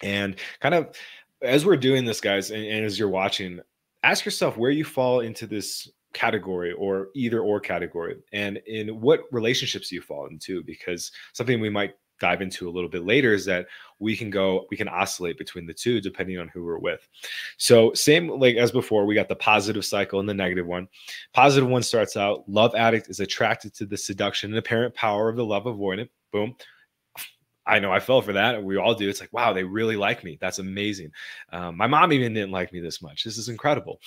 And 0.02 0.36
kind 0.60 0.74
of 0.74 0.96
as 1.42 1.64
we're 1.66 1.76
doing 1.76 2.04
this 2.04 2.20
guys 2.20 2.50
and, 2.50 2.64
and 2.64 2.84
as 2.84 2.98
you're 2.98 3.08
watching 3.08 3.60
ask 4.04 4.24
yourself 4.24 4.56
where 4.56 4.70
you 4.70 4.84
fall 4.84 5.20
into 5.20 5.46
this 5.46 5.88
category 6.12 6.72
or 6.72 7.08
either 7.14 7.40
or 7.40 7.60
category 7.60 8.16
and 8.32 8.58
in 8.66 9.00
what 9.00 9.22
relationships 9.30 9.92
you 9.92 10.00
fall 10.00 10.26
into? 10.26 10.62
Because 10.62 11.12
something 11.32 11.60
we 11.60 11.70
might 11.70 11.94
dive 12.18 12.42
into 12.42 12.68
a 12.68 12.70
little 12.70 12.90
bit 12.90 13.04
later 13.04 13.32
is 13.32 13.44
that 13.44 13.66
we 14.00 14.16
can 14.16 14.30
go 14.30 14.66
we 14.70 14.76
can 14.76 14.88
oscillate 14.88 15.38
between 15.38 15.66
the 15.66 15.74
two 15.74 16.00
depending 16.00 16.38
on 16.38 16.48
who 16.48 16.64
we're 16.64 16.78
with. 16.78 17.08
So 17.56 17.92
same 17.94 18.28
like 18.28 18.56
as 18.56 18.70
before 18.70 19.06
we 19.06 19.14
got 19.14 19.28
the 19.28 19.36
positive 19.36 19.84
cycle 19.84 20.20
and 20.20 20.28
the 20.28 20.34
negative 20.34 20.66
one. 20.66 20.88
Positive 21.32 21.68
one 21.68 21.82
starts 21.82 22.16
out 22.16 22.48
love 22.48 22.74
addict 22.74 23.08
is 23.08 23.20
attracted 23.20 23.74
to 23.74 23.86
the 23.86 23.96
seduction 23.96 24.50
and 24.50 24.58
apparent 24.58 24.94
power 24.94 25.28
of 25.28 25.36
the 25.36 25.44
love 25.44 25.64
avoidant 25.64 26.08
boom 26.32 26.54
I 27.68 27.78
know 27.78 27.92
I 27.92 28.00
fell 28.00 28.22
for 28.22 28.32
that. 28.32 28.62
We 28.62 28.76
all 28.76 28.94
do. 28.94 29.08
It's 29.08 29.20
like, 29.20 29.32
wow, 29.32 29.52
they 29.52 29.62
really 29.62 29.96
like 29.96 30.24
me. 30.24 30.38
That's 30.40 30.58
amazing. 30.58 31.12
Um, 31.52 31.76
my 31.76 31.86
mom 31.86 32.12
even 32.12 32.32
didn't 32.32 32.50
like 32.50 32.72
me 32.72 32.80
this 32.80 33.02
much. 33.02 33.24
This 33.24 33.36
is 33.36 33.48
incredible. 33.48 34.00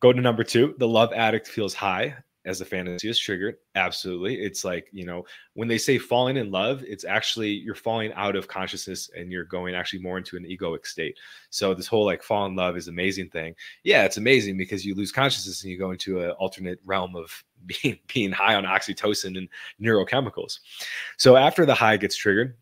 Go 0.00 0.12
to 0.12 0.20
number 0.20 0.42
two. 0.42 0.74
The 0.78 0.88
love 0.88 1.12
addict 1.12 1.46
feels 1.46 1.74
high 1.74 2.16
as 2.46 2.58
the 2.58 2.64
fantasy 2.64 3.08
is 3.08 3.18
triggered. 3.18 3.56
Absolutely. 3.74 4.36
It's 4.40 4.64
like, 4.64 4.88
you 4.92 5.04
know, 5.04 5.26
when 5.54 5.68
they 5.68 5.76
say 5.76 5.98
falling 5.98 6.38
in 6.38 6.50
love, 6.50 6.82
it's 6.86 7.04
actually 7.04 7.50
you're 7.50 7.74
falling 7.74 8.12
out 8.14 8.34
of 8.34 8.48
consciousness 8.48 9.10
and 9.14 9.30
you're 9.30 9.44
going 9.44 9.74
actually 9.74 10.00
more 10.00 10.16
into 10.16 10.36
an 10.36 10.44
egoic 10.44 10.86
state. 10.86 11.18
So 11.50 11.74
this 11.74 11.86
whole 11.86 12.06
like 12.06 12.22
fall 12.22 12.46
in 12.46 12.56
love 12.56 12.78
is 12.78 12.88
amazing 12.88 13.28
thing. 13.28 13.54
Yeah, 13.84 14.04
it's 14.04 14.16
amazing 14.16 14.56
because 14.56 14.86
you 14.86 14.94
lose 14.94 15.12
consciousness 15.12 15.62
and 15.62 15.70
you 15.70 15.78
go 15.78 15.90
into 15.90 16.20
an 16.20 16.30
alternate 16.32 16.80
realm 16.84 17.14
of 17.14 17.44
being 17.66 17.98
being 18.12 18.32
high 18.32 18.54
on 18.54 18.64
oxytocin 18.64 19.36
and 19.36 19.48
neurochemicals. 19.80 20.60
So 21.18 21.36
after 21.36 21.66
the 21.66 21.74
high 21.74 21.98
gets 21.98 22.16
triggered, 22.16 22.56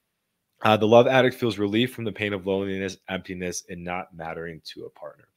uh, 0.63 0.77
the 0.77 0.87
love 0.87 1.07
addict 1.07 1.37
feels 1.37 1.59
relief 1.59 1.95
from 1.95 2.05
the 2.05 2.13
pain 2.13 2.33
of 2.33 2.47
loneliness, 2.47 2.97
emptiness, 3.09 3.65
and 3.69 3.85
not 3.85 4.15
mattering 4.15 4.61
to 4.65 4.85
a 4.85 4.91
partner. 4.91 5.29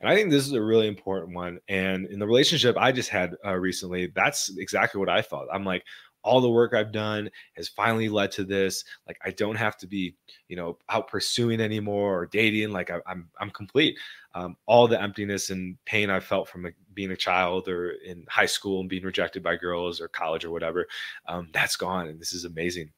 And 0.00 0.08
I 0.08 0.14
think 0.14 0.30
this 0.30 0.46
is 0.46 0.52
a 0.52 0.62
really 0.62 0.88
important 0.88 1.34
one. 1.34 1.58
And 1.68 2.06
in 2.06 2.18
the 2.18 2.26
relationship 2.26 2.76
I 2.78 2.92
just 2.92 3.10
had 3.10 3.36
uh, 3.44 3.54
recently, 3.54 4.12
that's 4.14 4.56
exactly 4.56 4.98
what 4.98 5.08
I 5.08 5.22
felt. 5.22 5.48
I'm 5.52 5.64
like, 5.64 5.84
all 6.24 6.40
the 6.40 6.48
work 6.48 6.72
I've 6.72 6.92
done 6.92 7.28
has 7.56 7.68
finally 7.68 8.08
led 8.08 8.30
to 8.32 8.44
this. 8.44 8.84
Like, 9.08 9.18
I 9.24 9.30
don't 9.32 9.56
have 9.56 9.76
to 9.78 9.88
be, 9.88 10.14
you 10.46 10.54
know, 10.54 10.78
out 10.88 11.08
pursuing 11.08 11.60
anymore 11.60 12.16
or 12.16 12.26
dating. 12.26 12.70
Like, 12.70 12.90
I, 12.90 12.98
I'm, 13.06 13.28
I'm 13.40 13.50
complete. 13.50 13.98
Um, 14.34 14.56
all 14.66 14.86
the 14.86 15.02
emptiness 15.02 15.50
and 15.50 15.76
pain 15.84 16.10
I 16.10 16.20
felt 16.20 16.48
from 16.48 16.62
like, 16.62 16.76
being 16.94 17.10
a 17.10 17.16
child 17.16 17.68
or 17.68 17.90
in 17.90 18.24
high 18.28 18.46
school 18.46 18.80
and 18.80 18.88
being 18.88 19.02
rejected 19.02 19.42
by 19.42 19.56
girls 19.56 20.00
or 20.00 20.08
college 20.08 20.44
or 20.44 20.52
whatever, 20.52 20.86
um, 21.26 21.48
that's 21.52 21.74
gone. 21.74 22.06
And 22.06 22.20
this 22.20 22.32
is 22.32 22.44
amazing. 22.44 22.90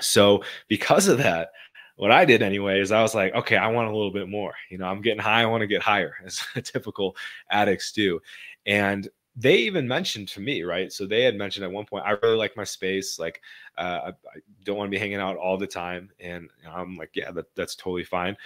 So 0.00 0.42
because 0.68 1.08
of 1.08 1.18
that, 1.18 1.50
what 1.96 2.10
I 2.10 2.24
did 2.24 2.40
anyway 2.40 2.80
is 2.80 2.92
I 2.92 3.02
was 3.02 3.14
like, 3.14 3.34
okay, 3.34 3.56
I 3.56 3.68
want 3.68 3.88
a 3.88 3.92
little 3.94 4.10
bit 4.10 4.28
more. 4.28 4.54
You 4.70 4.78
know, 4.78 4.86
I'm 4.86 5.02
getting 5.02 5.18
high, 5.18 5.42
I 5.42 5.46
want 5.46 5.60
to 5.60 5.66
get 5.66 5.82
higher, 5.82 6.14
as 6.24 6.42
typical 6.64 7.14
addicts 7.50 7.92
do. 7.92 8.20
And 8.64 9.08
they 9.36 9.56
even 9.58 9.86
mentioned 9.86 10.28
to 10.28 10.40
me, 10.40 10.62
right? 10.62 10.90
So 10.90 11.06
they 11.06 11.22
had 11.22 11.36
mentioned 11.36 11.64
at 11.64 11.70
one 11.70 11.86
point, 11.86 12.04
I 12.06 12.12
really 12.22 12.36
like 12.36 12.56
my 12.56 12.64
space. 12.64 13.18
Like, 13.18 13.40
uh, 13.78 14.00
I, 14.04 14.08
I 14.08 14.40
don't 14.64 14.76
want 14.76 14.88
to 14.88 14.90
be 14.90 14.98
hanging 14.98 15.16
out 15.16 15.36
all 15.36 15.56
the 15.56 15.66
time. 15.66 16.10
And 16.18 16.48
I'm 16.68 16.96
like, 16.96 17.10
yeah, 17.14 17.30
that, 17.32 17.54
that's 17.54 17.74
totally 17.74 18.04
fine. 18.04 18.36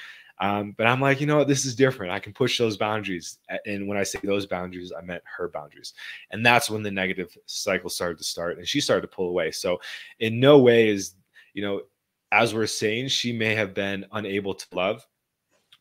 Um, 0.40 0.75
but 0.77 0.87
I'm 0.87 1.01
like, 1.01 1.21
you 1.21 1.27
know 1.27 1.38
what? 1.38 1.49
This 1.49 1.64
is 1.64 1.77
different. 1.77 2.12
I 2.12 2.19
can 2.19 2.33
push 2.33 2.59
those 2.59 2.77
boundaries. 2.77 3.38
And 3.67 3.87
when 3.87 3.97
I 3.97 4.03
say 4.03 4.19
those 4.25 4.47
boundaries, 4.47 4.93
I 4.97 5.01
meant 5.01 5.23
her 5.37 5.49
boundaries. 5.49 5.95
And 6.31 6.45
that's 6.45 6.69
when 6.69 6.83
the 6.83 6.90
negative 6.90 7.37
cycle 7.47 7.88
started 7.88 8.19
to 8.19 8.25
start. 8.25 8.59
And 8.59 8.67
she 8.67 8.81
started 8.81 9.03
to 9.03 9.14
pull 9.14 9.29
away. 9.29 9.53
So, 9.53 9.81
in 10.19 10.40
no 10.40 10.59
way 10.59 10.88
is 10.88 11.14
you 11.55 11.62
know, 11.62 11.83
as 12.33 12.53
we're 12.53 12.67
saying, 12.67 13.09
she 13.09 13.33
may 13.33 13.55
have 13.55 13.73
been 13.75 14.05
unable 14.12 14.55
to 14.55 14.67
love, 14.73 15.07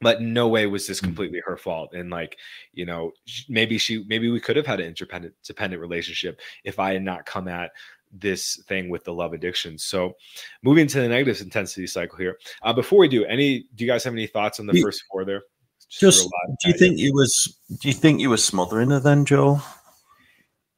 but 0.02 0.22
no 0.22 0.48
way 0.48 0.68
was 0.68 0.88
this 0.88 1.02
completely 1.02 1.42
her 1.46 1.58
fault. 1.58 1.94
And 1.94 2.10
like, 2.10 2.38
you 2.74 2.86
know, 2.86 3.12
maybe 3.50 3.78
she, 3.78 4.06
maybe 4.08 4.30
we 4.30 4.40
could 4.40 4.56
have 4.56 4.66
had 4.68 4.80
an 4.80 4.88
interdependent, 4.88 5.34
dependent 5.44 5.82
relationship 5.82 6.40
if 6.64 6.80
I 6.80 6.94
had 6.94 7.04
not 7.04 7.26
come 7.26 7.48
at 7.48 7.72
this 8.12 8.62
thing 8.68 8.90
with 8.90 9.04
the 9.04 9.14
love 9.14 9.34
addiction. 9.34 9.78
So, 9.80 10.14
moving 10.62 10.86
to 10.88 11.02
the 11.02 11.08
negative 11.08 11.42
intensity 11.42 11.88
cycle 11.88 12.18
here. 12.20 12.38
Uh, 12.62 12.72
before 12.72 13.00
we 13.00 13.08
do, 13.08 13.26
any, 13.26 13.66
do 13.74 13.84
you 13.84 13.90
guys 13.90 14.04
have 14.04 14.14
any 14.14 14.28
thoughts 14.28 14.60
on 14.60 14.68
the 14.68 14.76
You- 14.76 14.84
first 14.84 15.04
four 15.12 15.26
there? 15.26 15.42
Just, 15.90 16.24
lot 16.24 16.32
do 16.64 16.70
you 16.70 16.78
think 16.78 16.98
you 16.98 17.14
was? 17.14 17.56
Do 17.80 17.88
you 17.88 17.94
think 17.94 18.20
you 18.20 18.30
were 18.32 18.38
smothering 18.38 18.90
her 18.90 19.00
then, 19.00 19.26
Joel? 19.26 19.62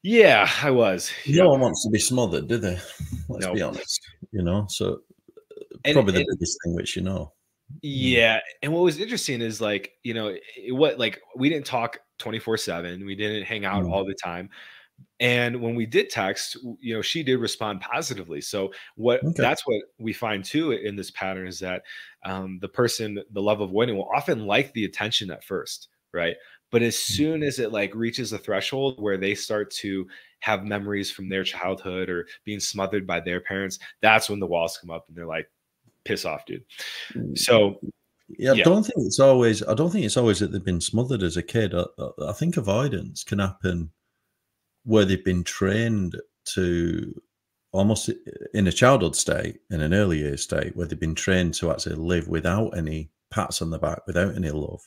Yeah, 0.03 0.49
I 0.61 0.71
was. 0.71 1.09
No 1.27 1.49
one 1.49 1.61
wants 1.61 1.83
to 1.83 1.89
be 1.89 1.99
smothered, 1.99 2.47
do 2.47 2.57
they? 2.57 2.77
Let's 3.29 3.45
No. 3.45 3.53
be 3.53 3.61
honest. 3.61 4.01
You 4.35 4.43
know, 4.43 4.65
so 4.69 5.01
And- 5.85 5.93
probably 5.93 6.13
the 6.13 6.27
biggest 6.29 6.57
thing 6.63 6.75
which 6.75 6.95
you 6.97 7.01
know. 7.01 7.31
Yeah, 7.81 8.41
and 8.61 8.71
what 8.73 8.83
was 8.83 8.99
interesting 8.99 9.41
is 9.41 9.59
like 9.61 9.93
you 10.03 10.13
know 10.13 10.35
it, 10.57 10.71
what 10.73 10.99
like 10.99 11.19
we 11.35 11.49
didn't 11.49 11.65
talk 11.65 11.97
twenty 12.19 12.37
four 12.37 12.57
seven, 12.57 13.05
we 13.05 13.15
didn't 13.15 13.43
hang 13.45 13.65
out 13.65 13.83
Mm. 13.85 13.91
all 13.91 14.05
the 14.05 14.13
time, 14.13 14.49
and 15.19 15.59
when 15.61 15.73
we 15.73 15.85
did 15.85 16.09
text, 16.09 16.57
you 16.79 16.93
know 16.95 17.01
she 17.01 17.23
did 17.23 17.37
respond 17.37 17.79
positively. 17.81 18.41
So 18.41 18.71
what 18.97 19.23
Okay. 19.23 19.33
that's 19.37 19.65
what 19.65 19.81
we 19.97 20.11
find 20.13 20.43
too 20.45 20.73
in 20.73 20.95
this 20.95 21.11
pattern 21.11 21.47
is 21.47 21.59
that 21.59 21.81
um, 22.25 22.59
the 22.59 22.69
person, 22.69 23.23
the 23.31 23.41
love 23.41 23.59
avoidant, 23.59 23.95
will 23.95 24.09
often 24.13 24.45
like 24.45 24.73
the 24.73 24.85
attention 24.85 25.31
at 25.31 25.43
first, 25.43 25.87
right? 26.13 26.35
But 26.75 26.83
as 26.83 26.97
hmm. 26.97 27.13
soon 27.13 27.43
as 27.43 27.59
it 27.59 27.71
like 27.71 27.95
reaches 27.95 28.33
a 28.33 28.37
threshold 28.37 29.01
where 29.01 29.15
they 29.15 29.33
start 29.33 29.71
to 29.75 30.05
have 30.41 30.65
memories 30.65 31.09
from 31.09 31.29
their 31.29 31.45
childhood 31.45 32.09
or 32.09 32.27
being 32.43 32.59
smothered 32.59 33.07
by 33.07 33.21
their 33.21 33.39
parents, 33.39 33.79
that's 34.01 34.29
when 34.29 34.41
the 34.41 34.45
walls 34.45 34.77
come 34.77 34.89
up 34.89 35.05
and 35.07 35.15
they're 35.15 35.25
like, 35.25 35.49
piss 36.03 36.25
off, 36.25 36.45
dude. 36.45 36.65
Mm. 37.13 37.37
So 37.37 37.79
Yeah, 38.27 38.51
I 38.51 38.55
Yeah. 38.55 38.65
don't 38.65 38.83
think 38.83 39.07
it's 39.07 39.21
always. 39.21 39.63
I 39.63 39.73
don't 39.73 39.89
think 39.89 40.03
it's 40.03 40.17
always 40.17 40.39
that 40.39 40.51
they've 40.51 40.65
been 40.65 40.81
smothered 40.81 41.23
as 41.23 41.37
a 41.37 41.41
kid. 41.41 41.73
I, 41.73 41.85
I- 42.21 42.33
think 42.33 42.57
avoidance 42.57 43.23
can 43.23 43.39
happen 43.39 43.91
where 44.83 45.05
they've 45.05 45.23
been 45.23 45.45
trained 45.45 46.17
to 46.55 47.21
almost 47.71 48.09
eh, 48.09 48.13
in 48.53 48.67
a 48.67 48.71
childhood 48.73 49.15
state, 49.15 49.61
in 49.69 49.79
an 49.79 49.93
early 49.93 50.17
year 50.17 50.35
state, 50.35 50.75
where 50.75 50.87
they've 50.87 50.99
been 50.99 51.15
trained 51.15 51.53
to 51.53 51.71
actually 51.71 51.95
live 51.95 52.27
without 52.27 52.77
any 52.77 53.11
pats 53.31 53.61
on 53.61 53.69
the 53.69 53.79
back, 53.79 54.05
without 54.07 54.35
any 54.35 54.51
love. 54.51 54.85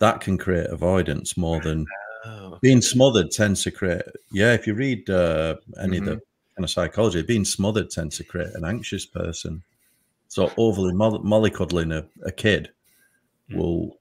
That 0.00 0.20
can 0.20 0.38
create 0.38 0.68
avoidance 0.68 1.36
more 1.36 1.60
than 1.60 1.86
oh, 2.26 2.58
being 2.60 2.80
smothered 2.80 3.30
tends 3.30 3.62
to 3.64 3.70
create. 3.70 4.02
Yeah, 4.32 4.52
if 4.52 4.66
you 4.66 4.74
read 4.74 5.08
uh, 5.10 5.56
any 5.80 5.98
of 5.98 6.04
the 6.04 6.10
Mm-hmm. 6.10 6.18
kind 6.56 6.64
of 6.64 6.70
psychology, 6.70 7.22
being 7.22 7.44
smothered 7.44 7.90
tends 7.90 8.16
to 8.18 8.24
create 8.24 8.54
an 8.54 8.64
anxious 8.64 9.06
person. 9.06 9.62
So 10.28 10.52
overly 10.56 10.92
moll- 10.92 11.22
mollycoddling 11.24 11.92
a, 11.94 12.06
a 12.26 12.32
kid 12.32 12.70
Mm. 13.50 13.56
will 13.56 13.96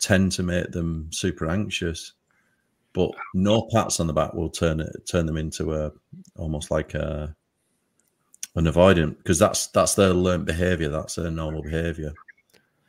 tend 0.00 0.32
to 0.32 0.42
make 0.42 0.72
them 0.72 1.08
super 1.12 1.48
anxious. 1.48 2.12
But 2.92 3.10
no 3.32 3.68
pats 3.72 4.00
on 4.00 4.08
the 4.08 4.12
back 4.12 4.34
will 4.34 4.50
turn 4.50 4.80
it 4.80 5.06
turn 5.06 5.24
them 5.26 5.36
into 5.36 5.72
a 5.72 5.92
almost 6.36 6.70
like 6.70 6.94
a 6.94 7.34
an 8.56 8.64
avoidant 8.64 9.18
because 9.18 9.38
that's 9.38 9.68
that's 9.68 9.94
their 9.94 10.12
learned 10.12 10.46
behavior. 10.46 10.88
That's 10.88 11.14
their 11.14 11.30
normal 11.30 11.62
behavior. 11.62 12.12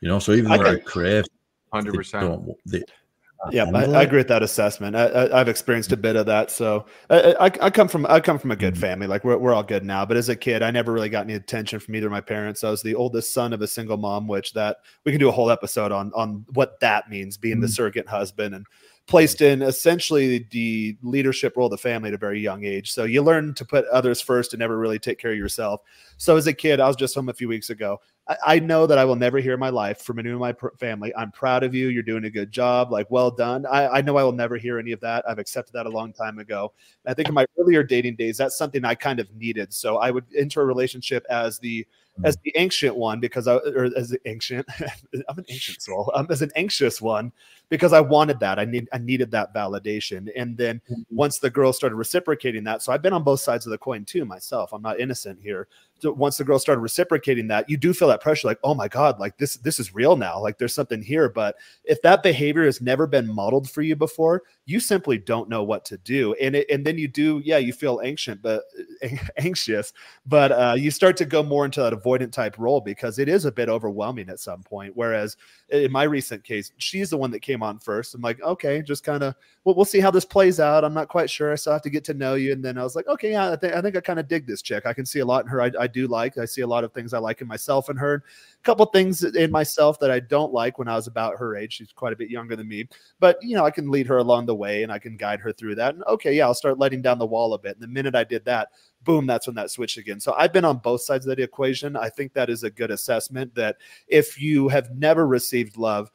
You 0.00 0.08
know, 0.08 0.18
so 0.18 0.32
even 0.32 0.50
I 0.50 0.56
though 0.56 0.64
they 0.64 0.80
crave, 0.80 1.24
Hundred 1.72 1.92
they 1.92 1.96
percent. 1.98 2.42
Yeah, 3.52 3.70
I, 3.74 3.84
I 3.84 4.02
agree 4.02 4.18
with 4.18 4.28
that 4.28 4.42
assessment. 4.42 4.94
I, 4.94 5.06
I, 5.06 5.40
I've 5.40 5.48
experienced 5.48 5.92
a 5.92 5.96
bit 5.96 6.14
of 6.14 6.26
that. 6.26 6.50
So 6.50 6.84
I, 7.08 7.32
I, 7.40 7.44
I 7.46 7.70
come 7.70 7.88
from 7.88 8.04
I 8.06 8.20
come 8.20 8.38
from 8.38 8.50
a 8.50 8.56
good 8.56 8.74
Mm-hmm. 8.74 8.80
family. 8.82 9.06
Like 9.06 9.24
we're, 9.24 9.38
we're 9.38 9.54
all 9.54 9.62
good 9.62 9.82
now. 9.82 10.04
But 10.04 10.18
as 10.18 10.28
a 10.28 10.36
kid, 10.36 10.62
I 10.62 10.70
never 10.70 10.92
really 10.92 11.08
got 11.08 11.24
any 11.24 11.32
attention 11.34 11.80
from 11.80 11.96
either 11.96 12.06
of 12.08 12.12
my 12.12 12.20
parents. 12.20 12.62
I 12.64 12.70
was 12.70 12.82
the 12.82 12.94
oldest 12.94 13.32
son 13.32 13.54
of 13.54 13.62
a 13.62 13.66
single 13.66 13.96
mom, 13.96 14.28
which 14.28 14.52
that 14.52 14.78
we 15.06 15.12
can 15.12 15.18
do 15.18 15.30
a 15.30 15.32
whole 15.32 15.50
episode 15.50 15.90
on 15.90 16.12
on 16.14 16.44
what 16.52 16.78
that 16.80 17.08
means, 17.08 17.38
being 17.38 17.60
the 17.60 17.66
Mm. 17.66 17.70
surrogate 17.70 18.08
husband 18.08 18.54
and 18.54 18.66
placed 19.10 19.40
in 19.40 19.60
essentially 19.60 20.46
the 20.52 20.96
leadership 21.02 21.56
role 21.56 21.66
of 21.66 21.72
the 21.72 21.76
family 21.76 22.08
at 22.08 22.14
a 22.14 22.16
very 22.16 22.40
young 22.40 22.64
age. 22.64 22.92
So 22.92 23.02
you 23.02 23.22
learn 23.22 23.54
to 23.54 23.64
put 23.64 23.84
others 23.86 24.20
first 24.20 24.52
and 24.52 24.60
never 24.60 24.78
really 24.78 25.00
take 25.00 25.18
care 25.18 25.32
of 25.32 25.36
yourself. 25.36 25.82
So 26.16 26.36
as 26.36 26.46
a 26.46 26.52
kid, 26.52 26.78
I 26.78 26.86
was 26.86 26.94
just 26.94 27.16
home 27.16 27.28
a 27.28 27.34
few 27.34 27.48
weeks 27.48 27.70
ago. 27.70 28.00
I, 28.28 28.36
I 28.46 28.58
know 28.60 28.86
that 28.86 28.98
I 28.98 29.04
will 29.04 29.16
never 29.16 29.38
hear 29.38 29.54
in 29.54 29.58
my 29.60 29.68
life 29.68 30.00
from 30.02 30.20
anyone 30.20 30.36
in 30.36 30.40
my 30.40 30.52
pr- 30.52 30.76
family. 30.78 31.12
I'm 31.16 31.32
proud 31.32 31.64
of 31.64 31.74
you. 31.74 31.88
You're 31.88 32.04
doing 32.04 32.26
a 32.26 32.30
good 32.30 32.52
job. 32.52 32.92
Like, 32.92 33.10
well 33.10 33.32
done. 33.32 33.66
I, 33.66 33.88
I 33.88 34.00
know 34.00 34.16
I 34.16 34.22
will 34.22 34.30
never 34.30 34.56
hear 34.56 34.78
any 34.78 34.92
of 34.92 35.00
that. 35.00 35.28
I've 35.28 35.40
accepted 35.40 35.72
that 35.72 35.86
a 35.86 35.90
long 35.90 36.12
time 36.12 36.38
ago. 36.38 36.72
I 37.04 37.12
think 37.12 37.26
in 37.26 37.34
my 37.34 37.46
earlier 37.58 37.82
dating 37.82 38.14
days, 38.14 38.38
that's 38.38 38.56
something 38.56 38.84
I 38.84 38.94
kind 38.94 39.18
of 39.18 39.34
needed. 39.34 39.74
So 39.74 39.96
I 39.96 40.12
would 40.12 40.24
enter 40.38 40.62
a 40.62 40.66
relationship 40.66 41.26
as 41.28 41.58
the 41.58 41.84
as 42.24 42.36
the 42.44 42.52
ancient 42.56 42.96
one 42.96 43.20
because 43.20 43.46
I 43.46 43.56
or 43.56 43.90
as 43.96 44.10
the 44.10 44.20
ancient. 44.26 44.66
I'm 45.28 45.38
an 45.38 45.44
ancient 45.48 45.82
soul. 45.82 46.10
Um, 46.14 46.26
as 46.30 46.42
an 46.42 46.50
anxious 46.56 47.00
one 47.00 47.32
because 47.68 47.92
I 47.92 48.00
wanted 48.00 48.40
that. 48.40 48.58
I 48.58 48.64
need 48.64 48.88
I 48.92 48.98
needed 48.98 49.30
that 49.32 49.54
validation. 49.54 50.28
And 50.36 50.56
then 50.56 50.80
once 51.10 51.38
the 51.38 51.50
girl 51.50 51.72
started 51.72 51.96
reciprocating 51.96 52.64
that, 52.64 52.82
so 52.82 52.92
I've 52.92 53.02
been 53.02 53.12
on 53.12 53.22
both 53.22 53.40
sides 53.40 53.66
of 53.66 53.70
the 53.70 53.78
coin 53.78 54.04
too 54.04 54.24
myself. 54.24 54.72
I'm 54.72 54.82
not 54.82 55.00
innocent 55.00 55.40
here. 55.40 55.68
So 56.00 56.12
once 56.12 56.38
the 56.38 56.44
girl 56.44 56.58
started 56.58 56.80
reciprocating 56.80 57.48
that, 57.48 57.68
you 57.68 57.76
do 57.76 57.92
feel 57.92 58.08
that 58.08 58.22
pressure, 58.22 58.48
like, 58.48 58.58
oh 58.64 58.74
my 58.74 58.88
God, 58.88 59.20
like 59.20 59.36
this, 59.36 59.56
this 59.58 59.78
is 59.78 59.94
real 59.94 60.16
now. 60.16 60.40
Like 60.40 60.56
there's 60.56 60.74
something 60.74 61.02
here. 61.02 61.28
But 61.28 61.56
if 61.84 62.00
that 62.02 62.22
behavior 62.22 62.64
has 62.64 62.80
never 62.80 63.06
been 63.06 63.32
modeled 63.32 63.68
for 63.68 63.82
you 63.82 63.96
before, 63.96 64.42
you 64.70 64.78
simply 64.78 65.18
don't 65.18 65.48
know 65.48 65.64
what 65.64 65.84
to 65.84 65.96
do. 65.98 66.32
And 66.34 66.54
it, 66.54 66.70
and 66.70 66.84
then 66.86 66.96
you 66.96 67.08
do, 67.08 67.42
yeah, 67.44 67.58
you 67.58 67.72
feel 67.72 68.00
anxious, 68.04 68.38
but 68.40 68.62
anxious, 69.36 69.92
but 70.26 70.52
uh, 70.52 70.74
you 70.78 70.92
start 70.92 71.16
to 71.16 71.24
go 71.24 71.42
more 71.42 71.64
into 71.64 71.80
that 71.80 71.92
avoidant 71.92 72.30
type 72.30 72.56
role 72.56 72.80
because 72.80 73.18
it 73.18 73.28
is 73.28 73.46
a 73.46 73.50
bit 73.52 73.68
overwhelming 73.68 74.28
at 74.28 74.38
some 74.38 74.62
point. 74.62 74.92
Whereas 74.94 75.36
in 75.70 75.90
my 75.90 76.04
recent 76.04 76.44
case, 76.44 76.70
she's 76.76 77.10
the 77.10 77.16
one 77.16 77.32
that 77.32 77.40
came 77.40 77.64
on 77.64 77.80
first. 77.80 78.14
I'm 78.14 78.20
like, 78.20 78.40
okay, 78.42 78.80
just 78.80 79.02
kind 79.02 79.24
of, 79.24 79.34
well, 79.64 79.74
we'll 79.74 79.84
see 79.84 79.98
how 79.98 80.12
this 80.12 80.24
plays 80.24 80.60
out. 80.60 80.84
I'm 80.84 80.94
not 80.94 81.08
quite 81.08 81.28
sure. 81.28 81.50
I 81.50 81.56
still 81.56 81.72
have 81.72 81.82
to 81.82 81.90
get 81.90 82.04
to 82.04 82.14
know 82.14 82.34
you. 82.34 82.52
And 82.52 82.64
then 82.64 82.78
I 82.78 82.84
was 82.84 82.94
like, 82.94 83.08
okay, 83.08 83.32
yeah, 83.32 83.50
I, 83.50 83.56
think 83.56 83.74
I 83.74 83.82
think 83.82 83.96
I 83.96 84.00
kind 84.00 84.20
of 84.20 84.28
dig 84.28 84.46
this 84.46 84.62
chick. 84.62 84.86
I 84.86 84.92
can 84.92 85.04
see 85.04 85.18
a 85.18 85.26
lot 85.26 85.44
in 85.44 85.50
her. 85.50 85.60
I, 85.60 85.72
I 85.80 85.86
do 85.88 86.06
like. 86.06 86.38
I 86.38 86.44
see 86.44 86.62
a 86.62 86.66
lot 86.66 86.84
of 86.84 86.92
things 86.92 87.12
I 87.12 87.18
like 87.18 87.40
in 87.40 87.48
myself 87.48 87.88
and 87.88 87.98
her. 87.98 88.14
A 88.14 88.62
couple 88.62 88.86
things 88.86 89.24
in 89.24 89.50
myself 89.50 89.98
that 89.98 90.12
I 90.12 90.20
don't 90.20 90.52
like 90.52 90.78
when 90.78 90.86
I 90.86 90.94
was 90.94 91.08
about 91.08 91.38
her 91.38 91.56
age. 91.56 91.74
She's 91.74 91.92
quite 91.92 92.12
a 92.12 92.16
bit 92.16 92.30
younger 92.30 92.54
than 92.54 92.68
me, 92.68 92.88
but 93.18 93.36
you 93.42 93.56
know, 93.56 93.64
I 93.64 93.72
can 93.72 93.90
lead 93.90 94.06
her 94.06 94.18
along 94.18 94.46
the 94.46 94.59
way 94.60 94.84
and 94.84 94.92
I 94.92 95.00
can 95.00 95.16
guide 95.16 95.40
her 95.40 95.52
through 95.52 95.74
that. 95.76 95.94
And 95.94 96.04
okay, 96.04 96.32
yeah, 96.34 96.44
I'll 96.46 96.54
start 96.54 96.78
letting 96.78 97.02
down 97.02 97.18
the 97.18 97.26
wall 97.26 97.54
a 97.54 97.58
bit. 97.58 97.72
And 97.74 97.82
the 97.82 97.88
minute 97.88 98.14
I 98.14 98.22
did 98.24 98.44
that, 98.44 98.68
boom, 99.02 99.26
that's 99.26 99.48
when 99.48 99.56
that 99.56 99.70
switched 99.72 99.98
again. 99.98 100.20
So 100.20 100.34
I've 100.38 100.52
been 100.52 100.64
on 100.64 100.78
both 100.78 101.00
sides 101.00 101.26
of 101.26 101.30
that 101.30 101.42
equation. 101.42 101.96
I 101.96 102.08
think 102.10 102.34
that 102.34 102.50
is 102.50 102.62
a 102.62 102.70
good 102.70 102.92
assessment 102.92 103.54
that 103.56 103.78
if 104.06 104.40
you 104.40 104.68
have 104.68 104.90
never 104.96 105.26
received 105.26 105.76
love, 105.76 106.10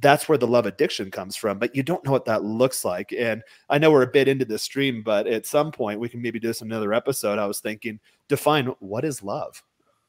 that's 0.00 0.28
where 0.28 0.36
the 0.36 0.46
love 0.46 0.66
addiction 0.66 1.10
comes 1.10 1.36
from, 1.36 1.58
but 1.58 1.74
you 1.74 1.82
don't 1.82 2.04
know 2.04 2.10
what 2.10 2.24
that 2.26 2.44
looks 2.44 2.84
like. 2.84 3.14
And 3.16 3.42
I 3.70 3.78
know 3.78 3.90
we're 3.90 4.02
a 4.02 4.06
bit 4.06 4.28
into 4.28 4.44
this 4.44 4.62
stream, 4.62 5.02
but 5.02 5.26
at 5.26 5.46
some 5.46 5.70
point 5.70 6.00
we 6.00 6.08
can 6.08 6.20
maybe 6.20 6.40
do 6.40 6.48
this 6.48 6.60
in 6.60 6.68
another 6.70 6.92
episode. 6.92 7.38
I 7.38 7.46
was 7.46 7.60
thinking, 7.60 7.98
define 8.28 8.66
what 8.80 9.04
is 9.04 9.22
love. 9.22 9.62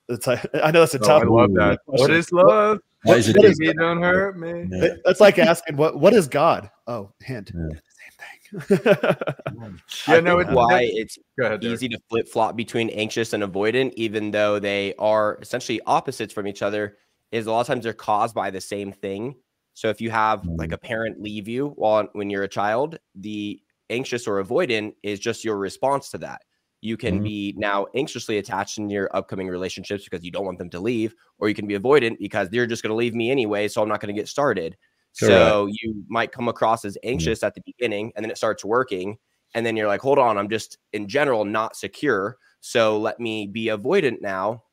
It's 0.09 0.27
like, 0.27 0.45
I 0.63 0.71
know 0.71 0.81
that's 0.81 0.95
a 0.95 0.99
Oh, 0.99 1.07
tough 1.07 1.23
I 1.23 1.25
love 1.27 1.53
that. 1.53 1.79
What 1.85 1.97
question. 1.99 2.15
is 2.15 2.31
love? 2.31 2.47
What 2.47 2.73
is 2.73 2.77
it? 2.77 2.83
What 3.07 3.17
is- 3.17 3.33
Baby, 3.59 3.73
don't 3.73 4.01
hurt 4.01 4.37
me. 4.37 4.65
Yeah. 4.71 4.95
That's 5.05 5.19
like 5.19 5.39
asking 5.39 5.77
what 5.77 5.99
what 5.99 6.13
is 6.13 6.27
God? 6.27 6.69
Oh, 6.87 7.11
hint. 7.21 7.51
Yeah. 7.53 7.61
Same 7.69 8.59
thing. 8.59 8.77
Yeah, 10.07 10.19
no, 10.21 10.37
think 10.37 10.51
it- 10.51 10.53
why 10.55 10.89
it's 10.93 11.17
ahead. 11.39 11.63
Easy 11.63 11.89
to 11.89 11.99
flip 12.09 12.27
flop 12.29 12.55
between 12.55 12.89
anxious 12.91 13.33
and 13.33 13.43
avoidant, 13.43 13.93
even 13.95 14.31
though 14.31 14.59
they 14.59 14.93
are 14.99 15.37
essentially 15.41 15.81
opposites 15.85 16.33
from 16.33 16.47
each 16.47 16.61
other, 16.61 16.97
is 17.31 17.45
a 17.47 17.51
lot 17.51 17.61
of 17.61 17.67
times 17.67 17.83
they're 17.83 17.93
caused 17.93 18.33
by 18.33 18.49
the 18.49 18.61
same 18.61 18.91
thing. 18.93 19.35
So 19.73 19.89
if 19.89 19.99
you 20.01 20.09
have 20.11 20.45
like 20.45 20.71
a 20.71 20.77
parent 20.77 21.21
leave 21.21 21.47
you 21.47 21.69
while 21.75 22.07
when 22.13 22.29
you're 22.29 22.43
a 22.43 22.47
child, 22.47 22.97
the 23.15 23.59
anxious 23.89 24.27
or 24.27 24.43
avoidant 24.43 24.93
is 25.03 25.19
just 25.19 25.43
your 25.43 25.57
response 25.57 26.09
to 26.11 26.17
that. 26.19 26.41
You 26.81 26.97
can 26.97 27.19
Mhm. 27.19 27.23
be 27.23 27.53
now 27.57 27.87
anxiously 27.95 28.37
attached 28.37 28.77
in 28.77 28.89
your 28.89 29.09
upcoming 29.15 29.47
relationships 29.47 30.03
because 30.03 30.23
you 30.23 30.31
don't 30.31 30.45
want 30.45 30.59
them 30.59 30.69
to 30.71 30.79
leave, 30.79 31.15
or 31.39 31.49
you 31.49 31.55
can 31.55 31.67
be 31.67 31.77
avoidant 31.77 32.17
because 32.19 32.49
they're 32.49 32.67
just 32.67 32.83
going 32.83 32.91
to 32.91 32.95
leave 32.95 33.15
me 33.15 33.31
anyway, 33.31 33.67
so 33.67 33.81
I'm 33.81 33.89
not 33.89 33.99
going 33.99 34.13
to 34.13 34.19
get 34.19 34.27
started. 34.27 34.77
So 35.13 35.67
you 35.67 36.05
might 36.09 36.31
come 36.31 36.47
across 36.47 36.85
as 36.85 36.93
mm-hmm. 36.93 37.09
anxious 37.09 37.41
at 37.41 37.55
the 37.55 37.61
beginning 37.65 38.11
and 38.15 38.23
then 38.23 38.29
it 38.29 38.37
starts 38.37 38.63
working. 38.63 39.17
And 39.55 39.65
then 39.65 39.75
you're 39.75 39.87
like, 39.87 40.01
hold 40.01 40.19
on, 40.19 40.37
I'm 40.37 40.49
just 40.49 40.77
in 40.93 41.07
general 41.07 41.43
not 41.43 41.75
secure. 41.75 42.37
So 42.59 42.99
let 42.99 43.19
me 43.19 43.47
be 43.47 43.65
avoidant 43.67 44.21
now. 44.21 44.63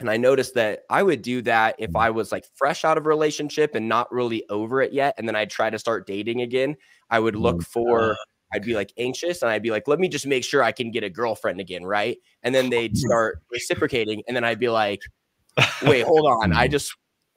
And 0.00 0.10
I 0.10 0.16
noticed 0.16 0.54
that 0.54 0.80
I 0.90 1.04
would 1.04 1.22
do 1.22 1.42
that 1.42 1.76
if 1.78 1.90
mm-hmm. 1.90 1.98
I 1.98 2.10
was 2.10 2.32
like 2.32 2.44
fresh 2.56 2.84
out 2.84 2.98
of 2.98 3.06
a 3.06 3.08
relationship 3.08 3.76
and 3.76 3.88
not 3.88 4.10
really 4.10 4.44
over 4.48 4.82
it 4.82 4.92
yet. 4.92 5.14
And 5.18 5.28
then 5.28 5.36
I'd 5.36 5.50
try 5.50 5.70
to 5.70 5.78
start 5.78 6.08
dating 6.08 6.40
again. 6.40 6.74
I 7.08 7.20
would 7.20 7.36
look 7.36 7.58
mm-hmm. 7.58 7.62
for, 7.62 8.16
I'd 8.52 8.64
be 8.64 8.74
like 8.74 8.92
anxious 8.98 9.42
and 9.42 9.50
I'd 9.50 9.62
be 9.62 9.70
like, 9.70 9.88
let 9.88 9.98
me 9.98 10.08
just 10.08 10.26
make 10.26 10.44
sure 10.44 10.62
I 10.62 10.72
can 10.72 10.90
get 10.90 11.04
a 11.04 11.10
girlfriend 11.10 11.60
again. 11.60 11.84
Right. 11.84 12.18
And 12.42 12.54
then 12.54 12.70
they'd 12.70 12.96
start 12.96 13.40
reciprocating. 13.50 14.22
And 14.26 14.36
then 14.36 14.44
I'd 14.44 14.58
be 14.60 14.68
like, 14.68 15.00
wait, 15.82 16.02
hold 16.06 16.26
on. 16.26 16.52
I 16.52 16.68
just, 16.68 16.94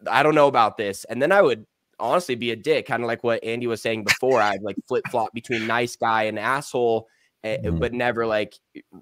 I 0.09 0.23
don't 0.23 0.35
know 0.35 0.47
about 0.47 0.77
this. 0.77 1.05
And 1.05 1.21
then 1.21 1.31
I 1.31 1.41
would 1.41 1.65
honestly 1.99 2.35
be 2.35 2.51
a 2.51 2.55
dick, 2.55 2.85
kind 2.87 3.01
of 3.03 3.07
like 3.07 3.23
what 3.23 3.43
Andy 3.43 3.67
was 3.67 3.81
saying 3.81 4.03
before. 4.03 4.41
I'd 4.41 4.61
like 4.61 4.75
flip 4.87 5.05
flop 5.09 5.33
between 5.33 5.65
nice 5.67 5.95
guy 5.95 6.23
and 6.23 6.37
asshole, 6.37 7.07
Mhm. 7.43 7.79
but 7.79 7.93
never 7.93 8.25
like 8.25 8.55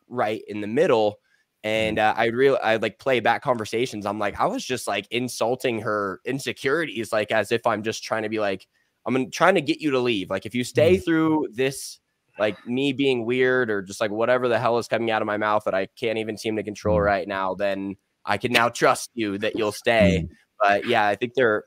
right 0.08 0.42
in 0.48 0.62
the 0.62 0.68
middle. 0.68 1.20
And 1.64 1.98
uh, 1.98 2.14
I 2.18 2.26
really, 2.26 2.60
I 2.60 2.76
like 2.76 3.00
play 3.00 3.22
back 3.22 3.42
conversations. 3.42 4.06
I'm 4.06 4.20
like, 4.20 4.38
I 4.40 4.46
was 4.48 4.66
just 4.66 4.86
like 4.86 5.08
insulting 5.12 5.80
her 5.80 6.20
insecurities, 6.26 7.14
like 7.14 7.32
as 7.32 7.52
if 7.54 7.66
I'm 7.66 7.84
just 7.84 8.04
trying 8.04 8.24
to 8.24 8.30
be 8.30 8.40
like, 8.42 8.68
I'm 9.06 9.32
trying 9.32 9.56
to 9.56 9.62
get 9.62 9.80
you 9.80 9.92
to 9.92 10.00
leave. 10.00 10.30
Like 10.30 10.46
if 10.46 10.54
you 10.56 10.64
stay 10.66 10.98
through 10.98 11.48
this, 11.54 12.00
like 12.40 12.66
me 12.66 12.94
being 12.94 13.26
weird 13.26 13.70
or 13.70 13.82
just 13.82 14.02
like 14.02 14.12
whatever 14.12 14.48
the 14.48 14.60
hell 14.60 14.78
is 14.78 14.88
coming 14.88 15.12
out 15.12 15.22
of 15.22 15.26
my 15.26 15.38
mouth 15.38 15.64
that 15.66 15.76
I 15.76 15.88
can't 15.98 16.18
even 16.18 16.38
seem 16.38 16.56
to 16.56 16.64
control 16.64 16.98
mm. 16.98 17.06
right 17.06 17.28
now, 17.28 17.54
then 17.54 17.96
I 18.26 18.38
can 18.38 18.52
now 18.52 18.70
trust 18.70 19.12
you 19.14 19.38
that 19.40 19.56
you'll 19.56 19.72
stay. 19.72 20.24
Mm. 20.24 20.30
But 20.60 20.86
yeah, 20.88 21.08
I 21.08 21.16
think 21.16 21.34
they're 21.36 21.66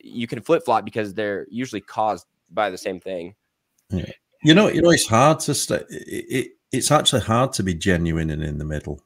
you 0.00 0.26
can 0.26 0.40
flip 0.40 0.64
flop 0.64 0.84
because 0.84 1.14
they're 1.14 1.46
usually 1.50 1.80
caused 1.80 2.26
by 2.50 2.70
the 2.70 2.78
same 2.78 3.00
thing. 3.00 3.34
You 4.42 4.54
know, 4.54 4.68
you 4.68 4.82
know, 4.82 4.90
it's 4.90 5.06
hard 5.06 5.40
to 5.40 5.54
stay. 5.54 5.82
It, 5.88 6.24
it, 6.28 6.48
it's 6.70 6.90
actually 6.90 7.22
hard 7.22 7.52
to 7.54 7.62
be 7.62 7.74
genuine 7.74 8.30
and 8.30 8.42
in 8.42 8.58
the 8.58 8.64
middle. 8.64 9.02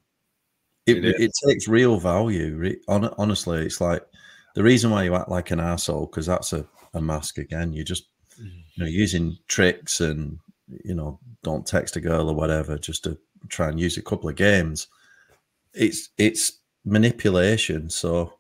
It, 0.87 1.05
It 1.05 1.21
it, 1.21 1.31
takes 1.47 1.69
real 1.69 1.99
value. 1.99 2.77
Honestly, 2.89 3.65
it's 3.65 3.81
like 3.81 4.05
the 4.55 4.63
reason 4.63 4.91
why 4.91 5.05
you 5.05 5.15
act 5.15 5.29
like 5.29 5.51
an 5.51 5.61
asshole 5.61 6.07
because 6.07 6.27
that's 6.27 6.53
a, 6.53 6.67
a 6.93 7.01
mask 7.01 7.39
again. 7.39 7.73
You're 7.73 7.85
just 7.85 8.09
mm. 8.41 8.51
you 8.75 8.85
know 8.85 8.91
using 8.91 9.39
tricks 9.49 10.01
and 10.01 10.39
you 10.85 10.95
know 10.95 11.19
don't 11.43 11.67
text 11.67 11.97
a 11.97 12.01
girl 12.01 12.29
or 12.29 12.35
whatever 12.35 12.79
just 12.79 13.05
to 13.05 13.19
try 13.49 13.69
and 13.69 13.81
use 13.81 13.97
a 13.97 14.03
couple 14.03 14.29
of 14.29 14.37
games. 14.37 14.89
It's 15.75 16.11
it's 16.19 16.61
manipulation. 16.85 17.91
So 17.91 18.35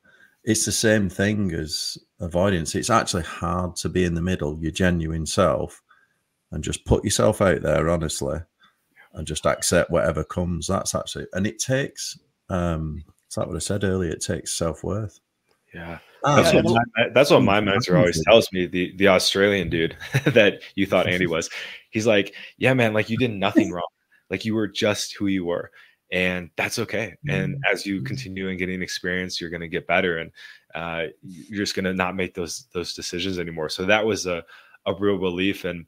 it's 0.45 0.64
the 0.64 0.72
same 0.72 1.09
thing 1.09 1.53
as 1.53 1.97
avoidance. 2.20 2.74
It's 2.74 2.91
actually 2.91 3.22
hard 3.22 3.76
to 3.76 3.89
be 3.89 4.05
in 4.05 4.14
the 4.14 4.22
middle, 4.22 4.59
your 4.61 4.72
genuine 4.72 5.26
self, 5.26 5.83
and 6.51 6.64
just 6.64 6.85
put 6.85 7.05
yourself 7.05 7.41
out 7.41 7.62
there 7.62 7.89
honestly 7.89 8.41
and 9.14 9.26
just 9.26 9.47
accept 9.47 9.91
whatever 9.91 10.24
comes. 10.24 10.66
That's 10.66 10.95
actually, 10.95 11.26
and 11.33 11.47
it 11.47 11.59
takes, 11.59 12.18
um, 12.49 13.05
it's 13.26 13.37
like 13.37 13.47
what 13.47 13.57
I 13.57 13.61
said 13.61 13.85
earlier, 13.85 14.11
it 14.11 14.22
takes 14.22 14.57
self 14.57 14.83
worth. 14.83 15.20
Yeah. 15.75 15.99
That's, 16.25 16.55
what 16.55 16.64
my, 16.64 17.09
that's 17.12 17.31
what 17.31 17.43
my 17.43 17.61
mentor 17.61 17.97
always 17.97 18.23
tells 18.25 18.53
me. 18.53 18.66
The 18.66 18.95
the 18.97 19.09
Australian 19.09 19.70
dude 19.70 19.97
that 20.27 20.62
you 20.75 20.87
thought 20.87 21.09
Andy 21.09 21.27
was, 21.37 21.51
he's 21.91 22.07
like, 22.07 22.35
yeah, 22.59 22.75
man, 22.75 22.93
like 22.93 23.11
you 23.11 23.16
did 23.16 23.33
nothing 23.33 23.73
wrong. 23.73 23.89
Like 24.31 24.45
you 24.45 24.55
were 24.55 24.68
just 24.68 25.14
who 25.16 25.27
you 25.27 25.45
were, 25.45 25.70
and 26.12 26.51
that's 26.57 26.79
okay. 26.79 27.14
And 27.29 27.55
Mm-hmm. 27.55 27.73
as 27.73 27.85
you 27.87 28.03
continue 28.03 28.49
and 28.49 28.59
getting 28.59 28.83
experience, 28.83 29.41
you're 29.41 29.51
going 29.51 29.62
to 29.62 29.68
get 29.68 29.87
better, 29.87 30.18
and 30.18 30.31
uh, 30.75 31.07
you're 31.23 31.59
just 31.59 31.75
going 31.75 31.85
to 31.87 31.95
not 31.95 32.14
make 32.16 32.35
those 32.35 32.66
those 32.73 32.95
decisions 32.95 33.39
anymore. 33.39 33.68
So 33.68 33.85
that 33.87 34.07
was 34.07 34.27
a 34.27 34.45
a 34.87 34.95
real 34.95 35.16
relief. 35.16 35.64
And 35.64 35.87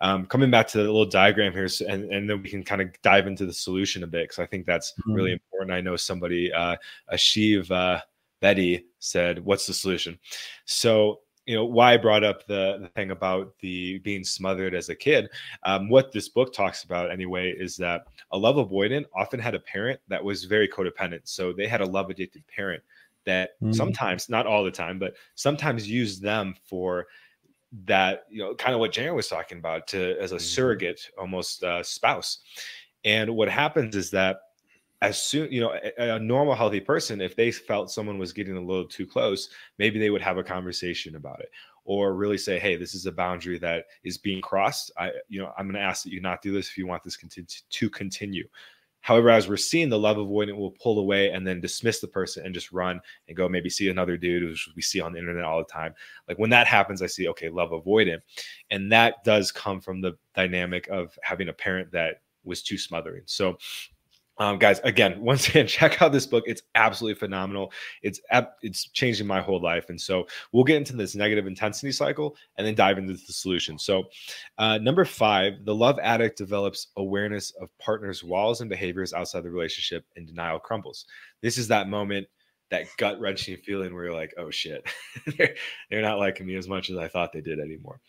um, 0.00 0.26
coming 0.26 0.50
back 0.50 0.66
to 0.68 0.78
the 0.78 0.84
little 0.84 1.06
diagram 1.06 1.52
here, 1.52 1.68
so, 1.68 1.86
and 1.88 2.04
and 2.12 2.30
then 2.30 2.42
we 2.42 2.48
can 2.50 2.62
kind 2.62 2.82
of 2.82 2.88
dive 3.02 3.26
into 3.26 3.46
the 3.46 3.52
solution 3.52 4.04
a 4.04 4.06
bit 4.06 4.24
because 4.24 4.38
I 4.38 4.46
think 4.46 4.66
that's 4.66 4.94
really 5.06 5.32
important. 5.32 5.72
I 5.72 5.80
know 5.80 5.96
somebody, 5.96 6.52
uh, 6.52 6.76
Ashiv 7.12 7.70
uh, 7.70 8.00
Betty 8.42 8.84
said, 8.98 9.38
"What's 9.44 9.66
the 9.66 9.74
solution?" 9.74 10.18
So 10.66 11.20
you 11.46 11.56
know 11.56 11.64
why 11.64 11.94
I 11.94 11.96
brought 11.96 12.22
up 12.24 12.46
the 12.46 12.78
the 12.82 12.88
thing 12.88 13.10
about 13.10 13.54
the 13.60 13.98
being 14.00 14.24
smothered 14.24 14.74
as 14.74 14.90
a 14.90 14.94
kid. 14.94 15.28
Um, 15.64 15.88
what 15.88 16.12
this 16.12 16.28
book 16.28 16.52
talks 16.52 16.84
about 16.84 17.10
anyway 17.10 17.52
is 17.58 17.76
that 17.78 18.04
a 18.32 18.38
love 18.38 18.56
avoidant 18.56 19.06
often 19.16 19.40
had 19.40 19.54
a 19.54 19.60
parent 19.60 20.00
that 20.08 20.22
was 20.22 20.44
very 20.44 20.68
codependent. 20.68 21.22
So 21.24 21.52
they 21.52 21.66
had 21.66 21.80
a 21.80 21.86
love 21.86 22.10
addicted 22.10 22.46
parent 22.46 22.82
that 23.24 23.50
Mm. 23.62 23.74
sometimes, 23.74 24.28
not 24.28 24.46
all 24.46 24.64
the 24.64 24.70
time, 24.70 24.98
but 24.98 25.14
sometimes 25.36 25.88
used 25.88 26.20
them 26.22 26.54
for 26.64 27.06
that 27.86 28.26
you 28.30 28.38
know 28.42 28.54
kind 28.54 28.74
of 28.74 28.80
what 28.80 28.92
Jaren 28.92 29.14
was 29.16 29.28
talking 29.28 29.58
about 29.58 29.86
to 29.88 30.16
as 30.20 30.32
a 30.32 30.38
surrogate 30.38 31.10
almost 31.18 31.64
uh, 31.64 31.82
spouse. 31.82 32.38
And 33.04 33.34
what 33.34 33.48
happens 33.48 33.96
is 33.96 34.10
that 34.12 34.36
as 35.02 35.20
soon 35.20 35.50
you 35.52 35.60
know 35.60 35.74
a, 35.98 36.10
a 36.14 36.18
normal 36.18 36.54
healthy 36.54 36.80
person 36.80 37.20
if 37.20 37.36
they 37.36 37.50
felt 37.50 37.90
someone 37.90 38.18
was 38.18 38.32
getting 38.32 38.56
a 38.56 38.60
little 38.60 38.86
too 38.86 39.06
close 39.06 39.50
maybe 39.78 39.98
they 39.98 40.10
would 40.10 40.22
have 40.22 40.38
a 40.38 40.44
conversation 40.44 41.16
about 41.16 41.40
it 41.40 41.50
or 41.84 42.14
really 42.14 42.38
say 42.38 42.58
hey 42.58 42.76
this 42.76 42.94
is 42.94 43.04
a 43.06 43.12
boundary 43.12 43.58
that 43.58 43.86
is 44.04 44.16
being 44.16 44.40
crossed. 44.40 44.90
I 44.96 45.10
you 45.28 45.40
know 45.40 45.52
i'm 45.58 45.66
going 45.66 45.74
to 45.74 45.80
ask 45.80 46.04
that 46.04 46.12
you 46.12 46.22
not 46.22 46.40
do 46.40 46.52
this 46.52 46.68
if 46.68 46.78
you 46.78 46.86
want 46.86 47.02
this 47.02 47.16
conti- 47.16 47.44
to 47.68 47.90
continue. 47.90 48.48
However 49.00 49.30
as 49.30 49.48
we're 49.48 49.56
seeing 49.56 49.88
the 49.88 49.98
love 49.98 50.16
avoidant 50.16 50.56
will 50.56 50.70
pull 50.70 51.00
away 51.00 51.30
and 51.30 51.44
then 51.44 51.60
dismiss 51.60 51.98
the 51.98 52.06
person 52.06 52.46
and 52.46 52.54
just 52.54 52.70
run 52.70 53.00
and 53.26 53.36
go 53.36 53.48
maybe 53.48 53.68
see 53.68 53.88
another 53.90 54.16
dude 54.16 54.48
which 54.48 54.68
we 54.76 54.82
see 54.82 55.00
on 55.00 55.12
the 55.12 55.18
internet 55.18 55.44
all 55.44 55.58
the 55.58 55.64
time. 55.64 55.92
Like 56.28 56.38
when 56.38 56.50
that 56.50 56.68
happens 56.68 57.02
i 57.02 57.06
see 57.06 57.28
okay 57.30 57.48
love 57.48 57.70
avoidant. 57.70 58.20
And 58.70 58.92
that 58.92 59.24
does 59.24 59.50
come 59.50 59.80
from 59.80 60.00
the 60.00 60.16
dynamic 60.36 60.86
of 60.86 61.18
having 61.24 61.48
a 61.48 61.52
parent 61.52 61.90
that 61.90 62.22
was 62.44 62.62
too 62.62 62.78
smothering. 62.78 63.22
So 63.26 63.58
um, 64.38 64.58
guys, 64.58 64.80
again, 64.84 65.20
once 65.24 65.48
again, 65.48 65.66
check 65.66 66.00
out 66.00 66.12
this 66.12 66.26
book. 66.26 66.44
It's 66.46 66.62
absolutely 66.74 67.18
phenomenal. 67.18 67.72
It's 68.02 68.20
it's 68.62 68.88
changing 68.88 69.26
my 69.26 69.40
whole 69.40 69.60
life, 69.60 69.88
and 69.88 70.00
so 70.00 70.26
we'll 70.52 70.64
get 70.64 70.76
into 70.76 70.96
this 70.96 71.14
negative 71.14 71.46
intensity 71.46 71.92
cycle 71.92 72.36
and 72.56 72.66
then 72.66 72.74
dive 72.74 72.98
into 72.98 73.12
the 73.12 73.18
solution. 73.18 73.78
So, 73.78 74.04
uh, 74.58 74.78
number 74.78 75.04
five, 75.04 75.64
the 75.64 75.74
love 75.74 75.98
addict 76.02 76.38
develops 76.38 76.88
awareness 76.96 77.52
of 77.60 77.68
partners' 77.78 78.24
walls 78.24 78.60
and 78.60 78.70
behaviors 78.70 79.12
outside 79.12 79.44
the 79.44 79.50
relationship, 79.50 80.04
and 80.16 80.26
denial 80.26 80.58
crumbles. 80.58 81.06
This 81.40 81.58
is 81.58 81.68
that 81.68 81.88
moment, 81.88 82.26
that 82.70 82.86
gut 82.96 83.20
wrenching 83.20 83.56
feeling 83.58 83.94
where 83.94 84.04
you're 84.04 84.14
like, 84.14 84.34
"Oh 84.38 84.50
shit, 84.50 84.86
they're, 85.38 85.54
they're 85.90 86.02
not 86.02 86.18
liking 86.18 86.46
me 86.46 86.56
as 86.56 86.68
much 86.68 86.90
as 86.90 86.96
I 86.96 87.08
thought 87.08 87.32
they 87.32 87.40
did 87.40 87.60
anymore." 87.60 88.00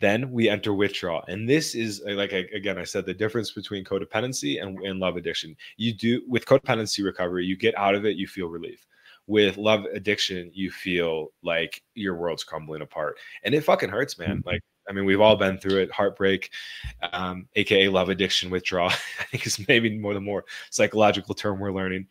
Then 0.00 0.32
we 0.32 0.48
enter 0.48 0.72
withdrawal. 0.72 1.22
And 1.28 1.48
this 1.48 1.74
is 1.74 2.02
uh, 2.08 2.14
like, 2.14 2.32
I, 2.32 2.46
again, 2.54 2.78
I 2.78 2.84
said 2.84 3.06
the 3.06 3.14
difference 3.14 3.52
between 3.52 3.84
codependency 3.84 4.60
and, 4.60 4.78
and 4.80 4.98
love 4.98 5.16
addiction. 5.16 5.54
You 5.76 5.92
do 5.92 6.22
with 6.26 6.46
codependency 6.46 7.04
recovery, 7.04 7.44
you 7.44 7.56
get 7.56 7.76
out 7.76 7.94
of 7.94 8.04
it, 8.06 8.16
you 8.16 8.26
feel 8.26 8.48
relief. 8.48 8.86
With 9.26 9.58
love 9.58 9.84
addiction, 9.84 10.50
you 10.54 10.70
feel 10.70 11.28
like 11.44 11.82
your 11.94 12.16
world's 12.16 12.42
crumbling 12.42 12.82
apart. 12.82 13.18
And 13.44 13.54
it 13.54 13.62
fucking 13.62 13.90
hurts, 13.90 14.18
man. 14.18 14.42
Like, 14.44 14.62
I 14.88 14.92
mean, 14.92 15.04
we've 15.04 15.20
all 15.20 15.36
been 15.36 15.58
through 15.58 15.78
it. 15.78 15.92
Heartbreak, 15.92 16.50
um, 17.12 17.46
aka 17.54 17.88
love 17.88 18.08
addiction 18.08 18.50
withdrawal, 18.50 18.90
I 19.20 19.24
think 19.24 19.46
is 19.46 19.68
maybe 19.68 19.96
more 19.96 20.14
the 20.14 20.20
more 20.20 20.44
psychological 20.70 21.34
term 21.34 21.60
we're 21.60 21.70
learning. 21.70 22.06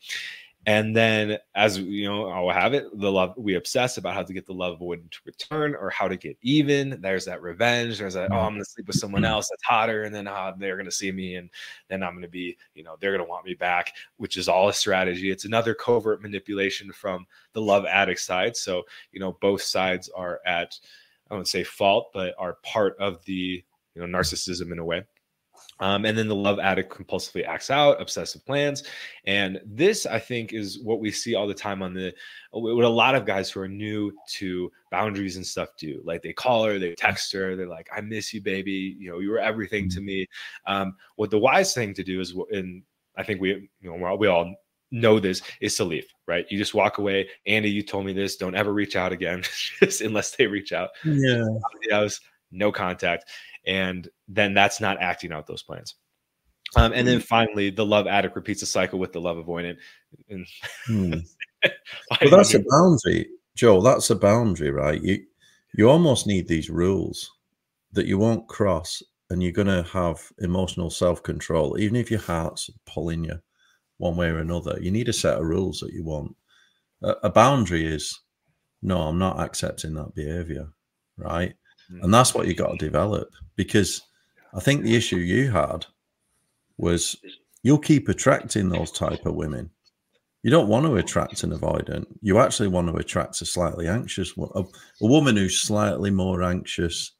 And 0.65 0.93
then, 0.95 1.37
as 1.55 1.79
you 1.79 2.05
know, 2.07 2.27
I'll 2.27 2.49
have 2.49 2.73
it. 2.73 2.85
The 2.93 3.11
love 3.11 3.33
we 3.37 3.55
obsess 3.55 3.97
about 3.97 4.13
how 4.13 4.23
to 4.23 4.33
get 4.33 4.45
the 4.45 4.53
love 4.53 4.79
avoidant 4.79 5.09
to 5.11 5.19
return 5.25 5.73
or 5.73 5.89
how 5.89 6.07
to 6.09 6.17
get 6.17 6.37
even. 6.41 6.99
There's 7.01 7.25
that 7.25 7.41
revenge. 7.41 7.97
There's 7.97 8.13
that, 8.15 8.31
oh, 8.31 8.39
I'm 8.39 8.51
going 8.51 8.63
to 8.63 8.69
sleep 8.69 8.87
with 8.87 8.97
someone 8.97 9.23
else 9.23 9.49
that's 9.49 9.63
hotter. 9.63 10.03
And 10.03 10.13
then 10.13 10.27
uh, 10.27 10.53
they're 10.57 10.75
to 10.85 10.91
see 10.91 11.11
me 11.11 11.35
and 11.35 11.49
then 11.87 12.03
I'm 12.03 12.11
to 12.21 12.27
be, 12.27 12.57
you 12.75 12.83
know, 12.83 12.97
they're 12.99 13.17
to 13.17 13.23
want 13.23 13.45
me 13.45 13.53
back, 13.53 13.93
which 14.17 14.35
is 14.35 14.49
all 14.49 14.67
a 14.67 14.73
strategy. 14.73 15.31
It's 15.31 15.45
another 15.45 15.73
covert 15.73 16.21
manipulation 16.21 16.91
from 16.91 17.25
the 17.53 17.61
love 17.61 17.85
addict 17.85 18.19
side. 18.19 18.57
So, 18.57 18.83
you 19.13 19.19
know, 19.21 19.37
both 19.41 19.61
sides 19.61 20.09
are 20.09 20.41
at, 20.45 20.77
I 21.31 21.35
wouldn't 21.35 21.47
say 21.47 21.63
fault, 21.63 22.11
but 22.13 22.35
are 22.37 22.57
part 22.63 22.97
of 22.99 23.23
the, 23.23 23.63
you 23.95 24.07
know, 24.07 24.19
narcissism 24.19 24.71
in 24.73 24.79
a 24.79 24.85
way. 24.85 25.03
Um, 25.79 26.05
and 26.05 26.17
then 26.17 26.27
the 26.27 26.35
love 26.35 26.59
addict 26.59 26.91
compulsively 26.93 27.45
acts 27.45 27.69
out, 27.69 28.01
obsessive 28.01 28.45
plans. 28.45 28.83
And 29.25 29.61
this, 29.65 30.05
I 30.05 30.19
think, 30.19 30.53
is 30.53 30.79
what 30.79 30.99
we 30.99 31.11
see 31.11 31.35
all 31.35 31.47
the 31.47 31.53
time 31.53 31.81
on 31.81 31.93
the 31.93 32.13
what 32.51 32.83
a 32.83 32.89
lot 32.89 33.15
of 33.15 33.25
guys 33.25 33.51
who 33.51 33.61
are 33.61 33.67
new 33.67 34.11
to 34.33 34.71
boundaries 34.91 35.35
and 35.35 35.45
stuff 35.45 35.69
do. 35.77 36.01
Like 36.03 36.21
they 36.21 36.33
call 36.33 36.65
her, 36.65 36.79
they 36.79 36.95
text 36.95 37.31
her, 37.33 37.55
they're 37.55 37.67
like, 37.67 37.87
I 37.95 38.01
miss 38.01 38.33
you, 38.33 38.41
baby. 38.41 38.95
You 38.99 39.11
know, 39.11 39.19
you 39.19 39.29
were 39.29 39.39
everything 39.39 39.89
to 39.89 40.01
me. 40.01 40.27
Um, 40.65 40.95
what 41.15 41.29
the 41.29 41.37
wise 41.37 41.73
thing 41.73 41.93
to 41.93 42.03
do 42.03 42.19
is, 42.19 42.35
and 42.51 42.83
I 43.17 43.23
think 43.23 43.39
we, 43.39 43.69
you 43.81 43.97
know, 43.97 44.15
we 44.15 44.27
all 44.27 44.53
know 44.91 45.19
this 45.19 45.41
is 45.61 45.75
to 45.75 45.83
leave, 45.83 46.07
right? 46.27 46.45
You 46.49 46.57
just 46.57 46.73
walk 46.73 46.97
away. 46.97 47.29
Andy, 47.45 47.69
you 47.69 47.83
told 47.83 48.05
me 48.05 48.13
this. 48.13 48.37
Don't 48.37 48.55
ever 48.55 48.73
reach 48.73 48.95
out 48.95 49.11
again, 49.11 49.43
just 49.79 50.01
unless 50.01 50.35
they 50.35 50.47
reach 50.47 50.73
out. 50.73 50.89
Yeah. 51.05 51.45
House, 51.91 52.19
no 52.51 52.71
contact 52.71 53.25
and 53.65 54.07
then 54.27 54.53
that's 54.53 54.79
not 54.81 55.01
acting 55.01 55.31
out 55.31 55.47
those 55.47 55.63
plans. 55.63 55.95
Um, 56.75 56.93
and 56.93 57.07
then 57.07 57.19
finally, 57.19 57.71
the 57.71 57.85
love 57.85 58.05
addict 58.05 58.35
repeats 58.35 58.59
the 58.59 58.67
cycle 58.67 58.99
with 58.99 59.11
the 59.11 59.21
love 59.21 59.37
avoidant. 59.37 59.77
And 60.29 60.45
Hmm. 60.85 61.13
But 62.21 62.31
that's 62.31 62.53
a 62.53 62.63
boundary, 62.69 63.27
Joel. 63.55 63.81
That's 63.81 64.09
a 64.09 64.15
boundary, 64.15 64.71
right? 64.71 65.01
You 65.01 65.25
you 65.75 65.89
almost 65.89 66.25
need 66.25 66.47
these 66.47 66.69
rules 66.69 67.29
that 67.91 68.05
you 68.05 68.17
won't 68.17 68.47
cross, 68.47 69.03
and 69.29 69.43
you're 69.43 69.51
going 69.51 69.67
to 69.67 69.83
have 69.91 70.31
emotional 70.39 70.89
self 70.89 71.21
control, 71.21 71.77
even 71.77 71.97
if 71.97 72.09
your 72.09 72.21
heart's 72.21 72.69
pulling 72.85 73.25
you 73.25 73.39
one 73.97 74.15
way 74.15 74.27
or 74.27 74.39
another. 74.39 74.77
You 74.81 74.89
need 74.91 75.09
a 75.09 75.13
set 75.13 75.37
of 75.37 75.45
rules 75.45 75.79
that 75.81 75.91
you 75.91 76.03
want. 76.03 76.35
A, 77.01 77.15
a 77.23 77.29
boundary 77.29 77.85
is 77.85 78.17
no, 78.81 79.01
I'm 79.01 79.19
not 79.19 79.39
accepting 79.39 79.93
that 79.95 80.15
behavior, 80.15 80.69
right? 81.17 81.53
Mm. 81.91 82.03
And 82.03 82.13
that's 82.13 82.33
what 82.33 82.47
you 82.47 82.53
got 82.53 82.71
to 82.71 82.77
develop 82.77 83.29
because 83.55 84.01
I 84.53 84.59
think 84.59 84.83
the 84.83 84.95
issue 84.95 85.17
you 85.17 85.51
had 85.51 85.85
was 86.77 87.17
you'll 87.63 87.77
keep 87.79 88.09
attracting 88.09 88.69
those 88.69 88.91
type 88.91 89.25
of 89.25 89.35
women. 89.35 89.69
You 90.43 90.51
don't 90.51 90.69
want 90.69 90.85
to 90.85 90.95
attract 90.95 91.43
an 91.43 91.51
avoidant. 91.51 92.05
You 92.21 92.39
actually 92.39 92.69
want 92.69 92.87
to 92.87 92.95
attract 92.95 93.41
a 93.41 93.45
slightly 93.45 93.87
anxious, 93.89 94.37
wo- 94.37 94.51
a, 94.55 94.61
a 94.61 95.07
woman 95.07 95.35
who's 95.35 95.59
slightly 95.59 96.09
more 96.11 96.43
anxious, 96.43 97.11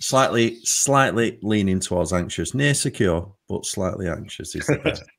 slightly, 0.00 0.56
slightly 0.64 1.38
leaning 1.42 1.80
towards 1.80 2.12
anxious, 2.12 2.54
near 2.54 2.74
secure, 2.74 3.32
but 3.48 3.64
slightly 3.64 4.08
anxious 4.08 4.54
is 4.54 4.66
the 4.66 4.78
best. 4.78 5.02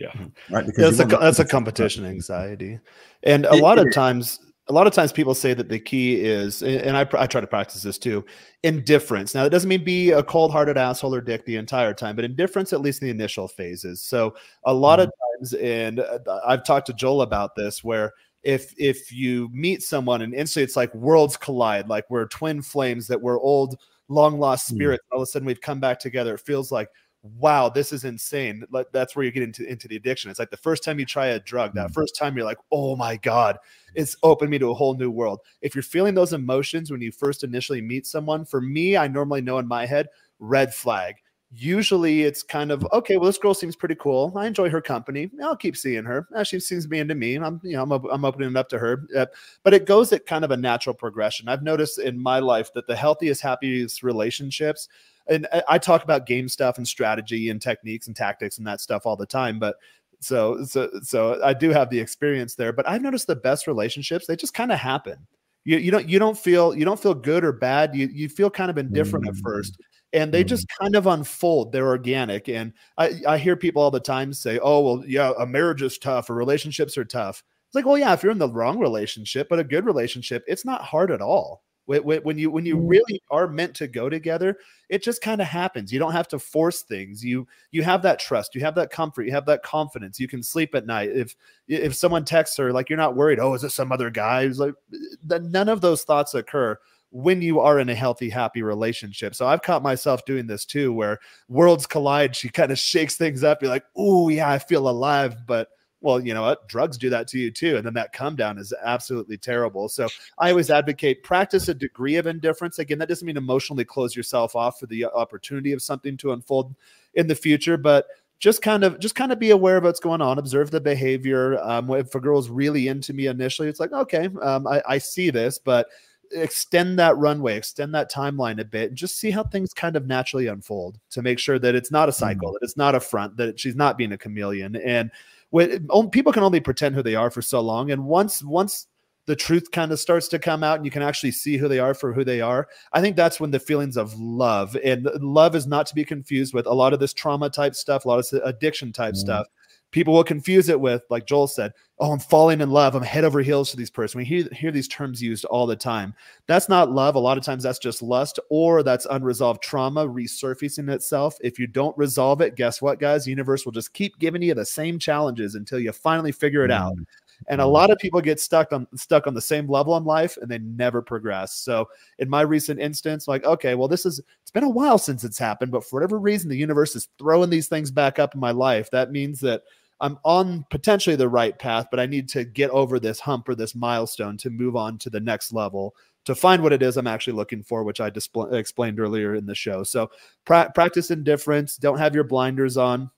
Yeah. 0.00 0.12
right. 0.48 0.64
Because 0.64 0.96
That's 0.96 1.12
a 1.12 1.16
that's 1.16 1.38
a 1.40 1.44
competition 1.44 2.06
anxiety, 2.06 2.78
and 3.24 3.44
a 3.46 3.54
It- 3.54 3.60
lot 3.62 3.80
of 3.80 3.88
it- 3.88 3.92
times, 3.92 4.38
a 4.68 4.72
lot 4.72 4.86
of 4.86 4.92
times 4.92 5.12
people 5.12 5.34
say 5.34 5.54
that 5.54 5.68
the 5.68 5.78
key 5.78 6.16
is, 6.20 6.62
and 6.62 6.96
I, 6.96 7.00
I 7.16 7.26
try 7.26 7.40
to 7.40 7.46
practice 7.46 7.82
this 7.82 7.98
too, 7.98 8.24
indifference. 8.62 9.34
Now, 9.34 9.44
that 9.44 9.50
doesn't 9.50 9.68
mean 9.68 9.82
be 9.84 10.10
a 10.10 10.22
cold-hearted 10.22 10.76
asshole 10.76 11.14
or 11.14 11.20
dick 11.20 11.44
the 11.46 11.56
entire 11.56 11.94
time, 11.94 12.16
but 12.16 12.24
indifference 12.24 12.72
at 12.72 12.80
least 12.80 13.00
in 13.00 13.06
the 13.06 13.10
initial 13.10 13.48
phases. 13.48 14.02
So, 14.02 14.34
a 14.64 14.74
lot 14.74 15.00
of 15.00 15.10
times, 15.38 15.54
and 15.54 16.00
uh, 16.00 16.18
I've 16.46 16.64
talked 16.64 16.86
to 16.88 16.92
Joel 16.92 17.22
about 17.22 17.56
this, 17.56 17.82
where 17.82 18.12
if 18.42 18.72
if 18.78 19.10
you 19.10 19.48
meet 19.52 19.82
someone 19.82 20.22
and 20.22 20.34
instantly 20.34 20.64
it's 20.64 20.76
like 20.76 20.94
worlds 20.94 21.36
collide, 21.36 21.88
like 21.88 22.04
we're 22.10 22.26
twin 22.26 22.62
flames 22.62 23.06
that 23.08 23.20
were 23.20 23.40
old, 23.40 23.78
long 24.08 24.38
lost 24.38 24.70
Mm. 24.70 24.74
spirits. 24.74 25.04
All 25.10 25.18
of 25.18 25.22
a 25.22 25.26
sudden, 25.26 25.46
we've 25.46 25.60
come 25.60 25.80
back 25.80 25.98
together. 25.98 26.34
It 26.34 26.40
feels 26.40 26.70
like 26.70 26.88
wow, 27.22 27.68
this 27.68 27.92
is 27.92 28.04
insane. 28.04 28.64
That's 28.92 29.16
where 29.16 29.24
you 29.24 29.30
get 29.32 29.42
into, 29.42 29.66
into 29.68 29.88
the 29.88 29.96
addiction. 29.96 30.30
It's 30.30 30.38
like 30.38 30.50
the 30.50 30.56
first 30.56 30.84
time 30.84 30.98
you 30.98 31.04
try 31.06 31.26
a 31.28 31.40
drug, 31.40 31.74
that 31.74 31.90
Mm. 31.90 31.94
first 31.94 32.16
time 32.16 32.36
you're 32.36 32.46
like, 32.46 32.58
oh 32.72 32.96
my 32.96 33.16
God, 33.16 33.58
it's 33.94 34.16
opened 34.22 34.50
me 34.50 34.58
to 34.58 34.70
a 34.70 34.74
whole 34.74 34.94
new 34.94 35.10
world. 35.10 35.40
If 35.60 35.74
you're 35.74 35.82
feeling 35.82 36.14
those 36.14 36.32
emotions 36.32 36.90
when 36.90 37.00
you 37.00 37.10
first 37.12 37.42
initially 37.44 37.80
meet 37.80 38.06
someone, 38.06 38.44
for 38.44 38.60
me, 38.60 38.96
I 38.96 39.08
normally 39.08 39.40
know 39.40 39.58
in 39.58 39.66
my 39.66 39.84
head, 39.86 40.08
red 40.38 40.72
flag. 40.74 41.16
usually 41.50 42.22
it's 42.24 42.42
kind 42.42 42.70
of 42.70 42.86
okay 42.92 43.16
well 43.16 43.24
this 43.26 43.38
girl 43.38 43.54
seems 43.54 43.74
pretty 43.74 43.94
cool 43.94 44.30
i 44.36 44.46
enjoy 44.46 44.68
her 44.68 44.82
company 44.82 45.30
i'll 45.42 45.56
keep 45.56 45.74
seeing 45.78 46.04
her 46.04 46.28
uh, 46.36 46.44
she 46.44 46.60
seems 46.60 46.84
to 46.84 46.88
be 46.90 46.98
into 46.98 47.14
me 47.14 47.36
i'm 47.36 47.58
you 47.64 47.72
know 47.72 47.82
i'm, 47.82 47.90
I'm 47.90 48.24
opening 48.26 48.50
it 48.50 48.56
up 48.56 48.68
to 48.68 48.78
her 48.78 49.06
uh, 49.16 49.24
but 49.62 49.72
it 49.72 49.86
goes 49.86 50.12
at 50.12 50.26
kind 50.26 50.44
of 50.44 50.50
a 50.50 50.56
natural 50.58 50.94
progression 50.94 51.48
i've 51.48 51.62
noticed 51.62 51.98
in 52.00 52.20
my 52.20 52.38
life 52.38 52.70
that 52.74 52.86
the 52.86 52.94
healthiest 52.94 53.40
happiest 53.40 54.02
relationships 54.02 54.88
and 55.28 55.46
i 55.68 55.78
talk 55.78 56.02
about 56.02 56.26
game 56.26 56.48
stuff 56.48 56.78
and 56.78 56.86
strategy 56.86 57.50
and 57.50 57.60
techniques 57.60 58.06
and 58.06 58.16
tactics 58.16 58.58
and 58.58 58.66
that 58.66 58.80
stuff 58.80 59.06
all 59.06 59.16
the 59.16 59.26
time 59.26 59.58
but 59.58 59.76
so 60.20 60.64
so 60.64 60.90
so 61.02 61.42
i 61.44 61.52
do 61.52 61.70
have 61.70 61.90
the 61.90 61.98
experience 61.98 62.54
there 62.54 62.72
but 62.72 62.88
i've 62.88 63.02
noticed 63.02 63.26
the 63.26 63.36
best 63.36 63.66
relationships 63.66 64.26
they 64.26 64.36
just 64.36 64.54
kind 64.54 64.72
of 64.72 64.78
happen 64.78 65.26
you, 65.64 65.76
you 65.76 65.90
don't 65.90 66.08
you 66.08 66.18
don't 66.18 66.38
feel 66.38 66.74
you 66.74 66.84
don't 66.84 67.00
feel 67.00 67.14
good 67.14 67.44
or 67.44 67.52
bad 67.52 67.94
you 67.94 68.08
you 68.08 68.28
feel 68.28 68.50
kind 68.50 68.70
of 68.70 68.78
indifferent 68.78 69.26
mm. 69.26 69.28
at 69.28 69.36
first 69.36 69.78
and 70.12 70.32
they 70.32 70.42
just 70.42 70.66
mm-hmm. 70.68 70.84
kind 70.84 70.96
of 70.96 71.06
unfold 71.06 71.72
they're 71.72 71.88
organic 71.88 72.48
and 72.48 72.72
I, 72.96 73.20
I 73.26 73.38
hear 73.38 73.56
people 73.56 73.82
all 73.82 73.90
the 73.90 74.00
time 74.00 74.32
say 74.32 74.58
oh 74.62 74.80
well 74.80 75.04
yeah 75.06 75.32
a 75.38 75.46
marriage 75.46 75.82
is 75.82 75.98
tough 75.98 76.30
or 76.30 76.34
relationships 76.34 76.96
are 76.96 77.04
tough 77.04 77.42
it's 77.66 77.74
like 77.74 77.84
well 77.84 77.98
yeah 77.98 78.12
if 78.12 78.22
you're 78.22 78.32
in 78.32 78.38
the 78.38 78.48
wrong 78.48 78.78
relationship 78.78 79.48
but 79.48 79.58
a 79.58 79.64
good 79.64 79.84
relationship 79.84 80.44
it's 80.46 80.64
not 80.64 80.82
hard 80.82 81.10
at 81.10 81.20
all 81.20 81.62
when 81.88 82.36
you 82.36 82.50
when 82.50 82.66
you 82.66 82.76
mm. 82.76 82.88
really 82.88 83.22
are 83.30 83.48
meant 83.48 83.74
to 83.74 83.88
go 83.88 84.10
together 84.10 84.58
it 84.90 85.02
just 85.02 85.22
kind 85.22 85.40
of 85.40 85.46
happens 85.46 85.92
you 85.92 85.98
don't 85.98 86.12
have 86.12 86.28
to 86.28 86.38
force 86.38 86.82
things 86.82 87.24
you 87.24 87.46
you 87.70 87.82
have 87.82 88.02
that 88.02 88.18
trust 88.18 88.54
you 88.54 88.60
have 88.60 88.74
that 88.74 88.90
comfort 88.90 89.24
you 89.24 89.32
have 89.32 89.46
that 89.46 89.62
confidence 89.62 90.20
you 90.20 90.28
can 90.28 90.42
sleep 90.42 90.74
at 90.74 90.86
night 90.86 91.10
if 91.10 91.34
if 91.66 91.94
someone 91.94 92.24
texts 92.24 92.58
her 92.58 92.72
like 92.72 92.90
you're 92.90 92.98
not 92.98 93.16
worried 93.16 93.40
oh 93.40 93.54
is 93.54 93.64
it 93.64 93.70
some 93.70 93.90
other 93.90 94.10
guy 94.10 94.46
who's 94.46 94.58
like 94.58 94.74
none 95.22 95.68
of 95.68 95.80
those 95.80 96.02
thoughts 96.02 96.34
occur 96.34 96.78
when 97.10 97.40
you 97.40 97.58
are 97.60 97.78
in 97.78 97.88
a 97.88 97.94
healthy, 97.94 98.28
happy 98.28 98.62
relationship. 98.62 99.34
So 99.34 99.46
I've 99.46 99.62
caught 99.62 99.82
myself 99.82 100.26
doing 100.26 100.46
this 100.46 100.66
too, 100.66 100.92
where 100.92 101.18
worlds 101.48 101.86
collide. 101.86 102.36
She 102.36 102.50
kind 102.50 102.70
of 102.70 102.78
shakes 102.78 103.16
things 103.16 103.42
up. 103.42 103.62
You're 103.62 103.70
like, 103.70 103.86
oh, 103.96 104.28
yeah, 104.28 104.50
I 104.50 104.58
feel 104.58 104.88
alive. 104.90 105.46
But 105.46 105.68
well, 106.00 106.20
you 106.20 106.32
know 106.34 106.42
what? 106.42 106.68
Drugs 106.68 106.96
do 106.96 107.10
that 107.10 107.26
to 107.28 107.38
you 107.38 107.50
too. 107.50 107.76
And 107.76 107.84
then 107.84 107.94
that 107.94 108.12
come 108.12 108.36
down 108.36 108.58
is 108.58 108.72
absolutely 108.84 109.36
terrible. 109.36 109.88
So 109.88 110.08
I 110.38 110.50
always 110.50 110.70
advocate 110.70 111.22
practice 111.22 111.68
a 111.68 111.74
degree 111.74 112.16
of 112.16 112.26
indifference. 112.26 112.78
Again, 112.78 112.98
that 112.98 113.08
doesn't 113.08 113.26
mean 113.26 113.36
emotionally 113.36 113.84
close 113.84 114.14
yourself 114.14 114.54
off 114.54 114.78
for 114.78 114.86
the 114.86 115.06
opportunity 115.06 115.72
of 115.72 115.82
something 115.82 116.16
to 116.18 116.32
unfold 116.32 116.74
in 117.14 117.26
the 117.26 117.34
future, 117.34 117.76
but 117.76 118.06
just 118.38 118.62
kind 118.62 118.84
of 118.84 119.00
just 119.00 119.16
kind 119.16 119.32
of 119.32 119.40
be 119.40 119.50
aware 119.50 119.78
of 119.78 119.82
what's 119.82 119.98
going 119.98 120.20
on 120.20 120.38
observe 120.38 120.70
the 120.70 120.80
behavior 120.80 121.58
um, 121.60 121.90
if 121.90 122.14
a 122.14 122.20
girl's 122.20 122.48
really 122.48 122.86
into 122.86 123.12
me 123.12 123.26
initially 123.26 123.66
it's 123.66 123.80
like 123.80 123.92
okay 123.92 124.28
um, 124.40 124.64
I, 124.64 124.80
I 124.86 124.98
see 124.98 125.30
this 125.30 125.58
but 125.58 125.88
extend 126.32 126.98
that 126.98 127.16
runway, 127.16 127.56
extend 127.56 127.94
that 127.94 128.10
timeline 128.10 128.60
a 128.60 128.64
bit, 128.64 128.90
and 128.90 128.96
just 128.96 129.18
see 129.18 129.30
how 129.30 129.42
things 129.42 129.72
kind 129.72 129.96
of 129.96 130.06
naturally 130.06 130.46
unfold 130.46 130.98
to 131.10 131.22
make 131.22 131.38
sure 131.38 131.58
that 131.58 131.74
it's 131.74 131.90
not 131.90 132.08
a 132.08 132.12
cycle, 132.12 132.48
mm-hmm. 132.48 132.54
that 132.54 132.64
it's 132.64 132.76
not 132.76 132.94
a 132.94 133.00
front, 133.00 133.36
that 133.36 133.58
she's 133.58 133.76
not 133.76 133.98
being 133.98 134.12
a 134.12 134.18
chameleon. 134.18 134.76
And 134.76 135.10
when 135.50 136.10
people 136.10 136.32
can 136.32 136.42
only 136.42 136.60
pretend 136.60 136.94
who 136.94 137.02
they 137.02 137.14
are 137.14 137.30
for 137.30 137.42
so 137.42 137.60
long, 137.60 137.90
and 137.90 138.04
once 138.04 138.42
once 138.42 138.86
the 139.28 139.36
truth 139.36 139.70
kind 139.72 139.92
of 139.92 140.00
starts 140.00 140.26
to 140.26 140.38
come 140.38 140.64
out 140.64 140.76
and 140.76 140.86
you 140.86 140.90
can 140.90 141.02
actually 141.02 141.30
see 141.30 141.58
who 141.58 141.68
they 141.68 141.78
are 141.78 141.92
for 141.92 142.14
who 142.14 142.24
they 142.24 142.40
are 142.40 142.66
i 142.94 143.00
think 143.00 143.14
that's 143.14 143.38
when 143.38 143.50
the 143.50 143.60
feelings 143.60 143.98
of 143.98 144.18
love 144.18 144.74
and 144.82 145.06
love 145.20 145.54
is 145.54 145.66
not 145.66 145.84
to 145.84 145.94
be 145.94 146.02
confused 146.02 146.54
with 146.54 146.66
a 146.66 146.72
lot 146.72 146.94
of 146.94 146.98
this 146.98 147.12
trauma 147.12 147.50
type 147.50 147.74
stuff 147.74 148.06
a 148.06 148.08
lot 148.08 148.18
of 148.18 148.40
addiction 148.42 148.90
type 148.90 149.12
mm-hmm. 149.12 149.20
stuff 149.20 149.46
people 149.90 150.14
will 150.14 150.24
confuse 150.24 150.68
it 150.68 150.80
with, 150.80 151.02
like 151.10 151.26
Joel 151.26 151.46
said, 151.46 151.72
oh, 151.98 152.12
I'm 152.12 152.18
falling 152.18 152.60
in 152.60 152.70
love. 152.70 152.94
I'm 152.94 153.02
head 153.02 153.24
over 153.24 153.40
heels 153.40 153.70
for 153.70 153.76
these 153.76 153.90
person. 153.90 154.18
We 154.18 154.24
hear, 154.24 154.48
hear 154.52 154.70
these 154.70 154.88
terms 154.88 155.22
used 155.22 155.44
all 155.46 155.66
the 155.66 155.76
time. 155.76 156.14
That's 156.46 156.68
not 156.68 156.92
love. 156.92 157.14
A 157.14 157.20
lot 157.20 157.38
of 157.38 157.44
times 157.44 157.62
that's 157.62 157.78
just 157.78 158.02
lust 158.02 158.38
or 158.50 158.82
that's 158.82 159.06
unresolved 159.10 159.62
trauma 159.62 160.06
resurfacing 160.06 160.92
itself. 160.92 161.36
If 161.40 161.58
you 161.58 161.66
don't 161.66 161.96
resolve 161.98 162.40
it, 162.40 162.54
guess 162.54 162.80
what, 162.80 163.00
guys? 163.00 163.24
The 163.24 163.30
universe 163.30 163.64
will 163.64 163.72
just 163.72 163.94
keep 163.94 164.18
giving 164.18 164.42
you 164.42 164.54
the 164.54 164.64
same 164.64 164.98
challenges 164.98 165.54
until 165.54 165.80
you 165.80 165.92
finally 165.92 166.32
figure 166.32 166.64
it 166.64 166.70
out. 166.70 166.96
Mm. 166.96 167.06
And 167.46 167.60
a 167.60 167.64
mm. 167.64 167.72
lot 167.72 167.90
of 167.90 167.98
people 167.98 168.20
get 168.20 168.40
stuck 168.40 168.72
on 168.72 168.86
stuck 168.96 169.26
on 169.26 169.34
the 169.34 169.40
same 169.40 169.68
level 169.68 169.96
in 169.96 170.04
life 170.04 170.36
and 170.40 170.50
they 170.50 170.58
never 170.58 171.00
progress. 171.00 171.52
So 171.52 171.88
in 172.18 172.28
my 172.28 172.40
recent 172.40 172.80
instance, 172.80 173.28
like, 173.28 173.44
okay, 173.44 173.74
well, 173.74 173.88
this 173.88 174.04
is 174.04 174.20
it's 174.42 174.50
been 174.50 174.64
a 174.64 174.68
while 174.68 174.98
since 174.98 175.24
it's 175.24 175.38
happened, 175.38 175.70
but 175.70 175.84
for 175.84 175.96
whatever 176.00 176.18
reason, 176.18 176.48
the 176.48 176.56
universe 176.56 176.96
is 176.96 177.08
throwing 177.18 177.50
these 177.50 177.68
things 177.68 177.90
back 177.90 178.18
up 178.18 178.34
in 178.34 178.40
my 178.40 178.50
life. 178.50 178.90
That 178.90 179.12
means 179.12 179.40
that 179.40 179.62
I'm 180.00 180.18
on 180.24 180.64
potentially 180.70 181.16
the 181.16 181.28
right 181.28 181.58
path, 181.58 181.88
but 181.90 181.98
I 181.98 182.06
need 182.06 182.28
to 182.30 182.44
get 182.44 182.70
over 182.70 183.00
this 183.00 183.20
hump 183.20 183.48
or 183.48 183.54
this 183.54 183.74
milestone 183.74 184.36
to 184.38 184.50
move 184.50 184.76
on 184.76 184.98
to 184.98 185.10
the 185.10 185.20
next 185.20 185.52
level 185.52 185.94
to 186.24 186.34
find 186.34 186.62
what 186.62 186.72
it 186.74 186.82
is 186.82 186.96
I'm 186.96 187.06
actually 187.06 187.32
looking 187.32 187.62
for, 187.62 187.82
which 187.82 188.00
I 188.00 188.10
display, 188.10 188.58
explained 188.58 189.00
earlier 189.00 189.34
in 189.34 189.46
the 189.46 189.54
show. 189.54 189.82
So 189.82 190.10
pra- 190.44 190.70
practice 190.74 191.10
indifference. 191.10 191.76
Don't 191.76 191.98
have 191.98 192.14
your 192.14 192.24
blinders 192.24 192.76
on. 192.76 193.10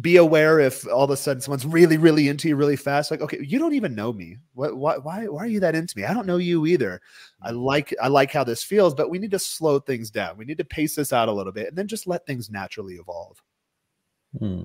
Be 0.00 0.16
aware 0.16 0.60
if 0.60 0.86
all 0.88 1.04
of 1.04 1.10
a 1.10 1.16
sudden 1.16 1.40
someone's 1.40 1.66
really, 1.66 1.96
really 1.96 2.28
into 2.28 2.48
you 2.48 2.56
really 2.56 2.76
fast. 2.76 3.10
Like, 3.10 3.20
okay, 3.20 3.38
you 3.40 3.58
don't 3.58 3.74
even 3.74 3.94
know 3.94 4.12
me. 4.12 4.36
What, 4.54 4.76
why, 4.76 4.98
why, 4.98 5.26
why 5.26 5.44
are 5.44 5.48
you 5.48 5.60
that 5.60 5.74
into 5.74 5.96
me? 5.96 6.04
I 6.04 6.12
don't 6.12 6.26
know 6.26 6.36
you 6.36 6.66
either. 6.66 7.00
I 7.42 7.50
like, 7.50 7.94
I 8.02 8.08
like 8.08 8.32
how 8.32 8.44
this 8.44 8.62
feels, 8.62 8.94
but 8.94 9.10
we 9.10 9.18
need 9.18 9.30
to 9.30 9.38
slow 9.38 9.78
things 9.78 10.10
down. 10.10 10.36
We 10.36 10.44
need 10.44 10.58
to 10.58 10.64
pace 10.64 10.94
this 10.94 11.12
out 11.12 11.28
a 11.28 11.32
little 11.32 11.52
bit, 11.52 11.68
and 11.68 11.78
then 11.78 11.88
just 11.88 12.06
let 12.06 12.26
things 12.26 12.50
naturally 12.50 12.94
evolve. 12.94 13.42
Hmm. 14.38 14.62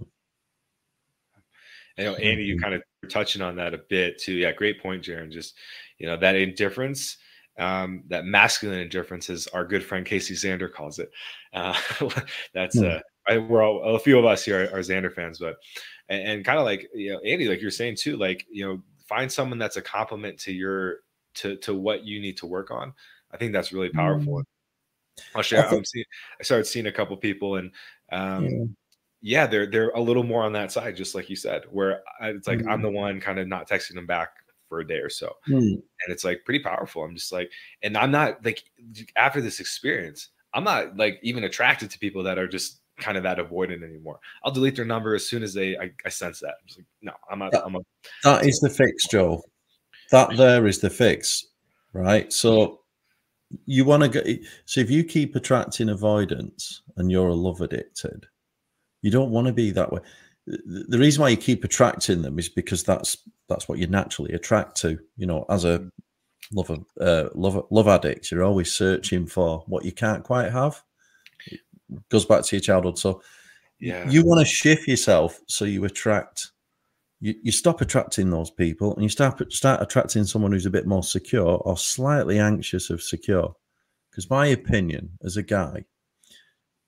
I 1.97 2.03
know 2.03 2.15
Andy, 2.15 2.43
you 2.43 2.55
mm-hmm. 2.55 2.63
kind 2.63 2.75
of 2.75 2.83
touching 3.09 3.41
on 3.41 3.55
that 3.55 3.73
a 3.73 3.79
bit 3.89 4.19
too. 4.19 4.33
Yeah, 4.33 4.51
great 4.51 4.81
point, 4.81 5.03
Jaron. 5.03 5.31
Just 5.31 5.55
you 5.97 6.07
know 6.07 6.17
that 6.17 6.35
indifference, 6.35 7.17
um, 7.57 8.03
that 8.07 8.25
masculine 8.25 8.79
indifference, 8.79 9.29
as 9.29 9.47
our 9.47 9.65
good 9.65 9.83
friend 9.83 10.05
Casey 10.05 10.33
Zander 10.33 10.71
calls 10.71 10.99
it. 10.99 11.09
Uh, 11.53 11.75
that's 12.53 12.77
uh, 12.77 12.99
I, 13.27 13.37
we're 13.37 13.63
all 13.63 13.95
a 13.95 13.99
few 13.99 14.19
of 14.19 14.25
us 14.25 14.43
here 14.43 14.65
are, 14.65 14.77
are 14.77 14.81
Zander 14.81 15.13
fans, 15.13 15.39
but 15.39 15.55
and, 16.09 16.21
and 16.27 16.45
kind 16.45 16.59
of 16.59 16.65
like 16.65 16.89
you 16.93 17.13
know 17.13 17.19
Andy, 17.19 17.47
like 17.47 17.61
you're 17.61 17.71
saying 17.71 17.95
too, 17.97 18.17
like 18.17 18.45
you 18.49 18.65
know 18.65 18.81
find 19.07 19.31
someone 19.31 19.59
that's 19.59 19.77
a 19.77 19.81
compliment 19.81 20.39
to 20.39 20.51
your 20.51 20.97
to 21.35 21.55
to 21.57 21.73
what 21.73 22.03
you 22.03 22.19
need 22.19 22.37
to 22.37 22.45
work 22.45 22.71
on. 22.71 22.93
I 23.31 23.37
think 23.37 23.53
that's 23.53 23.71
really 23.71 23.89
powerful. 23.89 24.33
Mm-hmm. 24.33 25.37
I'll 25.37 25.43
share. 25.43 25.65
I'm 25.65 25.85
seeing, 25.85 26.05
I 26.41 26.43
started 26.43 26.65
seeing 26.65 26.87
a 26.87 26.91
couple 26.91 27.15
people 27.15 27.55
and 27.55 27.71
um, 28.11 28.45
yeah 28.45 28.65
yeah, 29.26 29.47
they're 29.47 29.65
they're 29.65 29.89
a 29.89 29.99
little 29.99 30.21
more 30.21 30.43
on 30.43 30.53
that 30.53 30.71
side, 30.71 30.95
just 30.95 31.15
like 31.15 31.32
you 31.32 31.36
said, 31.36 31.63
where 31.71 32.03
it's 32.21 32.47
like 32.47 32.59
mm. 32.59 32.71
I'm 32.71 32.84
the 32.84 32.91
one 32.91 33.19
kind 33.19 33.39
of 33.39 33.47
not 33.47 33.67
texting 33.67 33.95
them 33.95 34.05
back 34.05 34.30
for 34.69 34.82
a 34.82 34.88
day 34.88 34.99
or 34.99 35.09
so, 35.09 35.34
mm. 35.49 35.57
and 35.57 35.82
it's 36.09 36.23
like 36.23 36.45
pretty 36.45 36.59
powerful. 36.59 37.03
I'm 37.03 37.15
just 37.15 37.32
like, 37.32 37.51
and 37.82 37.97
I'm 37.97 38.11
not 38.11 38.45
like 38.45 38.63
after 39.15 39.41
this 39.41 39.59
experience, 39.59 40.30
I'm 40.53 40.63
not 40.63 40.95
like 40.95 41.19
even 41.23 41.43
attracted 41.43 41.89
to 41.89 41.97
people 41.97 42.21
that 42.21 42.38
are 42.38 42.47
just 42.47 42.82
kind 42.99 43.17
of 43.17 43.23
that 43.23 43.39
avoidant 43.39 43.84
anymore. 43.84 44.19
I'll 44.43 44.51
delete 44.51 44.76
their 44.76 44.86
number 44.86 45.15
as 45.15 45.28
soon 45.28 45.41
as 45.41 45.55
they 45.55 45.76
I, 45.76 45.89
I 46.05 46.09
sense 46.09 46.39
that. 46.41 46.57
I'm 46.61 46.67
just 46.67 46.78
like, 46.78 46.88
no, 47.01 47.13
I'm 47.32 47.39
not. 47.39 47.51
That, 47.51 47.65
I'm 47.65 47.76
a, 47.78 47.80
that 48.26 48.45
is 48.45 48.59
the 48.59 48.69
fix, 48.69 49.07
Joe. 49.07 49.41
That 50.11 50.38
there 50.38 50.67
is 50.67 50.82
the 50.82 50.91
fix, 50.91 51.47
right? 51.93 52.32
So 52.32 52.82
you 53.65 53.86
want 53.86 54.03
to 54.03 54.09
go. 54.09 54.21
so 54.65 54.82
if 54.82 54.91
you 54.91 55.03
keep 55.03 55.36
attracting 55.36 55.89
avoidance 55.89 56.84
and 56.97 57.11
you're 57.11 57.30
a 57.30 57.34
love 57.34 57.61
addicted 57.61 58.28
you 59.05 59.11
don't 59.11 59.29
want 59.29 59.45
to 59.45 59.53
be 59.53 59.69
that 59.69 59.91
way. 59.91 59.99
The 60.47 60.97
reason 60.97 61.21
why 61.21 61.29
you 61.29 61.37
keep 61.37 61.63
attracting 61.63 62.23
them 62.23 62.39
is 62.39 62.49
because 62.49 62.83
that's 62.83 63.19
that's 63.47 63.69
what 63.69 63.77
you 63.77 63.85
naturally 63.85 64.33
attract 64.33 64.77
to. 64.77 64.97
You 65.15 65.27
know, 65.27 65.45
as 65.47 65.63
a 65.63 65.91
love 66.51 66.71
uh, 66.99 67.29
love 67.35 67.67
love 67.69 67.87
addict, 67.87 68.31
you're 68.31 68.43
always 68.43 68.73
searching 68.73 69.27
for 69.27 69.63
what 69.67 69.85
you 69.85 69.91
can't 69.91 70.23
quite 70.23 70.51
have. 70.51 70.81
It 71.51 71.59
goes 72.09 72.25
back 72.25 72.43
to 72.45 72.55
your 72.55 72.61
childhood. 72.61 72.97
So, 72.97 73.21
yeah, 73.79 74.09
you 74.09 74.25
want 74.25 74.39
to 74.39 74.51
shift 74.51 74.87
yourself 74.87 75.39
so 75.47 75.65
you 75.65 75.85
attract. 75.85 76.51
You, 77.19 77.35
you 77.43 77.51
stop 77.51 77.81
attracting 77.81 78.31
those 78.31 78.49
people 78.49 78.95
and 78.95 79.03
you 79.03 79.09
start 79.09 79.53
start 79.53 79.83
attracting 79.83 80.23
someone 80.23 80.51
who's 80.51 80.65
a 80.65 80.71
bit 80.71 80.87
more 80.87 81.03
secure 81.03 81.61
or 81.63 81.77
slightly 81.77 82.39
anxious 82.39 82.89
of 82.89 83.03
secure. 83.03 83.53
Because 84.09 84.31
my 84.31 84.47
opinion 84.47 85.11
as 85.23 85.37
a 85.37 85.43
guy, 85.43 85.85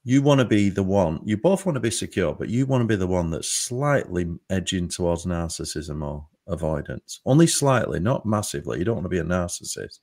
you 0.07 0.21
want 0.21 0.39
to 0.39 0.45
be 0.45 0.69
the 0.69 0.83
one, 0.83 1.19
you 1.25 1.35
both 1.35 1.65
want 1.65 1.75
to 1.75 1.81
be 1.81 1.91
secure, 1.91 2.33
but 2.33 2.47
you 2.47 2.65
want 2.65 2.81
to 2.81 2.87
be 2.87 2.95
the 2.95 3.05
one 3.05 3.29
that's 3.29 3.51
slightly 3.51 4.25
edging 4.49 4.87
towards 4.87 5.25
narcissism 5.25 6.01
or 6.01 6.25
avoidance. 6.47 7.19
Only 7.25 7.45
slightly, 7.45 7.99
not 7.99 8.25
massively. 8.25 8.79
You 8.79 8.85
don't 8.85 8.95
want 8.95 9.03
to 9.03 9.09
be 9.09 9.17
a 9.17 9.25
narcissist, 9.25 9.99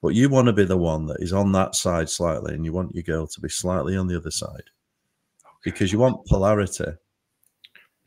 but 0.00 0.10
you 0.10 0.28
want 0.28 0.46
to 0.46 0.52
be 0.52 0.64
the 0.64 0.76
one 0.76 1.06
that 1.06 1.16
is 1.18 1.32
on 1.32 1.50
that 1.50 1.74
side 1.74 2.08
slightly, 2.08 2.54
and 2.54 2.64
you 2.64 2.72
want 2.72 2.94
your 2.94 3.02
girl 3.02 3.26
to 3.26 3.40
be 3.40 3.48
slightly 3.48 3.96
on 3.96 4.06
the 4.06 4.16
other 4.16 4.30
side 4.30 4.70
because 5.64 5.92
you 5.92 5.98
want 5.98 6.24
polarity. 6.26 6.92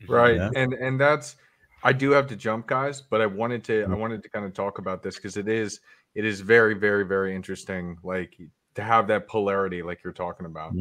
Right. 0.08 0.36
Yeah? 0.36 0.50
And 0.56 0.72
and 0.72 0.98
that's 0.98 1.36
I 1.84 1.92
do 1.92 2.12
have 2.12 2.26
to 2.28 2.36
jump 2.36 2.68
guys, 2.68 3.02
but 3.02 3.20
I 3.20 3.26
wanted 3.26 3.64
to 3.64 3.82
I 3.82 3.88
mm. 3.88 3.98
wanted 3.98 4.22
to 4.22 4.30
kind 4.30 4.46
of 4.46 4.54
talk 4.54 4.78
about 4.78 5.02
this 5.02 5.16
because 5.16 5.36
it 5.36 5.46
is 5.46 5.80
it 6.14 6.24
is 6.24 6.40
very 6.40 6.72
very 6.72 7.04
very 7.04 7.36
interesting 7.36 7.98
like 8.02 8.34
to 8.74 8.82
have 8.82 9.06
that 9.06 9.28
polarity 9.28 9.82
like 9.82 10.02
you're 10.02 10.12
talking 10.12 10.46
about 10.46 10.72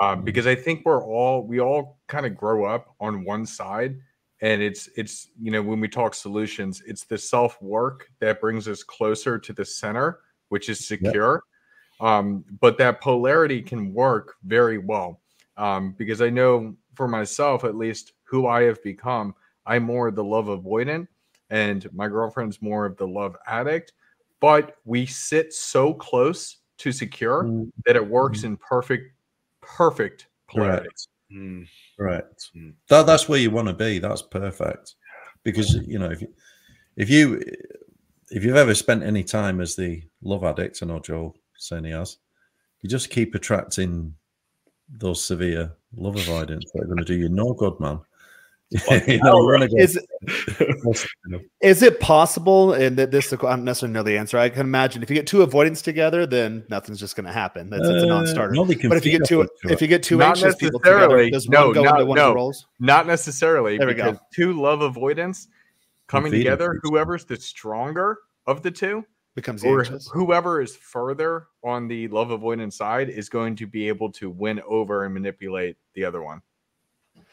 um, 0.00 0.22
because 0.22 0.46
i 0.46 0.54
think 0.54 0.82
we're 0.84 1.04
all 1.04 1.46
we 1.46 1.60
all 1.60 1.98
kind 2.06 2.26
of 2.26 2.36
grow 2.36 2.64
up 2.64 2.94
on 3.00 3.24
one 3.24 3.44
side 3.44 3.96
and 4.42 4.62
it's 4.62 4.88
it's 4.96 5.28
you 5.40 5.50
know 5.50 5.62
when 5.62 5.80
we 5.80 5.88
talk 5.88 6.14
solutions 6.14 6.82
it's 6.86 7.04
the 7.04 7.18
self 7.18 7.60
work 7.60 8.10
that 8.20 8.40
brings 8.40 8.68
us 8.68 8.82
closer 8.82 9.38
to 9.38 9.52
the 9.52 9.64
center 9.64 10.20
which 10.48 10.68
is 10.68 10.86
secure 10.86 11.42
yep. 12.00 12.08
um, 12.08 12.44
but 12.60 12.78
that 12.78 13.00
polarity 13.00 13.60
can 13.60 13.92
work 13.92 14.34
very 14.44 14.78
well 14.78 15.20
um, 15.60 15.94
because 15.98 16.22
I 16.22 16.30
know 16.30 16.74
for 16.94 17.06
myself, 17.06 17.64
at 17.64 17.76
least, 17.76 18.14
who 18.24 18.46
I 18.46 18.62
have 18.62 18.82
become. 18.82 19.34
I'm 19.66 19.84
more 19.84 20.10
the 20.10 20.24
love 20.24 20.46
avoidant, 20.46 21.06
and 21.50 21.86
my 21.92 22.08
girlfriend's 22.08 22.62
more 22.62 22.86
of 22.86 22.96
the 22.96 23.06
love 23.06 23.36
addict. 23.46 23.92
But 24.40 24.76
we 24.86 25.04
sit 25.04 25.52
so 25.52 25.92
close 25.92 26.56
to 26.80 26.92
secure 26.92 27.44
Mm, 27.44 27.70
that 27.84 27.96
it 27.96 28.06
works 28.06 28.44
in 28.44 28.56
perfect, 28.56 29.12
perfect 29.60 30.26
polarity. 30.48 30.88
Mm, 31.32 31.66
Right. 31.98 32.24
Mm. 32.56 32.74
That 32.88 33.06
that's 33.06 33.28
where 33.28 33.38
you 33.38 33.50
want 33.50 33.68
to 33.68 33.74
be. 33.74 33.98
That's 33.98 34.22
perfect. 34.22 34.94
Because 35.44 35.74
you 35.74 35.98
know 35.98 36.10
if 36.10 36.22
you, 36.22 36.28
if 36.96 37.08
you 37.10 37.40
if 38.30 38.44
you've 38.44 38.56
ever 38.56 38.74
spent 38.74 39.02
any 39.02 39.22
time 39.24 39.60
as 39.60 39.76
the 39.76 40.02
love 40.22 40.42
addict, 40.44 40.82
I 40.82 40.86
know 40.86 40.98
Joe 41.00 41.34
saying 41.56 41.84
he 41.84 41.90
has, 41.90 42.16
you 42.80 42.88
just 42.88 43.10
keep 43.10 43.34
attracting 43.34 44.14
those 44.88 45.22
severe 45.22 45.72
love 45.94 46.16
avoidance 46.16 46.64
that 46.72 46.82
are 46.82 46.86
going 46.86 46.98
to 46.98 47.04
do 47.04 47.14
you 47.14 47.28
no 47.28 47.52
good, 47.52 47.78
man. 47.78 48.00
you 49.06 49.18
know, 49.22 49.40
you 49.40 49.46
wanna 49.46 49.68
Is 49.76 49.98
is 51.62 51.82
it 51.82 52.00
possible? 52.00 52.72
And 52.72 52.96
that 52.98 53.10
this 53.10 53.32
I 53.32 53.36
don't 53.36 53.64
necessarily 53.64 53.92
know 53.94 54.02
the 54.02 54.16
answer. 54.16 54.38
I 54.38 54.48
can 54.48 54.60
imagine 54.60 55.02
if 55.02 55.10
you 55.10 55.16
get 55.16 55.26
two 55.26 55.42
avoidance 55.42 55.82
together, 55.82 56.26
then 56.26 56.64
nothing's 56.68 57.00
just 57.00 57.16
going 57.16 57.26
to 57.26 57.32
happen. 57.32 57.68
That's 57.70 57.82
it's 57.88 58.02
a 58.02 58.06
Uh, 58.06 58.08
non-starter. 58.08 58.52
no, 58.54 58.64
but 58.64 58.76
if 58.96 59.04
you 59.04 59.18
get 59.18 59.26
two, 59.26 59.48
if 59.64 59.80
you 59.82 59.88
get 59.88 60.02
two 60.02 60.16
Not 60.18 60.36
anxious 60.38 60.54
people 60.56 60.78
together, 60.80 60.98
necessarily. 61.00 61.30
does 61.30 61.48
No, 61.48 61.66
one 61.66 61.74
go 61.74 61.82
not- 61.82 61.94
into 62.00 62.06
one 62.06 62.18
of 62.18 62.22
no. 62.22 62.28
the 62.30 62.34
roles? 62.36 62.66
Not 62.78 63.06
necessarily 63.06 63.78
There 63.78 63.86
we 63.88 63.94
go. 63.94 64.18
two 64.34 64.52
love 64.60 64.82
avoidance 64.82 65.48
coming 66.06 66.30
feed 66.32 66.38
together, 66.38 66.78
whoever's 66.82 67.24
the 67.24 67.36
stronger 67.36 68.18
of 68.46 68.62
the 68.62 68.70
two, 68.70 69.04
Becomes 69.34 69.64
or 69.64 69.80
anxious. 69.80 70.08
whoever 70.12 70.60
is 70.60 70.76
further 70.76 71.46
on 71.64 71.88
the 71.88 72.08
love 72.08 72.30
avoidance 72.30 72.76
side 72.76 73.08
is 73.10 73.28
going 73.28 73.56
to 73.56 73.66
be 73.66 73.88
able 73.88 74.10
to 74.12 74.30
win 74.30 74.60
over 74.66 75.04
and 75.04 75.14
manipulate 75.14 75.76
the 75.94 76.04
other 76.04 76.22
one. 76.22 76.40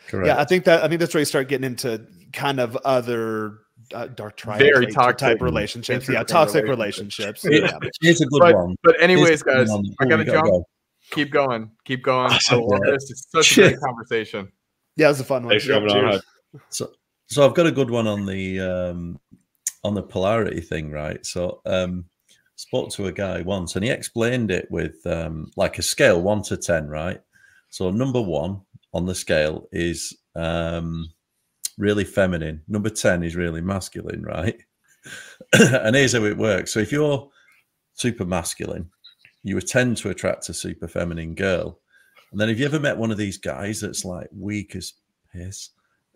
Correct. 0.07 0.27
Yeah, 0.27 0.39
I 0.39 0.45
think 0.45 0.63
that 0.65 0.83
I 0.83 0.87
think 0.87 0.99
that's 0.99 1.13
where 1.13 1.19
you 1.19 1.25
start 1.25 1.47
getting 1.49 1.65
into 1.65 2.05
kind 2.33 2.59
of 2.59 2.75
other 2.77 3.59
uh, 3.93 4.07
dark 4.07 4.37
triad 4.37 4.59
Very 4.61 4.85
type- 4.87 4.93
toxic. 4.95 5.17
type 5.17 5.41
relationships. 5.41 6.07
Yeah, 6.09 6.23
toxic 6.23 6.65
relationships. 6.65 7.43
relationships. 7.43 7.83
Yeah. 7.83 7.89
Here's 8.01 8.21
a 8.21 8.25
good 8.25 8.39
But, 8.39 8.55
one. 8.55 8.75
but 8.83 9.01
anyways, 9.01 9.43
guys, 9.43 9.69
one. 9.69 9.85
I 9.99 10.05
gotta 10.05 10.23
we 10.23 10.31
jump. 10.31 10.45
go. 10.45 10.65
Keep 11.11 11.31
going. 11.31 11.71
Keep 11.85 12.03
going. 12.03 12.31
I 12.31 12.35
Awesome. 12.35 12.61
love 12.61 12.81
this. 12.81 13.11
It's 13.11 13.27
such 13.31 13.57
a 13.57 13.69
great 13.69 13.79
conversation. 13.85 14.51
Yeah, 14.95 15.07
it 15.07 15.09
was 15.09 15.19
a 15.19 15.23
fun 15.25 15.43
one. 15.43 15.51
Thanks 15.51 15.65
for 15.65 15.73
Yeah, 15.73 16.13
on. 16.13 16.21
So, 16.69 16.91
so 17.27 17.45
I've 17.45 17.53
got 17.53 17.67
a 17.67 17.71
good 17.71 17.89
one 17.89 18.07
on 18.07 18.25
the 18.25 18.59
um, 18.61 19.19
on 19.83 19.93
the 19.93 20.03
polarity 20.03 20.59
thing, 20.61 20.89
right? 20.91 21.23
So, 21.25 21.61
um, 21.65 22.05
spoke 22.55 22.89
to 22.91 23.05
a 23.07 23.11
guy 23.11 23.41
once, 23.41 23.75
and 23.75 23.85
he 23.85 23.91
explained 23.91 24.49
it 24.51 24.67
with 24.71 25.05
um, 25.05 25.51
like 25.55 25.77
a 25.77 25.81
scale 25.83 26.21
one 26.21 26.41
to 26.43 26.57
ten, 26.57 26.87
right? 26.87 27.21
So, 27.69 27.91
number 27.91 28.21
one 28.21 28.61
on 28.97 29.05
the 29.05 29.15
scale 29.15 29.67
is 29.71 30.17
um, 30.35 31.09
really 31.77 32.03
feminine. 32.03 32.61
Number 32.67 32.89
ten 32.89 33.23
is 33.23 33.35
really 33.35 33.61
masculine, 33.61 34.23
right? 34.23 34.59
and 35.53 35.95
here's 35.95 36.13
how 36.13 36.25
it 36.25 36.37
works. 36.37 36.73
So, 36.73 36.79
if 36.79 36.91
you're 36.91 37.29
super 37.93 38.25
masculine, 38.25 38.89
you 39.43 39.59
tend 39.61 39.97
to 39.97 40.09
attract 40.09 40.49
a 40.49 40.53
super 40.53 40.87
feminine 40.87 41.35
girl. 41.35 41.79
And 42.31 42.41
then, 42.41 42.49
have 42.49 42.59
you 42.59 42.65
ever 42.65 42.79
met 42.79 42.97
one 42.97 43.11
of 43.11 43.17
these 43.17 43.37
guys 43.37 43.79
that's 43.79 44.03
like 44.03 44.27
weak 44.33 44.75
as 44.75 44.93
piss? 45.31 45.69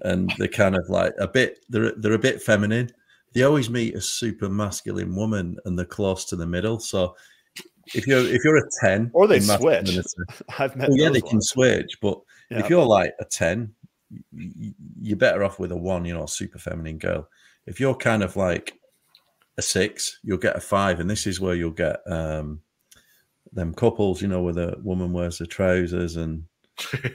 and 0.04 0.34
they're 0.38 0.48
kind 0.48 0.76
of 0.76 0.90
like 0.90 1.14
a 1.20 1.28
bit 1.28 1.66
they're 1.70 1.94
they're 1.98 2.14
a 2.14 2.20
bit 2.20 2.42
feminine. 2.42 2.92
They 3.34 3.44
always 3.44 3.70
meet 3.70 3.96
a 3.96 4.02
super 4.02 4.50
masculine 4.50 5.16
woman 5.16 5.58
and 5.66 5.78
they're 5.78 5.86
close 5.86 6.26
to 6.26 6.36
the 6.36 6.46
middle. 6.46 6.80
So 6.80 7.16
if 7.94 8.06
you're 8.08 8.26
if 8.26 8.44
you're 8.44 8.58
a 8.58 8.70
10 8.82 9.12
Or 9.14 9.28
they 9.28 9.40
switch. 9.40 9.98
I've 10.60 10.76
met. 10.76 10.90
well, 10.90 10.98
yeah, 10.98 11.10
they 11.10 11.22
can 11.22 11.42
switch, 11.42 11.98
but 12.02 12.20
Yeah. 12.52 12.60
if 12.60 12.70
you're 12.70 12.86
like 12.86 13.14
a 13.20 13.26
10, 13.26 13.74
y- 14.12 14.20
y- 14.34 14.74
you're 15.02 15.18
better 15.18 15.44
off 15.44 15.60
with 15.60 15.72
a 15.72 15.78
one, 15.78 16.06
you 16.06 16.14
know, 16.14 16.26
super 16.26 16.60
feminine 16.60 16.98
girl. 16.98 17.30
If 17.66 17.80
you're 17.80 17.96
kind 17.96 18.24
of 18.24 18.36
like 18.36 18.74
a 19.58 19.62
six, 19.62 20.20
you'll 20.24 20.38
get 20.38 20.56
a 20.58 20.62
five, 20.62 21.00
and 21.00 21.10
this 21.10 21.28
is 21.28 21.40
where 21.40 21.56
you'll 21.56 21.72
get 21.72 22.00
um 22.12 22.62
them 23.54 23.74
couples, 23.74 24.22
you 24.22 24.28
know, 24.28 24.42
where 24.44 24.54
the 24.54 24.78
woman 24.84 25.12
wears 25.14 25.38
the 25.40 25.48
trousers 25.48 26.16
and 26.18 26.44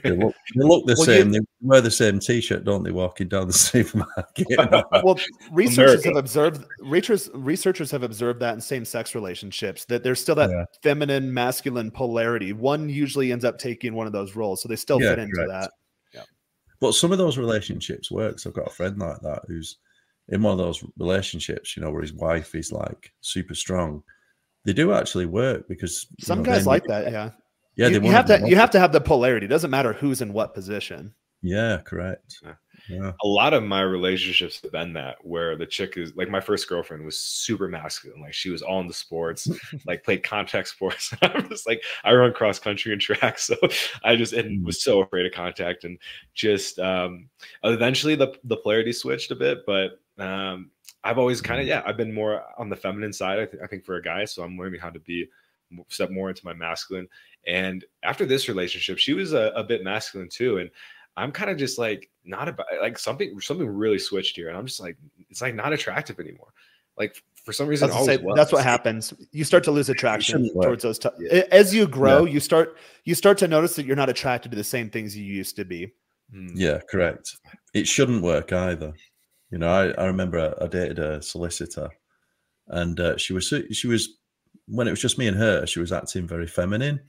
they 0.03 0.11
look, 0.11 0.35
they 0.55 0.63
look 0.63 0.85
the 0.85 0.95
Well, 0.97 1.07
you- 1.07 1.21
same. 1.21 1.31
They 1.31 1.39
wear 1.61 1.81
the 1.81 1.91
same 1.91 2.19
t-shirt, 2.19 2.63
don't 2.63 2.83
they? 2.83 2.91
Walking 2.91 3.27
down 3.27 3.47
the 3.47 3.53
supermarket. 3.69 4.47
well, 5.03 5.17
researchers 5.51 6.05
America. 6.05 6.07
have 6.09 6.17
observed 6.17 6.65
researchers 6.79 7.29
researchers 7.33 7.91
have 7.91 8.03
observed 8.03 8.39
that 8.41 8.53
in 8.55 8.61
same-sex 8.61 9.15
relationships 9.15 9.85
that 9.85 10.03
there's 10.03 10.19
still 10.21 10.35
that 10.35 10.49
Yeah. 10.49 10.65
feminine 10.83 11.33
masculine 11.33 11.91
polarity. 11.91 12.53
One 12.53 12.89
usually 12.89 13.31
ends 13.31 13.45
up 13.45 13.57
taking 13.59 13.93
one 13.93 14.07
of 14.07 14.13
those 14.13 14.35
roles, 14.35 14.61
so 14.61 14.69
they 14.69 14.75
still 14.75 15.01
Yeah, 15.01 15.11
fit 15.11 15.19
into 15.19 15.35
correct. 15.35 15.51
that. 16.13 16.25
but 16.79 16.93
some 16.93 17.11
of 17.11 17.17
those 17.17 17.37
relationships 17.39 18.11
works. 18.11 18.45
I've 18.45 18.53
got 18.53 18.67
a 18.67 18.71
friend 18.71 18.99
like 18.99 19.19
that 19.21 19.41
who's 19.47 19.77
in 20.29 20.41
one 20.43 20.51
of 20.51 20.59
those 20.59 20.83
relationships, 20.99 21.75
you 21.75 21.81
know, 21.81 21.89
where 21.89 22.01
his 22.03 22.13
wife 22.13 22.53
is 22.53 22.71
like 22.71 23.11
super 23.21 23.55
strong. 23.55 24.03
They 24.65 24.73
do 24.73 24.91
actually 24.93 25.25
work 25.25 25.67
because 25.69 26.05
you 26.19 26.25
Some 26.25 26.39
know, 26.39 26.45
guys 26.51 26.65
they- 26.65 26.69
like 26.69 26.83
that. 26.87 27.11
Yeah, 27.11 27.31
Yeah, 27.77 27.87
you, 27.87 27.99
they 27.99 28.05
you 28.07 28.13
wanna 28.13 28.17
have 28.17 28.25
to 28.25 28.49
you 28.49 28.55
have 28.55 28.71
to 28.71 28.79
have 28.79 28.91
the 28.91 29.01
polarity. 29.01 29.45
It 29.45 29.49
doesn't 29.49 29.71
matter 29.71 29.93
who's 29.93 30.21
in 30.21 30.33
what 30.33 30.53
position. 30.53 31.13
Yeah, 31.41 31.77
correct. 31.85 32.39
Yeah. 32.43 32.53
Yeah. 32.89 33.11
a 33.21 33.27
lot 33.27 33.53
of 33.53 33.63
my 33.63 33.81
relationships 33.81 34.61
have 34.61 34.71
been 34.71 34.93
that 34.93 35.17
where 35.21 35.57
the 35.57 35.65
chick 35.65 35.97
is 35.97 36.15
like 36.15 36.29
my 36.29 36.39
first 36.39 36.69
girlfriend 36.69 37.03
was 37.03 37.19
super 37.19 37.67
masculine 37.67 38.21
like 38.21 38.33
she 38.33 38.49
was 38.49 38.61
all 38.61 38.79
in 38.79 38.87
the 38.87 38.93
sports 38.93 39.49
like 39.85 40.03
played 40.05 40.23
contact 40.23 40.69
sports 40.69 41.13
i'm 41.21 41.49
just 41.49 41.67
like 41.67 41.81
i 42.05 42.13
run 42.13 42.31
cross 42.31 42.59
country 42.59 42.93
and 42.93 43.01
track 43.01 43.39
so 43.39 43.55
i 44.03 44.15
just 44.15 44.31
and 44.31 44.63
was 44.65 44.81
so 44.81 45.01
afraid 45.01 45.25
of 45.25 45.33
contact 45.33 45.83
and 45.83 45.97
just 46.33 46.79
um 46.79 47.27
eventually 47.63 48.15
the 48.15 48.33
the 48.45 48.57
polarity 48.57 48.93
switched 48.93 49.31
a 49.31 49.35
bit 49.35 49.65
but 49.65 49.99
um 50.19 50.69
i've 51.03 51.17
always 51.17 51.41
kind 51.41 51.59
of 51.59 51.67
yeah 51.67 51.81
i've 51.85 51.97
been 51.97 52.13
more 52.13 52.43
on 52.57 52.69
the 52.69 52.75
feminine 52.75 53.11
side 53.11 53.39
I, 53.39 53.45
th- 53.45 53.63
I 53.63 53.67
think 53.67 53.83
for 53.83 53.95
a 53.95 54.01
guy 54.01 54.23
so 54.23 54.43
i'm 54.43 54.57
learning 54.57 54.79
how 54.79 54.91
to 54.91 54.99
be 54.99 55.27
step 55.89 56.09
more 56.09 56.29
into 56.29 56.45
my 56.45 56.53
masculine 56.53 57.07
and 57.45 57.85
after 58.03 58.25
this 58.25 58.47
relationship 58.47 58.97
she 58.97 59.13
was 59.13 59.33
a, 59.33 59.51
a 59.55 59.63
bit 59.63 59.83
masculine 59.83 60.29
too 60.29 60.57
and 60.57 60.69
I'm 61.17 61.31
kind 61.31 61.49
of 61.49 61.57
just 61.57 61.79
like 61.79 62.09
not 62.23 62.47
about 62.47 62.67
like 62.79 62.99
something 62.99 63.41
something 63.41 63.67
really 63.67 63.97
switched 63.97 64.35
here, 64.35 64.49
and 64.49 64.57
I'm 64.57 64.67
just 64.67 64.79
like 64.79 64.97
it's 65.29 65.41
like 65.41 65.55
not 65.55 65.73
attractive 65.73 66.19
anymore. 66.19 66.53
Like 66.95 67.21
for 67.43 67.51
some 67.53 67.65
I 67.65 67.69
reason, 67.69 67.87
was 67.87 67.95
it 67.95 67.97
gonna 67.97 68.01
always 68.01 68.19
say, 68.19 68.35
that's 68.35 68.51
what 68.51 68.63
happens. 68.63 69.13
You 69.31 69.43
start 69.43 69.63
to 69.63 69.71
lose 69.71 69.89
attraction 69.89 70.49
towards 70.53 70.83
those. 70.83 70.99
T- 70.99 71.09
As 71.51 71.73
you 71.73 71.87
grow, 71.87 72.25
you 72.25 72.39
start 72.39 72.77
you 73.03 73.15
start 73.15 73.39
to 73.39 73.47
notice 73.47 73.75
that 73.75 73.85
you're 73.85 73.95
not 73.95 74.09
attracted 74.09 74.51
to 74.51 74.55
the 74.55 74.63
same 74.63 74.91
things 74.91 75.17
you 75.17 75.25
used 75.25 75.55
to 75.55 75.65
be. 75.65 75.91
Mm. 76.33 76.51
Yeah, 76.53 76.81
correct. 76.87 77.35
It 77.73 77.87
shouldn't 77.87 78.21
work 78.21 78.53
either. 78.53 78.93
You 79.49 79.57
know, 79.57 79.69
I, 79.69 79.89
I 79.99 80.05
remember 80.05 80.39
I, 80.39 80.65
I 80.65 80.67
dated 80.67 80.99
a 80.99 81.21
solicitor, 81.21 81.89
and 82.67 82.99
uh, 82.99 83.17
she 83.17 83.33
was 83.33 83.51
she 83.71 83.87
was 83.87 84.19
when 84.67 84.87
it 84.87 84.91
was 84.91 85.01
just 85.01 85.17
me 85.17 85.27
and 85.27 85.37
her, 85.37 85.65
she 85.65 85.79
was 85.79 85.91
acting 85.91 86.27
very 86.27 86.47
feminine. 86.47 87.01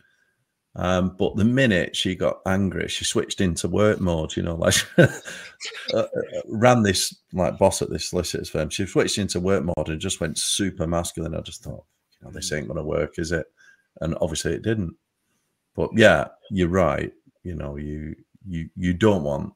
Um, 0.76 1.16
but 1.18 1.34
the 1.36 1.44
minute 1.44 1.96
she 1.96 2.14
got 2.14 2.40
angry, 2.46 2.88
she 2.88 3.04
switched 3.04 3.40
into 3.40 3.68
work 3.68 4.00
mode. 4.00 4.36
You 4.36 4.44
know, 4.44 4.54
like 4.54 4.74
uh, 4.98 5.08
uh, 5.92 6.06
ran 6.46 6.82
this 6.82 7.16
like 7.32 7.58
boss 7.58 7.82
at 7.82 7.90
this 7.90 8.10
solicitor's 8.10 8.50
firm. 8.50 8.70
She 8.70 8.86
switched 8.86 9.18
into 9.18 9.40
work 9.40 9.64
mode 9.64 9.88
and 9.88 10.00
just 10.00 10.20
went 10.20 10.38
super 10.38 10.86
masculine. 10.86 11.34
I 11.34 11.40
just 11.40 11.64
thought, 11.64 11.84
you 12.20 12.26
know, 12.26 12.32
this 12.32 12.52
ain't 12.52 12.68
gonna 12.68 12.84
work, 12.84 13.18
is 13.18 13.32
it? 13.32 13.46
And 14.00 14.16
obviously 14.20 14.52
it 14.54 14.62
didn't. 14.62 14.94
But 15.74 15.90
yeah, 15.94 16.28
you're 16.50 16.68
right. 16.68 17.12
You 17.42 17.56
know, 17.56 17.76
you 17.76 18.14
you 18.46 18.68
you 18.76 18.94
don't 18.94 19.24
want 19.24 19.52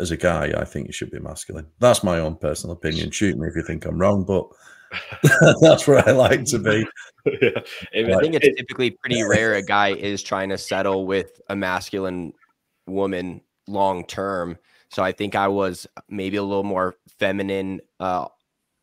as 0.00 0.10
a 0.10 0.16
guy. 0.16 0.52
I 0.56 0.64
think 0.64 0.88
you 0.88 0.92
should 0.92 1.10
be 1.10 1.20
masculine. 1.20 1.66
That's 1.78 2.02
my 2.02 2.18
own 2.18 2.36
personal 2.36 2.74
opinion. 2.74 3.10
Shoot 3.10 3.38
me 3.38 3.46
if 3.46 3.54
you 3.54 3.62
think 3.62 3.84
I'm 3.84 3.98
wrong, 3.98 4.24
but 4.24 4.48
that's 5.60 5.86
where 5.86 6.06
I 6.08 6.12
like 6.12 6.44
to 6.46 6.58
be. 6.58 6.86
yeah. 7.42 7.50
I 7.94 8.20
think 8.20 8.34
it's 8.34 8.56
typically 8.56 8.90
pretty 8.90 9.22
rare 9.22 9.54
a 9.54 9.62
guy 9.62 9.88
is 9.88 10.22
trying 10.22 10.48
to 10.50 10.58
settle 10.58 11.06
with 11.06 11.40
a 11.48 11.56
masculine 11.56 12.32
woman 12.86 13.40
long 13.66 14.04
term. 14.06 14.58
So 14.90 15.02
I 15.02 15.12
think 15.12 15.34
I 15.34 15.48
was 15.48 15.86
maybe 16.08 16.36
a 16.36 16.42
little 16.42 16.64
more 16.64 16.96
feminine, 17.18 17.80
uh, 18.00 18.26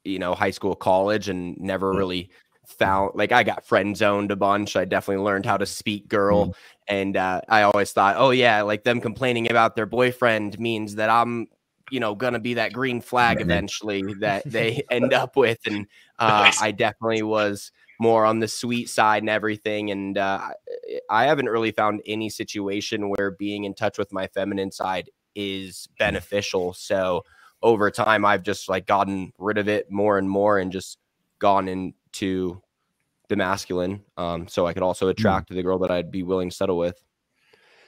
you 0.03 0.20
know, 0.20 0.34
high 0.34 0.51
school, 0.51 0.76
college, 0.76 1.28
and 1.28 1.58
never 1.60 1.91
Yeah. 1.93 1.99
really 1.99 2.30
found 2.66 3.12
like 3.16 3.32
I 3.32 3.43
got 3.43 3.66
friend 3.66 3.95
zoned 3.95 4.32
a 4.32 4.36
bunch. 4.36 4.76
I 4.76 4.86
definitely 4.86 5.24
learned 5.24 5.45
how 5.45 5.58
to 5.58 5.66
speak 5.66 6.08
girl, 6.08 6.55
and 6.88 7.18
uh, 7.18 7.41
I 7.49 7.64
always 7.64 7.91
thought, 7.91 8.16
oh 8.18 8.32
yeah, 8.32 8.62
like 8.62 8.84
them 8.84 9.01
complaining 9.01 9.49
about 9.49 9.76
their 9.76 9.86
boyfriend 9.86 10.60
means 10.60 10.95
that 10.95 11.10
I'm, 11.10 11.47
you 11.90 12.00
know, 12.00 12.16
gonna 12.16 12.40
be 12.40 12.56
that 12.56 12.74
green 12.74 13.02
flag 13.02 13.42
eventually 13.42 14.04
that 14.20 14.44
they 14.52 14.84
end 14.92 15.14
up 15.14 15.36
with, 15.36 15.60
and 15.66 15.88
uh, 16.20 16.44
Nice. 16.44 16.62
I 16.62 16.72
definitely 16.72 17.24
was 17.24 17.72
more 18.00 18.26
on 18.26 18.40
the 18.40 18.48
sweet 18.48 18.90
side 18.90 19.24
and 19.24 19.30
everything. 19.30 19.92
And 19.92 20.18
uh, 20.18 20.50
I- 21.10 21.26
haven't 21.26 21.48
really 21.48 21.72
found 21.72 22.02
any 22.06 22.30
situation 22.30 23.10
where 23.10 23.32
being 23.32 23.64
in 23.64 23.74
touch 23.74 23.98
with 23.98 24.12
my 24.14 24.28
feminine 24.28 24.72
side 24.72 25.10
is 25.36 25.88
beneficial. 25.98 26.74
So 26.74 27.24
over 27.62 27.90
time, 27.90 28.24
I've 28.26 28.44
just 28.44 28.70
like 28.70 28.86
gotten 28.86 29.34
rid 29.38 29.58
of 29.58 29.68
it 29.68 29.92
more 29.92 30.18
and 30.18 30.30
more 30.30 30.60
and 30.60 30.72
just 30.72 31.00
gone 31.40 31.68
into 31.68 32.62
the 33.30 33.36
masculine. 33.36 34.04
Um, 34.16 34.48
so 34.48 34.68
I 34.68 34.74
could 34.74 34.84
also 34.84 35.08
attract 35.10 35.50
the 35.50 35.64
girl 35.64 35.80
that 35.80 35.92
I'd 35.92 36.12
be 36.12 36.24
willing 36.24 36.50
to 36.50 36.56
settle 36.56 36.78
with. 36.78 37.04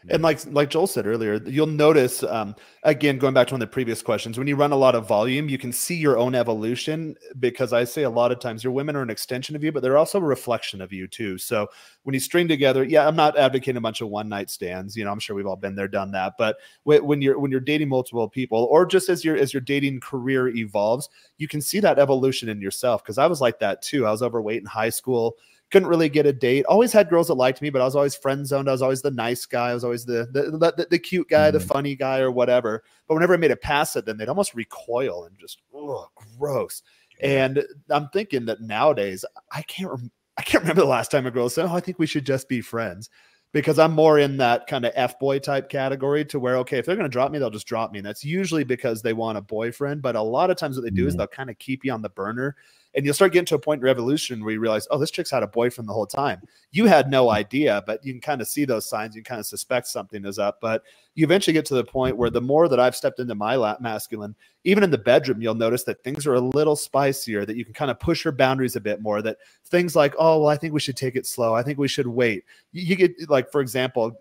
And 0.09 0.23
like 0.23 0.45
like 0.47 0.69
Joel 0.69 0.87
said 0.87 1.05
earlier, 1.05 1.41
you'll 1.45 1.67
notice 1.67 2.23
um, 2.23 2.55
again 2.83 3.17
going 3.17 3.33
back 3.33 3.47
to 3.47 3.53
one 3.53 3.61
of 3.61 3.67
the 3.67 3.73
previous 3.73 4.01
questions, 4.01 4.37
when 4.37 4.47
you 4.47 4.55
run 4.55 4.71
a 4.71 4.77
lot 4.77 4.95
of 4.95 5.07
volume, 5.07 5.49
you 5.49 5.57
can 5.57 5.73
see 5.73 5.95
your 5.95 6.17
own 6.17 6.35
evolution 6.35 7.15
because 7.39 7.73
I 7.73 7.83
say 7.83 8.03
a 8.03 8.09
lot 8.09 8.31
of 8.31 8.39
times 8.39 8.63
your 8.63 8.71
women 8.71 8.95
are 8.95 9.01
an 9.01 9.09
extension 9.09 9.55
of 9.55 9.63
you, 9.63 9.71
but 9.71 9.83
they're 9.83 9.97
also 9.97 10.19
a 10.19 10.23
reflection 10.23 10.81
of 10.81 10.93
you 10.93 11.07
too. 11.07 11.37
So 11.37 11.67
when 12.03 12.13
you 12.13 12.19
string 12.19 12.47
together, 12.47 12.83
yeah, 12.83 13.07
I'm 13.07 13.15
not 13.15 13.37
advocating 13.37 13.77
a 13.77 13.81
bunch 13.81 14.01
of 14.01 14.09
one 14.09 14.29
night 14.29 14.49
stands. 14.49 14.95
You 14.95 15.03
know, 15.03 15.11
I'm 15.11 15.19
sure 15.19 15.35
we've 15.35 15.47
all 15.47 15.55
been 15.55 15.75
there, 15.75 15.87
done 15.87 16.11
that. 16.11 16.33
But 16.37 16.57
when 16.83 17.21
you're 17.21 17.39
when 17.39 17.51
you're 17.51 17.59
dating 17.59 17.89
multiple 17.89 18.29
people, 18.29 18.67
or 18.71 18.85
just 18.85 19.09
as 19.09 19.25
your 19.25 19.35
as 19.35 19.53
your 19.53 19.61
dating 19.61 19.99
career 19.99 20.47
evolves, 20.47 21.09
you 21.37 21.47
can 21.47 21.61
see 21.61 21.79
that 21.81 21.99
evolution 21.99 22.49
in 22.49 22.61
yourself. 22.61 23.03
Because 23.03 23.17
I 23.17 23.27
was 23.27 23.41
like 23.41 23.59
that 23.59 23.81
too. 23.81 24.05
I 24.05 24.11
was 24.11 24.21
overweight 24.21 24.61
in 24.61 24.65
high 24.65 24.89
school 24.89 25.35
couldn't 25.71 25.87
really 25.87 26.09
get 26.09 26.25
a 26.25 26.33
date. 26.33 26.65
Always 26.65 26.91
had 26.91 27.09
girls 27.09 27.27
that 27.27 27.35
liked 27.35 27.61
me, 27.61 27.69
but 27.69 27.81
I 27.81 27.85
was 27.85 27.95
always 27.95 28.15
friend 28.15 28.45
zoned. 28.45 28.67
I 28.67 28.71
was 28.71 28.81
always 28.81 29.01
the 29.01 29.11
nice 29.11 29.45
guy. 29.45 29.69
I 29.69 29.73
was 29.73 29.83
always 29.83 30.05
the 30.05 30.27
the, 30.31 30.73
the, 30.77 30.87
the 30.89 30.99
cute 30.99 31.29
guy, 31.29 31.49
mm 31.49 31.53
the 31.53 31.59
funny 31.59 31.95
guy, 31.95 32.19
or 32.19 32.31
whatever. 32.31 32.83
But 33.07 33.15
whenever 33.15 33.33
I 33.33 33.37
made 33.37 33.51
it 33.51 33.61
past 33.61 33.95
it, 33.95 34.05
then 34.05 34.17
they'd 34.17 34.29
almost 34.29 34.55
recoil 34.55 35.25
and 35.25 35.37
just 35.37 35.61
oh, 35.73 36.07
gross. 36.37 36.83
And 37.21 37.63
I'm 37.89 38.09
thinking 38.09 38.45
that 38.45 38.61
nowadays 38.61 39.25
I 39.51 39.61
can't 39.63 39.89
rem- 39.89 40.11
I 40.37 40.41
can't 40.41 40.63
remember 40.63 40.81
the 40.81 40.87
last 40.87 41.11
time 41.11 41.25
a 41.25 41.31
girl 41.31 41.49
said, 41.49 41.65
"Oh, 41.65 41.73
I 41.73 41.81
think 41.81 41.99
we 41.99 42.07
should 42.07 42.25
just 42.25 42.47
be 42.49 42.61
friends." 42.61 43.09
Because 43.51 43.79
I'm 43.79 43.93
more 43.93 44.19
in 44.19 44.37
that 44.37 44.67
kind 44.67 44.85
of 44.85 44.91
F 44.95 45.17
boy 45.17 45.39
type 45.39 45.69
category 45.69 46.23
to 46.25 46.39
where, 46.39 46.57
okay, 46.57 46.77
if 46.77 46.85
they're 46.85 46.95
going 46.95 47.09
to 47.09 47.11
drop 47.11 47.31
me, 47.31 47.39
they'll 47.39 47.49
just 47.49 47.65
drop 47.65 47.91
me. 47.91 47.97
And 47.97 48.05
that's 48.05 48.23
usually 48.23 48.63
because 48.63 49.01
they 49.01 49.13
want 49.13 49.39
a 49.39 49.41
boyfriend. 49.41 50.03
But 50.03 50.15
a 50.15 50.21
lot 50.21 50.51
of 50.51 50.57
times, 50.57 50.77
what 50.77 50.83
they 50.83 50.91
do 50.91 51.05
mm 51.05 51.07
is 51.07 51.15
they'll 51.15 51.25
kind 51.25 51.49
of 51.49 51.57
keep 51.57 51.83
you 51.83 51.91
on 51.91 52.03
the 52.03 52.09
burner 52.09 52.55
and 52.95 53.05
you'll 53.05 53.13
start 53.13 53.33
getting 53.33 53.45
to 53.45 53.55
a 53.55 53.59
point 53.59 53.79
in 53.79 53.85
revolution 53.85 54.43
where 54.43 54.51
you 54.51 54.59
realize, 54.59 54.87
oh, 54.89 54.97
this 54.97 55.11
chick's 55.11 55.29
had 55.29 55.43
a 55.43 55.47
boyfriend 55.47 55.87
the 55.87 55.93
whole 55.93 56.07
time. 56.07 56.41
You 56.71 56.85
had 56.85 57.09
no 57.09 57.29
idea, 57.29 57.83
but 57.85 58.03
you 58.03 58.13
can 58.13 58.21
kind 58.21 58.41
of 58.41 58.47
see 58.47 58.65
those 58.65 58.89
signs. 58.89 59.15
You 59.15 59.21
kind 59.21 59.39
of 59.39 59.45
suspect 59.45 59.87
something 59.87 60.25
is 60.25 60.39
up. 60.39 60.59
But 60.59 60.83
you 61.13 61.23
eventually 61.23 61.53
get 61.53 61.65
to 61.67 61.75
the 61.75 61.83
point 61.83 62.17
where 62.17 62.31
the 62.31 62.41
more 62.41 62.67
that 62.67 62.79
I've 62.79 62.95
stepped 62.95 63.19
into 63.19 63.35
my 63.35 63.77
masculine, 63.79 64.35
even 64.63 64.83
in 64.83 64.89
the 64.89 64.97
bedroom, 64.97 65.41
you'll 65.41 65.53
notice 65.53 65.83
that 65.83 66.03
things 66.03 66.25
are 66.25 66.33
a 66.33 66.39
little 66.39 66.75
spicier, 66.75 67.45
that 67.45 67.55
you 67.55 67.63
can 67.63 67.75
kind 67.75 67.91
of 67.91 67.99
push 67.99 68.25
your 68.25 68.31
boundaries 68.31 68.75
a 68.75 68.81
bit 68.81 69.01
more. 69.01 69.21
That 69.21 69.37
things 69.65 69.95
like, 69.95 70.15
oh, 70.17 70.39
well, 70.39 70.49
I 70.49 70.57
think 70.57 70.73
we 70.73 70.79
should 70.79 70.97
take 70.97 71.15
it 71.15 71.27
slow. 71.27 71.53
I 71.53 71.61
think 71.61 71.77
we 71.77 71.87
should 71.87 72.07
wait. 72.07 72.43
You 72.71 72.95
get, 72.95 73.29
like, 73.29 73.51
for 73.51 73.61
example, 73.61 74.19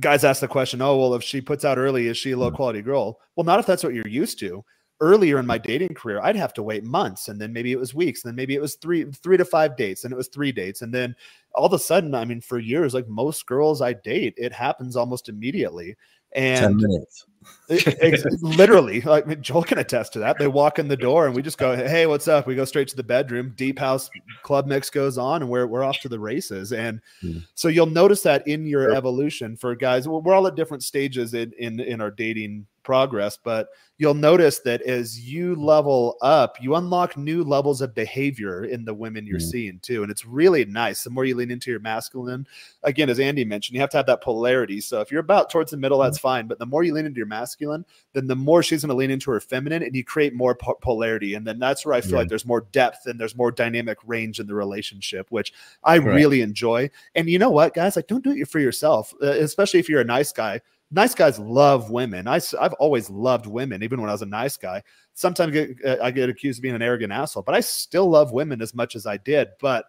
guys 0.00 0.24
ask 0.24 0.40
the 0.40 0.48
question, 0.48 0.80
oh, 0.80 0.96
well, 0.96 1.14
if 1.14 1.22
she 1.22 1.42
puts 1.42 1.66
out 1.66 1.76
early, 1.76 2.06
is 2.06 2.16
she 2.16 2.30
a 2.30 2.36
low 2.36 2.50
quality 2.50 2.80
girl? 2.80 3.20
Well, 3.36 3.44
not 3.44 3.60
if 3.60 3.66
that's 3.66 3.84
what 3.84 3.94
you're 3.94 4.08
used 4.08 4.38
to 4.38 4.64
earlier 5.00 5.38
in 5.38 5.46
my 5.46 5.58
dating 5.58 5.94
career, 5.94 6.20
I'd 6.22 6.36
have 6.36 6.54
to 6.54 6.62
wait 6.62 6.84
months 6.84 7.28
and 7.28 7.40
then 7.40 7.52
maybe 7.52 7.72
it 7.72 7.78
was 7.78 7.94
weeks, 7.94 8.24
and 8.24 8.30
then 8.30 8.36
maybe 8.36 8.54
it 8.54 8.60
was 8.60 8.76
three, 8.76 9.04
three 9.04 9.36
to 9.36 9.44
five 9.44 9.76
dates, 9.76 10.04
and 10.04 10.12
it 10.12 10.16
was 10.16 10.28
three 10.28 10.52
dates. 10.52 10.82
And 10.82 10.92
then 10.92 11.14
all 11.54 11.66
of 11.66 11.72
a 11.72 11.78
sudden, 11.78 12.14
I 12.14 12.24
mean, 12.24 12.40
for 12.40 12.58
years, 12.58 12.94
like 12.94 13.08
most 13.08 13.46
girls 13.46 13.82
I 13.82 13.92
date, 13.92 14.34
it 14.36 14.52
happens 14.52 14.96
almost 14.96 15.28
immediately. 15.28 15.96
And 16.32 16.80
10 16.80 16.88
minutes. 16.88 17.26
It, 17.68 18.42
literally, 18.42 19.00
like 19.00 19.40
Joel 19.40 19.64
can 19.64 19.78
attest 19.78 20.12
to 20.14 20.18
that. 20.20 20.38
They 20.38 20.46
walk 20.46 20.78
in 20.78 20.88
the 20.88 20.96
door 20.96 21.26
and 21.26 21.34
we 21.34 21.42
just 21.42 21.58
go, 21.58 21.76
Hey, 21.76 22.06
what's 22.06 22.28
up? 22.28 22.46
We 22.46 22.54
go 22.54 22.64
straight 22.64 22.88
to 22.88 22.96
the 22.96 23.02
bedroom. 23.02 23.54
Deep 23.56 23.78
house 23.78 24.10
club 24.42 24.66
mix 24.66 24.90
goes 24.90 25.18
on 25.18 25.42
and 25.42 25.50
we're, 25.50 25.66
we're 25.66 25.84
off 25.84 26.00
to 26.00 26.08
the 26.08 26.20
races. 26.20 26.72
And 26.72 27.00
mm. 27.22 27.42
so 27.54 27.68
you'll 27.68 27.86
notice 27.86 28.22
that 28.22 28.46
in 28.46 28.66
your 28.66 28.84
sure. 28.84 28.94
evolution 28.94 29.56
for 29.56 29.74
guys, 29.74 30.08
we're 30.08 30.34
all 30.34 30.46
at 30.46 30.54
different 30.54 30.82
stages 30.82 31.34
in, 31.34 31.52
in, 31.58 31.80
in 31.80 32.00
our 32.00 32.10
dating 32.10 32.66
progress, 32.84 33.36
but 33.42 33.70
you'll 33.98 34.14
notice 34.14 34.60
that 34.60 34.82
as 34.82 35.20
you 35.20 35.56
level 35.56 36.16
up, 36.20 36.56
you 36.60 36.74
unlock 36.76 37.16
new 37.16 37.42
levels 37.42 37.80
of 37.80 37.94
behavior 37.94 38.64
in 38.64 38.84
the 38.84 38.94
women 38.94 39.26
you're 39.26 39.38
mm 39.38 39.44
seeing 39.44 39.78
too. 39.80 40.02
And 40.02 40.10
it's 40.10 40.24
really 40.24 40.64
nice. 40.64 41.04
The 41.04 41.10
more 41.10 41.24
you 41.24 41.34
lean 41.34 41.50
into 41.50 41.70
your 41.70 41.80
masculine, 41.80 42.46
again, 42.82 43.10
as 43.10 43.20
Andy 43.20 43.44
mentioned, 43.44 43.74
you 43.74 43.80
have 43.80 43.90
to 43.90 43.96
have 43.98 44.06
that 44.06 44.22
polarity. 44.22 44.80
So 44.80 45.00
if 45.00 45.10
you're 45.10 45.20
about 45.20 45.50
towards 45.50 45.70
the 45.70 45.76
middle, 45.76 45.98
that's 45.98 46.18
mm 46.18 46.22
fine. 46.22 46.46
But 46.46 46.58
the 46.58 46.66
more 46.66 46.82
you 46.82 46.94
lean 46.94 47.04
into 47.04 47.18
your 47.18 47.26
masculine, 47.34 47.84
then 48.12 48.26
the 48.26 48.36
more 48.36 48.62
she's 48.62 48.82
going 48.82 48.90
to 48.90 48.94
lean 48.94 49.10
into 49.10 49.30
her 49.30 49.40
feminine 49.40 49.82
and 49.82 49.94
you 49.94 50.04
create 50.04 50.34
more 50.34 50.54
po- 50.54 50.78
polarity. 50.80 51.34
And 51.34 51.46
then 51.46 51.58
that's 51.58 51.84
where 51.84 51.94
I 51.94 52.00
feel 52.00 52.12
yeah. 52.12 52.18
like 52.18 52.28
there's 52.28 52.46
more 52.46 52.66
depth 52.72 53.06
and 53.06 53.20
there's 53.20 53.36
more 53.36 53.50
dynamic 53.50 53.98
range 54.06 54.40
in 54.40 54.46
the 54.46 54.54
relationship, 54.54 55.26
which 55.30 55.52
I 55.82 55.98
right. 55.98 56.14
really 56.14 56.40
enjoy. 56.42 56.90
And 57.14 57.28
you 57.28 57.38
know 57.38 57.50
what, 57.50 57.74
guys? 57.74 57.96
Like, 57.96 58.06
don't 58.06 58.24
do 58.24 58.32
it 58.32 58.48
for 58.48 58.60
yourself, 58.60 59.12
uh, 59.22 59.26
especially 59.26 59.80
if 59.80 59.88
you're 59.88 60.00
a 60.00 60.04
nice 60.04 60.32
guy 60.32 60.60
nice 60.94 61.14
guys 61.14 61.38
love 61.38 61.90
women. 61.90 62.28
I, 62.28 62.40
I've 62.60 62.72
always 62.74 63.10
loved 63.10 63.46
women, 63.46 63.82
even 63.82 64.00
when 64.00 64.08
I 64.08 64.12
was 64.12 64.22
a 64.22 64.26
nice 64.26 64.56
guy. 64.56 64.82
Sometimes 65.14 65.48
I 65.48 65.52
get, 65.52 65.84
uh, 65.84 65.96
I 66.02 66.10
get 66.10 66.28
accused 66.28 66.58
of 66.58 66.62
being 66.62 66.74
an 66.74 66.82
arrogant 66.82 67.12
asshole, 67.12 67.42
but 67.42 67.54
I 67.54 67.60
still 67.60 68.08
love 68.08 68.32
women 68.32 68.62
as 68.62 68.74
much 68.74 68.94
as 68.94 69.06
I 69.06 69.16
did. 69.16 69.48
But 69.60 69.86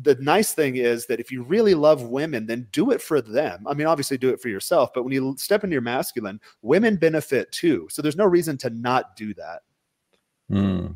the 0.00 0.14
nice 0.16 0.52
thing 0.52 0.76
is 0.76 1.06
that 1.06 1.20
if 1.20 1.32
you 1.32 1.42
really 1.42 1.74
love 1.74 2.02
women, 2.02 2.46
then 2.46 2.68
do 2.72 2.90
it 2.90 3.02
for 3.02 3.20
them. 3.20 3.64
I 3.66 3.74
mean, 3.74 3.86
obviously 3.86 4.18
do 4.18 4.30
it 4.30 4.40
for 4.40 4.48
yourself, 4.48 4.90
but 4.94 5.02
when 5.02 5.12
you 5.12 5.34
step 5.38 5.64
into 5.64 5.74
your 5.74 5.82
masculine, 5.82 6.40
women 6.62 6.96
benefit 6.96 7.50
too. 7.52 7.88
So 7.90 8.00
there's 8.02 8.16
no 8.16 8.26
reason 8.26 8.56
to 8.58 8.70
not 8.70 9.16
do 9.16 9.34
that. 9.34 9.62
Mm. 10.50 10.94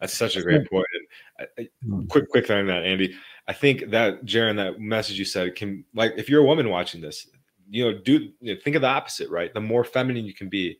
That's 0.00 0.16
such 0.16 0.36
a 0.36 0.42
great 0.42 0.68
point. 0.68 0.86
And 0.94 1.48
I, 1.58 1.62
I, 1.62 1.68
hmm. 1.82 2.06
quick, 2.06 2.28
quick 2.28 2.46
thing 2.46 2.58
on 2.58 2.66
that, 2.66 2.84
Andy. 2.84 3.14
I 3.48 3.52
think 3.52 3.90
that 3.90 4.24
Jaron, 4.24 4.56
that 4.56 4.80
message 4.80 5.18
you 5.18 5.24
said 5.24 5.54
can 5.54 5.84
like 5.94 6.12
if 6.16 6.28
you're 6.28 6.42
a 6.42 6.46
woman 6.46 6.68
watching 6.68 7.00
this, 7.00 7.26
you 7.70 7.84
know, 7.84 7.98
do 7.98 8.30
you 8.40 8.54
know, 8.54 8.60
think 8.62 8.76
of 8.76 8.82
the 8.82 8.88
opposite, 8.88 9.30
right? 9.30 9.52
The 9.52 9.60
more 9.60 9.84
feminine 9.84 10.24
you 10.24 10.34
can 10.34 10.48
be 10.48 10.78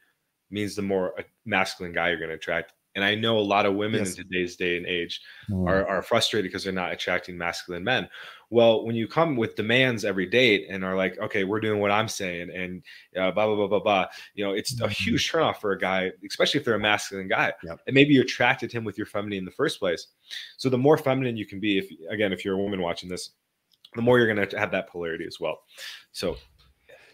means 0.50 0.74
the 0.74 0.82
more 0.82 1.14
masculine 1.44 1.92
guy 1.92 2.08
you're 2.08 2.18
going 2.18 2.30
to 2.30 2.36
attract. 2.36 2.74
And 2.94 3.04
I 3.04 3.14
know 3.14 3.38
a 3.38 3.40
lot 3.40 3.66
of 3.66 3.74
women 3.74 4.00
yes. 4.00 4.16
in 4.16 4.24
today's 4.24 4.56
day 4.56 4.76
and 4.76 4.86
age 4.86 5.20
mm. 5.50 5.68
are, 5.68 5.86
are 5.86 6.02
frustrated 6.02 6.50
because 6.50 6.64
they're 6.64 6.72
not 6.72 6.92
attracting 6.92 7.36
masculine 7.36 7.84
men. 7.84 8.08
Well, 8.50 8.84
when 8.84 8.94
you 8.94 9.08
come 9.08 9.36
with 9.36 9.56
demands 9.56 10.04
every 10.04 10.26
date 10.26 10.66
and 10.70 10.84
are 10.84 10.94
like, 10.94 11.18
okay, 11.18 11.42
we're 11.42 11.60
doing 11.60 11.80
what 11.80 11.90
I'm 11.90 12.06
saying, 12.06 12.50
and 12.54 12.82
uh, 13.16 13.32
blah 13.32 13.46
blah 13.46 13.56
blah 13.56 13.66
blah 13.66 13.80
blah, 13.80 14.06
you 14.34 14.44
know, 14.44 14.52
it's 14.52 14.72
a 14.74 14.84
mm-hmm. 14.84 14.90
huge 14.90 15.30
turnoff 15.30 15.56
for 15.56 15.72
a 15.72 15.78
guy, 15.78 16.12
especially 16.24 16.60
if 16.60 16.64
they're 16.64 16.74
a 16.74 16.80
masculine 16.80 17.26
guy. 17.26 17.52
Yep. 17.64 17.80
And 17.86 17.94
maybe 17.94 18.14
you 18.14 18.22
attracted 18.22 18.70
him 18.70 18.84
with 18.84 18.96
your 18.96 19.06
feminine 19.06 19.38
in 19.38 19.44
the 19.44 19.50
first 19.50 19.80
place. 19.80 20.06
So 20.56 20.68
the 20.68 20.78
more 20.78 20.96
feminine 20.96 21.36
you 21.36 21.46
can 21.46 21.58
be, 21.58 21.78
if 21.78 21.88
again, 22.10 22.32
if 22.32 22.44
you're 22.44 22.54
a 22.54 22.62
woman 22.62 22.80
watching 22.80 23.08
this, 23.08 23.30
the 23.94 24.02
more 24.02 24.18
you're 24.18 24.32
going 24.32 24.48
to 24.48 24.58
have 24.58 24.70
that 24.72 24.88
polarity 24.88 25.24
as 25.26 25.40
well. 25.40 25.62
So 26.12 26.36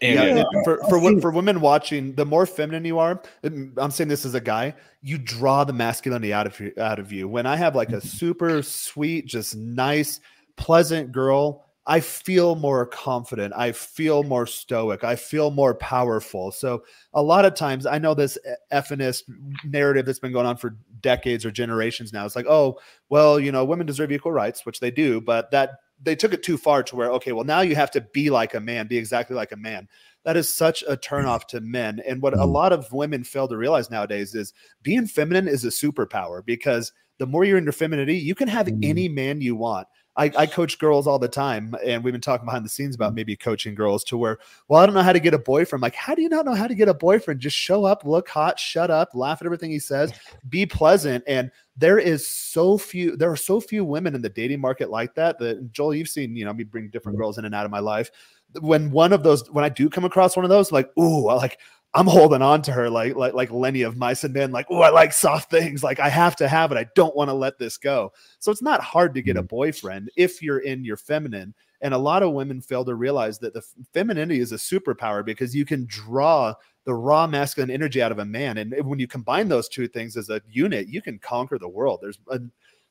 and 0.01 0.37
yeah, 0.37 0.43
for 0.63 0.79
for 0.89 0.99
for 1.21 1.31
women 1.31 1.61
watching, 1.61 2.15
the 2.15 2.25
more 2.25 2.45
feminine 2.45 2.85
you 2.85 2.99
are, 2.99 3.21
I'm 3.43 3.91
saying 3.91 4.07
this 4.07 4.25
as 4.25 4.33
a 4.33 4.41
guy, 4.41 4.73
you 5.01 5.17
draw 5.17 5.63
the 5.63 5.73
masculinity 5.73 6.33
out 6.33 6.47
of 6.47 6.59
you 6.59 6.73
out 6.77 6.99
of 6.99 7.11
you. 7.11 7.27
When 7.27 7.45
I 7.45 7.55
have 7.55 7.75
like 7.75 7.89
a 7.89 7.97
mm-hmm. 7.97 8.07
super 8.07 8.61
sweet, 8.63 9.27
just 9.27 9.55
nice, 9.55 10.19
pleasant 10.55 11.11
girl, 11.11 11.65
I 11.85 11.99
feel 11.99 12.55
more 12.55 12.85
confident. 12.85 13.53
I 13.55 13.71
feel 13.71 14.23
more 14.23 14.47
stoic. 14.47 15.03
I 15.03 15.15
feel 15.15 15.51
more 15.51 15.75
powerful. 15.75 16.51
So 16.51 16.83
a 17.13 17.21
lot 17.21 17.45
of 17.45 17.55
times, 17.55 17.85
I 17.85 17.97
know 17.97 18.13
this 18.13 18.37
effeminist 18.71 19.23
narrative 19.65 20.05
that's 20.05 20.19
been 20.19 20.33
going 20.33 20.45
on 20.45 20.57
for 20.57 20.77
decades 21.01 21.45
or 21.45 21.51
generations 21.51 22.13
now. 22.13 22.25
It's 22.25 22.35
like, 22.35 22.45
oh, 22.47 22.79
well, 23.09 23.39
you 23.39 23.51
know, 23.51 23.65
women 23.65 23.87
deserve 23.87 24.11
equal 24.11 24.31
rights, 24.31 24.65
which 24.65 24.79
they 24.79 24.91
do, 24.91 25.21
but 25.21 25.51
that 25.51 25.79
they 26.03 26.15
took 26.15 26.33
it 26.33 26.43
too 26.43 26.57
far 26.57 26.83
to 26.83 26.95
where 26.95 27.11
okay 27.11 27.31
well 27.31 27.45
now 27.45 27.61
you 27.61 27.75
have 27.75 27.91
to 27.91 28.01
be 28.13 28.29
like 28.29 28.53
a 28.53 28.59
man 28.59 28.87
be 28.87 28.97
exactly 28.97 29.35
like 29.35 29.51
a 29.51 29.57
man 29.57 29.87
that 30.23 30.37
is 30.37 30.49
such 30.49 30.83
a 30.87 30.95
turnoff 30.95 31.47
to 31.47 31.61
men 31.61 32.01
and 32.07 32.21
what 32.21 32.33
a 32.33 32.37
mm. 32.37 32.51
lot 32.51 32.73
of 32.73 32.91
women 32.91 33.23
fail 33.23 33.47
to 33.47 33.57
realize 33.57 33.89
nowadays 33.89 34.35
is 34.35 34.53
being 34.83 35.07
feminine 35.07 35.47
is 35.47 35.65
a 35.65 35.69
superpower 35.69 36.45
because 36.45 36.91
the 37.17 37.25
more 37.25 37.43
you're 37.43 37.57
in 37.57 37.63
your 37.63 37.73
femininity 37.73 38.17
you 38.17 38.35
can 38.35 38.47
have 38.47 38.67
mm. 38.67 38.85
any 38.85 39.07
man 39.07 39.41
you 39.41 39.55
want 39.55 39.87
I, 40.17 40.31
I, 40.37 40.45
coach 40.45 40.77
girls 40.77 41.07
all 41.07 41.19
the 41.19 41.29
time, 41.29 41.73
and 41.85 42.03
we've 42.03 42.11
been 42.11 42.19
talking 42.19 42.45
behind 42.45 42.65
the 42.65 42.69
scenes 42.69 42.95
about 42.95 43.13
maybe 43.13 43.35
coaching 43.35 43.73
girls 43.73 44.03
to 44.05 44.17
where, 44.17 44.39
well, 44.67 44.81
I 44.81 44.85
don't 44.85 44.93
know 44.93 45.01
how 45.01 45.13
to 45.13 45.19
get 45.21 45.33
a 45.33 45.39
boyfriend. 45.39 45.81
Like, 45.81 45.95
how 45.95 46.15
do 46.15 46.21
you 46.21 46.27
not 46.27 46.45
know 46.45 46.53
how 46.53 46.67
to 46.67 46.75
get 46.75 46.89
a 46.89 46.93
boyfriend? 46.93 47.39
Just 47.39 47.55
show 47.55 47.85
up, 47.85 48.03
look 48.03 48.27
hot, 48.27 48.59
shut 48.59 48.91
up, 48.91 49.15
laugh 49.15 49.41
at 49.41 49.45
everything 49.45 49.71
he 49.71 49.79
says, 49.79 50.11
be 50.49 50.65
pleasant. 50.65 51.23
And 51.27 51.49
there 51.77 51.97
is 51.97 52.27
so 52.27 52.77
few, 52.77 53.15
there 53.15 53.31
are 53.31 53.37
so 53.37 53.61
few 53.61 53.85
women 53.85 54.13
in 54.13 54.21
the 54.21 54.29
dating 54.29 54.59
market 54.59 54.89
like 54.89 55.15
that. 55.15 55.39
That 55.39 55.71
Joel, 55.71 55.95
you've 55.95 56.09
seen, 56.09 56.35
you 56.35 56.43
know, 56.43 56.53
me 56.53 56.65
bring 56.65 56.89
different 56.89 57.17
mm. 57.17 57.21
girls 57.21 57.37
in 57.37 57.45
and 57.45 57.55
out 57.55 57.65
of 57.65 57.71
my 57.71 57.79
life. 57.79 58.11
When 58.59 58.91
one 58.91 59.13
of 59.13 59.23
those, 59.23 59.49
when 59.49 59.63
I 59.63 59.69
do 59.69 59.89
come 59.89 60.03
across 60.03 60.35
one 60.35 60.43
of 60.43 60.49
those, 60.49 60.73
like, 60.73 60.89
ooh, 60.97 61.29
I 61.29 61.35
like 61.35 61.59
I'm 61.93 62.07
holding 62.07 62.41
on 62.41 62.61
to 62.63 62.71
her 62.71 62.89
like 62.89 63.15
like 63.15 63.33
like 63.33 63.51
Lenny 63.51 63.81
of 63.81 63.97
Mice 63.97 64.23
and 64.23 64.33
Men, 64.33 64.51
like, 64.51 64.67
oh, 64.69 64.81
I 64.81 64.89
like 64.89 65.11
soft 65.11 65.51
things. 65.51 65.83
Like 65.83 65.99
I 65.99 66.07
have 66.07 66.35
to 66.37 66.47
have 66.47 66.71
it. 66.71 66.77
I 66.77 66.87
don't 66.95 67.15
want 67.15 67.29
to 67.29 67.33
let 67.33 67.59
this 67.59 67.77
go. 67.77 68.13
So 68.39 68.51
it's 68.51 68.61
not 68.61 68.81
hard 68.81 69.13
to 69.15 69.21
get 69.21 69.35
a 69.35 69.39
mm-hmm. 69.39 69.47
boyfriend 69.47 70.09
if 70.15 70.41
you're 70.41 70.59
in 70.59 70.85
your 70.85 70.97
feminine. 70.97 71.53
And 71.81 71.93
a 71.93 71.97
lot 71.97 72.23
of 72.23 72.31
women 72.31 72.61
fail 72.61 72.85
to 72.85 72.95
realize 72.95 73.39
that 73.39 73.53
the 73.53 73.63
femininity 73.93 74.39
is 74.39 74.51
a 74.51 74.55
superpower 74.55 75.25
because 75.25 75.55
you 75.55 75.65
can 75.65 75.85
draw 75.87 76.53
the 76.85 76.93
raw 76.93 77.27
masculine 77.27 77.71
energy 77.71 78.01
out 78.01 78.11
of 78.11 78.19
a 78.19 78.25
man. 78.25 78.59
And 78.59 78.73
when 78.85 78.99
you 78.99 79.07
combine 79.07 79.49
those 79.49 79.67
two 79.67 79.87
things 79.87 80.15
as 80.15 80.29
a 80.29 80.41
unit, 80.47 80.87
you 80.87 81.01
can 81.01 81.19
conquer 81.19 81.57
the 81.57 81.67
world. 81.67 81.99
There's 82.01 82.19
a, 82.29 82.39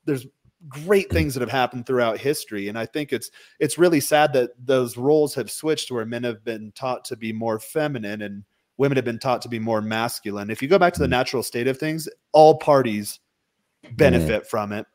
there's 0.04 0.26
great 0.68 1.10
things 1.10 1.32
that 1.34 1.40
have 1.40 1.50
happened 1.50 1.86
throughout 1.86 2.18
history 2.18 2.68
and 2.68 2.78
i 2.78 2.84
think 2.84 3.14
it's 3.14 3.30
it's 3.60 3.78
really 3.78 3.98
sad 3.98 4.30
that 4.30 4.50
those 4.62 4.98
roles 4.98 5.34
have 5.34 5.50
switched 5.50 5.90
where 5.90 6.04
men 6.04 6.22
have 6.22 6.44
been 6.44 6.70
taught 6.72 7.02
to 7.02 7.16
be 7.16 7.32
more 7.32 7.58
feminine 7.58 8.20
and 8.20 8.44
women 8.80 8.96
have 8.96 9.04
been 9.04 9.18
taught 9.18 9.42
to 9.42 9.48
be 9.48 9.58
more 9.58 9.80
masculine. 9.80 10.50
If 10.50 10.62
you 10.62 10.68
go 10.68 10.78
back 10.78 10.94
to 10.94 11.00
the 11.00 11.06
mm. 11.06 11.10
natural 11.10 11.42
state 11.42 11.68
of 11.68 11.78
things, 11.78 12.08
all 12.32 12.56
parties 12.58 13.20
benefit 13.92 14.42
mm. 14.42 14.46
from 14.46 14.72
it. 14.72 14.86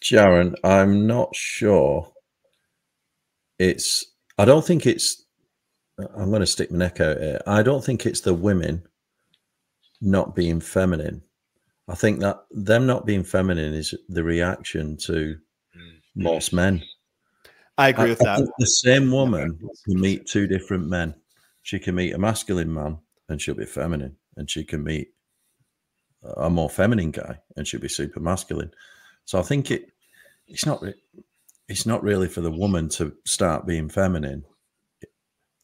Jaron, 0.00 0.54
I'm 0.62 1.06
not 1.06 1.34
sure. 1.34 2.10
It's 3.58 4.06
I 4.38 4.44
don't 4.44 4.64
think 4.64 4.86
it's 4.86 5.24
I'm 6.16 6.30
going 6.30 6.40
to 6.40 6.46
stick 6.46 6.70
my 6.70 6.78
neck 6.78 7.00
out 7.00 7.18
here. 7.18 7.40
I 7.46 7.62
don't 7.62 7.84
think 7.84 8.06
it's 8.06 8.20
the 8.20 8.34
women 8.34 8.82
not 10.00 10.34
being 10.34 10.60
feminine. 10.60 11.22
I 11.88 11.94
think 11.94 12.20
that 12.20 12.44
them 12.50 12.86
not 12.86 13.06
being 13.06 13.24
feminine 13.24 13.74
is 13.74 13.94
the 14.08 14.22
reaction 14.22 14.96
to 15.08 15.36
Mm. 16.16 16.22
most 16.24 16.52
men. 16.52 16.82
I 17.78 17.88
agree 17.88 18.10
with 18.10 18.22
I 18.22 18.24
that. 18.24 18.36
think 18.38 18.50
the 18.58 18.66
same 18.66 19.10
woman 19.10 19.58
can 19.84 20.00
meet 20.00 20.26
two 20.26 20.46
different 20.46 20.88
men. 20.88 21.14
She 21.62 21.78
can 21.78 21.94
meet 21.94 22.12
a 22.14 22.18
masculine 22.18 22.72
man 22.72 22.98
and 23.28 23.40
she'll 23.40 23.54
be 23.54 23.66
feminine, 23.66 24.16
and 24.36 24.50
she 24.50 24.64
can 24.64 24.82
meet 24.84 25.08
a 26.36 26.48
more 26.50 26.70
feminine 26.70 27.10
guy 27.10 27.38
and 27.56 27.66
she'll 27.66 27.80
be 27.80 27.88
super 27.88 28.20
masculine. 28.20 28.70
So 29.24 29.38
I 29.38 29.42
think 29.42 29.70
it 29.70 29.92
it's 30.46 30.66
not 30.66 30.82
it's 31.68 31.86
not 31.86 32.02
really 32.02 32.28
for 32.28 32.40
the 32.40 32.50
woman 32.50 32.88
to 32.90 33.14
start 33.24 33.66
being 33.66 33.88
feminine. 33.88 34.44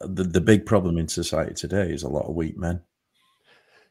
The 0.00 0.24
the 0.24 0.40
big 0.40 0.66
problem 0.66 0.98
in 0.98 1.08
society 1.08 1.54
today 1.54 1.90
is 1.90 2.02
a 2.04 2.08
lot 2.08 2.26
of 2.28 2.34
weak 2.34 2.56
men. 2.56 2.80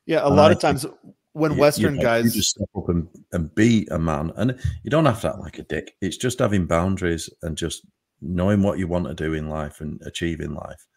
Yeah, 0.06 0.24
a 0.24 0.28
And 0.28 0.36
lot 0.38 0.52
I 0.52 0.54
of 0.54 0.60
times 0.60 0.86
when 1.34 1.52
You- 1.52 1.56
you 1.58 1.62
Western 1.62 1.96
know, 1.96 2.02
you 2.02 2.06
guys, 2.08 2.34
just 2.34 2.50
step 2.52 2.70
up 2.76 2.88
and, 2.90 3.08
and 3.34 3.54
be 3.54 3.88
a 3.92 4.00
man, 4.00 4.32
and 4.38 4.58
you 4.84 4.90
don't 4.90 5.06
have 5.06 5.22
to 5.22 5.30
act 5.30 5.40
like 5.40 5.60
a 5.60 5.64
dick. 5.64 5.96
It's 6.02 6.18
just 6.18 6.40
having 6.40 6.66
boundaries 6.66 7.30
and 7.42 7.58
just 7.58 7.86
knowing 8.22 8.64
what 8.64 8.80
you 8.80 8.88
want 8.88 9.06
to 9.08 9.14
do 9.14 9.34
in 9.34 9.50
life 9.50 9.82
and 9.82 10.02
achieve 10.06 10.40
in 10.40 10.54
life, 10.54 10.88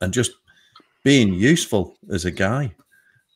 and 0.00 0.12
just 0.12 0.32
being 1.04 1.34
useful 1.34 1.96
as 2.10 2.24
a 2.24 2.30
guy. 2.30 2.74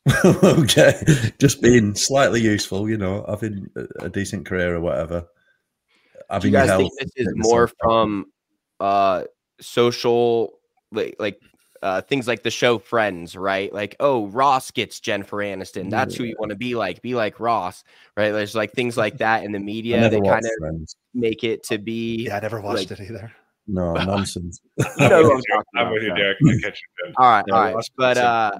okay, 0.25 0.93
just 1.39 1.61
being 1.61 1.93
slightly 1.95 2.41
useful. 2.41 2.89
You 2.89 2.97
know, 2.97 3.23
having 3.29 3.69
a, 3.75 4.05
a 4.05 4.09
decent 4.09 4.45
career 4.45 4.75
or 4.75 4.79
whatever. 4.81 5.21
Do 5.21 5.27
Having 6.31 6.53
you 6.53 6.57
your 6.57 6.67
guys 6.67 6.77
think 6.77 6.91
this 6.99 7.11
is 7.27 7.33
more 7.35 7.67
from 7.67 8.25
uh 8.79 9.25
social 9.59 10.53
like 10.91 11.15
like 11.19 11.39
uh 11.83 12.01
things 12.01 12.27
like 12.27 12.41
the 12.41 12.49
show 12.49 12.79
Friends, 12.79 13.35
right? 13.35 13.71
Like, 13.71 13.95
oh, 13.99 14.25
Ross 14.27 14.71
gets 14.71 14.99
Jennifer 14.99 15.37
Aniston. 15.37 15.89
That's 15.91 16.15
who 16.15 16.23
you 16.23 16.35
want 16.39 16.49
to 16.49 16.55
be 16.55 16.73
like. 16.73 17.01
Be 17.03 17.13
like 17.15 17.39
Ross, 17.39 17.83
right? 18.17 18.31
There's 18.31 18.55
like 18.55 18.71
things 18.71 18.97
like 18.97 19.17
that 19.19 19.43
in 19.43 19.51
the 19.51 19.59
media. 19.73 19.99
never 19.99 20.19
They 20.19 20.27
kind 20.27 20.43
of 20.43 20.51
Friends. 20.59 20.95
make 21.13 21.43
it 21.43 21.63
to 21.65 21.77
be. 21.77 22.25
yeah, 22.25 22.37
I 22.37 22.39
never 22.39 22.59
watched 22.61 22.89
like- 22.89 22.99
it 22.99 23.03
either. 23.03 23.31
No 23.67 23.93
nonsense. 24.05 24.61
You 24.77 24.85
know 25.09 25.31
I'm 25.31 25.63
I'm 25.75 25.93
with 25.93 26.03
you. 26.03 26.15
Derek. 26.15 26.37
I 26.45 26.57
catch 26.61 26.81
you. 26.81 27.13
All 27.17 27.29
right, 27.29 27.45
Yeah, 27.47 27.53
all 27.53 27.73
right. 27.73 27.85
But 27.95 28.17
uh 28.17 28.51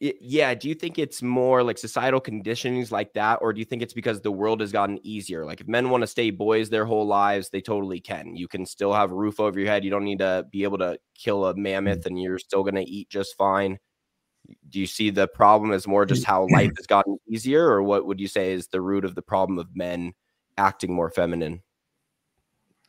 yeah, 0.00 0.54
do 0.54 0.68
you 0.68 0.76
think 0.76 0.96
it's 0.96 1.22
more 1.22 1.64
like 1.64 1.76
societal 1.76 2.20
conditionings 2.20 2.92
like 2.92 3.14
that, 3.14 3.40
or 3.42 3.52
do 3.52 3.58
you 3.58 3.64
think 3.64 3.82
it's 3.82 3.92
because 3.92 4.20
the 4.20 4.30
world 4.30 4.60
has 4.60 4.70
gotten 4.70 5.04
easier? 5.04 5.44
Like 5.44 5.60
if 5.60 5.66
men 5.66 5.90
want 5.90 6.02
to 6.02 6.06
stay 6.06 6.30
boys 6.30 6.70
their 6.70 6.84
whole 6.84 7.06
lives, 7.06 7.50
they 7.50 7.60
totally 7.60 7.98
can. 7.98 8.36
You 8.36 8.46
can 8.46 8.64
still 8.64 8.92
have 8.92 9.10
a 9.10 9.16
roof 9.16 9.40
over 9.40 9.58
your 9.58 9.68
head. 9.68 9.82
You 9.82 9.90
don't 9.90 10.04
need 10.04 10.20
to 10.20 10.46
be 10.52 10.62
able 10.62 10.78
to 10.78 11.00
kill 11.16 11.46
a 11.46 11.56
mammoth 11.56 12.06
and 12.06 12.20
you're 12.20 12.38
still 12.38 12.62
gonna 12.62 12.84
eat 12.86 13.10
just 13.10 13.36
fine. 13.36 13.78
Do 14.68 14.78
you 14.78 14.86
see 14.86 15.10
the 15.10 15.26
problem 15.26 15.72
as 15.72 15.88
more 15.88 16.06
just 16.06 16.24
how 16.24 16.46
life 16.48 16.70
has 16.76 16.86
gotten 16.86 17.18
easier, 17.28 17.66
or 17.66 17.82
what 17.82 18.06
would 18.06 18.20
you 18.20 18.28
say 18.28 18.52
is 18.52 18.68
the 18.68 18.80
root 18.80 19.04
of 19.04 19.16
the 19.16 19.22
problem 19.22 19.58
of 19.58 19.74
men 19.74 20.12
acting 20.56 20.94
more 20.94 21.10
feminine? 21.10 21.62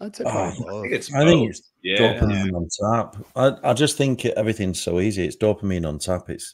I'd 0.01 0.15
say 0.15 0.23
probably 0.23 0.41
I 0.41 0.81
think 0.81 0.93
it's. 0.93 1.13
I 1.13 1.25
think 1.25 1.49
it's 1.49 1.61
yeah. 1.83 1.97
dopamine 1.97 2.55
on 2.55 2.67
tap. 2.79 3.15
I, 3.35 3.69
I 3.69 3.73
just 3.73 3.97
think 3.97 4.25
everything's 4.25 4.81
so 4.81 4.99
easy. 4.99 5.25
It's 5.25 5.35
dopamine 5.35 5.87
on 5.87 5.99
tap. 5.99 6.29
It's 6.29 6.53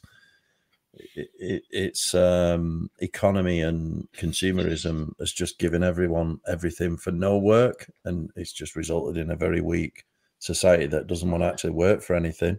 it, 0.94 1.28
it, 1.38 1.62
it's 1.70 2.14
um, 2.14 2.90
economy 2.98 3.60
and 3.60 4.08
consumerism 4.12 5.12
has 5.20 5.32
just 5.32 5.58
given 5.58 5.84
everyone 5.84 6.40
everything 6.48 6.96
for 6.96 7.12
no 7.12 7.38
work, 7.38 7.90
and 8.04 8.30
it's 8.34 8.52
just 8.52 8.74
resulted 8.74 9.16
in 9.16 9.30
a 9.30 9.36
very 9.36 9.60
weak 9.60 10.04
society 10.38 10.86
that 10.86 11.06
doesn't 11.06 11.30
want 11.30 11.42
to 11.42 11.48
actually 11.48 11.70
work 11.70 12.02
for 12.02 12.16
anything. 12.16 12.58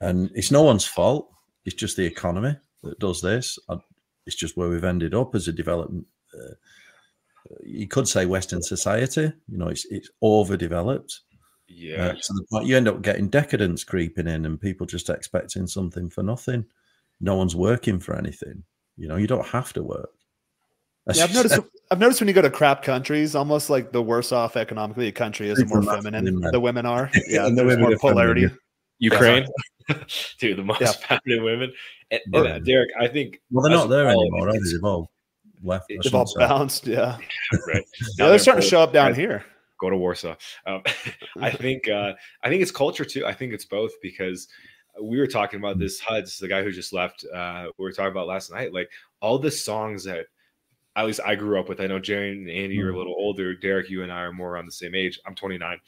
And 0.00 0.30
it's 0.34 0.50
no 0.50 0.62
one's 0.62 0.84
fault. 0.84 1.30
It's 1.64 1.74
just 1.74 1.96
the 1.96 2.04
economy 2.04 2.56
that 2.82 2.98
does 2.98 3.22
this. 3.22 3.58
I, 3.70 3.76
it's 4.26 4.36
just 4.36 4.56
where 4.56 4.68
we've 4.68 4.84
ended 4.84 5.14
up 5.14 5.34
as 5.34 5.48
a 5.48 5.52
development. 5.52 6.06
Uh, 6.34 6.54
you 7.64 7.86
could 7.88 8.08
say 8.08 8.26
Western 8.26 8.62
society. 8.62 9.32
You 9.48 9.58
know, 9.58 9.68
it's 9.68 9.84
it's 9.90 10.10
overdeveloped. 10.22 11.20
Yeah. 11.68 12.08
Uh, 12.08 12.12
to 12.12 12.32
the 12.34 12.44
point 12.50 12.66
you 12.66 12.76
end 12.76 12.88
up 12.88 13.02
getting 13.02 13.28
decadence 13.28 13.84
creeping 13.84 14.28
in 14.28 14.44
and 14.44 14.60
people 14.60 14.86
just 14.86 15.08
expecting 15.10 15.66
something 15.66 16.10
for 16.10 16.22
nothing. 16.22 16.64
No 17.20 17.36
one's 17.36 17.56
working 17.56 18.00
for 18.00 18.16
anything. 18.16 18.64
You 18.96 19.08
know, 19.08 19.16
you 19.16 19.26
don't 19.26 19.46
have 19.46 19.72
to 19.74 19.82
work. 19.82 20.10
That's 21.06 21.18
Yeah, 21.18 21.24
I've 21.24 21.30
just- 21.32 21.50
noticed. 21.56 21.70
I've 21.90 21.98
noticed 22.00 22.20
when 22.20 22.28
you 22.28 22.34
go 22.34 22.42
to 22.42 22.50
crap 22.50 22.82
countries, 22.82 23.34
almost 23.34 23.68
like 23.70 23.92
the 23.92 24.02
worse 24.02 24.32
off 24.32 24.56
economically 24.56 25.06
a 25.08 25.12
country 25.12 25.48
is, 25.50 25.58
the 25.58 25.66
more 25.66 25.82
feminine 25.82 26.38
men. 26.40 26.50
the 26.52 26.60
women 26.60 26.86
are. 26.86 27.10
Yeah, 27.28 27.46
And 27.46 27.56
the 27.58 27.62
there's 27.62 27.76
women 27.76 27.80
more 27.82 27.92
are 27.92 27.98
feminine, 27.98 28.14
polarity. 28.14 28.50
Ukraine, 29.00 29.46
dude, 30.38 30.56
the 30.58 30.62
most 30.64 30.80
Yeah. 30.80 30.92
feminine 30.92 31.44
women. 31.44 31.72
And, 32.10 32.20
and, 32.32 32.46
uh, 32.46 32.58
Derek, 32.60 32.90
I 32.98 33.08
think 33.08 33.40
well, 33.50 33.62
they're 33.62 33.76
not 33.76 33.88
there 33.90 34.06
anymore, 34.08 34.48
are 34.48 34.52
they? 34.52 34.58
it's- 34.58 34.72
They've 34.72 34.84
all 34.84 35.10
left. 35.64 35.86
I 35.90 35.94
They've 35.94 36.02
They've 36.04 36.14
all 36.14 36.26
shouldn't 36.26 36.48
bounced. 36.48 36.86
Yeah, 36.86 37.16
right. 37.66 37.84
yeah 38.00 38.08
Now 38.18 38.28
they're 38.28 38.38
starting 38.38 38.62
to 38.62 38.68
show 38.68 38.80
up 38.80 38.92
down 38.92 39.12
I- 39.12 39.14
here. 39.16 39.44
Go 39.80 39.90
to 39.90 39.96
Warsaw. 39.96 40.36
Um, 40.66 40.82
I 41.40 41.50
think 41.50 41.88
uh, 41.88 42.12
I 42.42 42.48
think 42.48 42.62
it's 42.62 42.70
culture 42.70 43.04
too. 43.04 43.26
I 43.26 43.32
think 43.32 43.52
it's 43.52 43.64
both 43.64 43.92
because 44.00 44.46
we 45.02 45.18
were 45.18 45.26
talking 45.26 45.58
about 45.58 45.78
this 45.80 45.98
Huds, 45.98 46.38
the 46.38 46.46
guy 46.48 46.62
who 46.62 46.70
just 46.70 46.92
left. 46.92 47.24
Uh, 47.34 47.66
we 47.76 47.82
were 47.84 47.92
talking 47.92 48.12
about 48.12 48.28
last 48.28 48.52
night, 48.52 48.72
like 48.72 48.88
all 49.20 49.38
the 49.38 49.50
songs 49.50 50.04
that 50.04 50.26
at 50.96 51.06
least 51.06 51.18
I 51.26 51.34
grew 51.34 51.58
up 51.58 51.68
with. 51.68 51.80
I 51.80 51.88
know 51.88 51.98
Jerry 51.98 52.30
and 52.30 52.48
Andy 52.48 52.80
are 52.80 52.90
a 52.90 52.92
Mhm. 52.92 52.96
little 52.98 53.16
older. 53.18 53.52
Derek, 53.56 53.90
you 53.90 54.04
and 54.04 54.12
I 54.12 54.20
are 54.20 54.32
more 54.32 54.52
around 54.54 54.66
the 54.66 54.72
same 54.72 54.94
age. 54.94 55.18
I'm 55.26 55.34
29. 55.34 55.80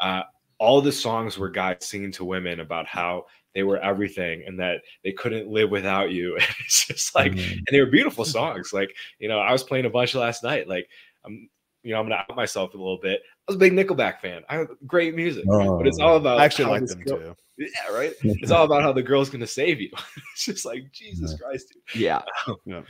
Uh, 0.00 0.22
all 0.58 0.80
the 0.80 0.90
songs 0.90 1.36
were 1.36 1.50
guys 1.50 1.76
singing 1.80 2.10
to 2.12 2.24
women 2.24 2.60
about 2.60 2.86
how 2.86 3.26
they 3.54 3.62
were 3.62 3.78
everything 3.78 4.44
and 4.46 4.58
that 4.60 4.82
they 5.04 5.12
couldn't 5.12 5.48
live 5.48 5.70
without 5.70 6.10
you. 6.10 6.36
it's 6.64 6.86
just 6.86 7.14
like, 7.14 7.32
Mhm. 7.32 7.52
and 7.52 7.66
they 7.70 7.80
were 7.80 7.86
beautiful 7.86 8.24
songs. 8.24 8.72
Like, 8.72 8.94
you 9.18 9.28
know, 9.28 9.38
I 9.38 9.52
was 9.52 9.62
playing 9.62 9.86
a 9.86 9.90
bunch 9.90 10.14
last 10.14 10.42
night. 10.44 10.68
Like, 10.68 10.88
I'm, 11.24 11.48
you 11.82 11.92
know, 11.92 12.00
I'm 12.00 12.04
gonna 12.06 12.16
out 12.28 12.36
myself 12.36 12.74
a 12.74 12.76
little 12.76 12.98
bit. 12.98 13.20
I 13.48 13.52
was 13.52 13.56
a 13.56 13.58
big 13.58 13.72
Nickelback 13.72 14.20
fan. 14.20 14.42
I 14.48 14.66
great 14.86 15.14
music, 15.14 15.44
but 15.46 15.86
it's 15.86 15.98
all 16.00 16.16
about. 16.16 16.38
I 16.38 16.44
actually 16.44 16.64
how 16.66 16.70
like 16.72 16.86
them 16.86 17.00
girl- 17.02 17.18
too. 17.18 17.34
Yeah, 17.60 17.92
right. 17.92 18.12
It's 18.22 18.52
all 18.52 18.64
about 18.64 18.82
how 18.82 18.92
the 18.92 19.02
girl's 19.02 19.30
gonna 19.30 19.46
save 19.46 19.80
you. 19.80 19.90
it's 20.32 20.44
just 20.44 20.64
like 20.64 20.92
Jesus 20.92 21.36
Christ, 21.40 21.74
dude. 21.92 22.00
Yeah. 22.02 22.22
Yeah, 22.66 22.82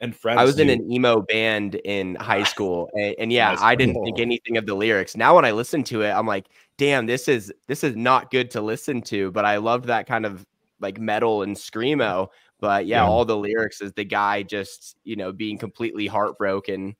and 0.00 0.16
friends. 0.16 0.38
I 0.40 0.44
was 0.44 0.58
in 0.58 0.70
an 0.70 0.90
emo 0.90 1.20
band 1.22 1.74
in 1.76 2.14
high 2.16 2.44
school, 2.44 2.88
and, 2.94 3.14
and 3.18 3.32
yeah, 3.32 3.50
That's 3.50 3.62
I 3.62 3.74
didn't 3.74 4.02
think 4.04 4.18
anything 4.18 4.56
of 4.56 4.64
the 4.66 4.74
lyrics. 4.74 5.16
Now, 5.16 5.36
when 5.36 5.44
I 5.44 5.50
listen 5.52 5.84
to 5.84 6.00
it, 6.02 6.10
I'm 6.10 6.26
like, 6.26 6.46
damn, 6.78 7.06
this 7.06 7.28
is 7.28 7.52
this 7.66 7.82
is 7.84 7.96
not 7.96 8.30
good 8.30 8.50
to 8.52 8.60
listen 8.60 9.02
to. 9.02 9.30
But 9.32 9.44
I 9.44 9.56
loved 9.56 9.86
that 9.86 10.06
kind 10.06 10.26
of 10.26 10.44
like 10.80 10.98
metal 11.00 11.42
and 11.42 11.56
screamo. 11.56 12.28
But 12.60 12.86
yeah, 12.86 13.02
Yeah. 13.02 13.08
all 13.08 13.24
the 13.24 13.36
lyrics 13.36 13.80
is 13.80 13.92
the 13.92 14.04
guy 14.04 14.42
just 14.42 14.96
you 15.04 15.16
know 15.16 15.32
being 15.32 15.58
completely 15.58 16.06
heartbroken. 16.06 16.96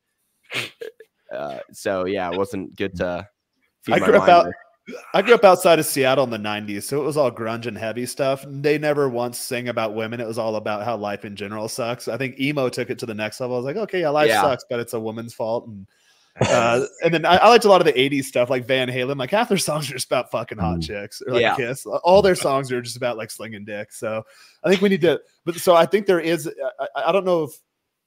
Uh, 1.33 1.59
so 1.72 2.05
yeah, 2.07 2.31
it 2.31 2.39
wasn't 2.39 2.74
good 2.77 2.95
to. 2.97 3.29
feed 3.83 3.95
I 3.95 3.99
my 3.99 4.07
grew 4.07 4.16
up 4.16 4.29
out. 4.29 4.45
there. 4.45 4.55
I 5.14 5.20
grew 5.22 5.35
up 5.35 5.43
outside 5.45 5.81
of 5.81 5.87
Seattle 5.87 6.22
in 6.22 6.31
the 6.31 6.37
'90s, 6.39 6.85
so 6.85 7.01
it 7.01 7.05
was 7.05 7.16
all 7.16 7.33
grunge 7.33 7.66
and 7.66 7.77
heavy 7.77 8.07
stuff. 8.07 8.45
They 8.49 8.79
never 8.79 9.09
once 9.09 9.37
sang 9.37 9.68
about 9.68 9.95
women. 9.97 10.20
It 10.20 10.27
was 10.29 10.39
all 10.39 10.55
about 10.55 10.85
how 10.85 10.97
life 10.97 11.24
in 11.24 11.35
general 11.35 11.66
sucks. 11.68 12.07
I 12.07 12.16
think 12.16 12.39
emo 12.39 12.68
took 12.68 12.91
it 12.91 12.99
to 13.01 13.07
the 13.07 13.14
next 13.14 13.41
level. 13.41 13.57
I 13.57 13.59
was 13.59 13.66
like, 13.66 13.77
okay, 13.77 14.01
yeah, 14.03 14.11
life 14.11 14.29
Yeah. 14.29 14.43
sucks, 14.43 14.64
but 14.70 14.79
it's 14.79 14.93
a 14.93 15.01
woman's 15.01 15.35
fault. 15.35 15.66
And 15.66 15.89
uh, 16.41 16.84
and 17.05 17.12
then 17.14 17.24
I, 17.24 17.37
I 17.37 17.49
liked 17.49 17.64
a 17.64 17.68
lot 17.68 17.80
of 17.80 17.87
the 17.87 17.93
'80s 17.93 18.24
stuff, 18.24 18.51
like 18.51 18.66
Van 18.66 18.89
Halen. 18.89 19.16
Like 19.18 19.30
half 19.30 19.49
their 19.49 19.59
songs 19.59 19.91
are 19.91 19.95
just 19.95 20.07
about 20.07 20.30
fucking 20.30 20.59
hot 20.59 20.78
Mm. 20.78 20.87
chicks, 20.87 21.22
or 21.26 21.34
like 21.34 21.43
Yeah. 21.43 21.57
Kiss. 21.57 21.87
All 21.87 22.22
their 22.22 22.34
songs 22.34 22.70
are 22.72 22.82
just 22.82 22.97
about 22.97 23.16
like 23.16 23.30
slinging 23.30 23.64
dick. 23.64 23.93
So 23.93 24.24
I 24.64 24.68
think 24.68 24.82
we 24.82 24.89
need 24.89 25.01
to. 25.03 25.20
But 25.45 25.57
so 25.57 25.74
I 25.74 25.87
think 25.87 26.07
there 26.07 26.20
is. 26.20 26.51
I, 26.80 27.09
I 27.09 27.12
don't 27.12 27.24
know 27.24 27.45
if 27.45 27.53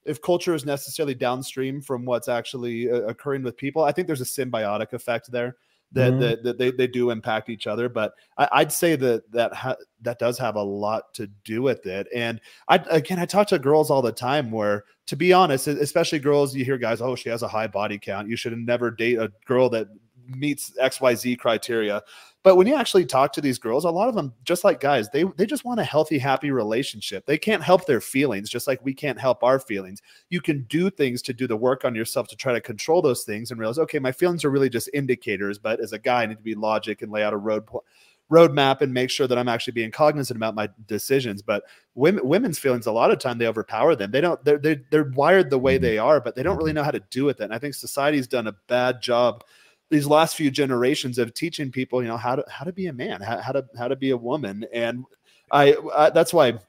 if 0.05 0.21
culture 0.21 0.55
is 0.55 0.65
necessarily 0.65 1.13
downstream 1.13 1.81
from 1.81 2.05
what's 2.05 2.27
actually 2.27 2.89
uh, 2.89 3.01
occurring 3.01 3.43
with 3.43 3.57
people. 3.57 3.83
I 3.83 3.91
think 3.91 4.07
there's 4.07 4.21
a 4.21 4.23
symbiotic 4.23 4.93
effect 4.93 5.31
there 5.31 5.57
that 5.93 6.13
Mhm. 6.13 6.19
that, 6.19 6.43
that 6.43 6.57
they, 6.57 6.71
they 6.71 6.87
do 6.87 7.09
impact 7.09 7.49
each 7.49 7.65
other. 7.67 7.89
But 7.89 8.13
I, 8.37 8.47
I'd 8.51 8.71
say 8.71 8.95
that 8.95 9.31
that 9.31 9.53
ha- 9.53 9.75
that 10.01 10.19
does 10.19 10.37
have 10.37 10.55
a 10.55 10.61
lot 10.63 11.13
to 11.15 11.27
do 11.43 11.61
with 11.61 11.85
it. 11.85 12.07
And 12.13 12.39
I 12.67 12.75
again, 12.89 13.19
I 13.19 13.25
talk 13.25 13.47
to 13.47 13.59
girls 13.59 13.89
all 13.89 14.01
the 14.01 14.11
time 14.11 14.51
where, 14.51 14.83
to 15.07 15.15
be 15.15 15.33
honest, 15.33 15.67
especially 15.67 16.19
girls, 16.19 16.55
you 16.55 16.63
hear 16.63 16.77
guys, 16.77 17.01
oh, 17.01 17.15
she 17.15 17.29
has 17.29 17.41
a 17.43 17.47
high 17.47 17.67
body 17.67 17.97
count. 17.97 18.29
You 18.29 18.35
should 18.35 18.55
never 18.57 18.91
date 18.91 19.17
a 19.17 19.31
girl 19.45 19.69
that 19.71 19.87
meets 20.29 20.71
X 20.79 21.01
Y 21.01 21.15
Z 21.15 21.35
criteria. 21.37 22.01
But 22.41 22.55
when 22.55 22.67
you 22.67 22.75
actually 22.75 23.05
talk 23.05 23.33
to 23.33 23.41
these 23.41 23.59
girls, 23.59 23.83
a 23.83 23.89
lot 23.89 24.07
of 24.07 24.15
them, 24.15 24.33
just 24.45 24.63
like 24.63 24.79
guys, 24.79 25.09
they 25.09 25.25
they 25.35 25.45
just 25.45 25.65
want 25.65 25.81
a 25.81 25.83
healthy, 25.83 26.17
happy 26.17 26.51
relationship. 26.51 27.25
They 27.25 27.37
can't 27.37 27.61
help 27.61 27.85
their 27.85 27.99
feelings, 27.99 28.49
just 28.49 28.65
like 28.65 28.79
we 28.83 28.93
can't 28.93 29.19
help 29.19 29.43
our 29.43 29.59
feelings. 29.59 30.01
You 30.29 30.39
can 30.39 30.63
do 30.69 30.89
things 30.89 31.21
to 31.23 31.33
do 31.33 31.47
the 31.47 31.57
work 31.57 31.83
on 31.83 31.95
yourself 31.95 32.27
to 32.29 32.37
try 32.37 32.53
to 32.53 32.61
control 32.61 33.01
those 33.01 33.23
things 33.23 33.51
and 33.51 33.59
realize, 33.59 33.79
okay, 33.79 33.99
my 33.99 34.13
feelings 34.13 34.45
are 34.45 34.49
really 34.51 34.69
just 34.69 34.89
indicators. 34.93 35.59
But 35.59 35.81
as 35.81 35.91
a 35.91 35.99
guy, 35.99 36.23
I 36.23 36.25
need 36.27 36.37
to 36.37 36.43
be 36.43 36.55
logic 36.55 37.01
and 37.01 37.11
lay 37.11 37.23
out 37.23 37.33
a 37.33 37.37
road 37.37 37.67
pl- 37.67 37.83
roadmap 38.31 38.79
and 38.81 38.93
make 38.93 39.09
sure 39.09 39.27
that 39.27 39.37
I'm 39.37 39.49
actually 39.49 39.73
being 39.73 39.91
cognizant 39.91 40.37
about 40.37 40.55
my 40.55 40.69
decisions. 40.87 41.41
But 41.41 41.63
women, 41.95 42.25
women's 42.25 42.59
feelings, 42.59 42.85
a 42.85 42.91
lot 42.91 43.11
of 43.11 43.19
time 43.19 43.37
they 43.37 43.47
overpower 43.47 43.95
them. 43.95 44.11
They 44.11 44.21
don't. 44.21 44.41
They're 44.45 44.59
they're, 44.59 44.81
they're 44.91 45.11
wired 45.15 45.49
the 45.49 45.59
way 45.59 45.77
Mhm. 45.77 45.81
they 45.81 45.97
are, 45.97 46.21
but 46.21 46.35
they 46.35 46.43
don't 46.43 46.57
really 46.57 46.71
know 46.73 46.83
how 46.83 46.91
to 46.91 47.01
do 47.09 47.25
with 47.25 47.41
it. 47.41 47.45
And 47.45 47.53
I 47.53 47.57
think 47.59 47.73
society's 47.73 48.27
done 48.27 48.47
a 48.47 48.55
bad 48.67 49.01
job 49.01 49.43
these 49.89 50.07
last 50.07 50.35
few 50.35 50.51
generations 50.51 51.17
of 51.17 51.33
teaching 51.33 51.71
people, 51.71 52.01
you 52.01 52.07
know, 52.07 52.17
how 52.17 52.35
to 52.35 52.43
how 52.49 52.65
to 52.65 52.73
be 52.73 52.87
a 52.87 52.93
man, 52.93 53.21
how, 53.21 53.37
how 53.39 53.51
to 53.51 53.65
how 53.77 53.87
to 53.87 53.95
be 53.95 54.11
a 54.11 54.17
woman, 54.17 54.65
and 54.73 55.03
I, 55.51 55.75
I 55.95 56.09
that's 56.11 56.33
why 56.33 56.59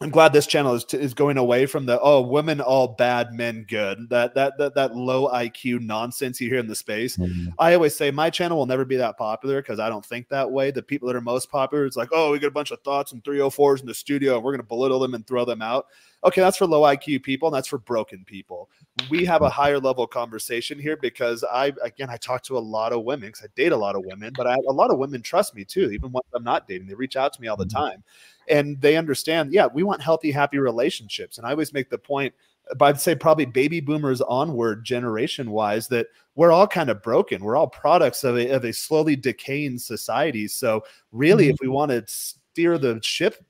I'm 0.00 0.10
glad 0.10 0.32
this 0.32 0.46
channel 0.46 0.74
is, 0.74 0.84
is 0.94 1.12
going 1.12 1.38
away 1.38 1.66
from 1.66 1.84
the 1.84 2.00
oh 2.00 2.20
women 2.20 2.60
all 2.60 2.86
bad 2.86 3.32
men 3.32 3.64
good 3.68 4.08
that 4.10 4.34
that 4.36 4.56
that, 4.58 4.74
that 4.76 4.94
low 4.94 5.28
IQ 5.28 5.80
nonsense 5.80 6.40
you 6.40 6.48
hear 6.48 6.60
in 6.60 6.68
the 6.68 6.76
space. 6.76 7.16
Mm-hmm. 7.16 7.48
I 7.58 7.74
always 7.74 7.96
say 7.96 8.12
my 8.12 8.30
channel 8.30 8.58
will 8.58 8.66
never 8.66 8.84
be 8.84 8.96
that 8.96 9.18
popular 9.18 9.60
because 9.60 9.80
I 9.80 9.88
don't 9.88 10.06
think 10.06 10.28
that 10.28 10.48
way. 10.48 10.70
The 10.70 10.82
people 10.82 11.08
that 11.08 11.16
are 11.16 11.20
most 11.20 11.50
popular, 11.50 11.84
it's 11.84 11.96
like 11.96 12.10
oh 12.12 12.30
we 12.30 12.38
got 12.38 12.48
a 12.48 12.52
bunch 12.52 12.70
of 12.70 12.80
thoughts 12.82 13.10
and 13.10 13.24
304s 13.24 13.80
in 13.80 13.86
the 13.86 13.94
studio 13.94 14.36
and 14.36 14.44
we're 14.44 14.52
gonna 14.52 14.62
belittle 14.62 15.00
them 15.00 15.14
and 15.14 15.26
throw 15.26 15.44
them 15.44 15.62
out. 15.62 15.86
Okay, 16.24 16.40
that's 16.40 16.56
for 16.56 16.66
low 16.66 16.82
IQ 16.82 17.22
people 17.22 17.48
and 17.48 17.54
that's 17.54 17.68
for 17.68 17.78
broken 17.78 18.24
people. 18.24 18.68
We 19.08 19.24
have 19.24 19.42
a 19.42 19.48
higher 19.48 19.78
level 19.78 20.06
conversation 20.06 20.78
here 20.78 20.96
because 20.96 21.44
I 21.44 21.72
again 21.82 22.10
I 22.10 22.16
talk 22.16 22.42
to 22.44 22.58
a 22.58 22.60
lot 22.60 22.92
of 22.92 23.04
women 23.04 23.28
because 23.28 23.44
I 23.44 23.48
date 23.54 23.72
a 23.72 23.76
lot 23.76 23.94
of 23.94 24.04
women, 24.04 24.32
but 24.36 24.46
I, 24.46 24.56
a 24.68 24.72
lot 24.72 24.90
of 24.90 24.98
women 24.98 25.22
trust 25.22 25.54
me 25.54 25.64
too, 25.64 25.90
even 25.92 26.10
when 26.10 26.22
I'm 26.34 26.42
not 26.42 26.66
dating. 26.66 26.88
They 26.88 26.94
reach 26.94 27.16
out 27.16 27.32
to 27.34 27.40
me 27.40 27.46
all 27.46 27.56
the 27.56 27.66
mm-hmm. 27.66 27.78
time 27.78 28.02
and 28.48 28.80
they 28.80 28.96
understand, 28.96 29.52
yeah, 29.52 29.66
we 29.66 29.82
want 29.82 30.02
healthy, 30.02 30.30
happy 30.30 30.58
relationships. 30.58 31.38
And 31.38 31.46
I 31.46 31.50
always 31.50 31.72
make 31.72 31.90
the 31.90 31.98
point, 31.98 32.34
but 32.76 32.86
I'd 32.86 33.00
say 33.00 33.14
probably 33.14 33.46
baby 33.46 33.80
boomers 33.80 34.20
onward, 34.20 34.84
generation 34.84 35.50
wise, 35.50 35.88
that 35.88 36.08
we're 36.34 36.52
all 36.52 36.66
kind 36.66 36.90
of 36.90 37.02
broken. 37.02 37.42
We're 37.42 37.56
all 37.56 37.68
products 37.68 38.24
of 38.24 38.36
a, 38.36 38.50
of 38.50 38.64
a 38.64 38.72
slowly 38.72 39.16
decaying 39.16 39.78
society. 39.78 40.48
So, 40.48 40.84
really, 41.12 41.44
mm-hmm. 41.44 41.54
if 41.54 41.60
we 41.60 41.68
want 41.68 41.90
to 41.90 42.04
steer 42.06 42.78
the 42.78 43.00
ship 43.02 43.44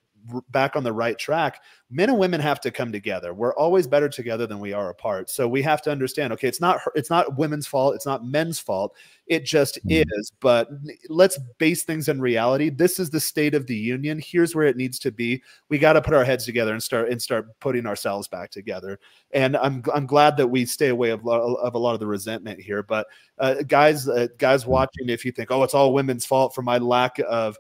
back 0.51 0.77
on 0.77 0.85
the 0.85 0.93
right 0.93 1.19
track, 1.19 1.63
men 1.91 2.11
and 2.11 2.19
women 2.19 2.41
have 2.41 2.61
to 2.61 2.71
come 2.71 2.93
together. 2.93 3.33
We're 3.33 3.55
always 3.55 3.87
better 3.87 4.09
together 4.09 4.47
than 4.47 4.59
we 4.59 4.73
are 4.73 4.91
apart. 4.91 5.31
So 5.31 5.49
we 5.49 5.63
have 5.63 5.81
to 5.83 5.91
understand, 5.91 6.33
okay, 6.35 6.49
it's 6.49 6.61
not 6.61 6.81
it's 6.95 7.11
not 7.11 7.39
women's 7.39 7.67
fault, 7.67 7.95
it's 7.95 8.07
not 8.07 8.25
men's 8.25 8.59
fault. 8.59 8.95
It 9.27 9.45
just 9.45 9.77
mm-hmm. 9.77 10.03
is. 10.11 10.33
But 10.41 10.69
let's 11.09 11.39
base 11.59 11.83
things 11.83 12.09
in 12.09 12.21
reality. 12.21 12.71
This 12.71 12.99
is 12.99 13.11
the 13.11 13.21
state 13.21 13.55
of 13.55 13.67
the 13.67 13.77
union. 13.77 14.21
Here's 14.23 14.55
where 14.55 14.67
it 14.67 14.77
needs 14.77 14.99
to 15.01 15.11
be. 15.11 15.43
We 15.69 15.79
got 15.79 15.95
to 15.95 16.03
put 16.03 16.15
our 16.15 16.25
heads 16.25 16.45
together 16.45 16.73
and 16.73 16.83
start 16.83 17.11
and 17.11 17.21
start 17.21 17.59
putting 17.61 17.87
ourselves 17.87 18.29
back 18.29 18.51
together. 18.51 18.99
And 19.33 19.57
I'm 19.57 19.83
I'm 19.95 20.07
glad 20.07 20.37
that 20.37 20.49
we 20.49 20.67
stay 20.67 20.89
away 20.89 21.11
of, 21.11 21.27
of 21.27 21.75
a 21.75 21.79
lot 21.79 21.95
of 21.95 22.01
the 22.01 22.07
resentment 22.07 22.61
here. 22.61 22.83
But 22.83 23.07
uh, 23.39 23.63
guys, 23.67 24.09
uh, 24.09 24.29
guys 24.39 24.67
watching, 24.67 25.09
if 25.09 25.25
you 25.25 25.33
think, 25.33 25.51
oh, 25.51 25.63
it's 25.63 25.75
all 25.75 25.93
women's 25.93 26.27
fault 26.27 26.55
for 26.55 26.63
my 26.63 26.79
lack 26.79 27.19
of 27.29 27.57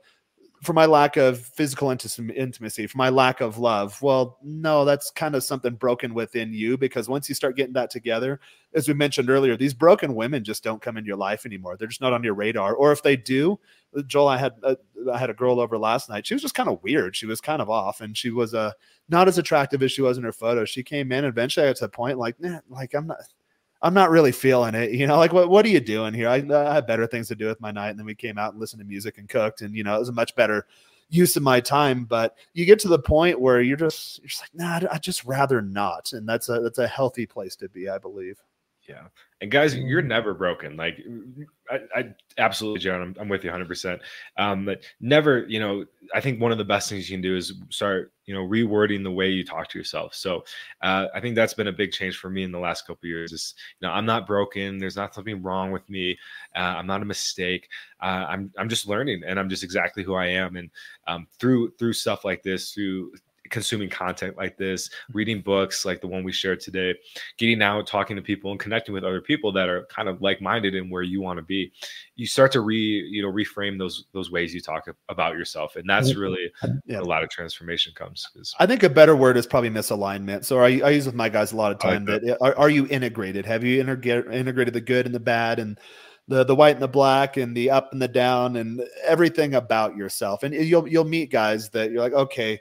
for 0.62 0.72
my 0.72 0.86
lack 0.86 1.16
of 1.16 1.40
physical 1.40 1.90
intimacy, 1.90 2.86
for 2.86 2.98
my 2.98 3.08
lack 3.10 3.40
of 3.40 3.58
love. 3.58 4.00
Well, 4.02 4.38
no, 4.42 4.84
that's 4.84 5.10
kind 5.10 5.34
of 5.34 5.44
something 5.44 5.74
broken 5.74 6.14
within 6.14 6.52
you 6.52 6.76
because 6.76 7.08
once 7.08 7.28
you 7.28 7.34
start 7.34 7.56
getting 7.56 7.74
that 7.74 7.90
together, 7.90 8.40
as 8.74 8.88
we 8.88 8.94
mentioned 8.94 9.30
earlier, 9.30 9.56
these 9.56 9.74
broken 9.74 10.14
women 10.14 10.44
just 10.44 10.64
don't 10.64 10.82
come 10.82 10.96
into 10.96 11.06
your 11.06 11.16
life 11.16 11.46
anymore. 11.46 11.76
They're 11.76 11.88
just 11.88 12.00
not 12.00 12.12
on 12.12 12.24
your 12.24 12.34
radar. 12.34 12.74
Or 12.74 12.92
if 12.92 13.02
they 13.02 13.16
do, 13.16 13.58
Joel, 14.06 14.28
I 14.28 14.36
had 14.36 14.54
a, 14.62 14.76
I 15.12 15.18
had 15.18 15.30
a 15.30 15.34
girl 15.34 15.60
over 15.60 15.78
last 15.78 16.08
night. 16.08 16.26
She 16.26 16.34
was 16.34 16.42
just 16.42 16.54
kind 16.54 16.68
of 16.68 16.82
weird. 16.82 17.16
She 17.16 17.26
was 17.26 17.40
kind 17.40 17.62
of 17.62 17.70
off, 17.70 18.00
and 18.00 18.16
she 18.16 18.30
was 18.30 18.52
uh, 18.52 18.72
not 19.08 19.28
as 19.28 19.38
attractive 19.38 19.82
as 19.82 19.92
she 19.92 20.02
was 20.02 20.18
in 20.18 20.24
her 20.24 20.32
photo. 20.32 20.64
She 20.64 20.82
came 20.82 21.12
in, 21.12 21.24
and 21.24 21.32
eventually 21.32 21.64
I 21.64 21.70
got 21.70 21.76
to 21.76 21.84
the 21.84 21.88
point 21.88 22.18
like, 22.18 22.38
nah, 22.40 22.60
like 22.68 22.94
I'm 22.94 23.06
not 23.06 23.18
I'm 23.80 23.94
not 23.94 24.10
really 24.10 24.32
feeling 24.32 24.74
it. 24.74 24.92
You 24.92 25.06
know, 25.06 25.16
like 25.16 25.32
what 25.32 25.48
what 25.48 25.64
are 25.64 25.68
you 25.68 25.80
doing 25.80 26.14
here? 26.14 26.28
I, 26.28 26.36
I 26.36 26.74
had 26.74 26.86
better 26.86 27.06
things 27.06 27.28
to 27.28 27.36
do 27.36 27.46
with 27.46 27.60
my 27.60 27.70
night. 27.70 27.90
And 27.90 27.98
then 27.98 28.06
we 28.06 28.14
came 28.14 28.38
out 28.38 28.52
and 28.52 28.60
listened 28.60 28.80
to 28.80 28.86
music 28.86 29.18
and 29.18 29.28
cooked, 29.28 29.62
and 29.62 29.74
you 29.74 29.84
know, 29.84 29.94
it 29.94 30.00
was 30.00 30.08
a 30.08 30.12
much 30.12 30.34
better 30.34 30.66
use 31.10 31.36
of 31.36 31.42
my 31.42 31.60
time. 31.60 32.04
But 32.04 32.36
you 32.54 32.64
get 32.64 32.78
to 32.80 32.88
the 32.88 32.98
point 32.98 33.40
where 33.40 33.60
you're 33.60 33.76
just 33.76 34.18
you're 34.18 34.28
just 34.28 34.42
like, 34.42 34.54
nah, 34.54 34.88
I 34.90 34.98
just 34.98 35.24
rather 35.24 35.62
not. 35.62 36.12
And 36.12 36.28
that's 36.28 36.48
a 36.48 36.60
that's 36.60 36.78
a 36.78 36.88
healthy 36.88 37.26
place 37.26 37.56
to 37.56 37.68
be, 37.68 37.88
I 37.88 37.98
believe. 37.98 38.42
Yeah. 38.88 39.02
And 39.42 39.50
guys, 39.50 39.76
you're 39.76 40.00
never 40.00 40.32
broken. 40.32 40.76
Like 40.76 40.98
I, 41.70 41.80
I 41.94 42.14
absolutely, 42.38 42.80
John, 42.80 43.02
I'm, 43.02 43.16
I'm, 43.20 43.28
with 43.28 43.44
you 43.44 43.50
100. 43.50 43.68
percent 43.68 44.00
Um, 44.38 44.64
but 44.64 44.82
never, 44.98 45.44
you 45.46 45.60
know, 45.60 45.84
I 46.14 46.22
think 46.22 46.40
one 46.40 46.52
of 46.52 46.58
the 46.58 46.64
best 46.64 46.88
things 46.88 47.08
you 47.08 47.14
can 47.14 47.20
do 47.20 47.36
is 47.36 47.52
start, 47.68 48.12
you 48.24 48.34
know, 48.34 48.40
rewording 48.40 49.04
the 49.04 49.10
way 49.10 49.28
you 49.28 49.44
talk 49.44 49.68
to 49.68 49.78
yourself. 49.78 50.14
So 50.14 50.42
uh, 50.80 51.06
I 51.14 51.20
think 51.20 51.36
that's 51.36 51.52
been 51.52 51.68
a 51.68 51.72
big 51.72 51.92
change 51.92 52.16
for 52.16 52.30
me 52.30 52.44
in 52.44 52.50
the 52.50 52.58
last 52.58 52.86
couple 52.86 53.00
of 53.04 53.10
years. 53.10 53.32
Is 53.32 53.54
you 53.78 53.86
know, 53.86 53.92
I'm 53.92 54.06
not 54.06 54.26
broken. 54.26 54.78
There's 54.78 54.96
not 54.96 55.14
something 55.14 55.42
wrong 55.42 55.70
with 55.70 55.88
me. 55.90 56.18
Uh, 56.56 56.60
I'm 56.60 56.86
not 56.86 57.02
a 57.02 57.04
mistake. 57.04 57.68
Uh, 58.00 58.24
I'm 58.26 58.50
I'm 58.56 58.70
just 58.70 58.88
learning, 58.88 59.22
and 59.26 59.38
I'm 59.38 59.50
just 59.50 59.62
exactly 59.62 60.02
who 60.02 60.14
I 60.14 60.26
am. 60.26 60.56
And 60.56 60.70
um, 61.06 61.26
through 61.38 61.72
through 61.78 61.92
stuff 61.92 62.24
like 62.24 62.42
this, 62.42 62.72
through 62.72 63.12
consuming 63.50 63.88
content 63.88 64.36
like 64.36 64.56
this, 64.56 64.88
mm-hmm. 64.88 65.18
reading 65.18 65.40
books 65.40 65.84
like 65.84 66.00
the 66.00 66.06
one 66.06 66.24
we 66.24 66.32
shared 66.32 66.60
today, 66.60 66.94
getting 67.38 67.62
out, 67.62 67.86
talking 67.86 68.16
to 68.16 68.22
people, 68.22 68.50
and 68.50 68.60
connecting 68.60 68.94
with 68.94 69.04
other 69.04 69.20
people 69.20 69.52
that 69.52 69.68
are 69.68 69.86
kind 69.86 70.08
of 70.08 70.20
like-minded 70.22 70.74
in 70.74 70.90
where 70.90 71.02
you 71.02 71.20
want 71.20 71.38
to 71.38 71.42
be, 71.42 71.72
you 72.16 72.26
start 72.26 72.52
to 72.52 72.60
re 72.60 72.76
you 72.76 73.22
know 73.22 73.32
reframe 73.32 73.78
those 73.78 74.06
those 74.12 74.30
ways 74.30 74.54
you 74.54 74.60
talk 74.60 74.88
about 75.08 75.34
yourself, 75.34 75.76
and 75.76 75.88
that's 75.88 76.10
mm-hmm. 76.10 76.20
really 76.20 76.52
yeah. 76.86 77.00
a 77.00 77.02
lot 77.02 77.22
of 77.22 77.30
transformation 77.30 77.92
comes. 77.94 78.26
I 78.58 78.66
think 78.66 78.82
a 78.82 78.90
better 78.90 79.16
word 79.16 79.36
is 79.36 79.46
probably 79.46 79.70
misalignment. 79.70 80.44
So 80.44 80.58
I, 80.58 80.80
I 80.84 80.90
use 80.90 81.06
with 81.06 81.14
my 81.14 81.28
guys 81.28 81.52
a 81.52 81.56
lot 81.56 81.72
of 81.72 81.78
time 81.78 82.04
like 82.04 82.22
that. 82.22 82.26
that 82.26 82.38
are, 82.40 82.56
are 82.56 82.70
you 82.70 82.86
integrated? 82.88 83.46
Have 83.46 83.64
you 83.64 83.80
integrated 83.80 84.74
the 84.74 84.80
good 84.80 85.06
and 85.06 85.14
the 85.14 85.20
bad 85.20 85.58
and 85.58 85.78
the 86.28 86.44
the 86.44 86.54
white 86.54 86.76
and 86.76 86.82
the 86.82 86.88
black 86.88 87.36
and 87.36 87.56
the 87.56 87.70
up 87.70 87.92
and 87.92 88.00
the 88.00 88.08
down 88.08 88.56
and 88.56 88.82
everything 89.04 89.54
about 89.54 89.96
yourself. 89.96 90.42
And 90.42 90.54
you'll 90.54 90.86
you'll 90.86 91.04
meet 91.04 91.30
guys 91.30 91.70
that 91.70 91.90
you're 91.90 92.02
like, 92.02 92.12
okay, 92.12 92.60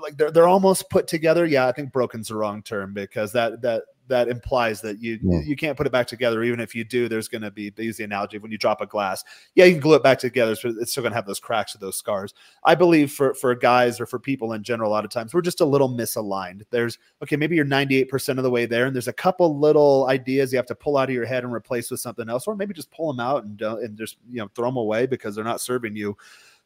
like 0.00 0.16
they're 0.16 0.30
they're 0.30 0.48
almost 0.48 0.90
put 0.90 1.06
together. 1.06 1.46
Yeah, 1.46 1.66
I 1.66 1.72
think 1.72 1.92
broken's 1.92 2.28
the 2.28 2.36
wrong 2.36 2.62
term 2.62 2.92
because 2.92 3.32
that 3.32 3.62
that 3.62 3.82
that 4.10 4.28
implies 4.28 4.82
that 4.82 5.00
you 5.00 5.18
yeah. 5.22 5.40
you 5.40 5.56
can't 5.56 5.76
put 5.76 5.86
it 5.86 5.92
back 5.92 6.06
together. 6.06 6.42
Even 6.42 6.60
if 6.60 6.74
you 6.74 6.84
do, 6.84 7.08
there's 7.08 7.28
going 7.28 7.42
to 7.42 7.50
be 7.50 7.72
use 7.78 7.96
the 7.96 8.04
analogy 8.04 8.36
when 8.38 8.52
you 8.52 8.58
drop 8.58 8.82
a 8.82 8.86
glass. 8.86 9.24
Yeah, 9.54 9.64
you 9.64 9.72
can 9.72 9.80
glue 9.80 9.94
it 9.94 10.02
back 10.02 10.18
together, 10.18 10.54
but 10.62 10.74
it's 10.80 10.90
still 10.90 11.02
going 11.02 11.12
to 11.12 11.16
have 11.16 11.26
those 11.26 11.40
cracks 11.40 11.74
or 11.74 11.78
those 11.78 11.96
scars. 11.96 12.34
I 12.64 12.74
believe 12.74 13.10
for 13.12 13.32
for 13.34 13.54
guys 13.54 14.00
or 14.00 14.06
for 14.06 14.18
people 14.18 14.52
in 14.52 14.62
general, 14.62 14.90
a 14.90 14.92
lot 14.92 15.04
of 15.04 15.10
times 15.10 15.32
we're 15.32 15.40
just 15.40 15.62
a 15.62 15.64
little 15.64 15.88
misaligned. 15.88 16.62
There's 16.70 16.98
okay, 17.22 17.36
maybe 17.36 17.56
you're 17.56 17.64
98 17.64 18.08
percent 18.08 18.38
of 18.38 18.42
the 18.42 18.50
way 18.50 18.66
there, 18.66 18.84
and 18.84 18.94
there's 18.94 19.08
a 19.08 19.12
couple 19.12 19.58
little 19.58 20.06
ideas 20.10 20.52
you 20.52 20.58
have 20.58 20.66
to 20.66 20.74
pull 20.74 20.98
out 20.98 21.08
of 21.08 21.14
your 21.14 21.24
head 21.24 21.44
and 21.44 21.52
replace 21.52 21.90
with 21.90 22.00
something 22.00 22.28
else, 22.28 22.46
or 22.46 22.56
maybe 22.56 22.74
just 22.74 22.90
pull 22.90 23.12
them 23.12 23.20
out 23.20 23.44
and 23.44 23.62
and 23.62 23.96
just 23.96 24.18
you 24.28 24.38
know 24.38 24.50
throw 24.54 24.68
them 24.68 24.76
away 24.76 25.06
because 25.06 25.34
they're 25.34 25.44
not 25.44 25.60
serving 25.60 25.96
you 25.96 26.16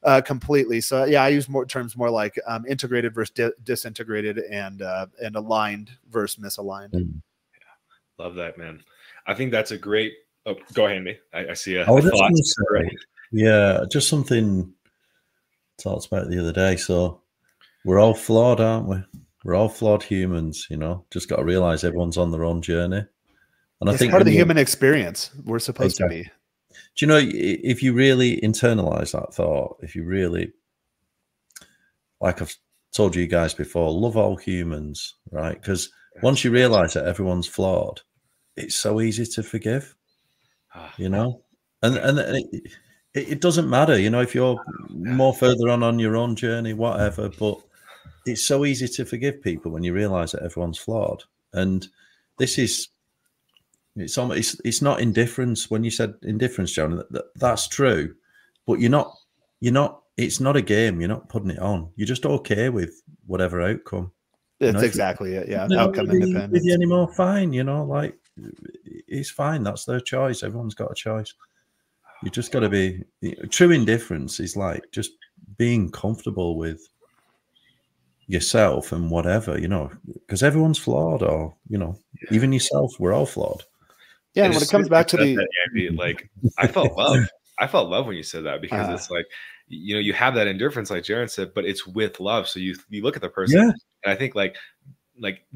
uh, 0.04 0.20
completely. 0.20 0.80
So 0.80 1.04
yeah, 1.04 1.22
I 1.22 1.28
use 1.28 1.48
more 1.48 1.66
terms 1.66 1.96
more 1.96 2.10
like 2.10 2.38
um, 2.46 2.64
integrated 2.66 3.14
versus 3.14 3.34
di- 3.34 3.62
disintegrated 3.64 4.38
and 4.38 4.82
uh, 4.82 5.06
and 5.22 5.36
aligned 5.36 5.90
versus 6.10 6.42
misaligned. 6.42 6.92
Mm. 6.92 7.20
Yeah, 7.54 8.24
love 8.24 8.34
that, 8.36 8.58
man. 8.58 8.82
I 9.26 9.34
think 9.34 9.50
that's 9.50 9.70
a 9.70 9.78
great. 9.78 10.12
Oh, 10.46 10.56
go 10.74 10.86
ahead, 10.86 11.02
me. 11.02 11.16
I, 11.32 11.48
I 11.48 11.54
see 11.54 11.76
a 11.76 11.86
oh, 11.86 12.00
thought. 12.00 12.30
Say, 12.36 12.90
yeah, 13.32 13.84
just 13.90 14.08
something 14.08 14.72
talked 15.82 16.06
about 16.06 16.28
the 16.28 16.38
other 16.38 16.52
day. 16.52 16.76
So 16.76 17.22
we're 17.84 17.98
all 17.98 18.14
flawed, 18.14 18.60
aren't 18.60 18.88
we? 18.88 18.96
We're 19.44 19.54
all 19.54 19.68
flawed 19.68 20.02
humans, 20.02 20.66
you 20.70 20.76
know. 20.76 21.04
Just 21.10 21.28
got 21.28 21.36
to 21.36 21.44
realize 21.44 21.84
everyone's 21.84 22.18
on 22.18 22.30
their 22.30 22.44
own 22.44 22.62
journey. 22.62 23.04
And 23.80 23.90
it's 23.90 23.94
I 23.94 23.96
think 23.96 24.10
part 24.10 24.22
of 24.22 24.26
the 24.26 24.32
human 24.32 24.58
experience. 24.58 25.30
We're 25.44 25.58
supposed 25.58 26.00
exactly. 26.00 26.24
to 26.24 26.28
be 26.28 26.30
do 26.96 27.04
you 27.04 27.08
know 27.08 27.20
if 27.22 27.82
you 27.82 27.92
really 27.92 28.40
internalize 28.40 29.12
that 29.12 29.34
thought, 29.34 29.78
if 29.82 29.96
you 29.96 30.04
really, 30.04 30.52
like 32.20 32.40
I've 32.40 32.56
told 32.92 33.16
you 33.16 33.26
guys 33.26 33.52
before, 33.52 33.90
love 33.90 34.16
all 34.16 34.36
humans, 34.36 35.16
right? 35.30 35.60
Because 35.60 35.90
once 36.22 36.44
you 36.44 36.50
realize 36.50 36.94
that 36.94 37.06
everyone's 37.06 37.48
flawed, 37.48 38.00
it's 38.56 38.76
so 38.76 39.00
easy 39.00 39.26
to 39.26 39.42
forgive, 39.42 39.94
ah. 40.74 40.94
you 40.96 41.08
know, 41.08 41.42
and 41.82 41.96
and 41.96 42.18
it, 42.18 42.70
it 43.14 43.40
doesn't 43.40 43.68
matter, 43.68 43.98
you 43.98 44.10
know, 44.10 44.20
if 44.20 44.34
you're 44.34 44.62
more 44.90 45.34
further 45.34 45.68
on 45.70 45.82
on 45.82 45.98
your 45.98 46.16
own 46.16 46.36
journey, 46.36 46.74
whatever. 46.74 47.28
But 47.28 47.60
it's 48.26 48.44
so 48.44 48.64
easy 48.64 48.86
to 48.86 49.04
forgive 49.04 49.42
people 49.42 49.72
when 49.72 49.82
you 49.82 49.92
realize 49.92 50.32
that 50.32 50.42
everyone's 50.42 50.78
flawed, 50.78 51.24
and 51.52 51.86
this 52.38 52.58
is 52.58 52.88
it's 53.96 54.18
almost, 54.18 54.38
it's, 54.38 54.60
it's 54.64 54.82
not 54.82 55.00
indifference. 55.00 55.70
When 55.70 55.84
you 55.84 55.90
said 55.90 56.14
indifference, 56.22 56.72
John, 56.72 56.96
that, 56.96 57.12
that, 57.12 57.24
that's 57.36 57.68
true, 57.68 58.14
but 58.66 58.80
you're 58.80 58.90
not 58.90 59.14
you're 59.60 59.72
not. 59.72 60.02
It's 60.16 60.40
not 60.40 60.56
a 60.56 60.62
game. 60.62 61.00
You're 61.00 61.08
not 61.08 61.28
putting 61.28 61.50
it 61.50 61.58
on. 61.58 61.90
You're 61.96 62.06
just 62.06 62.26
okay 62.26 62.68
with 62.68 63.02
whatever 63.26 63.62
outcome. 63.62 64.12
That's 64.60 64.74
you 64.74 64.80
know, 64.80 64.86
exactly 64.86 65.34
it. 65.34 65.48
Yeah, 65.48 65.66
outcome 65.76 66.10
independent. 66.10 66.52
With 66.52 66.64
you 66.64 66.74
anymore, 66.74 67.12
fine. 67.14 67.52
You 67.52 67.64
know, 67.64 67.84
like 67.84 68.14
it's 69.08 69.30
fine. 69.30 69.62
That's 69.62 69.86
their 69.86 70.00
choice. 70.00 70.42
Everyone's 70.42 70.74
got 70.74 70.92
a 70.92 70.94
choice. 70.94 71.32
You 72.22 72.30
just 72.30 72.52
got 72.52 72.60
to 72.60 72.68
be 72.68 73.02
true. 73.50 73.70
Indifference 73.70 74.38
is 74.38 74.54
like 74.56 74.84
just 74.92 75.12
being 75.56 75.90
comfortable 75.90 76.56
with 76.56 76.86
yourself 78.26 78.92
and 78.92 79.10
whatever 79.10 79.58
you 79.58 79.68
know, 79.68 79.90
because 80.26 80.42
everyone's 80.42 80.78
flawed, 80.78 81.22
or 81.22 81.54
you 81.68 81.78
know, 81.78 81.96
yeah. 82.22 82.36
even 82.36 82.52
yourself. 82.52 82.92
We're 82.98 83.14
all 83.14 83.26
flawed. 83.26 83.64
Yeah, 84.34 84.48
when 84.48 84.62
it 84.62 84.68
comes 84.68 84.88
back 84.88 85.06
to 85.08 85.16
the 85.16 85.36
that, 85.36 85.94
like, 85.96 86.28
I 86.58 86.66
felt 86.66 86.92
love. 86.96 87.24
I 87.60 87.68
felt 87.68 87.88
love 87.88 88.06
when 88.06 88.16
you 88.16 88.24
said 88.24 88.44
that 88.46 88.60
because 88.60 88.88
uh, 88.88 88.94
it's 88.94 89.10
like, 89.10 89.26
you 89.68 89.94
know, 89.94 90.00
you 90.00 90.12
have 90.12 90.34
that 90.34 90.48
indifference, 90.48 90.90
like 90.90 91.04
Jaron 91.04 91.30
said, 91.30 91.54
but 91.54 91.64
it's 91.64 91.86
with 91.86 92.18
love. 92.18 92.48
So 92.48 92.58
you 92.58 92.74
you 92.88 93.02
look 93.02 93.14
at 93.16 93.22
the 93.22 93.28
person, 93.28 93.58
yeah. 93.60 93.72
and 94.02 94.12
I 94.12 94.16
think 94.16 94.34
like 94.34 94.56
like 95.18 95.46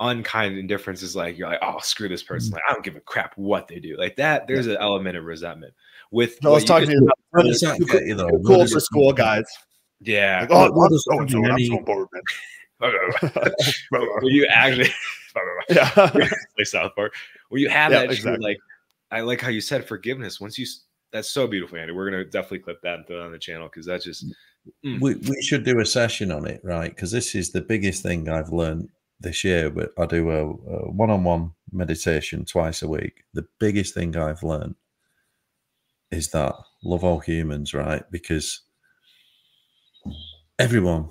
unkind 0.00 0.56
indifference 0.58 1.02
is 1.02 1.14
like 1.14 1.36
you're 1.36 1.48
like, 1.48 1.58
oh, 1.62 1.78
screw 1.80 2.08
this 2.08 2.22
person. 2.22 2.52
Like, 2.52 2.62
I 2.68 2.72
don't 2.72 2.84
give 2.84 2.96
a 2.96 3.00
crap 3.00 3.36
what 3.36 3.68
they 3.68 3.78
do. 3.80 3.96
Like 3.98 4.16
that, 4.16 4.46
there's 4.46 4.66
an 4.66 4.78
element 4.80 5.16
of 5.18 5.24
resentment. 5.24 5.74
With 6.10 6.38
I 6.44 6.48
was 6.48 6.54
what 6.54 6.62
you 6.62 6.66
talking 6.68 6.86
just- 6.86 6.90
to 6.92 7.04
you 7.04 7.10
What 7.30 7.40
about 7.40 7.48
does 7.50 7.60
that 7.60 7.76
too 7.76 7.84
get 7.86 8.06
you, 8.06 8.14
though? 8.14 8.30
cool 8.46 8.66
for 8.66 8.80
school 8.80 9.12
guys. 9.12 9.44
yeah. 10.00 10.40
Like, 10.40 10.50
oh, 10.52 10.72
what 10.72 10.86
I'm 10.86 10.90
does 10.90 11.04
so 11.04 11.26
so, 11.26 11.44
I'm 11.44 11.50
any- 11.50 11.66
so 11.66 11.78
important. 11.78 12.22
when 12.80 14.32
you 14.34 14.46
actually 14.46 14.90
Yeah. 15.68 15.90
play 16.10 16.64
South 16.64 16.94
Park, 16.94 17.14
when 17.50 17.60
you 17.60 17.68
have 17.68 17.92
Yeah, 17.92 18.00
that 18.00 18.06
true, 18.06 18.14
exactly. 18.14 18.42
like 18.44 18.58
I 19.10 19.20
like 19.20 19.40
how 19.40 19.48
you 19.50 19.60
said 19.60 19.86
forgiveness. 19.86 20.40
Once 20.40 20.58
you 20.58 20.66
that's 21.12 21.30
so 21.30 21.46
beautiful, 21.46 21.78
Andy. 21.78 21.92
We're 21.92 22.10
gonna 22.10 22.24
definitely 22.24 22.60
clip 22.60 22.80
that 22.82 22.94
and 22.96 23.06
throw 23.06 23.20
it 23.20 23.26
on 23.26 23.32
the 23.32 23.38
channel 23.38 23.68
because 23.68 23.86
that's 23.86 24.04
just 24.04 24.24
Mm. 24.84 25.00
we, 25.00 25.14
we 25.14 25.42
should 25.42 25.64
do 25.64 25.78
a 25.78 25.86
session 25.86 26.32
on 26.32 26.44
it, 26.46 26.60
right? 26.64 26.90
Because 26.92 27.12
this 27.12 27.36
is 27.36 27.52
the 27.52 27.60
biggest 27.60 28.02
thing 28.02 28.28
I've 28.28 28.52
learned 28.52 28.88
this 29.20 29.44
year. 29.44 29.70
But 29.70 29.92
I 29.96 30.06
do 30.06 30.28
a, 30.30 30.42
a 30.50 30.90
one-on-one 30.90 31.52
meditation 31.72 32.44
twice 32.44 32.82
a 32.82 32.88
week. 32.88 33.22
The 33.32 33.46
biggest 33.60 33.94
thing 33.94 34.16
I've 34.16 34.42
learned 34.42 34.74
is 36.10 36.30
that 36.30 36.54
love 36.82 37.04
all 37.04 37.20
humans, 37.20 37.74
right? 37.74 38.02
Because 38.10 38.62
everyone, 40.58 41.10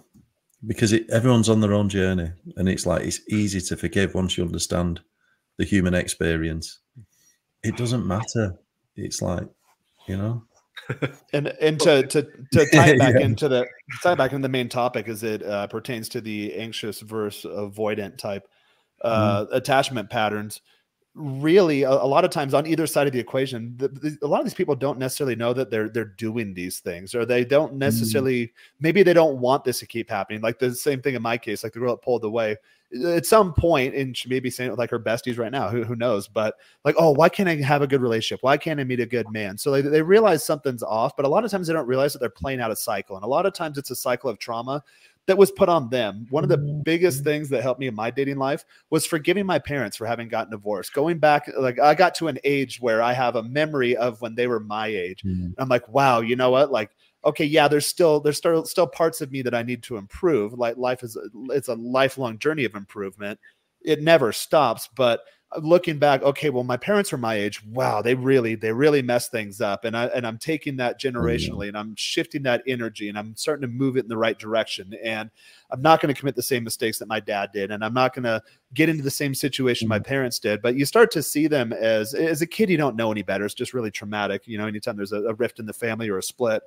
because 0.68 0.94
it, 0.94 1.10
everyone's 1.10 1.50
on 1.50 1.62
their 1.62 1.74
own 1.74 1.90
journey, 1.90 2.32
and 2.56 2.70
it's 2.70 2.86
like 2.86 3.04
it's 3.04 3.22
easy 3.30 3.62
to 3.62 3.78
forgive 3.78 4.14
once 4.14 4.38
you 4.38 4.44
understand 4.44 5.02
the 5.58 5.66
human 5.66 5.94
experience. 5.94 6.80
It 7.64 7.78
doesn't 7.78 8.06
matter. 8.06 8.56
It's 8.96 9.22
like 9.22 9.48
you 10.08 10.18
know. 10.18 10.44
and 11.34 11.48
and 11.48 11.80
to 11.80 12.04
to 12.08 12.28
to 12.52 12.66
tie 12.74 12.98
back 12.98 13.16
Yeah. 13.16 13.26
into 13.26 13.48
the 13.48 13.68
tie 14.04 14.16
back 14.16 14.32
into 14.34 14.44
the 14.44 14.50
main 14.50 14.70
topic 14.70 15.08
as 15.08 15.24
it 15.24 15.44
uh, 15.44 15.68
pertains 15.68 16.10
to 16.10 16.22
the 16.22 16.54
anxious 16.56 17.00
versus 17.02 17.52
avoidant 17.52 18.18
type 18.18 18.48
uh, 19.02 19.46
attachment 19.52 20.10
patterns. 20.10 20.62
Really, 21.18 21.84
a, 21.84 21.92
a 21.92 22.06
lot 22.06 22.26
of 22.26 22.32
times 22.32 22.54
on 22.54 22.68
either 22.68 22.86
side 22.86 23.08
of 23.08 23.14
the 23.14 23.20
equation, 23.20 23.74
the, 23.78 23.88
the, 23.88 24.18
a 24.22 24.28
lot 24.28 24.40
of 24.40 24.46
these 24.46 24.54
people 24.54 24.76
don't 24.76 25.00
necessarily 25.00 25.38
know 25.38 25.54
that 25.54 25.72
they're 25.72 25.88
they're 25.88 26.04
doing 26.04 26.54
these 26.54 26.80
things, 26.80 27.16
or 27.16 27.26
they 27.26 27.46
don't 27.46 27.76
mm. 27.76 27.78
necessarily. 27.78 28.52
Maybe 28.82 29.02
they 29.02 29.14
don't 29.14 29.40
want 29.40 29.64
this 29.64 29.80
to 29.80 29.86
keep 29.86 30.10
happening. 30.10 30.42
Like 30.42 30.60
the 30.60 30.76
same 30.76 31.02
thing 31.02 31.16
in 31.16 31.22
my 31.22 31.38
case, 31.38 31.64
like 31.64 31.72
the 31.72 31.80
girl 31.80 31.96
that 31.96 32.02
pulled 32.02 32.26
away. 32.26 32.58
At 33.06 33.26
some 33.26 33.54
point, 33.54 33.96
and 33.96 34.16
she 34.16 34.30
may 34.30 34.40
be 34.40 34.50
saying 34.50 34.68
it 34.68 34.72
with 34.72 34.80
like 34.80 34.92
her 34.92 35.00
besties 35.00 35.38
right 35.38 35.52
now. 35.52 35.70
Who 35.70 35.86
who 35.86 35.96
knows? 35.96 36.28
But 36.28 36.56
like, 36.84 36.96
oh, 36.98 37.12
why 37.12 37.30
can't 37.30 37.48
I 37.48 37.56
have 37.56 37.82
a 37.82 37.88
good 37.88 38.02
relationship? 38.02 38.44
Why 38.44 38.58
can't 38.58 38.80
I 38.80 38.84
meet 38.84 39.00
a 39.00 39.06
good 39.06 39.30
man? 39.32 39.58
So 39.58 39.72
they, 39.72 39.82
they 39.82 40.02
realize 40.02 40.44
something's 40.44 40.84
off, 40.84 41.16
but 41.16 41.26
a 41.26 41.30
lot 41.30 41.46
of 41.46 41.52
times 41.52 41.68
they 41.68 41.74
don't 41.74 41.88
realize 41.88 42.12
that 42.12 42.20
they're 42.20 42.30
playing 42.30 42.60
out 42.60 42.72
a 42.72 42.76
cycle. 42.76 43.16
And 43.16 43.24
a 43.24 43.28
lot 43.28 43.46
of 43.46 43.54
times 43.54 43.78
it's 43.78 43.90
a 43.90 43.96
cycle 43.96 44.30
of 44.30 44.38
trauma 44.38 44.84
that 45.28 45.38
was 45.38 45.52
put 45.52 45.70
on 45.70 45.90
them. 45.90 46.28
One 46.30 46.44
of 46.44 46.50
the 46.50 46.58
mm-hmm. 46.58 46.82
biggest 46.84 47.24
things 47.24 47.50
that 47.50 47.64
helped 47.64 47.80
me 47.80 47.88
in 47.88 47.96
my 47.96 48.12
dating 48.12 48.38
life 48.38 48.64
was 48.90 49.06
forgiving 49.06 49.46
my 49.46 49.60
parents 49.60 49.98
for 49.98 50.06
having 50.06 50.28
gotten 50.28 50.52
divorced. 50.52 50.94
Going 50.94 51.18
back, 51.18 51.50
like 51.58 51.80
I 51.80 51.96
got 51.96 52.16
to 52.16 52.28
an 52.28 52.40
age 52.44 52.80
where 52.80 53.02
I 53.02 53.14
have 53.14 53.36
a 53.36 53.44
memory 53.44 53.98
of 53.98 54.22
when 54.22 54.36
they 54.36 54.48
were 54.48 54.60
my 54.60 54.88
age. 54.88 55.24
Mm-hmm. 55.24 55.46
And 55.46 55.56
I'm 55.58 55.70
like, 55.70 55.88
wow, 55.90 56.22
you 56.22 56.36
know 56.36 56.52
what? 56.52 56.72
Like, 56.72 56.92
okay, 57.24 57.46
yeah, 57.46 57.68
there's 57.68 57.88
still 57.88 58.20
there's 58.20 58.38
still 58.38 58.66
still 58.66 58.88
parts 58.88 59.22
of 59.22 59.32
me 59.32 59.42
that 59.42 59.56
I 59.56 59.64
need 59.64 59.84
to 59.84 59.98
improve. 59.98 60.54
Like 60.54 60.78
life 60.78 61.04
is 61.04 61.18
it's 61.50 61.70
a 61.70 61.76
lifelong 61.76 62.38
journey 62.38 62.66
of 62.66 62.76
improvement. 62.76 63.40
It 63.82 64.02
never 64.02 64.32
stops, 64.32 64.90
but 64.96 65.22
looking 65.62 66.00
back, 66.00 66.22
okay, 66.24 66.50
well, 66.50 66.64
my 66.64 66.78
parents 66.78 67.12
were 67.12 67.18
my 67.18 67.36
age. 67.36 67.64
Wow, 67.66 68.02
they 68.02 68.16
really, 68.16 68.56
they 68.56 68.72
really 68.72 69.02
messed 69.02 69.32
things 69.32 69.62
up. 69.62 69.86
And 69.86 69.96
I 69.96 70.06
and 70.08 70.26
I'm 70.26 70.38
taking 70.38 70.78
that 70.78 71.00
generationally 71.00 71.68
and 71.68 71.78
I'm 71.78 71.96
shifting 71.96 72.44
that 72.44 72.64
energy 72.68 73.10
and 73.10 73.18
I'm 73.18 73.36
starting 73.36 73.62
to 73.62 73.68
move 73.68 73.98
it 73.98 74.02
in 74.04 74.08
the 74.08 74.18
right 74.18 74.38
direction. 74.38 74.94
And 75.04 75.30
I'm 75.72 75.82
not 75.82 76.02
going 76.02 76.14
to 76.14 76.20
commit 76.20 76.36
the 76.36 76.42
same 76.42 76.64
mistakes 76.64 77.00
that 77.00 77.08
my 77.08 77.20
dad 77.20 77.52
did. 77.54 77.72
And 77.72 77.84
I'm 77.84 77.94
not 77.94 78.14
going 78.14 78.24
to 78.24 78.42
get 78.74 78.90
into 78.90 79.04
the 79.04 79.12
same 79.12 79.34
situation 79.36 79.88
my 79.88 80.00
parents 80.00 80.40
did. 80.40 80.62
But 80.62 80.76
you 80.76 80.86
start 80.86 81.12
to 81.12 81.24
see 81.24 81.48
them 81.48 81.74
as 81.74 82.14
as 82.14 82.42
a 82.42 82.48
kid, 82.48 82.70
you 82.70 82.78
don't 82.78 82.96
know 82.96 83.12
any 83.12 83.24
better. 83.24 83.46
It's 83.46 83.54
just 83.54 83.74
really 83.74 83.92
traumatic, 83.92 84.48
you 84.48 84.58
know, 84.58 84.68
anytime 84.68 84.96
there's 84.96 85.12
a, 85.12 85.24
a 85.24 85.34
rift 85.34 85.60
in 85.60 85.66
the 85.66 85.74
family 85.74 86.10
or 86.10 86.18
a 86.18 86.24
split. 86.24 86.64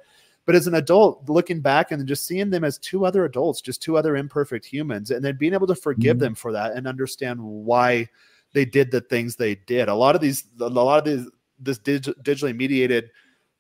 But 0.47 0.55
as 0.55 0.67
an 0.67 0.77
adult, 0.77 1.29
looking 1.29 1.61
back 1.61 1.93
and 1.93 2.09
just 2.09 2.27
seeing 2.27 2.49
them 2.49 2.65
as 2.65 2.79
two 2.79 3.05
other 3.05 3.27
adults, 3.27 3.61
just 3.61 3.83
two 3.83 3.99
other 3.99 4.17
imperfect 4.17 4.65
humans, 4.65 5.11
and 5.11 5.23
then 5.23 5.37
being 5.37 5.53
able 5.53 5.67
to 5.67 5.75
forgive 5.75 6.17
Mhm. 6.17 6.21
them 6.21 6.35
for 6.35 6.53
that 6.53 6.73
and 6.73 6.87
understand 6.87 7.39
why 7.39 8.09
they 8.53 8.65
did 8.65 8.91
the 8.91 9.01
things 9.01 9.37
they 9.37 9.55
did. 9.55 9.89
A 9.89 9.95
lot 9.95 10.15
of 10.15 10.21
these, 10.21 10.45
a 10.61 10.69
lot 10.69 10.99
of 10.99 11.05
these, 11.05 11.31
this 11.59 11.79
dig- 11.79 12.03
digitally 12.23 12.57
mediated 12.57 13.11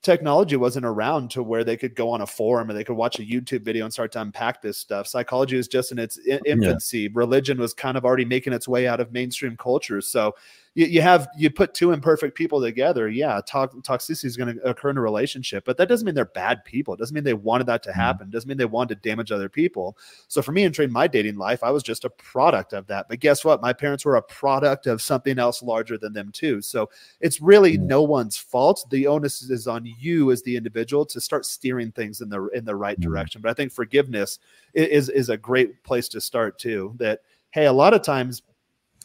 technology 0.02 0.56
wasn't 0.56 0.86
around 0.86 1.31
to 1.32 1.43
where 1.43 1.65
they 1.65 1.77
could 1.77 1.94
go 1.94 2.10
on 2.10 2.20
a 2.20 2.27
forum 2.27 2.70
and 2.70 2.78
they 2.78 2.85
could 2.85 2.97
watch 2.97 3.19
a 3.19 3.23
YouTube 3.23 3.62
video 3.62 3.85
and 3.85 3.93
start 3.93 4.12
to 4.12 4.20
unpack 4.20 4.62
this 4.62 4.78
stuff. 4.78 5.06
Psychology 5.06 5.56
was 5.56 5.66
just 5.66 5.90
in 5.90 5.98
its 5.98 6.19
i- 6.31 6.40
infancy. 6.47 7.09
Religion 7.09 7.59
was 7.59 7.74
kind 7.74 7.97
of 7.97 8.05
already 8.05 8.24
making 8.24 8.52
its 8.52 8.69
way 8.69 8.86
out 8.86 9.01
of 9.01 9.12
mainstream 9.12 9.56
culture. 9.56 10.01
So 10.01 10.35
you, 10.79 10.87
you 10.87 11.03
have 11.03 11.29
you 11.37 11.51
put 11.51 11.75
two 11.75 11.91
imperfect 11.91 12.37
people 12.37 12.61
together. 12.61 13.09
Yeah, 13.09 13.41
to- 13.47 13.69
toxicity 13.83 14.27
is 14.27 14.37
going 14.37 14.55
to 14.55 14.63
occur 14.63 14.91
in 14.91 14.97
a 14.97 15.01
relationship, 15.01 15.65
but 15.65 15.77
that 15.77 15.89
doesn't 15.89 16.07
mean 16.07 16.15
they're 16.15 16.25
bad 16.27 16.65
people. 16.65 16.95
It 16.95 16.99
doesn't 16.99 17.15
mean 17.15 17.25
they 17.25 17.35
wanted 17.35 17.67
that 17.67 17.83
to 17.83 17.93
happen. 17.93 18.29
It 18.29 18.31
doesn't 18.31 18.49
mean 18.49 18.59
they 18.59 18.65
wanted 18.65 19.03
to 19.03 19.09
damage 19.09 19.33
other 19.33 19.49
people. 19.49 19.99
So 20.29 20.41
for 20.41 20.53
me, 20.53 20.63
entering 20.63 20.93
my 20.93 21.09
dating 21.09 21.37
life, 21.37 21.65
I 21.65 21.73
was 21.73 21.83
just 21.83 22.05
a 22.05 22.11
product 22.11 22.75
of 22.75 22.87
that. 22.87 23.09
But 23.09 23.19
guess 23.19 23.45
what? 23.45 23.61
My 23.61 23.73
parents 23.73 24.05
were 24.05 24.15
a 24.17 24.23
product 24.23 24.87
of 24.87 25.03
something 25.03 25.37
else 25.37 25.65
larger 25.65 25.99
than 25.99 26.13
them 26.13 26.31
too. 26.31 26.63
So 26.63 26.89
it's 27.21 27.41
really 27.41 27.77
Mm. 27.77 27.87
no 27.87 28.03
one's 28.05 28.37
fault. 28.37 28.87
The 28.89 29.09
onus 29.09 29.43
is 29.51 29.67
on 29.67 29.85
you 29.99 30.31
as 30.31 30.43
the 30.45 30.57
individual 30.57 31.05
to 31.07 31.21
start 31.21 31.45
steering 31.45 31.91
things 31.91 32.21
in 32.21 32.29
the 32.29 32.47
in 32.55 32.65
the 32.65 32.77
right 32.77 32.99
Mm. 33.01 33.03
direction. 33.03 33.43
But 33.43 33.51
I 33.51 33.55
think 33.55 33.73
forgiveness 33.73 34.39
is 34.75 35.09
is 35.09 35.29
a 35.29 35.37
great 35.37 35.83
place 35.83 36.09
to 36.11 36.21
start 36.21 36.57
too. 36.61 36.95
That 36.99 37.23
hey, 37.51 37.65
a 37.67 37.73
lot 37.73 37.95
of 37.95 38.03
times 38.03 38.43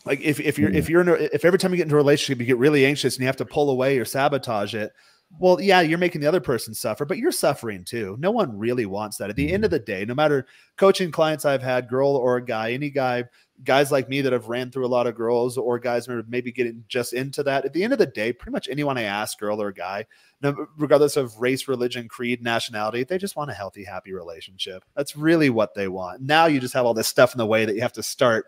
like 0.06 0.22
if, 0.22 0.40
if 0.40 0.58
you're 0.58 0.72
if 0.72 0.90
you're 0.90 1.02
in 1.02 1.10
a, 1.10 1.14
if 1.14 1.46
every 1.46 1.60
time 1.60 1.72
you 1.72 1.78
get 1.78 1.84
into 1.84 1.96
a 1.96 1.98
relationship 1.98 2.40
you 2.40 2.46
get 2.46 2.58
really 2.58 2.86
anxious 2.86 3.16
and 3.16 3.22
you 3.22 3.28
have 3.28 3.38
to 3.38 3.46
pull 3.46 3.70
away 3.70 3.98
or 3.98 4.06
sabotage 4.06 4.74
it 4.74 4.94
well 5.40 5.60
yeah 5.60 5.82
you're 5.82 5.98
making 5.98 6.22
the 6.22 6.28
other 6.28 6.42
person 6.42 6.74
suffer 6.74 7.06
but 7.06 7.18
you're 7.18 7.32
suffering 7.32 7.84
too. 7.84 8.16
No 8.20 8.32
one 8.32 8.58
really 8.58 8.86
wants 8.86 9.18
that. 9.18 9.30
At 9.30 9.36
the 9.36 9.52
end 9.52 9.66
of 9.66 9.72
the 9.72 9.80
day 9.80 10.06
no 10.06 10.14
matter 10.14 10.46
coaching 10.78 11.12
clients 11.12 11.46
i've 11.46 11.64
had 11.64 11.88
girl 11.88 12.16
or 12.16 12.38
a 12.38 12.46
guy 12.46 12.72
any 12.72 12.90
guy 12.90 13.26
guys 13.64 13.92
like 13.92 14.10
me 14.10 14.22
that 14.22 14.34
have 14.34 14.50
ran 14.50 14.72
through 14.72 14.86
a 14.86 14.88
lot 14.88 15.08
of 15.08 15.16
girls 15.16 15.58
or 15.58 15.80
guys 15.80 16.06
that 16.06 16.14
are 16.14 16.26
maybe 16.28 16.52
getting 16.52 16.84
just 16.88 17.14
into 17.14 17.44
that 17.44 17.66
at 17.66 17.74
the 17.74 17.84
end 17.84 17.94
of 17.94 18.00
the 18.00 18.06
day 18.06 18.34
pretty 18.34 18.52
much 18.52 18.68
anyone 18.68 18.98
i 18.98 19.04
ask 19.04 19.40
girl 19.40 19.62
or 19.62 19.72
guy 19.72 20.06
no, 20.44 20.68
regardless 20.78 21.16
of 21.16 21.40
race 21.40 21.68
religion 21.68 22.10
creed 22.10 22.44
nationality 22.44 23.04
they 23.04 23.18
just 23.18 23.36
want 23.36 23.50
a 23.50 23.54
healthy 23.54 23.86
happy 23.86 24.14
relationship. 24.14 24.84
That's 24.96 25.16
really 25.16 25.50
what 25.50 25.74
they 25.74 25.88
want. 25.88 26.22
Now 26.22 26.48
you 26.48 26.60
just 26.60 26.74
have 26.74 26.86
all 26.86 26.94
this 26.94 27.08
stuff 27.08 27.34
in 27.34 27.38
the 27.38 27.46
way 27.46 27.66
that 27.66 27.76
you 27.76 27.82
have 27.82 27.94
to 27.94 28.04
start 28.04 28.48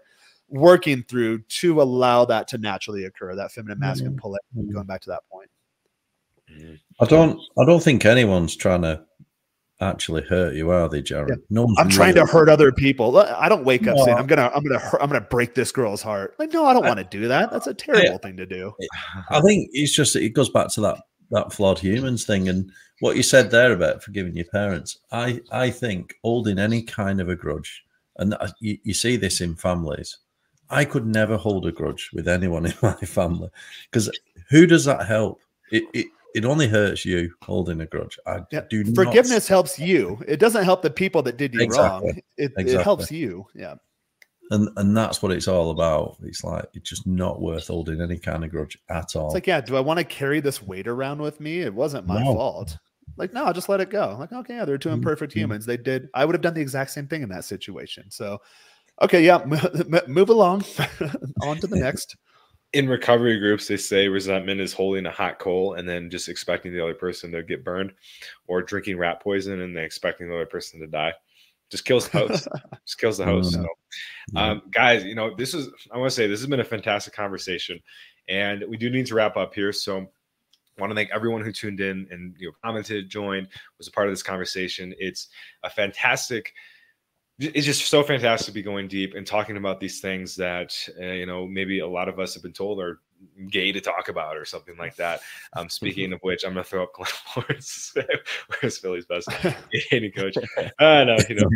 working 0.56 1.04
through 1.04 1.40
to 1.40 1.82
allow 1.82 2.26
that 2.26 2.48
to 2.50 2.58
naturally 2.58 3.06
occur 3.06 3.36
that 3.36 3.52
feminine 3.52 3.80
masculine 3.80 4.14
mm-hmm. 4.14 4.22
pull 4.22 4.38
Mhm. 4.58 4.74
going 4.74 4.86
back 4.86 5.02
to 5.02 5.10
that 5.10 5.24
point 5.32 5.50
mm-hmm. 6.52 6.76
I 7.00 7.06
don't. 7.06 7.40
I 7.60 7.66
don't 7.66 7.84
think 7.84 8.06
anyone's 8.06 8.56
trying 8.56 8.84
to 8.84 9.04
actually 9.82 10.22
hurt 10.22 10.56
you, 10.56 10.70
are 10.70 10.88
they, 10.88 11.02
Jared? 11.02 11.30
Yeah. 11.30 11.36
No 11.50 11.68
i'm 11.78 11.90
trying 11.90 12.16
to 12.16 12.26
hurt 12.26 12.48
other 12.48 12.72
people 12.72 13.18
i 13.18 13.50
don't 13.50 13.66
wake 13.66 13.86
up 13.88 13.98
saying 13.98 14.18
i'm 14.18 14.26
gonna 14.26 14.50
i'm 14.56 14.64
gonna 14.64 14.80
hurt, 14.80 15.02
i'm 15.02 15.10
gonna 15.10 15.20
break 15.20 15.54
this 15.54 15.74
girl's 15.74 16.02
heart 16.02 16.34
like 16.40 16.54
no 16.54 16.66
i 16.66 16.72
don't 16.72 16.86
want 16.86 16.98
to 16.98 17.04
do 17.04 17.28
that 17.28 17.52
that's 17.52 17.68
a 17.68 17.74
terrible 17.74 18.18
thing 18.20 18.38
to 18.38 18.46
do 18.46 18.72
I 19.30 19.42
think 19.42 19.70
it's 19.74 19.92
just 19.92 20.16
it 20.16 20.30
goes 20.30 20.50
back 20.50 20.70
to 20.70 20.82
that 20.82 21.00
that 21.32 21.52
flawed 21.52 21.80
humans 21.80 22.24
thing 22.24 22.48
and 22.48 22.72
what 23.00 23.18
you 23.18 23.24
said 23.24 23.52
there 23.52 23.74
about 23.74 24.04
forgiving 24.04 24.36
your 24.36 24.46
parents. 24.46 25.00
I 25.12 25.42
I 25.52 25.70
think 25.70 26.16
holding 26.24 26.60
any 26.60 26.82
kind 26.82 27.20
of 27.20 27.30
a 27.30 27.36
grudge, 27.36 27.84
and 28.18 28.34
uh, 28.36 28.50
you, 28.60 28.78
you 28.84 28.94
see 28.94 29.18
this 29.18 29.42
in 29.42 29.56
families. 29.56 30.18
I 30.70 30.86
could 30.86 31.06
never 31.06 31.38
hold 31.38 31.66
a 31.68 31.72
grudge 31.72 32.10
with 32.14 32.28
anyone 32.28 32.66
in 32.66 32.74
my 32.82 32.94
family 32.96 33.50
because 33.92 34.10
who 34.50 34.66
does 34.66 34.86
that 34.86 35.06
help? 35.08 35.40
It 35.72 35.84
it 35.94 36.08
it 36.34 36.44
only 36.46 36.68
hurts 36.68 37.06
you 37.06 37.34
holding 37.42 37.80
a 37.82 37.86
grudge. 37.86 38.18
I 38.28 38.40
Yeah, 38.52 38.62
do 38.70 38.84
not- 38.84 38.96
forgiveness 38.96 39.48
helps 39.48 39.80
you 39.80 40.22
it 40.28 40.40
doesn't 40.40 40.64
help 40.66 40.82
the 40.82 40.90
people 40.90 41.22
that 41.24 41.38
did 41.38 41.54
you 41.54 41.62
Exactly. 41.62 42.10
wrong 42.10 42.22
it, 42.38 42.52
it 42.58 42.82
helps 42.84 43.10
you 43.12 43.46
yeah 43.56 43.76
and 44.52 44.70
and 44.78 44.96
that's 44.96 45.22
what 45.24 45.32
it's 45.32 45.48
all 45.48 45.72
about. 45.72 46.18
It's 46.24 46.44
like 46.44 46.66
it's 46.74 46.90
just 46.90 47.08
not 47.08 47.42
worth 47.42 47.68
holding 47.68 48.00
any 48.02 48.18
kind 48.20 48.44
of 48.44 48.52
grudge 48.52 48.78
at 48.90 49.16
all. 49.16 49.28
it's 49.28 49.34
like 49.34 49.48
yeah 49.48 49.62
do 49.62 49.76
i 49.76 49.80
want 49.80 49.98
to 50.00 50.04
carry 50.06 50.40
this 50.40 50.62
weight 50.62 50.88
around 50.88 51.22
with 51.22 51.40
me 51.40 51.62
it 51.62 51.74
wasn't 51.74 52.06
my 52.06 52.22
No. 52.24 52.34
fault 52.34 52.78
like 53.18 53.34
no 53.34 53.46
I'll 53.46 53.54
just 53.54 53.70
let 53.70 53.80
it 53.82 53.90
go 53.90 54.16
like 54.20 54.32
okay 54.34 54.56
yeah 54.56 54.66
they're 54.66 54.78
two 54.78 54.90
Mhm. 54.90 54.96
imperfect 54.96 55.34
Mhm. 55.34 55.38
humans 55.38 55.66
they 55.66 55.78
did 55.78 56.10
i 56.14 56.26
would 56.26 56.36
have 56.36 56.42
done 56.42 56.54
the 56.54 56.62
exact 56.62 56.92
same 56.92 57.08
thing 57.08 57.24
in 57.24 57.30
that 57.30 57.46
situation 57.46 58.12
so 58.12 58.40
okay 59.02 59.24
yeah 59.24 59.44
move 60.08 60.30
along 60.30 60.64
on 61.44 61.58
to 61.58 61.68
the 61.68 61.78
next 61.78 62.16
in 62.76 62.90
recovery 62.90 63.40
groups, 63.40 63.70
they 63.70 63.78
say 63.78 64.10
resentment 64.10 64.60
is 64.60 64.74
holding 64.74 65.06
a 65.06 65.12
hot 65.12 65.40
coal 65.40 65.76
and 65.76 65.88
then 65.88 66.10
just 66.10 66.28
expecting 66.28 66.74
the 66.74 66.84
other 66.84 66.94
person 66.94 67.32
to 67.32 67.42
get 67.42 67.64
burned, 67.64 67.94
or 68.48 68.62
drinking 68.62 68.98
rat 68.98 69.22
poison 69.22 69.62
and 69.62 69.76
then 69.76 69.84
expecting 69.84 70.28
the 70.28 70.36
other 70.36 70.46
person 70.46 70.82
to 70.82 70.88
die. 70.88 71.14
Just 71.72 71.86
kills 71.86 72.10
the 72.10 72.20
host. 72.20 72.50
just 72.86 73.00
kills 73.00 73.18
the 73.18 73.24
host. 73.24 73.58
Mm. 73.58 73.64
So, 73.64 74.40
um, 74.40 74.62
guys, 74.72 75.06
you 75.06 75.16
know, 75.16 75.34
this 75.34 75.54
is 75.54 75.70
I 75.90 75.98
want 75.98 76.10
to 76.10 76.16
say 76.16 76.28
this 76.28 76.42
has 76.42 76.50
been 76.50 76.60
a 76.60 76.66
fantastic 76.66 77.14
conversation, 77.14 77.80
and 78.28 78.62
we 78.68 78.76
do 78.76 78.90
need 78.90 79.06
to 79.06 79.16
wrap 79.16 79.38
up 79.38 79.56
here. 79.56 79.72
So, 79.72 80.12
want 80.78 80.92
to 80.92 80.96
thank 80.96 81.12
everyone 81.12 81.46
who 81.46 81.54
tuned 81.54 81.80
in 81.80 82.08
and 82.12 82.36
you 82.38 82.50
know 82.50 82.54
commented, 82.62 83.10
joined, 83.10 83.48
was 83.78 83.88
a 83.88 83.92
part 83.92 84.08
of 84.08 84.12
this 84.12 84.22
conversation. 84.22 84.94
It's 85.00 85.30
a 85.64 85.70
fantastic 85.70 86.52
it's 87.40 87.66
just 87.66 87.88
so 87.88 88.02
fantastic 88.02 88.48
to 88.48 88.52
be 88.54 88.62
going 88.62 88.88
deep 88.88 89.14
and 89.14 89.28
talking 89.28 89.58
about 89.58 89.80
these 89.80 90.00
things 90.00 90.36
that 90.36 90.78
uh, 91.00 91.06
you 91.06 91.26
know 91.26 91.46
maybe 91.46 91.80
a 91.80 91.88
lot 91.88 92.08
of 92.08 92.20
us 92.20 92.34
have 92.34 92.44
been 92.44 92.54
told 92.54 92.80
are 92.80 93.00
gay 93.50 93.72
to 93.72 93.82
talk 93.82 94.10
about 94.10 94.38
or 94.38 94.46
something 94.46 94.78
like 94.78 94.96
that. 94.96 95.22
Um, 95.54 95.70
speaking 95.70 96.14
of 96.14 96.20
which, 96.22 96.44
I'm 96.44 96.52
gonna 96.52 96.64
throw 96.64 96.84
up 96.84 96.94
Glenn 96.96 97.10
Lawrence, 97.36 97.94
where's 98.48 98.78
Philly's 98.78 99.06
best 99.06 99.30
hitting 99.72 100.12
coach. 100.12 100.36
Uh, 100.80 101.04
no, 101.04 101.18
you 101.30 101.36
know, 101.36 101.50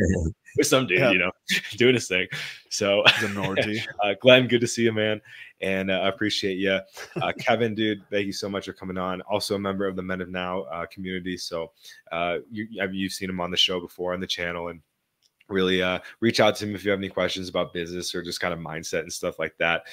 with 0.58 0.68
some 0.68 0.88
dude, 0.88 1.00
yeah. 1.00 1.12
you 1.12 1.20
know, 1.20 1.32
doing 1.78 1.94
his 1.94 2.08
thing. 2.08 2.28
So, 2.70 3.02
uh, 3.02 4.14
Glenn, 4.22 4.48
good 4.48 4.62
to 4.62 4.68
see 4.68 4.84
you, 4.84 4.94
man, 4.94 5.20
and 5.62 5.92
uh, 5.92 5.96
I 5.96 6.10
appreciate 6.10 6.58
you, 6.58 6.80
uh, 7.22 7.34
Kevin, 7.40 7.76
dude. 7.76 8.02
Thank 8.10 8.28
you 8.28 8.34
so 8.34 8.50
much 8.50 8.66
for 8.66 8.74
coming 8.74 8.98
on. 8.98 9.22
Also 9.22 9.56
a 9.56 9.60
member 9.60 9.88
of 9.88 9.96
the 9.96 10.02
Men 10.02 10.22
of 10.22 10.30
Now 10.30 10.62
uh, 10.64 10.86
community. 10.86 11.38
So, 11.38 11.72
uh, 12.12 12.38
you, 12.50 12.68
you've 12.92 13.14
seen 13.14 13.30
him 13.30 13.42
on 13.42 13.52
the 13.52 13.58
show 13.58 13.80
before 13.80 14.14
on 14.14 14.20
the 14.20 14.28
channel, 14.28 14.70
and 14.70 14.82
really 15.50 15.82
uh, 15.82 16.00
reach 16.20 16.40
out 16.40 16.56
to 16.58 16.66
him 16.66 16.76
if 16.76 16.84
you 16.84 16.92
have 16.92 17.00
any 17.00 17.10
questions 17.10 17.50
about 17.50 17.74
business 17.74 18.14
or 18.14 18.22
just 18.22 18.40
kind 18.40 18.54
of 18.54 18.60
mindset 18.60 19.02
and 19.02 19.14
stuff 19.14 19.40
like 19.40 19.56
that. 19.58 19.84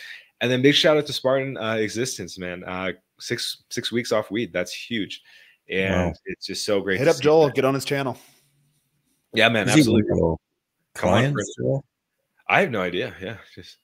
And 0.41 0.51
then 0.51 0.63
big 0.63 0.75
shout 0.75 0.97
out 0.97 1.07
to 1.07 1.13
Spartan 1.13 1.57
uh, 1.57 1.75
Existence, 1.75 2.39
man. 2.39 2.63
Uh, 2.65 2.93
six 3.19 3.65
six 3.71 3.91
weeks 3.91 4.13
off 4.13 4.31
weed, 4.31 4.53
that's 4.53 4.73
huge, 4.73 5.23
and 5.71 6.09
wow. 6.09 6.13
it's 6.27 6.47
just 6.47 6.65
so 6.65 6.81
great. 6.81 6.99
Hit 6.99 7.09
up 7.09 7.19
Joel, 7.21 7.47
that. 7.47 7.55
get 7.55 7.65
on 7.65 7.75
his 7.75 7.85
channel. 7.85 8.19
Yeah, 9.33 9.49
man, 9.49 9.69
Is 9.69 9.77
absolutely. 9.77 10.37
Clients? 10.95 11.57
I 12.49 12.61
have 12.61 12.71
no 12.71 12.81
idea. 12.81 13.15
Yeah, 13.21 13.37
just 13.55 13.79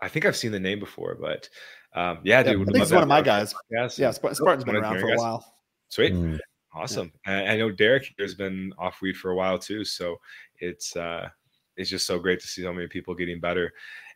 I 0.00 0.08
think 0.08 0.26
I've 0.26 0.36
seen 0.36 0.52
the 0.52 0.60
name 0.60 0.78
before, 0.78 1.16
but 1.20 1.48
um, 1.94 2.18
yeah, 2.22 2.42
dude. 2.42 2.62
I 2.62 2.64
think 2.64 2.76
he's 2.76 2.92
one 2.92 3.02
of 3.02 3.08
my 3.08 3.22
guys. 3.22 3.54
Yeah, 3.70 4.10
Spartan's 4.10 4.64
been 4.64 4.76
around 4.76 5.00
for 5.00 5.12
a 5.12 5.16
while. 5.16 5.54
Sweet. 5.88 6.12
Mm. 6.12 6.38
Awesome. 6.74 7.12
Yeah. 7.26 7.52
I 7.52 7.56
know 7.56 7.70
Derek 7.70 8.12
has 8.18 8.34
been 8.34 8.72
off 8.78 9.00
weed 9.00 9.16
for 9.16 9.30
a 9.30 9.36
while 9.36 9.58
too, 9.58 9.84
so 9.84 10.16
it's 10.58 10.96
uh, 10.96 11.28
it's 11.76 11.90
just 11.90 12.06
so 12.06 12.18
great 12.18 12.40
to 12.40 12.48
see 12.48 12.62
so 12.62 12.72
many 12.72 12.88
people 12.88 13.14
getting 13.14 13.40
better. 13.40 13.72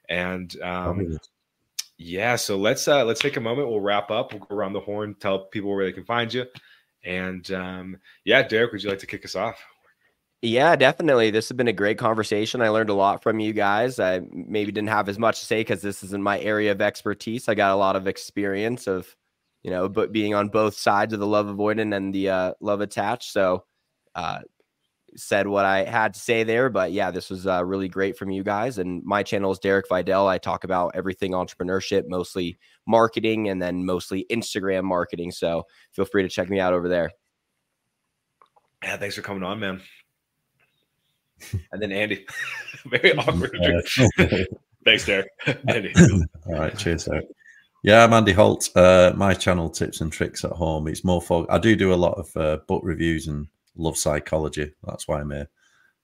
And 0.08 0.60
um, 0.62 1.18
yeah, 1.98 2.36
so 2.36 2.56
let's 2.56 2.88
uh, 2.88 3.04
let's 3.04 3.20
take 3.20 3.36
a 3.36 3.40
moment. 3.40 3.68
We'll 3.68 3.80
wrap 3.80 4.10
up. 4.10 4.32
We'll 4.32 4.42
go 4.42 4.54
around 4.54 4.72
the 4.72 4.80
horn, 4.80 5.14
tell 5.20 5.40
people 5.46 5.70
where 5.74 5.84
they 5.84 5.92
can 5.92 6.04
find 6.04 6.32
you. 6.32 6.46
And 7.04 7.50
um, 7.52 7.96
yeah, 8.24 8.42
Derek, 8.42 8.72
would 8.72 8.82
you 8.82 8.90
like 8.90 8.98
to 9.00 9.06
kick 9.06 9.24
us 9.24 9.36
off? 9.36 9.62
Yeah, 10.40 10.76
definitely. 10.76 11.30
This 11.30 11.48
has 11.48 11.56
been 11.56 11.68
a 11.68 11.72
great 11.72 11.98
conversation. 11.98 12.62
I 12.62 12.68
learned 12.68 12.90
a 12.90 12.94
lot 12.94 13.22
from 13.24 13.40
you 13.40 13.52
guys. 13.52 13.98
I 13.98 14.20
maybe 14.32 14.70
didn't 14.70 14.90
have 14.90 15.08
as 15.08 15.18
much 15.18 15.40
to 15.40 15.46
say 15.46 15.60
because 15.60 15.82
this 15.82 16.04
isn't 16.04 16.22
my 16.22 16.38
area 16.38 16.70
of 16.70 16.80
expertise. 16.80 17.48
I 17.48 17.54
got 17.54 17.72
a 17.72 17.76
lot 17.76 17.96
of 17.96 18.06
experience 18.06 18.86
of, 18.86 19.16
you 19.62 19.70
know, 19.70 19.88
but 19.88 20.12
being 20.12 20.34
on 20.34 20.48
both 20.48 20.76
sides 20.76 21.12
of 21.12 21.20
the 21.20 21.26
love 21.26 21.46
avoidant 21.46 21.94
and 21.94 22.14
the 22.14 22.28
uh, 22.30 22.54
love 22.60 22.80
attached. 22.80 23.32
So, 23.32 23.64
uh, 24.14 24.40
said 25.16 25.46
what 25.46 25.64
I 25.64 25.84
had 25.84 26.14
to 26.14 26.20
say 26.20 26.44
there. 26.44 26.68
But 26.70 26.92
yeah, 26.92 27.10
this 27.10 27.30
was 27.30 27.46
uh, 27.46 27.64
really 27.64 27.88
great 27.88 28.16
from 28.16 28.30
you 28.30 28.42
guys. 28.42 28.78
And 28.78 29.02
my 29.04 29.22
channel 29.22 29.50
is 29.50 29.58
Derek 29.58 29.88
Vidal. 29.88 30.28
I 30.28 30.38
talk 30.38 30.64
about 30.64 30.92
everything 30.94 31.32
entrepreneurship, 31.32 32.04
mostly 32.08 32.58
marketing, 32.86 33.48
and 33.48 33.60
then 33.60 33.84
mostly 33.84 34.26
Instagram 34.30 34.84
marketing. 34.84 35.30
So 35.32 35.64
feel 35.92 36.04
free 36.04 36.22
to 36.22 36.28
check 36.28 36.48
me 36.50 36.60
out 36.60 36.72
over 36.74 36.88
there. 36.88 37.10
Yeah, 38.82 38.96
thanks 38.96 39.16
for 39.16 39.22
coming 39.22 39.42
on, 39.42 39.60
man. 39.60 39.80
And 41.70 41.80
then 41.80 41.92
Andy, 41.92 42.26
very 42.86 43.12
awkward. 43.16 43.56
thanks, 44.84 45.06
Derek. 45.06 45.28
Andy. 45.68 45.92
All 46.46 46.54
right, 46.58 46.76
cheers, 46.76 47.04
Derek. 47.04 47.26
Yeah, 47.84 48.02
I'm 48.02 48.12
Andy 48.12 48.32
Holt. 48.32 48.70
Uh, 48.74 49.12
my 49.14 49.34
channel, 49.34 49.70
Tips 49.70 50.00
and 50.00 50.12
Tricks 50.12 50.44
at 50.44 50.50
Home. 50.50 50.88
It's 50.88 51.04
more 51.04 51.22
for 51.22 51.46
I 51.48 51.58
do 51.58 51.76
do 51.76 51.94
a 51.94 51.94
lot 51.94 52.18
of 52.18 52.36
uh, 52.36 52.56
book 52.66 52.82
reviews 52.84 53.28
and 53.28 53.46
love 53.76 53.96
psychology. 53.96 54.72
That's 54.84 55.06
why 55.06 55.20
I'm 55.20 55.30
here. 55.30 55.48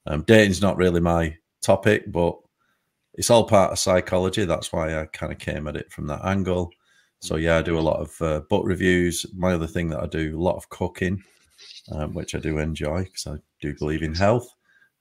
Um, 0.07 0.23
dating's 0.23 0.63
not 0.63 0.77
really 0.77 1.01
my 1.01 1.37
topic, 1.63 2.05
but 2.13 2.37
it's 3.15 3.29
all 3.29 3.43
part 3.49 3.73
of 3.73 3.81
psychology. 3.81 4.45
That's 4.45 4.73
why 4.73 5.01
I 5.01 5.07
kind 5.07 5.33
of 5.33 5.39
came 5.39 5.67
at 5.67 5.75
it 5.75 5.91
from 5.91 6.07
that 6.07 6.25
angle. 6.25 6.71
So 7.19 7.37
yeah, 7.37 7.57
I 7.57 7.63
do 7.63 7.77
a 7.77 7.81
lot 7.81 7.99
of 7.99 8.23
uh, 8.23 8.41
book 8.49 8.65
reviews. 8.65 9.27
My 9.35 9.55
other 9.55 9.67
thing 9.67 9.89
that 9.89 10.01
I 10.01 10.07
do 10.07 10.39
a 10.39 10.43
lot 10.43 10.57
of 10.57 10.69
cooking, 10.69 11.25
um, 11.91 12.15
which 12.15 12.37
I 12.37 12.39
do 12.39 12.59
enjoy 12.59 13.03
because 13.03 13.27
I 13.27 13.39
do 13.61 13.75
believe 13.75 14.05
in 14.05 14.15
health. 14.15 14.49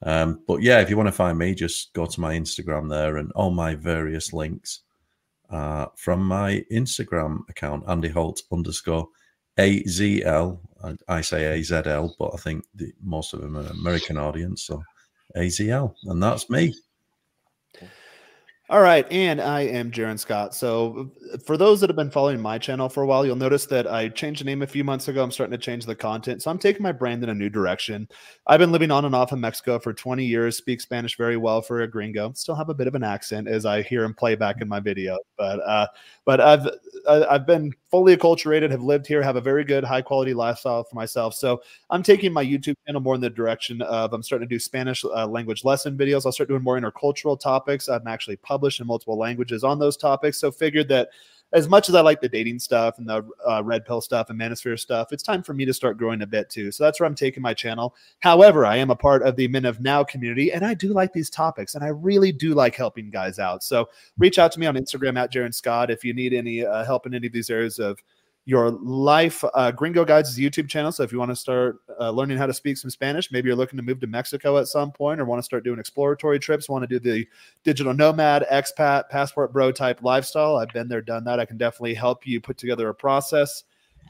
Um, 0.01 0.41
but 0.47 0.63
yeah, 0.63 0.79
if 0.79 0.89
you 0.89 0.97
want 0.97 1.07
to 1.07 1.13
find 1.13 1.37
me, 1.37 1.53
just 1.53 1.93
go 1.93 2.07
to 2.07 2.19
my 2.19 2.33
Instagram 2.33 2.89
there, 2.89 3.17
and 3.17 3.31
all 3.33 3.51
my 3.51 3.75
various 3.75 4.33
links 4.33 4.81
uh, 5.53 5.85
from 5.95 6.25
my 6.25 6.65
Instagram 6.71 7.47
account, 7.47 7.83
Andy 7.87 8.09
Holt 8.09 8.41
underscore 8.51 9.07
AZL. 9.59 10.59
I, 10.83 10.95
I 11.07 11.21
say 11.21 11.59
AZL, 11.59 12.11
but 12.17 12.31
I 12.33 12.37
think 12.37 12.65
the, 12.73 12.91
most 13.01 13.33
of 13.33 13.41
them 13.41 13.57
are 13.57 13.61
an 13.61 13.67
American 13.67 14.17
audience. 14.17 14.63
So 14.63 14.81
AZL. 15.37 15.93
And 16.05 16.21
that's 16.23 16.49
me. 16.49 16.73
All 18.73 18.81
right, 18.81 19.05
and 19.11 19.39
I 19.39 19.61
am 19.61 19.91
Jaron 19.91 20.17
Scott. 20.17 20.55
So, 20.55 21.11
for 21.45 21.57
those 21.57 21.79
that 21.79 21.91
have 21.91 21.95
been 21.95 22.09
following 22.09 22.41
my 22.41 22.57
channel 22.57 22.89
for 22.89 23.03
a 23.03 23.05
while, 23.05 23.23
you'll 23.23 23.35
notice 23.35 23.67
that 23.67 23.85
I 23.85 24.09
changed 24.09 24.41
the 24.41 24.45
name 24.45 24.63
a 24.63 24.67
few 24.67 24.83
months 24.83 25.07
ago. 25.07 25.23
I'm 25.23 25.29
starting 25.29 25.51
to 25.51 25.63
change 25.63 25.85
the 25.85 25.93
content, 25.93 26.41
so 26.41 26.49
I'm 26.49 26.57
taking 26.57 26.81
my 26.81 26.91
brand 26.91 27.23
in 27.23 27.29
a 27.29 27.35
new 27.35 27.51
direction. 27.51 28.09
I've 28.47 28.59
been 28.59 28.71
living 28.71 28.89
on 28.89 29.05
and 29.05 29.13
off 29.13 29.31
in 29.31 29.39
Mexico 29.39 29.77
for 29.77 29.93
20 29.93 30.25
years. 30.25 30.57
Speak 30.57 30.81
Spanish 30.81 31.17
very 31.17 31.37
well 31.37 31.61
for 31.61 31.81
a 31.81 31.87
gringo. 31.87 32.33
Still 32.33 32.55
have 32.55 32.69
a 32.69 32.73
bit 32.73 32.87
of 32.87 32.95
an 32.95 33.03
accent 33.03 33.47
as 33.47 33.63
I 33.63 33.83
hear 33.83 34.03
him 34.03 34.15
play 34.15 34.33
back 34.33 34.59
in 34.59 34.67
my 34.67 34.79
video, 34.79 35.19
but 35.37 35.59
uh, 35.59 35.85
but 36.25 36.41
I've 36.41 36.67
I've 37.07 37.45
been 37.45 37.73
fully 37.93 38.17
acculturated, 38.17 38.71
have 38.71 38.81
lived 38.81 39.05
here, 39.05 39.21
have 39.21 39.35
a 39.35 39.41
very 39.41 39.63
good 39.63 39.83
high 39.83 40.01
quality 40.01 40.33
lifestyle 40.33 40.83
for 40.83 40.95
myself. 40.95 41.35
So 41.35 41.61
I'm 41.91 42.01
taking 42.01 42.33
my 42.33 42.43
YouTube 42.43 42.73
channel 42.87 43.01
more 43.01 43.13
in 43.13 43.21
the 43.21 43.29
direction 43.29 43.83
of 43.83 44.13
I'm 44.13 44.23
starting 44.23 44.49
to 44.49 44.55
do 44.55 44.57
Spanish 44.57 45.05
uh, 45.05 45.27
language 45.27 45.63
lesson 45.63 45.95
videos. 45.95 46.25
I'll 46.25 46.31
start 46.31 46.49
doing 46.49 46.63
more 46.63 46.79
intercultural 46.79 47.39
topics. 47.39 47.89
I'm 47.89 48.07
actually 48.07 48.37
published 48.37 48.79
in 48.79 48.87
multiple 48.87 49.15
languages 49.15 49.63
on 49.63 49.77
those 49.77 49.95
topics. 49.95 50.39
So 50.39 50.51
figured 50.51 50.87
that 50.87 51.09
as 51.53 51.69
much 51.69 51.87
as 51.87 51.93
I 51.93 52.01
like 52.01 52.19
the 52.19 52.27
dating 52.27 52.57
stuff 52.57 52.97
and 52.97 53.07
the 53.07 53.23
uh, 53.47 53.63
red 53.63 53.85
pill 53.85 54.01
stuff 54.01 54.31
and 54.31 54.39
manosphere 54.39 54.77
stuff, 54.79 55.13
it's 55.13 55.21
time 55.21 55.43
for 55.43 55.53
me 55.53 55.65
to 55.65 55.73
start 55.73 55.97
growing 55.97 56.23
a 56.23 56.27
bit 56.27 56.49
too. 56.49 56.71
So 56.71 56.83
that's 56.83 56.99
where 56.99 57.05
I'm 57.05 57.13
taking 57.13 57.43
my 57.43 57.53
channel. 57.53 57.95
However, 58.19 58.65
I 58.65 58.77
am 58.77 58.89
a 58.89 58.95
part 58.95 59.21
of 59.21 59.35
the 59.35 59.47
Men 59.47 59.65
of 59.65 59.79
Now 59.79 60.03
community 60.03 60.51
and 60.51 60.65
I 60.65 60.73
do 60.73 60.93
like 60.93 61.13
these 61.13 61.29
topics 61.29 61.75
and 61.75 61.83
I 61.83 61.89
really 61.89 62.31
do 62.31 62.55
like 62.55 62.75
helping 62.75 63.11
guys 63.11 63.37
out. 63.37 63.63
So 63.63 63.87
reach 64.17 64.39
out 64.39 64.51
to 64.53 64.59
me 64.59 64.65
on 64.65 64.75
Instagram 64.75 65.17
at 65.17 65.31
Jaron 65.31 65.53
Scott 65.53 65.91
if 65.91 66.03
you 66.03 66.13
need 66.13 66.33
any 66.33 66.65
uh, 66.65 66.83
help 66.83 67.05
in 67.05 67.13
any 67.13 67.27
of 67.27 67.33
these 67.33 67.51
areas 67.51 67.77
of 67.77 67.99
your 68.45 68.71
life. 68.71 69.43
Uh, 69.53 69.71
Gringo 69.71 70.03
Guides 70.03 70.29
is 70.29 70.37
YouTube 70.37 70.67
channel. 70.67 70.91
So 70.91 71.03
if 71.03 71.11
you 71.11 71.19
want 71.19 71.31
to 71.31 71.35
start 71.35 71.77
uh, 71.99 72.09
learning 72.09 72.37
how 72.37 72.45
to 72.45 72.53
speak 72.53 72.77
some 72.77 72.89
Spanish, 72.89 73.31
maybe 73.31 73.47
you're 73.47 73.55
looking 73.55 73.77
to 73.77 73.83
move 73.83 74.01
to 74.01 74.07
Mexico 74.07 74.57
at 74.57 74.67
some 74.67 74.91
point 74.91 75.21
or 75.21 75.25
want 75.25 75.39
to 75.39 75.43
start 75.43 75.63
doing 75.63 75.79
exploratory 75.79 76.39
trips, 76.39 76.67
want 76.67 76.83
to 76.83 76.87
do 76.87 76.99
the 76.99 77.25
digital 77.63 77.93
nomad, 77.93 78.45
expat, 78.51 79.09
passport 79.09 79.53
bro 79.53 79.71
type 79.71 80.03
lifestyle. 80.03 80.57
I've 80.57 80.73
been 80.73 80.89
there, 80.89 81.01
done 81.01 81.23
that. 81.23 81.39
I 81.39 81.45
can 81.45 81.57
definitely 81.57 81.93
help 81.93 82.27
you 82.27 82.41
put 82.41 82.57
together 82.57 82.89
a 82.89 82.93
process 82.93 83.63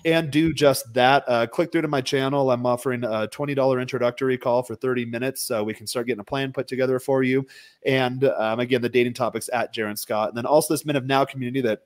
and 0.05 0.31
do 0.31 0.51
just 0.51 0.91
that. 0.93 1.23
Uh, 1.27 1.45
click 1.45 1.71
through 1.71 1.83
to 1.83 1.87
my 1.87 2.01
channel. 2.01 2.49
I'm 2.49 2.65
offering 2.65 3.03
a 3.03 3.27
$20 3.27 3.81
introductory 3.81 4.37
call 4.37 4.63
for 4.63 4.75
30 4.75 5.05
minutes 5.05 5.43
so 5.43 5.63
we 5.63 5.75
can 5.75 5.85
start 5.85 6.07
getting 6.07 6.21
a 6.21 6.25
plan 6.25 6.51
put 6.51 6.67
together 6.67 6.99
for 6.99 7.21
you. 7.21 7.45
And 7.85 8.23
um, 8.23 8.59
again, 8.59 8.81
the 8.81 8.89
dating 8.89 9.13
topics 9.13 9.49
at 9.53 9.73
Jaron 9.73 9.97
Scott. 9.97 10.29
And 10.29 10.37
then 10.37 10.47
also 10.47 10.73
this 10.73 10.85
Men 10.85 10.95
of 10.95 11.05
Now 11.05 11.23
community 11.23 11.61
that 11.61 11.83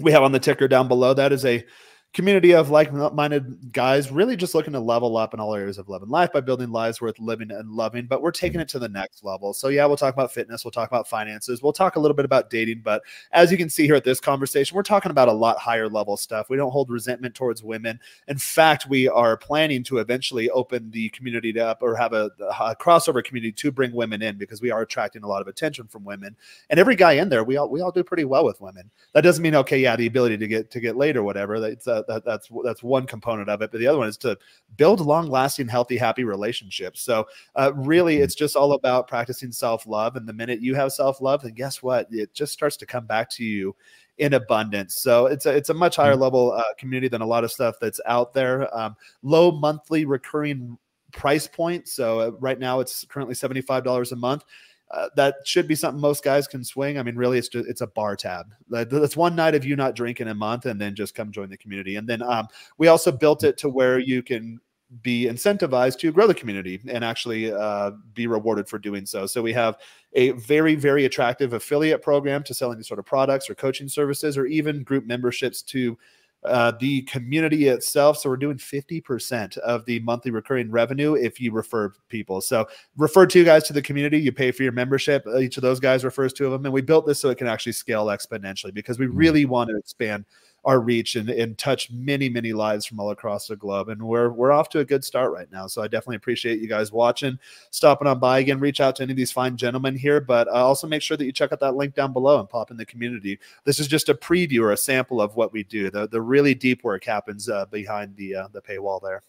we 0.00 0.12
have 0.12 0.22
on 0.22 0.32
the 0.32 0.40
ticker 0.40 0.68
down 0.68 0.88
below. 0.88 1.14
That 1.14 1.32
is 1.32 1.44
a 1.44 1.64
community 2.12 2.52
of 2.52 2.70
like-minded 2.70 3.72
guys 3.72 4.10
really 4.10 4.34
just 4.34 4.52
looking 4.52 4.72
to 4.72 4.80
level 4.80 5.16
up 5.16 5.32
in 5.32 5.38
all 5.38 5.54
areas 5.54 5.78
of 5.78 5.88
love 5.88 6.02
and 6.02 6.10
life 6.10 6.32
by 6.32 6.40
building 6.40 6.72
lives 6.72 7.00
worth 7.00 7.16
living 7.20 7.52
and 7.52 7.70
loving 7.70 8.04
but 8.04 8.20
we're 8.20 8.32
taking 8.32 8.60
it 8.60 8.68
to 8.68 8.80
the 8.80 8.88
next 8.88 9.22
level. 9.22 9.52
So 9.52 9.68
yeah 9.68 9.86
we'll 9.86 9.96
talk 9.96 10.12
about 10.12 10.32
fitness 10.32 10.64
we'll 10.64 10.72
talk 10.72 10.88
about 10.88 11.06
finances 11.06 11.62
we'll 11.62 11.72
talk 11.72 11.94
a 11.94 12.00
little 12.00 12.16
bit 12.16 12.24
about 12.24 12.50
dating 12.50 12.80
but 12.82 13.02
as 13.30 13.52
you 13.52 13.56
can 13.56 13.70
see 13.70 13.84
here 13.84 13.94
at 13.94 14.02
this 14.02 14.18
conversation 14.18 14.74
we're 14.74 14.82
talking 14.82 15.12
about 15.12 15.28
a 15.28 15.32
lot 15.32 15.58
higher 15.58 15.88
level 15.88 16.16
stuff. 16.16 16.50
We 16.50 16.56
don't 16.56 16.72
hold 16.72 16.90
resentment 16.90 17.36
towards 17.36 17.62
women. 17.62 18.00
In 18.26 18.38
fact 18.38 18.88
we 18.88 19.08
are 19.08 19.36
planning 19.36 19.84
to 19.84 19.98
eventually 19.98 20.50
open 20.50 20.90
the 20.90 21.10
community 21.10 21.60
up 21.60 21.78
or 21.80 21.94
have 21.94 22.12
a, 22.12 22.30
a 22.40 22.74
crossover 22.74 23.22
community 23.22 23.52
to 23.52 23.70
bring 23.70 23.92
women 23.92 24.20
in 24.20 24.36
because 24.36 24.60
we 24.60 24.72
are 24.72 24.82
attracting 24.82 25.22
a 25.22 25.28
lot 25.28 25.42
of 25.42 25.46
attention 25.46 25.86
from 25.86 26.04
women. 26.04 26.34
And 26.70 26.80
every 26.80 26.96
guy 26.96 27.12
in 27.12 27.28
there 27.28 27.44
we 27.44 27.56
all 27.56 27.68
we 27.68 27.80
all 27.80 27.92
do 27.92 28.02
pretty 28.02 28.24
well 28.24 28.44
with 28.44 28.60
women. 28.60 28.90
That 29.12 29.20
doesn't 29.20 29.42
mean 29.42 29.54
okay 29.54 29.78
yeah 29.78 29.94
the 29.94 30.08
ability 30.08 30.38
to 30.38 30.48
get 30.48 30.72
to 30.72 30.80
get 30.80 30.96
laid 30.96 31.16
or 31.16 31.22
whatever 31.22 31.60
that's 31.60 31.86
uh, 31.86 31.99
that, 32.08 32.24
that's 32.24 32.48
that's 32.64 32.82
one 32.82 33.06
component 33.06 33.48
of 33.48 33.62
it. 33.62 33.70
But 33.70 33.80
the 33.80 33.86
other 33.86 33.98
one 33.98 34.08
is 34.08 34.16
to 34.18 34.38
build 34.76 35.00
long-lasting, 35.00 35.68
healthy, 35.68 35.96
happy 35.96 36.24
relationships. 36.24 37.00
So 37.00 37.26
uh, 37.56 37.72
really, 37.74 38.16
mm-hmm. 38.16 38.24
it's 38.24 38.34
just 38.34 38.56
all 38.56 38.72
about 38.72 39.08
practicing 39.08 39.52
self-love. 39.52 40.16
And 40.16 40.28
the 40.28 40.32
minute 40.32 40.60
you 40.60 40.74
have 40.74 40.92
self-love, 40.92 41.42
then 41.42 41.52
guess 41.52 41.82
what? 41.82 42.08
It 42.10 42.34
just 42.34 42.52
starts 42.52 42.76
to 42.78 42.86
come 42.86 43.06
back 43.06 43.30
to 43.30 43.44
you 43.44 43.74
in 44.18 44.34
abundance. 44.34 44.96
So 44.96 45.26
it's 45.26 45.46
a, 45.46 45.56
it's 45.56 45.70
a 45.70 45.74
much 45.74 45.96
higher 45.96 46.12
mm-hmm. 46.12 46.22
level 46.22 46.52
uh, 46.52 46.62
community 46.78 47.08
than 47.08 47.22
a 47.22 47.26
lot 47.26 47.44
of 47.44 47.50
stuff 47.50 47.76
that's 47.80 48.00
out 48.06 48.34
there. 48.34 48.74
Um, 48.76 48.96
low 49.22 49.50
monthly 49.50 50.04
recurring 50.04 50.78
price 51.12 51.46
point. 51.46 51.88
So 51.88 52.20
uh, 52.20 52.30
right 52.38 52.58
now 52.58 52.80
it's 52.80 53.04
currently 53.04 53.34
$75 53.34 54.12
a 54.12 54.16
month 54.16 54.44
uh, 54.90 55.08
that 55.16 55.36
should 55.44 55.68
be 55.68 55.74
something 55.74 56.00
most 56.00 56.24
guys 56.24 56.48
can 56.48 56.64
swing. 56.64 56.98
I 56.98 57.02
mean, 57.02 57.16
really, 57.16 57.38
it's 57.38 57.48
just 57.48 57.68
it's 57.68 57.80
a 57.80 57.86
bar 57.86 58.16
tab. 58.16 58.46
That's 58.68 59.16
one 59.16 59.36
night 59.36 59.54
of 59.54 59.64
you 59.64 59.76
not 59.76 59.94
drinking 59.94 60.28
a 60.28 60.34
month, 60.34 60.66
and 60.66 60.80
then 60.80 60.94
just 60.94 61.14
come 61.14 61.30
join 61.30 61.48
the 61.48 61.56
community. 61.56 61.96
And 61.96 62.08
then 62.08 62.22
um, 62.22 62.48
we 62.78 62.88
also 62.88 63.12
built 63.12 63.44
it 63.44 63.56
to 63.58 63.68
where 63.68 63.98
you 63.98 64.22
can 64.22 64.60
be 65.02 65.26
incentivized 65.26 66.00
to 66.00 66.10
grow 66.10 66.26
the 66.26 66.34
community 66.34 66.80
and 66.88 67.04
actually 67.04 67.52
uh, 67.52 67.92
be 68.12 68.26
rewarded 68.26 68.68
for 68.68 68.76
doing 68.76 69.06
so. 69.06 69.24
So 69.24 69.40
we 69.40 69.52
have 69.52 69.76
a 70.14 70.30
very, 70.32 70.74
very 70.74 71.04
attractive 71.04 71.52
affiliate 71.52 72.02
program 72.02 72.42
to 72.42 72.54
sell 72.54 72.72
any 72.72 72.82
sort 72.82 72.98
of 72.98 73.06
products 73.06 73.48
or 73.48 73.54
coaching 73.54 73.88
services, 73.88 74.36
or 74.36 74.46
even 74.46 74.82
group 74.82 75.06
memberships 75.06 75.62
to 75.62 75.96
uh, 76.44 76.72
the 76.80 77.02
community 77.02 77.68
itself. 77.68 78.18
So 78.18 78.30
we're 78.30 78.36
doing 78.36 78.56
50% 78.56 79.58
of 79.58 79.84
the 79.84 80.00
monthly 80.00 80.30
recurring 80.30 80.70
revenue 80.70 81.14
if 81.14 81.40
you 81.40 81.52
refer 81.52 81.92
people. 82.08 82.40
So 82.40 82.66
refer 82.96 83.26
two 83.26 83.44
guys 83.44 83.64
to 83.64 83.72
the 83.72 83.82
community, 83.82 84.18
you 84.18 84.32
pay 84.32 84.50
for 84.50 84.62
your 84.62 84.72
membership. 84.72 85.26
Each 85.38 85.56
of 85.56 85.62
those 85.62 85.80
guys 85.80 86.04
refers 86.04 86.32
to 86.34 86.48
them. 86.48 86.64
And 86.64 86.72
we 86.72 86.80
built 86.80 87.06
this 87.06 87.20
so 87.20 87.28
it 87.28 87.38
can 87.38 87.46
actually 87.46 87.72
scale 87.72 88.06
exponentially 88.06 88.72
because 88.72 88.98
we 88.98 89.06
mm. 89.06 89.12
really 89.14 89.44
want 89.44 89.70
to 89.70 89.76
expand 89.76 90.24
our 90.64 90.80
reach 90.80 91.16
and, 91.16 91.30
and 91.30 91.56
touch 91.56 91.90
many 91.90 92.28
many 92.28 92.52
lives 92.52 92.84
from 92.84 93.00
all 93.00 93.10
across 93.10 93.46
the 93.46 93.56
globe. 93.56 93.88
And 93.88 94.02
we're 94.02 94.30
we're 94.30 94.52
off 94.52 94.68
to 94.70 94.80
a 94.80 94.84
good 94.84 95.04
start 95.04 95.32
right 95.32 95.50
now. 95.50 95.66
So 95.66 95.82
i 95.82 95.88
definitely 95.88 96.16
appreciate 96.16 96.60
you 96.60 96.68
guys 96.68 96.92
watching 96.92 97.38
stopping 97.70 98.06
on 98.06 98.18
by 98.18 98.40
again 98.40 98.60
reach 98.60 98.80
out 98.80 98.96
to 98.96 99.02
any 99.02 99.12
of 99.12 99.16
these 99.16 99.32
fine 99.32 99.56
gentlemen 99.56 99.96
here. 99.96 100.20
But 100.20 100.48
uh, 100.48 100.52
also 100.52 100.86
make 100.86 101.02
sure 101.02 101.16
that 101.16 101.24
you 101.24 101.32
check 101.32 101.52
out 101.52 101.60
that 101.60 101.76
link 101.76 101.94
down 101.94 102.12
below 102.12 102.40
and 102.40 102.48
pop 102.48 102.70
in 102.70 102.76
the 102.76 102.86
community. 102.86 103.38
This 103.64 103.80
is 103.80 103.88
just 103.88 104.08
a 104.08 104.14
preview 104.14 104.60
or 104.60 104.72
a 104.72 104.76
sample 104.76 105.20
of 105.20 105.36
what 105.36 105.52
we 105.52 105.64
do. 105.64 105.90
The, 105.90 106.08
the 106.08 106.20
really 106.20 106.54
deep 106.54 106.84
work 106.84 107.04
happens 107.04 107.48
uh, 107.48 107.66
behind 107.66 108.16
the 108.16 108.36
uh, 108.36 108.48
the 108.52 108.60
paywall 108.60 109.00
there. 109.02 109.22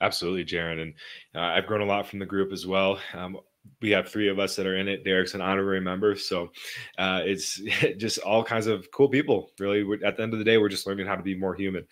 Absolutely, 0.00 0.44
Jaron. 0.44 0.82
And 0.82 0.94
uh, 1.34 1.40
I've 1.40 1.66
grown 1.66 1.80
a 1.80 1.86
lot 1.86 2.06
from 2.08 2.18
the 2.18 2.26
group 2.26 2.52
as 2.52 2.66
well. 2.66 2.98
Um, 3.14 3.38
we 3.80 3.90
have 3.90 4.08
three 4.08 4.28
of 4.28 4.38
us 4.38 4.56
that 4.56 4.66
are 4.66 4.76
in 4.76 4.88
it. 4.88 5.04
Derek's 5.04 5.34
an 5.34 5.40
honorary 5.40 5.80
member, 5.80 6.16
so 6.16 6.50
uh, 6.98 7.20
it's 7.24 7.60
just 7.96 8.18
all 8.18 8.44
kinds 8.44 8.66
of 8.66 8.90
cool 8.92 9.08
people. 9.08 9.50
Really, 9.58 9.86
at 10.04 10.16
the 10.16 10.22
end 10.22 10.32
of 10.32 10.38
the 10.38 10.44
day, 10.44 10.58
we're 10.58 10.68
just 10.68 10.86
learning 10.86 11.06
how 11.06 11.16
to 11.16 11.22
be 11.22 11.34
more 11.34 11.54
human 11.54 11.86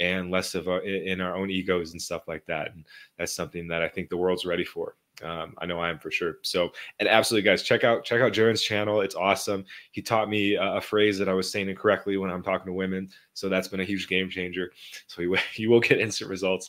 and 0.00 0.30
less 0.30 0.54
of 0.54 0.68
a, 0.68 0.82
in 0.82 1.20
our 1.20 1.36
own 1.36 1.50
egos 1.50 1.92
and 1.92 2.02
stuff 2.02 2.28
like 2.28 2.44
that. 2.46 2.72
And 2.74 2.84
that's 3.18 3.32
something 3.34 3.66
that 3.68 3.82
I 3.82 3.88
think 3.88 4.10
the 4.10 4.16
world's 4.16 4.44
ready 4.44 4.64
for. 4.64 4.96
Um, 5.22 5.54
I 5.58 5.66
know 5.66 5.78
I 5.78 5.88
am 5.88 5.98
for 5.98 6.10
sure. 6.10 6.36
So, 6.42 6.70
and 7.00 7.08
absolutely, 7.08 7.48
guys, 7.48 7.62
check 7.62 7.84
out 7.84 8.04
check 8.04 8.20
out 8.20 8.32
Jaron's 8.32 8.62
channel. 8.62 9.00
It's 9.00 9.14
awesome. 9.14 9.64
He 9.92 10.02
taught 10.02 10.28
me 10.28 10.56
a, 10.56 10.74
a, 10.74 10.80
phrase 10.80 11.18
that 11.18 11.28
I 11.28 11.32
was 11.32 11.50
saying 11.50 11.70
incorrectly 11.70 12.18
when 12.18 12.30
I'm 12.30 12.42
talking 12.42 12.66
to 12.66 12.72
women, 12.74 13.08
so 13.32 13.48
that's 13.48 13.68
been 13.68 13.80
a 13.80 13.84
huge 13.84 14.08
game 14.08 14.28
changer. 14.28 14.72
So 15.06 15.22
you, 15.22 15.36
you 15.54 15.70
will 15.70 15.80
get 15.80 16.00
instant 16.00 16.28
results. 16.28 16.68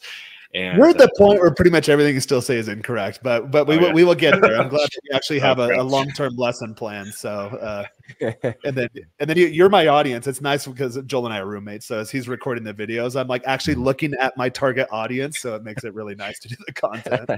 And 0.54 0.80
we're 0.80 0.90
at 0.90 0.98
the 0.98 1.06
uh, 1.06 1.18
point 1.18 1.40
where 1.40 1.54
pretty 1.54 1.72
much 1.72 1.90
everything 1.90 2.16
you 2.16 2.22
still 2.22 2.42
say 2.42 2.58
is 2.58 2.68
incorrect, 2.68 3.20
but 3.22 3.52
but 3.52 3.68
we 3.68 3.78
oh, 3.78 3.88
yeah. 3.88 3.94
we 3.94 4.04
will 4.04 4.16
get 4.16 4.42
there. 4.42 4.60
I'm 4.60 4.70
glad 4.70 4.90
we 5.04 5.16
actually 5.16 5.40
have 5.40 5.60
a, 5.60 5.68
a 5.76 5.84
long 5.84 6.10
term 6.12 6.36
lesson 6.36 6.74
plan. 6.74 7.12
So 7.12 7.30
uh, 7.30 7.84
and 8.64 8.76
then 8.76 8.90
and 9.20 9.30
then 9.30 9.38
you, 9.38 9.66
are 9.66 9.70
my 9.70 9.88
audience. 9.88 10.28
It's 10.28 10.42
nice 10.42 10.66
because 10.66 10.98
Joel 11.06 11.26
and 11.26 11.34
I 11.34 11.40
are 11.40 11.46
roommates. 11.46 11.86
So 11.86 12.00
as 12.00 12.10
he's 12.10 12.28
recording 12.28 12.64
the 12.64 12.74
videos, 12.74 13.20
I'm 13.20 13.28
like 13.28 13.44
actually 13.46 13.76
looking 13.76 14.14
at 14.16 14.38
my 14.38 14.50
target 14.50 14.88
audience. 14.92 15.40
So 15.40 15.56
it 15.56 15.64
makes 15.64 15.84
it 15.84 15.94
really 15.94 16.16
nice 16.16 16.40
to 16.40 16.48
do 16.48 16.56
the 16.66 16.74
content. 16.74 17.30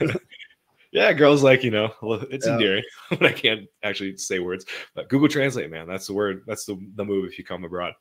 yeah, 0.92 1.12
girls 1.12 1.42
like 1.42 1.62
you 1.62 1.70
know, 1.70 1.92
it's 2.30 2.46
yeah. 2.46 2.54
endearing 2.54 2.84
when 3.08 3.24
I 3.24 3.32
can't 3.32 3.66
actually 3.82 4.16
say 4.16 4.40
words. 4.40 4.66
But 4.94 5.08
Google 5.08 5.28
Translate, 5.28 5.70
man, 5.70 5.86
that's 5.86 6.06
the 6.06 6.14
word. 6.14 6.42
That's 6.46 6.64
the, 6.64 6.78
the 6.96 7.04
move 7.04 7.26
if 7.26 7.38
you 7.38 7.44
come 7.44 7.64
abroad. 7.64 7.92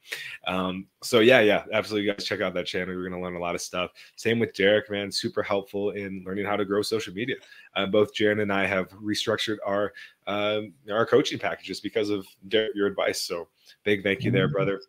Um, 0.48 0.88
so 1.04 1.20
yeah, 1.20 1.42
yeah, 1.42 1.64
absolutely, 1.72 2.08
You 2.08 2.14
guys, 2.14 2.26
check 2.26 2.42
out 2.42 2.54
that 2.56 2.66
channel. 2.66 2.94
You're 2.94 3.08
gonna 3.08 3.22
learn 3.22 3.36
a 3.36 3.40
lot 3.40 3.56
of 3.56 3.62
stuff. 3.62 3.92
Same 4.16 4.40
with 4.40 4.54
Derek, 4.54 4.90
man, 4.90 5.12
super 5.12 5.44
helpful 5.44 5.92
in 5.92 6.24
learning 6.26 6.46
how 6.46 6.56
to 6.56 6.66
grow 6.66 6.82
social 6.82 7.14
media. 7.14 7.36
Uh, 7.76 7.86
both 7.86 8.14
Jaron 8.14 8.42
and 8.42 8.52
I 8.52 8.66
have 8.66 8.90
restructured 8.90 9.58
our 9.66 9.94
um, 10.26 10.74
our 10.92 11.06
coaching 11.06 11.40
packages 11.40 11.80
because 11.80 12.10
of 12.10 12.26
Derek, 12.48 12.72
your 12.76 12.88
advice. 12.88 13.22
So 13.22 13.50
big 13.84 14.04
thank 14.04 14.24
you 14.24 14.32
there, 14.32 14.48
mm-hmm. 14.48 14.54
brother. 14.54 14.82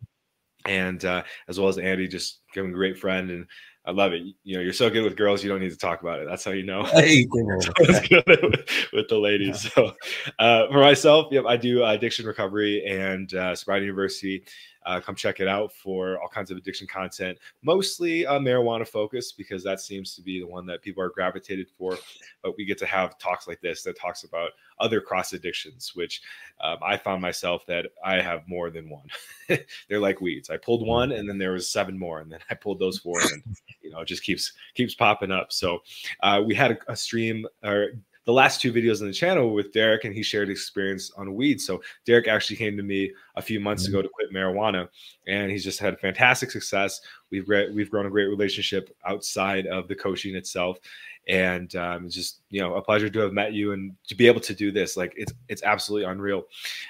And 0.66 1.02
uh, 1.06 1.22
as 1.48 1.58
well 1.58 1.68
as 1.68 1.78
Andy, 1.78 2.06
just 2.06 2.40
giving 2.52 2.70
a 2.70 2.74
great 2.74 2.98
friend 2.98 3.30
and 3.30 3.46
I 3.90 3.92
love 3.92 4.12
it. 4.12 4.22
You 4.44 4.56
know, 4.56 4.62
you're 4.62 4.72
so 4.72 4.88
good 4.88 5.02
with 5.02 5.16
girls, 5.16 5.42
you 5.42 5.50
don't 5.50 5.58
need 5.58 5.72
to 5.72 5.76
talk 5.76 6.00
about 6.00 6.20
it. 6.20 6.28
That's 6.28 6.44
how 6.44 6.52
you 6.52 6.62
know. 6.62 6.82
I 6.82 7.02
Hey, 7.02 7.26
with 7.32 9.08
the 9.08 9.18
ladies. 9.20 9.64
Yeah. 9.64 9.70
So, 9.70 9.92
uh, 10.38 10.68
for 10.68 10.78
myself, 10.78 11.26
yep, 11.32 11.44
I 11.44 11.56
do 11.56 11.82
uh, 11.82 11.90
addiction 11.90 12.24
recovery 12.24 12.84
and 12.86 13.34
uh, 13.34 13.56
Sobriety 13.56 13.86
University. 13.86 14.44
Uh, 14.86 15.00
come 15.00 15.14
check 15.14 15.40
it 15.40 15.48
out 15.48 15.72
for 15.72 16.20
all 16.20 16.28
kinds 16.28 16.50
of 16.50 16.56
addiction 16.56 16.86
content, 16.86 17.36
mostly 17.62 18.26
uh, 18.26 18.38
marijuana 18.38 18.86
focused 18.86 19.36
because 19.36 19.62
that 19.62 19.80
seems 19.80 20.14
to 20.14 20.22
be 20.22 20.40
the 20.40 20.46
one 20.46 20.64
that 20.66 20.82
people 20.82 21.02
are 21.02 21.10
gravitated 21.10 21.68
for. 21.76 21.98
But 22.42 22.56
we 22.56 22.64
get 22.64 22.78
to 22.78 22.86
have 22.86 23.18
talks 23.18 23.46
like 23.46 23.60
this 23.60 23.82
that 23.82 23.98
talks 23.98 24.24
about 24.24 24.52
other 24.78 25.00
cross 25.00 25.32
addictions, 25.32 25.92
which 25.94 26.22
um, 26.62 26.78
I 26.82 26.96
found 26.96 27.20
myself 27.20 27.66
that 27.66 27.86
I 28.04 28.20
have 28.20 28.48
more 28.48 28.70
than 28.70 28.88
one. 28.88 29.06
They're 29.88 30.00
like 30.00 30.20
weeds. 30.20 30.50
I 30.50 30.56
pulled 30.56 30.86
one, 30.86 31.12
and 31.12 31.28
then 31.28 31.38
there 31.38 31.52
was 31.52 31.68
seven 31.68 31.98
more, 31.98 32.20
and 32.20 32.32
then 32.32 32.40
I 32.50 32.54
pulled 32.54 32.78
those 32.78 32.98
four, 32.98 33.20
and 33.20 33.42
you 33.82 33.90
know 33.90 34.00
it 34.00 34.08
just 34.08 34.22
keeps 34.22 34.52
keeps 34.74 34.94
popping 34.94 35.30
up. 35.30 35.52
So 35.52 35.80
uh, 36.20 36.42
we 36.44 36.54
had 36.54 36.72
a, 36.72 36.92
a 36.92 36.96
stream 36.96 37.46
or 37.62 37.90
the 38.30 38.34
last 38.34 38.60
two 38.60 38.72
videos 38.72 39.00
on 39.00 39.08
the 39.08 39.12
channel 39.12 39.52
with 39.52 39.72
Derek, 39.72 40.04
and 40.04 40.14
he 40.14 40.22
shared 40.22 40.50
experience 40.50 41.10
on 41.16 41.34
weed. 41.34 41.60
So 41.60 41.82
Derek 42.06 42.28
actually 42.28 42.54
came 42.54 42.76
to 42.76 42.82
me 42.84 43.12
a 43.34 43.42
few 43.42 43.58
months 43.58 43.88
ago 43.88 43.98
mm-hmm. 43.98 44.06
to 44.06 44.12
quit 44.14 44.32
marijuana, 44.32 44.88
and 45.26 45.50
he's 45.50 45.64
just 45.64 45.80
had 45.80 45.98
fantastic 45.98 46.52
success. 46.52 47.00
We've 47.32 47.48
re- 47.48 47.72
we've 47.72 47.90
grown 47.90 48.06
a 48.06 48.10
great 48.10 48.28
relationship 48.28 48.96
outside 49.04 49.66
of 49.66 49.88
the 49.88 49.96
coaching 49.96 50.36
itself, 50.36 50.78
and 51.26 51.74
um, 51.74 52.06
it's 52.06 52.14
just 52.14 52.42
you 52.50 52.60
know 52.60 52.76
a 52.76 52.82
pleasure 52.82 53.10
to 53.10 53.18
have 53.18 53.32
met 53.32 53.52
you 53.52 53.72
and 53.72 53.96
to 54.06 54.14
be 54.14 54.28
able 54.28 54.40
to 54.42 54.54
do 54.54 54.70
this. 54.70 54.96
Like 54.96 55.12
it's 55.16 55.32
it's 55.48 55.64
absolutely 55.64 56.08
unreal. 56.08 56.44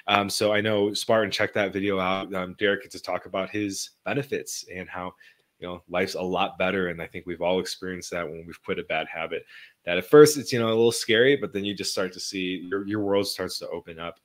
Um, 0.08 0.28
so 0.28 0.52
I 0.52 0.60
know 0.60 0.92
Spartan, 0.92 1.30
check 1.30 1.54
that 1.54 1.72
video 1.72 1.98
out. 1.98 2.34
Um, 2.34 2.54
Derek 2.58 2.82
gets 2.82 2.96
to 2.96 3.02
talk 3.02 3.24
about 3.24 3.48
his 3.48 3.92
benefits 4.04 4.66
and 4.70 4.90
how 4.90 5.14
you 5.58 5.68
know 5.68 5.82
life's 5.88 6.14
a 6.14 6.22
lot 6.22 6.58
better 6.58 6.88
and 6.88 7.00
i 7.00 7.06
think 7.06 7.26
we've 7.26 7.42
all 7.42 7.60
experienced 7.60 8.10
that 8.10 8.26
when 8.26 8.44
we've 8.46 8.62
quit 8.64 8.78
a 8.78 8.84
bad 8.84 9.06
habit 9.06 9.44
that 9.84 9.98
at 9.98 10.06
first 10.06 10.36
it's 10.36 10.52
you 10.52 10.58
know 10.58 10.68
a 10.68 10.68
little 10.68 10.92
scary 10.92 11.36
but 11.36 11.52
then 11.52 11.64
you 11.64 11.74
just 11.74 11.92
start 11.92 12.12
to 12.12 12.20
see 12.20 12.66
your, 12.70 12.86
your 12.86 13.00
world 13.00 13.26
starts 13.26 13.58
to 13.58 13.68
open 13.68 13.98
up. 13.98 14.18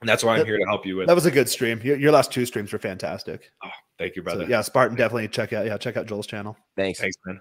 And 0.00 0.08
that's 0.08 0.22
why 0.22 0.38
i'm 0.38 0.46
here 0.46 0.58
to 0.58 0.64
help 0.64 0.86
you 0.86 0.96
with 0.96 1.08
that 1.08 1.14
was 1.14 1.26
a 1.26 1.30
good 1.30 1.48
stream. 1.48 1.80
Your, 1.82 1.96
your 1.96 2.12
last 2.12 2.32
two 2.32 2.46
streams 2.46 2.72
were 2.72 2.78
fantastic. 2.78 3.50
Oh, 3.64 3.70
thank 3.98 4.16
you 4.16 4.22
brother. 4.22 4.44
so, 4.44 4.50
yeah 4.50 4.62
spartan 4.62 4.96
definitely 4.96 5.28
check 5.28 5.52
out 5.52 5.66
yeah 5.66 5.76
check 5.76 5.96
out 5.96 6.06
joel's 6.06 6.26
channel. 6.26 6.56
Thanks. 6.76 7.00
Thanks 7.00 7.16
man. 7.26 7.40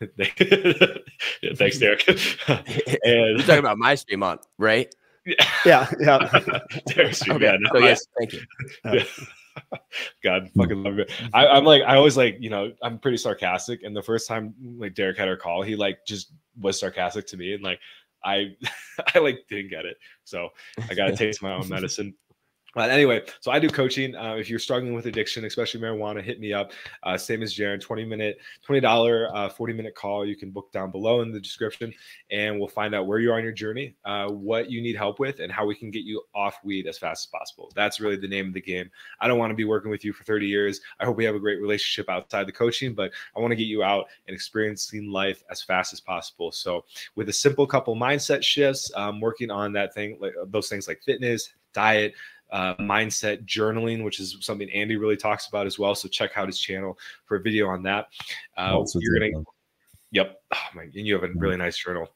Yeah, 1.42 1.52
thanks 1.54 1.78
derek. 1.78 2.06
And 2.48 3.38
you're 3.38 3.38
talking 3.38 3.58
about 3.58 3.78
my 3.78 3.94
stream 3.94 4.22
on 4.22 4.38
right? 4.58 4.94
Yeah 5.64 5.90
yeah. 6.00 6.40
Derek's 6.86 7.20
stream, 7.20 7.36
okay. 7.36 7.46
yeah 7.46 7.56
no, 7.58 7.70
so, 7.72 7.78
yes 7.78 8.06
thank 8.18 8.32
you. 8.32 8.40
Yeah. 8.84 9.04
God, 10.22 10.50
fucking 10.56 10.82
love 10.82 10.98
it. 10.98 11.08
Mm-hmm. 11.08 11.36
I, 11.36 11.46
I'm 11.48 11.64
like, 11.64 11.82
I 11.82 11.96
always 11.96 12.16
like, 12.16 12.36
you 12.40 12.50
know, 12.50 12.72
I'm 12.82 12.98
pretty 12.98 13.16
sarcastic. 13.16 13.82
And 13.82 13.94
the 13.94 14.02
first 14.02 14.28
time 14.28 14.54
like 14.78 14.94
Derek 14.94 15.18
had 15.18 15.28
our 15.28 15.36
call, 15.36 15.62
he 15.62 15.76
like 15.76 15.98
just 16.06 16.32
was 16.60 16.78
sarcastic 16.78 17.26
to 17.28 17.36
me, 17.36 17.54
and 17.54 17.62
like 17.62 17.80
I, 18.24 18.56
I 19.14 19.18
like 19.18 19.40
didn't 19.48 19.70
get 19.70 19.84
it. 19.84 19.96
So 20.24 20.50
I 20.90 20.94
got 20.94 21.06
to 21.06 21.16
taste 21.16 21.42
my 21.42 21.52
own 21.52 21.68
medicine. 21.68 22.14
But 22.76 22.90
anyway, 22.90 23.22
so 23.40 23.50
I 23.50 23.58
do 23.58 23.70
coaching. 23.70 24.14
Uh, 24.14 24.34
if 24.34 24.50
you're 24.50 24.58
struggling 24.58 24.92
with 24.92 25.06
addiction, 25.06 25.46
especially 25.46 25.80
marijuana, 25.80 26.22
hit 26.22 26.40
me 26.40 26.52
up. 26.52 26.72
Uh, 27.02 27.16
same 27.16 27.42
as 27.42 27.54
Jaron, 27.54 27.80
20 27.80 28.04
minute, 28.04 28.38
$20, 28.68 29.30
uh, 29.34 29.48
40 29.48 29.72
minute 29.72 29.94
call. 29.94 30.26
You 30.26 30.36
can 30.36 30.50
book 30.50 30.70
down 30.72 30.90
below 30.90 31.22
in 31.22 31.32
the 31.32 31.40
description 31.40 31.90
and 32.30 32.58
we'll 32.58 32.68
find 32.68 32.94
out 32.94 33.06
where 33.06 33.18
you 33.18 33.32
are 33.32 33.38
on 33.38 33.42
your 33.42 33.52
journey, 33.52 33.96
uh, 34.04 34.28
what 34.28 34.70
you 34.70 34.82
need 34.82 34.94
help 34.94 35.18
with, 35.18 35.40
and 35.40 35.50
how 35.50 35.64
we 35.64 35.74
can 35.74 35.90
get 35.90 36.02
you 36.02 36.22
off 36.34 36.58
weed 36.64 36.86
as 36.86 36.98
fast 36.98 37.26
as 37.26 37.30
possible. 37.30 37.72
That's 37.74 37.98
really 37.98 38.16
the 38.16 38.28
name 38.28 38.48
of 38.48 38.52
the 38.52 38.60
game. 38.60 38.90
I 39.20 39.26
don't 39.26 39.38
want 39.38 39.52
to 39.52 39.56
be 39.56 39.64
working 39.64 39.90
with 39.90 40.04
you 40.04 40.12
for 40.12 40.24
30 40.24 40.46
years. 40.46 40.82
I 41.00 41.06
hope 41.06 41.16
we 41.16 41.24
have 41.24 41.34
a 41.34 41.40
great 41.40 41.62
relationship 41.62 42.10
outside 42.10 42.46
the 42.46 42.52
coaching, 42.52 42.94
but 42.94 43.10
I 43.34 43.40
want 43.40 43.52
to 43.52 43.56
get 43.56 43.68
you 43.68 43.84
out 43.84 44.04
and 44.28 44.34
experiencing 44.34 45.10
life 45.10 45.42
as 45.50 45.62
fast 45.62 45.94
as 45.94 46.00
possible. 46.02 46.52
So, 46.52 46.84
with 47.14 47.30
a 47.30 47.32
simple 47.32 47.66
couple 47.66 47.96
mindset 47.96 48.42
shifts, 48.42 48.90
um, 48.94 49.18
working 49.18 49.50
on 49.50 49.72
that 49.72 49.94
thing, 49.94 50.18
like 50.20 50.34
those 50.48 50.68
things 50.68 50.86
like 50.86 51.00
fitness, 51.02 51.54
diet, 51.72 52.14
uh, 52.50 52.74
mindset 52.76 53.44
journaling, 53.46 54.04
which 54.04 54.20
is 54.20 54.36
something 54.40 54.70
Andy 54.70 54.96
really 54.96 55.16
talks 55.16 55.48
about 55.48 55.66
as 55.66 55.78
well. 55.78 55.94
So 55.94 56.08
check 56.08 56.32
out 56.36 56.46
his 56.46 56.58
channel 56.58 56.98
for 57.24 57.36
a 57.36 57.40
video 57.40 57.68
on 57.68 57.82
that. 57.84 58.06
Uh, 58.56 58.84
you're 58.94 59.18
gonna, 59.18 59.44
yep. 60.10 60.40
Oh 60.54 60.58
my, 60.74 60.82
and 60.82 60.94
you 60.94 61.14
have 61.14 61.24
a 61.24 61.32
really 61.34 61.56
nice 61.56 61.76
journal. 61.76 62.08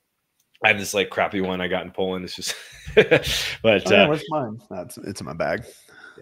I 0.64 0.68
have 0.68 0.78
this 0.78 0.94
like 0.94 1.10
crappy 1.10 1.40
one 1.40 1.60
I 1.60 1.68
got 1.68 1.84
in 1.84 1.90
Poland. 1.90 2.24
It's 2.24 2.36
just, 2.36 2.54
but 2.94 3.26
oh, 3.64 3.90
yeah, 3.90 4.04
uh, 4.04 4.08
where's 4.08 4.24
mine? 4.28 4.60
That's 4.70 4.98
it's 4.98 5.20
in 5.20 5.26
my 5.26 5.32
bag. 5.32 5.64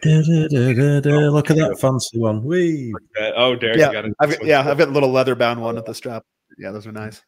Da, 0.02 0.22
da, 0.22 1.01
da, 1.01 1.10
Look 1.30 1.51
at 1.51 1.56
that 1.56 1.78
fancy 1.80 2.18
one. 2.18 2.44
We 2.44 2.94
oh, 3.36 3.56
Derek, 3.56 3.78
yeah, 3.78 4.02
I've 4.20 4.30
got, 4.30 4.44
yeah, 4.44 4.60
I've 4.60 4.78
got 4.78 4.89
a 4.89 4.93
little 4.93 5.10
leather 5.10 5.35
bound 5.35 5.60
one 5.60 5.76
at 5.76 5.86
the 5.86 5.94
strap. 5.94 6.24
Yeah, 6.56 6.70
those 6.70 6.86
are 6.86 6.93
nice. 6.93 7.20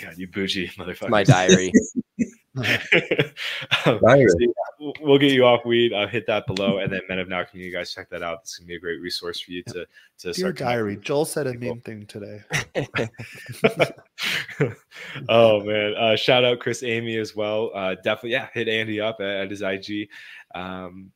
God, 0.00 0.16
you 0.16 0.28
bougie 0.28 0.68
motherfucker. 0.68 1.10
My 1.10 1.24
diary. 1.24 1.72
um, 3.86 3.98
we'll 5.00 5.18
get 5.18 5.32
you 5.32 5.46
off 5.46 5.64
weed. 5.64 5.94
I'll 5.94 6.06
hit 6.06 6.26
that 6.26 6.46
below, 6.46 6.78
and 6.78 6.92
then 6.92 7.00
Men 7.08 7.18
of 7.18 7.28
Now. 7.28 7.44
Can 7.44 7.60
you 7.60 7.72
guys 7.72 7.94
check 7.94 8.10
that 8.10 8.22
out? 8.22 8.42
This 8.42 8.52
is 8.52 8.58
gonna 8.58 8.68
be 8.68 8.76
a 8.76 8.78
great 8.78 9.00
resource 9.00 9.40
for 9.40 9.52
you 9.52 9.62
to 9.68 9.86
to 10.18 10.34
start. 10.34 10.58
Diary. 10.58 10.96
Joel 10.96 11.24
said 11.24 11.46
a 11.46 11.54
mean 11.54 11.80
thing 11.80 12.04
today. 12.04 12.42
oh 15.30 15.64
man! 15.64 15.94
Uh, 15.94 16.14
shout 16.14 16.44
out 16.44 16.60
Chris 16.60 16.82
Amy 16.82 17.16
as 17.16 17.34
well. 17.34 17.70
Uh, 17.74 17.94
definitely, 17.94 18.32
yeah. 18.32 18.48
Hit 18.52 18.68
Andy 18.68 19.00
up 19.00 19.16
at, 19.20 19.26
at 19.26 19.50
his 19.50 19.62
IG. 19.62 20.10
Um, 20.54 21.10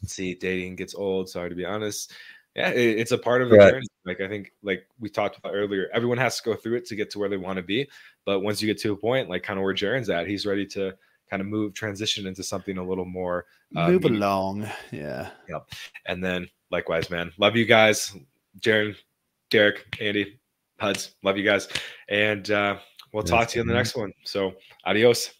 let's 0.00 0.14
see, 0.14 0.34
dating 0.34 0.76
gets 0.76 0.94
old. 0.94 1.28
Sorry 1.28 1.48
to 1.48 1.56
be 1.56 1.64
honest. 1.64 2.12
Yeah, 2.56 2.70
it, 2.70 2.98
it's 2.98 3.12
a 3.12 3.18
part 3.18 3.42
of 3.42 3.50
the 3.50 3.56
Right. 3.58 3.72
journey. 3.74 3.86
Like 4.06 4.20
I 4.20 4.28
think, 4.28 4.52
like 4.62 4.86
we 4.98 5.08
talked 5.10 5.36
about 5.38 5.52
earlier, 5.54 5.88
everyone 5.92 6.18
has 6.18 6.38
to 6.38 6.42
go 6.42 6.54
through 6.56 6.76
it 6.76 6.86
to 6.86 6.96
get 6.96 7.10
to 7.10 7.18
where 7.18 7.28
they 7.28 7.36
want 7.36 7.58
to 7.58 7.62
be. 7.62 7.88
But 8.24 8.40
once 8.40 8.60
you 8.62 8.66
get 8.66 8.78
to 8.80 8.92
a 8.92 8.96
point, 8.96 9.28
like 9.28 9.42
kind 9.42 9.58
of 9.58 9.62
where 9.64 9.74
Jaron's 9.74 10.08
at, 10.10 10.26
he's 10.26 10.46
ready 10.46 10.64
to 10.68 10.94
kind 11.30 11.40
of 11.42 11.46
move, 11.48 11.74
transition 11.74 12.26
into 12.26 12.42
something 12.42 12.78
a 12.78 12.82
little 12.84 13.04
more. 13.04 13.44
uh, 13.76 13.88
Move 13.90 14.04
meaty- 14.04 14.16
along. 14.16 14.68
Yeah. 14.90 15.30
Yep. 15.48 15.70
And 16.06 16.24
then 16.24 16.48
likewise, 16.70 17.10
man, 17.10 17.32
love 17.36 17.56
you 17.56 17.64
guys, 17.66 18.16
Jaren, 18.60 18.96
Derek, 19.50 19.84
Andy, 20.00 20.38
Huds, 20.78 21.14
love 21.22 21.36
you 21.36 21.44
guys, 21.44 21.68
and 22.08 22.50
uh, 22.50 22.76
we'll 23.12 23.22
Yes, 23.24 23.30
talk 23.30 23.48
to 23.48 23.56
you 23.56 23.62
in 23.62 23.66
the 23.68 23.74
next 23.74 23.96
one. 23.96 24.12
So 24.24 24.54
adios. 24.84 25.30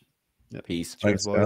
Peace. 0.65 0.95
Thanks, 0.97 1.25
boys. 1.27 1.37
guys. 1.37 1.45